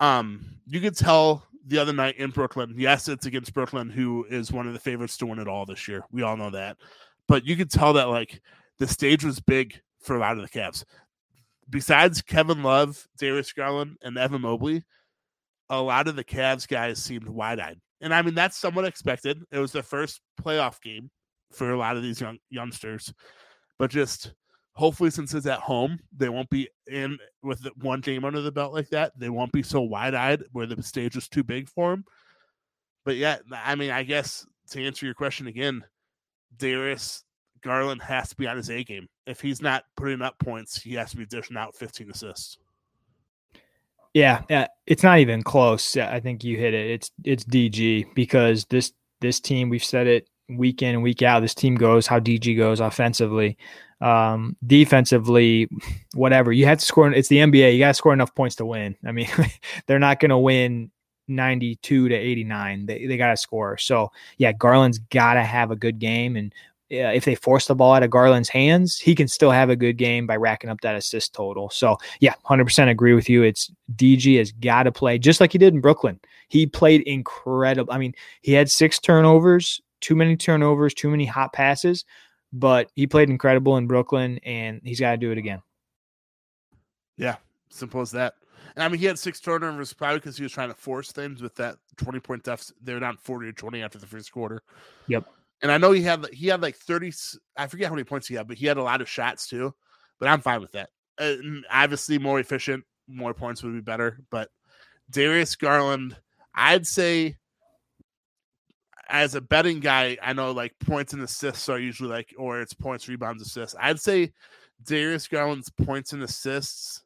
Um, 0.00 0.44
you 0.66 0.80
could 0.80 0.96
tell 0.96 1.46
the 1.66 1.78
other 1.78 1.92
night 1.92 2.16
in 2.18 2.30
Brooklyn, 2.30 2.74
yes, 2.76 3.08
it's 3.08 3.26
against 3.26 3.54
Brooklyn, 3.54 3.90
who 3.90 4.24
is 4.28 4.52
one 4.52 4.66
of 4.66 4.72
the 4.72 4.78
favorites 4.78 5.16
to 5.18 5.26
win 5.26 5.38
it 5.38 5.48
all 5.48 5.66
this 5.66 5.88
year. 5.88 6.04
We 6.12 6.22
all 6.22 6.36
know 6.36 6.50
that. 6.50 6.76
But 7.28 7.46
you 7.46 7.56
could 7.56 7.70
tell 7.70 7.92
that 7.94 8.08
like 8.08 8.40
the 8.78 8.86
stage 8.86 9.24
was 9.24 9.40
big 9.40 9.80
for 10.00 10.16
a 10.16 10.20
lot 10.20 10.36
of 10.36 10.42
the 10.42 10.48
Cavs. 10.58 10.84
Besides 11.68 12.22
Kevin 12.22 12.62
Love, 12.62 13.08
Darius 13.18 13.52
Garland, 13.52 13.96
and 14.02 14.16
Evan 14.16 14.42
Mobley, 14.42 14.84
a 15.68 15.80
lot 15.80 16.06
of 16.06 16.14
the 16.14 16.22
Cavs 16.22 16.68
guys 16.68 17.02
seemed 17.02 17.28
wide 17.28 17.58
eyed. 17.58 17.80
And 18.00 18.14
I 18.14 18.22
mean, 18.22 18.34
that's 18.34 18.56
somewhat 18.56 18.84
expected. 18.84 19.42
It 19.50 19.58
was 19.58 19.72
their 19.72 19.82
first 19.82 20.20
playoff 20.40 20.80
game 20.80 21.10
for 21.52 21.72
a 21.72 21.78
lot 21.78 21.96
of 21.96 22.02
these 22.02 22.20
young 22.20 22.38
youngsters. 22.50 23.12
But 23.78 23.90
just 23.90 24.32
hopefully, 24.76 25.10
since 25.10 25.34
it's 25.34 25.46
at 25.46 25.58
home, 25.58 25.98
they 26.16 26.28
won't 26.28 26.50
be 26.50 26.68
in 26.86 27.18
with 27.42 27.66
one 27.80 28.00
game 28.00 28.24
under 28.24 28.42
the 28.42 28.52
belt 28.52 28.72
like 28.72 28.90
that. 28.90 29.18
They 29.18 29.30
won't 29.30 29.52
be 29.52 29.62
so 29.62 29.80
wide 29.80 30.14
eyed 30.14 30.44
where 30.52 30.66
the 30.66 30.80
stage 30.82 31.16
is 31.16 31.28
too 31.28 31.42
big 31.42 31.68
for 31.68 31.90
them. 31.90 32.04
But 33.04 33.16
yeah, 33.16 33.38
I 33.52 33.74
mean, 33.74 33.90
I 33.90 34.02
guess 34.02 34.46
to 34.70 34.84
answer 34.84 35.06
your 35.06 35.14
question 35.14 35.46
again, 35.46 35.82
Darius 36.56 37.24
Garland 37.62 38.02
has 38.02 38.28
to 38.30 38.36
be 38.36 38.46
on 38.46 38.56
his 38.56 38.70
A 38.70 38.84
game. 38.84 39.08
If 39.26 39.40
he's 39.40 39.62
not 39.62 39.84
putting 39.96 40.22
up 40.22 40.38
points, 40.38 40.80
he 40.80 40.94
has 40.94 41.10
to 41.10 41.16
be 41.16 41.26
dishing 41.26 41.56
out 41.56 41.74
15 41.74 42.10
assists. 42.10 42.58
Yeah, 44.12 44.42
yeah, 44.48 44.68
it's 44.86 45.02
not 45.02 45.18
even 45.18 45.42
close. 45.42 45.96
I 45.96 46.20
think 46.20 46.42
you 46.42 46.56
hit 46.56 46.72
it. 46.72 46.90
It's 46.90 47.10
it's 47.24 47.44
DG 47.44 48.14
because 48.14 48.64
this 48.66 48.92
this 49.20 49.40
team 49.40 49.68
we've 49.68 49.84
said 49.84 50.06
it 50.06 50.28
week 50.48 50.82
in 50.82 50.94
and 50.94 51.02
week 51.02 51.22
out 51.22 51.40
this 51.40 51.54
team 51.54 51.74
goes, 51.74 52.06
how 52.06 52.20
DG 52.20 52.56
goes 52.56 52.80
offensively, 52.80 53.58
um, 54.00 54.56
defensively, 54.66 55.68
whatever. 56.14 56.52
You 56.52 56.66
have 56.66 56.78
to 56.78 56.84
score. 56.84 57.12
It's 57.12 57.28
the 57.28 57.38
NBA. 57.38 57.72
You 57.72 57.78
got 57.78 57.88
to 57.88 57.94
score 57.94 58.12
enough 58.12 58.34
points 58.34 58.56
to 58.56 58.66
win. 58.66 58.96
I 59.06 59.12
mean, 59.12 59.28
they're 59.86 59.98
not 59.98 60.20
going 60.20 60.30
to 60.30 60.38
win 60.38 60.90
92 61.28 62.08
to 62.08 62.14
89. 62.14 62.86
They, 62.86 63.06
they 63.06 63.16
got 63.16 63.30
to 63.30 63.36
score. 63.36 63.78
So, 63.78 64.10
yeah, 64.38 64.52
Garland's 64.52 64.98
got 64.98 65.34
to 65.34 65.42
have 65.42 65.70
a 65.70 65.76
good 65.76 65.98
game. 65.98 66.36
And 66.36 66.52
uh, 66.92 67.10
if 67.12 67.24
they 67.24 67.34
force 67.34 67.66
the 67.66 67.74
ball 67.74 67.94
out 67.94 68.02
of 68.02 68.10
Garland's 68.10 68.48
hands, 68.48 68.98
he 68.98 69.14
can 69.14 69.28
still 69.28 69.50
have 69.50 69.70
a 69.70 69.76
good 69.76 69.96
game 69.96 70.26
by 70.26 70.36
racking 70.36 70.70
up 70.70 70.80
that 70.82 70.94
assist 70.94 71.34
total. 71.34 71.70
So, 71.70 71.96
yeah, 72.20 72.34
100% 72.44 72.88
agree 72.88 73.14
with 73.14 73.28
you. 73.28 73.42
It's 73.42 73.70
DG 73.96 74.38
has 74.38 74.52
got 74.52 74.84
to 74.84 74.92
play 74.92 75.18
just 75.18 75.40
like 75.40 75.52
he 75.52 75.58
did 75.58 75.74
in 75.74 75.80
Brooklyn. 75.80 76.20
He 76.48 76.66
played 76.66 77.02
incredible. 77.02 77.92
I 77.92 77.98
mean, 77.98 78.14
he 78.42 78.52
had 78.52 78.70
six 78.70 79.00
turnovers, 79.00 79.80
too 80.00 80.14
many 80.14 80.36
turnovers, 80.36 80.94
too 80.94 81.10
many 81.10 81.24
hot 81.24 81.52
passes, 81.52 82.04
but 82.52 82.90
he 82.94 83.06
played 83.06 83.30
incredible 83.30 83.76
in 83.76 83.86
Brooklyn 83.86 84.38
and 84.44 84.80
he's 84.84 85.00
got 85.00 85.12
to 85.12 85.16
do 85.16 85.32
it 85.32 85.38
again. 85.38 85.62
Yeah, 87.16 87.36
simple 87.70 88.00
as 88.00 88.10
that. 88.12 88.34
And 88.74 88.82
I 88.82 88.88
mean, 88.88 89.00
he 89.00 89.06
had 89.06 89.18
six 89.18 89.40
turnovers 89.40 89.92
probably 89.92 90.18
because 90.18 90.36
he 90.36 90.42
was 90.42 90.52
trying 90.52 90.68
to 90.68 90.74
force 90.74 91.12
things 91.12 91.40
with 91.40 91.54
that 91.56 91.76
20 91.96 92.20
point 92.20 92.44
deficit. 92.44 92.76
They're 92.82 93.00
down 93.00 93.16
40 93.16 93.46
to 93.46 93.52
20 93.52 93.82
after 93.82 93.98
the 93.98 94.06
first 94.06 94.32
quarter. 94.32 94.62
Yep. 95.08 95.26
And 95.62 95.72
I 95.72 95.78
know 95.78 95.92
he 95.92 96.02
had 96.02 96.26
he 96.32 96.48
had 96.48 96.60
like 96.60 96.76
30, 96.76 97.12
I 97.56 97.66
forget 97.66 97.88
how 97.88 97.94
many 97.94 98.04
points 98.04 98.28
he 98.28 98.34
had, 98.34 98.46
but 98.46 98.58
he 98.58 98.66
had 98.66 98.76
a 98.76 98.82
lot 98.82 99.00
of 99.00 99.08
shots 99.08 99.48
too. 99.48 99.74
But 100.18 100.28
I'm 100.28 100.40
fine 100.40 100.60
with 100.60 100.72
that. 100.72 100.90
Uh, 101.18 101.36
obviously, 101.70 102.18
more 102.18 102.38
efficient, 102.38 102.84
more 103.08 103.32
points 103.32 103.62
would 103.62 103.72
be 103.72 103.80
better. 103.80 104.20
But 104.30 104.50
Darius 105.10 105.56
Garland, 105.56 106.16
I'd 106.54 106.86
say 106.86 107.36
as 109.08 109.34
a 109.34 109.40
betting 109.40 109.80
guy, 109.80 110.18
I 110.22 110.32
know 110.32 110.52
like 110.52 110.78
points 110.78 111.12
and 111.12 111.22
assists 111.22 111.68
are 111.68 111.78
usually 111.78 112.10
like, 112.10 112.34
or 112.36 112.60
it's 112.60 112.74
points, 112.74 113.08
rebounds, 113.08 113.42
assists. 113.42 113.76
I'd 113.80 114.00
say 114.00 114.32
Darius 114.84 115.28
Garland's 115.28 115.70
points 115.70 116.12
and 116.12 116.22
assists 116.22 117.02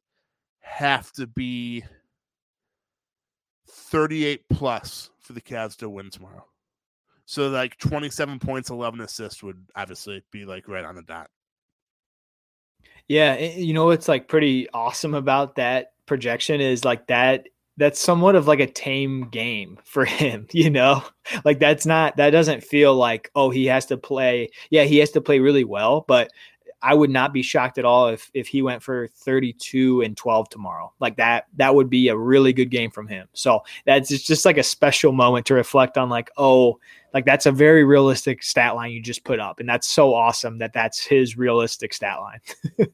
have 0.60 1.12
to 1.12 1.26
be 1.26 1.84
38 3.68 4.48
plus 4.48 5.10
for 5.20 5.32
the 5.32 5.40
Cavs 5.40 5.76
to 5.78 5.88
win 5.88 6.10
tomorrow. 6.10 6.46
So 7.26 7.48
like 7.48 7.78
27 7.78 8.38
points, 8.40 8.70
11 8.70 9.00
assists 9.00 9.42
would 9.42 9.64
obviously 9.76 10.22
be 10.32 10.44
like 10.44 10.68
right 10.68 10.84
on 10.84 10.96
the 10.96 11.02
dot. 11.02 11.30
Yeah, 13.08 13.36
you 13.38 13.74
know 13.74 13.86
what's 13.86 14.08
like 14.08 14.28
pretty 14.28 14.68
awesome 14.70 15.14
about 15.14 15.56
that 15.56 15.92
projection 16.06 16.60
is 16.60 16.84
like 16.84 17.06
that 17.08 17.46
that's 17.80 17.98
somewhat 17.98 18.36
of 18.36 18.46
like 18.46 18.60
a 18.60 18.66
tame 18.66 19.28
game 19.30 19.78
for 19.84 20.04
him, 20.20 20.46
you 20.52 20.70
know? 20.70 21.02
Like 21.44 21.58
that's 21.58 21.86
not 21.86 22.16
that 22.18 22.30
doesn't 22.30 22.62
feel 22.62 22.94
like 22.94 23.30
oh 23.34 23.50
he 23.50 23.66
has 23.66 23.86
to 23.86 23.96
play. 23.96 24.50
Yeah, 24.70 24.84
he 24.84 24.98
has 24.98 25.10
to 25.12 25.20
play 25.20 25.40
really 25.40 25.64
well, 25.64 26.04
but 26.06 26.30
I 26.82 26.94
would 26.94 27.10
not 27.10 27.32
be 27.32 27.42
shocked 27.42 27.78
at 27.78 27.84
all 27.84 28.08
if 28.08 28.30
if 28.34 28.48
he 28.48 28.62
went 28.62 28.82
for 28.82 29.08
32 29.08 30.02
and 30.02 30.16
12 30.16 30.48
tomorrow. 30.50 30.92
Like 31.00 31.16
that 31.16 31.46
that 31.56 31.74
would 31.74 31.90
be 31.90 32.08
a 32.08 32.16
really 32.16 32.52
good 32.52 32.70
game 32.70 32.90
from 32.90 33.06
him. 33.06 33.28
So 33.32 33.60
that's 33.86 34.08
just 34.08 34.44
like 34.44 34.58
a 34.58 34.62
special 34.62 35.12
moment 35.12 35.46
to 35.46 35.54
reflect 35.54 35.98
on 35.98 36.08
like 36.08 36.30
oh 36.36 36.78
like 37.12 37.24
that's 37.24 37.46
a 37.46 37.52
very 37.52 37.84
realistic 37.84 38.42
stat 38.42 38.74
line 38.74 38.90
you 38.90 39.02
just 39.02 39.24
put 39.24 39.40
up 39.40 39.60
and 39.60 39.68
that's 39.68 39.88
so 39.88 40.14
awesome 40.14 40.58
that 40.58 40.72
that's 40.72 41.04
his 41.04 41.36
realistic 41.36 41.92
stat 41.92 42.18
line. 42.20 42.40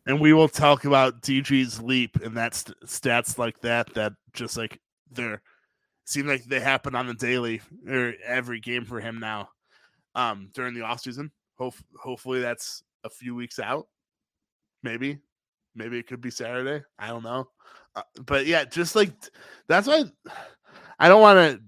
and 0.06 0.20
we 0.20 0.32
will 0.32 0.48
talk 0.48 0.84
about 0.84 1.20
DG's 1.22 1.82
leap 1.82 2.16
and 2.22 2.36
that's 2.36 2.64
stats 2.84 3.38
like 3.38 3.60
that 3.60 3.92
that 3.94 4.12
just 4.32 4.56
like 4.56 4.80
they're 5.10 5.42
seem 6.04 6.26
like 6.26 6.44
they 6.44 6.60
happen 6.60 6.94
on 6.94 7.06
the 7.06 7.14
daily 7.14 7.60
or 7.88 8.14
every 8.24 8.60
game 8.60 8.84
for 8.84 9.00
him 9.00 9.18
now 9.18 9.48
um 10.14 10.50
during 10.54 10.74
the 10.74 10.82
off 10.82 11.00
season. 11.00 11.30
Hope, 11.58 11.74
hopefully 11.98 12.40
that's 12.40 12.82
a 13.04 13.10
few 13.10 13.34
weeks 13.34 13.58
out. 13.58 13.86
Maybe, 14.82 15.18
maybe 15.74 15.98
it 15.98 16.06
could 16.06 16.20
be 16.20 16.30
Saturday. 16.30 16.84
I 16.98 17.08
don't 17.08 17.24
know. 17.24 17.48
Uh, 17.94 18.02
but 18.26 18.46
yeah, 18.46 18.64
just 18.64 18.94
like 18.94 19.12
that's 19.68 19.86
why 19.86 20.04
I 20.98 21.08
don't 21.08 21.22
want 21.22 21.38
to 21.38 21.62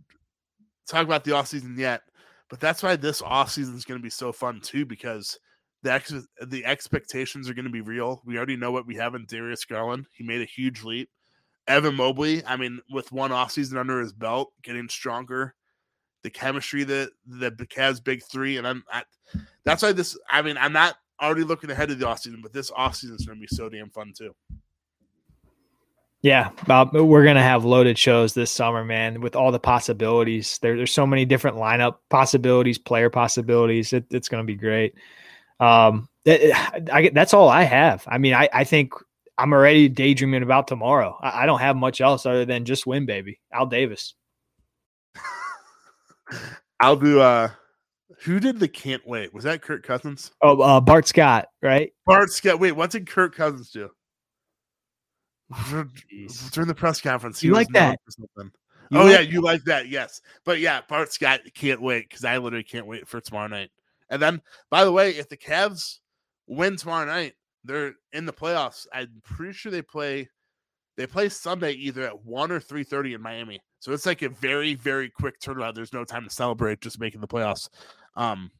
talk 0.86 1.04
about 1.04 1.24
the 1.24 1.32
off 1.32 1.48
season 1.48 1.76
yet. 1.78 2.02
But 2.48 2.60
that's 2.60 2.82
why 2.82 2.96
this 2.96 3.22
off 3.22 3.50
season 3.50 3.76
is 3.76 3.84
going 3.84 4.00
to 4.00 4.02
be 4.02 4.10
so 4.10 4.32
fun 4.32 4.60
too, 4.60 4.86
because 4.86 5.38
the 5.82 5.92
ex- 5.92 6.26
the 6.46 6.64
expectations 6.64 7.48
are 7.48 7.54
going 7.54 7.66
to 7.66 7.70
be 7.70 7.80
real. 7.80 8.22
We 8.24 8.36
already 8.36 8.56
know 8.56 8.72
what 8.72 8.86
we 8.86 8.96
have 8.96 9.14
in 9.14 9.26
Darius 9.26 9.64
Garland. 9.64 10.06
He 10.12 10.24
made 10.24 10.40
a 10.40 10.46
huge 10.46 10.82
leap. 10.82 11.10
Evan 11.66 11.94
Mobley, 11.94 12.44
I 12.46 12.56
mean, 12.56 12.80
with 12.90 13.12
one 13.12 13.30
off 13.30 13.52
season 13.52 13.76
under 13.76 14.00
his 14.00 14.12
belt, 14.12 14.52
getting 14.62 14.88
stronger. 14.88 15.54
The 16.22 16.30
chemistry 16.30 16.82
that 16.84 17.10
the 17.26 17.50
Cavs 17.50 18.02
big 18.02 18.22
three, 18.24 18.56
and 18.56 18.66
I'm 18.66 18.82
I, 18.92 19.04
that's 19.64 19.82
why 19.82 19.92
this. 19.92 20.18
I 20.30 20.42
mean, 20.42 20.56
I'm 20.58 20.72
not 20.72 20.96
already 21.22 21.44
looking 21.44 21.70
ahead 21.70 21.90
to 21.90 21.94
the 21.94 22.06
offseason, 22.06 22.42
but 22.42 22.52
this 22.52 22.70
offseason 22.70 23.14
is 23.14 23.26
going 23.26 23.38
to 23.38 23.40
be 23.40 23.46
so 23.46 23.68
damn 23.68 23.90
fun 23.90 24.12
too. 24.16 24.34
Yeah, 26.20 26.50
Bob, 26.66 26.94
we're 26.94 27.24
gonna 27.24 27.42
have 27.42 27.64
loaded 27.64 27.96
shows 27.96 28.34
this 28.34 28.50
summer, 28.50 28.84
man. 28.84 29.20
With 29.20 29.36
all 29.36 29.52
the 29.52 29.60
possibilities, 29.60 30.58
there, 30.62 30.76
there's 30.76 30.92
so 30.92 31.06
many 31.06 31.24
different 31.24 31.56
lineup 31.56 31.98
possibilities, 32.10 32.76
player 32.76 33.08
possibilities. 33.08 33.92
It, 33.92 34.06
it's 34.10 34.28
gonna 34.28 34.44
be 34.44 34.56
great. 34.56 34.94
Um, 35.60 36.08
it, 36.24 36.52
I, 36.92 37.10
that's 37.14 37.34
all 37.34 37.48
I 37.48 37.62
have. 37.62 38.04
I 38.08 38.18
mean, 38.18 38.34
I, 38.34 38.48
I 38.52 38.64
think 38.64 38.92
I'm 39.38 39.52
already 39.52 39.88
daydreaming 39.88 40.42
about 40.42 40.66
tomorrow. 40.66 41.16
I, 41.20 41.44
I 41.44 41.46
don't 41.46 41.60
have 41.60 41.76
much 41.76 42.00
else 42.00 42.26
other 42.26 42.44
than 42.44 42.64
just 42.64 42.86
win, 42.86 43.06
baby. 43.06 43.38
Al 43.52 43.66
Davis. 43.66 44.14
I'll 46.80 46.96
do. 46.96 47.20
uh 47.20 47.50
who 48.24 48.40
did 48.40 48.58
the 48.58 48.68
can't 48.68 49.06
wait? 49.06 49.32
Was 49.32 49.44
that 49.44 49.62
Kirk 49.62 49.84
Cousins? 49.84 50.32
Oh, 50.42 50.60
uh, 50.60 50.80
Bart 50.80 51.06
Scott, 51.06 51.48
right? 51.62 51.92
Bart 52.06 52.30
Scott. 52.30 52.58
Wait, 52.58 52.72
what 52.72 52.90
did 52.90 53.06
Kirk 53.06 53.36
Cousins 53.36 53.70
do? 53.70 53.90
During 56.52 56.68
the 56.68 56.74
press 56.74 57.00
conference, 57.00 57.42
you 57.42 57.52
like 57.52 57.68
that? 57.68 57.98
You 58.90 59.00
oh 59.00 59.04
like 59.04 59.12
yeah, 59.12 59.20
you 59.20 59.40
like 59.40 59.64
that? 59.64 59.88
Yes, 59.88 60.20
but 60.44 60.60
yeah, 60.60 60.80
Bart 60.88 61.12
Scott 61.12 61.40
can't 61.54 61.80
wait 61.80 62.08
because 62.08 62.24
I 62.24 62.38
literally 62.38 62.64
can't 62.64 62.86
wait 62.86 63.06
for 63.06 63.20
tomorrow 63.20 63.48
night. 63.48 63.70
And 64.10 64.20
then, 64.20 64.40
by 64.70 64.84
the 64.84 64.92
way, 64.92 65.10
if 65.10 65.28
the 65.28 65.36
Cavs 65.36 65.98
win 66.46 66.76
tomorrow 66.76 67.04
night, 67.04 67.34
they're 67.64 67.94
in 68.12 68.24
the 68.24 68.32
playoffs. 68.32 68.86
I'm 68.92 69.22
pretty 69.24 69.52
sure 69.52 69.72
they 69.72 69.82
play. 69.82 70.28
They 70.96 71.06
play 71.06 71.28
Sunday 71.28 71.72
either 71.72 72.02
at 72.02 72.24
one 72.24 72.50
or 72.50 72.60
three 72.60 72.84
thirty 72.84 73.14
in 73.14 73.22
Miami. 73.22 73.60
So 73.80 73.92
it's 73.92 74.06
like 74.06 74.22
a 74.22 74.28
very, 74.28 74.74
very 74.74 75.08
quick 75.08 75.40
turnaround. 75.40 75.74
There's 75.74 75.92
no 75.92 76.04
time 76.04 76.24
to 76.24 76.30
celebrate, 76.30 76.80
just 76.80 76.98
making 76.98 77.20
the 77.20 77.28
playoffs. 77.28 77.68
Um, 78.16 78.50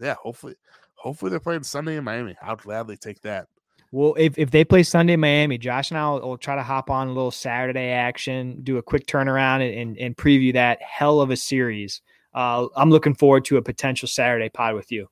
yeah, 0.00 0.14
hopefully, 0.14 0.54
hopefully 0.94 1.30
they're 1.30 1.40
playing 1.40 1.64
Sunday 1.64 1.96
in 1.96 2.04
Miami. 2.04 2.36
I'll 2.40 2.56
gladly 2.56 2.96
take 2.96 3.20
that. 3.22 3.48
Well, 3.94 4.16
if, 4.18 4.36
if 4.36 4.50
they 4.50 4.64
play 4.64 4.82
Sunday 4.82 5.12
in 5.12 5.20
Miami, 5.20 5.56
Josh 5.56 5.92
and 5.92 5.98
I 5.98 6.10
will, 6.10 6.20
will 6.20 6.36
try 6.36 6.56
to 6.56 6.64
hop 6.64 6.90
on 6.90 7.06
a 7.06 7.12
little 7.12 7.30
Saturday 7.30 7.90
action, 7.90 8.58
do 8.64 8.76
a 8.76 8.82
quick 8.82 9.06
turnaround, 9.06 9.64
and, 9.64 9.78
and, 9.78 9.98
and 9.98 10.16
preview 10.16 10.52
that 10.54 10.82
hell 10.82 11.20
of 11.20 11.30
a 11.30 11.36
series. 11.36 12.02
Uh, 12.34 12.66
I'm 12.74 12.90
looking 12.90 13.14
forward 13.14 13.44
to 13.44 13.56
a 13.56 13.62
potential 13.62 14.08
Saturday 14.08 14.48
pod 14.48 14.74
with 14.74 14.90
you. 14.90 15.06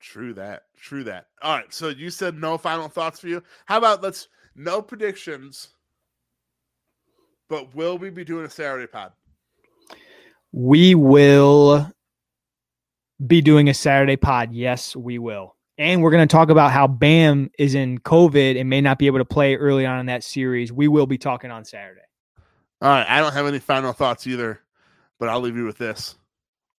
True 0.00 0.32
that. 0.32 0.62
True 0.74 1.04
that. 1.04 1.26
All 1.42 1.54
right. 1.54 1.70
So 1.74 1.88
you 1.88 2.08
said 2.08 2.40
no 2.40 2.56
final 2.56 2.88
thoughts 2.88 3.20
for 3.20 3.28
you. 3.28 3.42
How 3.66 3.76
about 3.76 4.02
let's 4.02 4.28
no 4.56 4.80
predictions, 4.80 5.68
but 7.50 7.74
will 7.74 7.98
we 7.98 8.08
be 8.08 8.24
doing 8.24 8.46
a 8.46 8.50
Saturday 8.50 8.86
pod? 8.86 9.12
We 10.52 10.94
will 10.94 11.92
be 13.26 13.42
doing 13.42 13.68
a 13.68 13.74
Saturday 13.74 14.16
pod. 14.16 14.54
Yes, 14.54 14.96
we 14.96 15.18
will. 15.18 15.53
And 15.76 16.02
we're 16.02 16.10
going 16.10 16.26
to 16.26 16.32
talk 16.32 16.50
about 16.50 16.70
how 16.70 16.86
Bam 16.86 17.50
is 17.58 17.74
in 17.74 17.98
COVID 17.98 18.58
and 18.58 18.70
may 18.70 18.80
not 18.80 18.98
be 18.98 19.06
able 19.06 19.18
to 19.18 19.24
play 19.24 19.56
early 19.56 19.84
on 19.84 19.98
in 19.98 20.06
that 20.06 20.22
series. 20.22 20.72
We 20.72 20.86
will 20.86 21.06
be 21.06 21.18
talking 21.18 21.50
on 21.50 21.64
Saturday. 21.64 22.02
All 22.80 22.90
right. 22.90 23.06
I 23.08 23.20
don't 23.20 23.32
have 23.32 23.46
any 23.46 23.58
final 23.58 23.92
thoughts 23.92 24.26
either, 24.26 24.60
but 25.18 25.28
I'll 25.28 25.40
leave 25.40 25.56
you 25.56 25.64
with 25.64 25.78
this. 25.78 26.16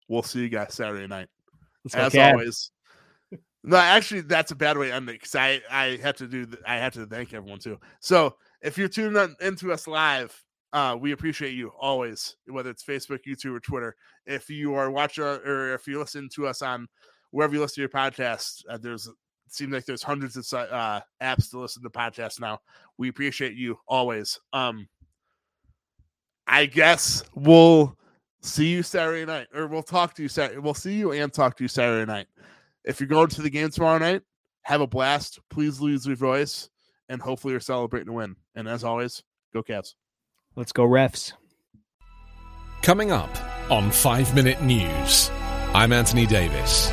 We'll 0.09 0.23
see 0.23 0.41
you 0.41 0.49
guys 0.49 0.75
Saturday 0.75 1.07
night. 1.07 1.29
As 1.93 2.15
always. 2.15 2.71
No, 3.67 3.79
actually, 3.79 4.21
that's 4.21 4.51
a 4.51 4.55
bad 4.55 4.77
way 4.77 4.89
to 4.89 4.95
end 4.95 5.09
it 5.09 5.13
because 5.13 5.35
I, 5.35 5.59
I 5.71 5.99
have 6.03 6.17
to 6.19 6.27
do 6.27 6.47
I 6.67 6.77
have 6.77 6.93
to 6.93 7.07
thank 7.07 7.33
everyone 7.33 7.61
too. 7.61 7.81
So 7.99 8.37
if 8.61 8.77
you're 8.77 8.89
tuning 8.89 9.35
into 9.41 9.73
us 9.73 9.89
live, 9.89 10.39
uh, 10.75 10.99
we 11.01 11.13
appreciate 11.13 11.55
you 11.55 11.73
always, 11.81 12.37
whether 12.47 12.69
it's 12.69 12.85
Facebook, 12.85 13.21
YouTube, 13.27 13.57
or 13.57 13.61
Twitter. 13.61 13.97
If 14.27 14.51
you 14.51 14.75
are 14.75 14.91
watching 14.91 15.25
or 15.25 15.73
if 15.73 15.87
you 15.87 15.99
listen 15.99 16.29
to 16.35 16.47
us 16.47 16.61
on 16.61 16.89
wherever 17.35 17.53
you 17.53 17.61
listen 17.61 17.75
to 17.75 17.81
your 17.81 17.89
podcast, 17.89 18.63
uh, 18.71 18.79
there's 18.79 19.09
it 19.09 19.15
seems 19.49 19.73
like 19.73 19.85
there's 19.85 20.05
hundreds 20.05 20.37
of 20.37 20.45
uh, 20.55 21.01
apps 21.21 21.51
to 21.51 21.59
listen 21.59 21.83
to 21.83 21.91
podcasts 21.91 22.41
now. 22.41 22.61
We 22.97 23.09
appreciate 23.09 23.55
you 23.55 23.77
always. 23.89 24.39
Um, 24.53 24.89
I 26.47 26.67
guess 26.67 27.25
we'll 27.35 27.99
see 28.41 28.69
you 28.69 28.85
Saturday 28.85 29.25
night, 29.25 29.49
or 29.53 29.67
we'll 29.67 29.83
talk 29.83 30.15
to 30.15 30.23
you 30.23 30.29
Saturday. 30.29 30.61
We'll 30.61 30.75
see 30.75 30.95
you 30.95 31.11
and 31.13 31.33
talk 31.33 31.57
to 31.57 31.65
you 31.65 31.69
Saturday 31.69 32.11
night. 32.11 32.29
If 32.85 33.01
you're 33.01 33.09
going 33.09 33.29
to 33.29 33.43
the 33.43 33.51
game 33.51 33.71
tomorrow 33.71 33.99
night, 33.99 34.23
have 34.63 34.81
a 34.81 34.87
blast. 34.87 35.41
Please 35.51 35.81
lose 35.81 36.07
your 36.07 36.17
voice, 36.17 36.71
and 37.09 37.21
hopefully 37.21 37.53
you're 37.53 37.61
celebrating 37.61 38.11
a 38.11 38.13
win. 38.13 38.37
And 38.55 38.69
as 38.69 38.85
always, 38.85 39.25
go 39.53 39.63
Cavs. 39.63 39.95
Let's 40.55 40.73
go, 40.73 40.87
refs. 40.87 41.33
Coming 42.83 43.11
up 43.11 43.31
on 43.71 43.91
5 43.91 44.35
Minute 44.37 44.63
News. 44.63 45.31
I'm 45.75 45.93
Anthony 45.93 46.27
Davis. 46.27 46.93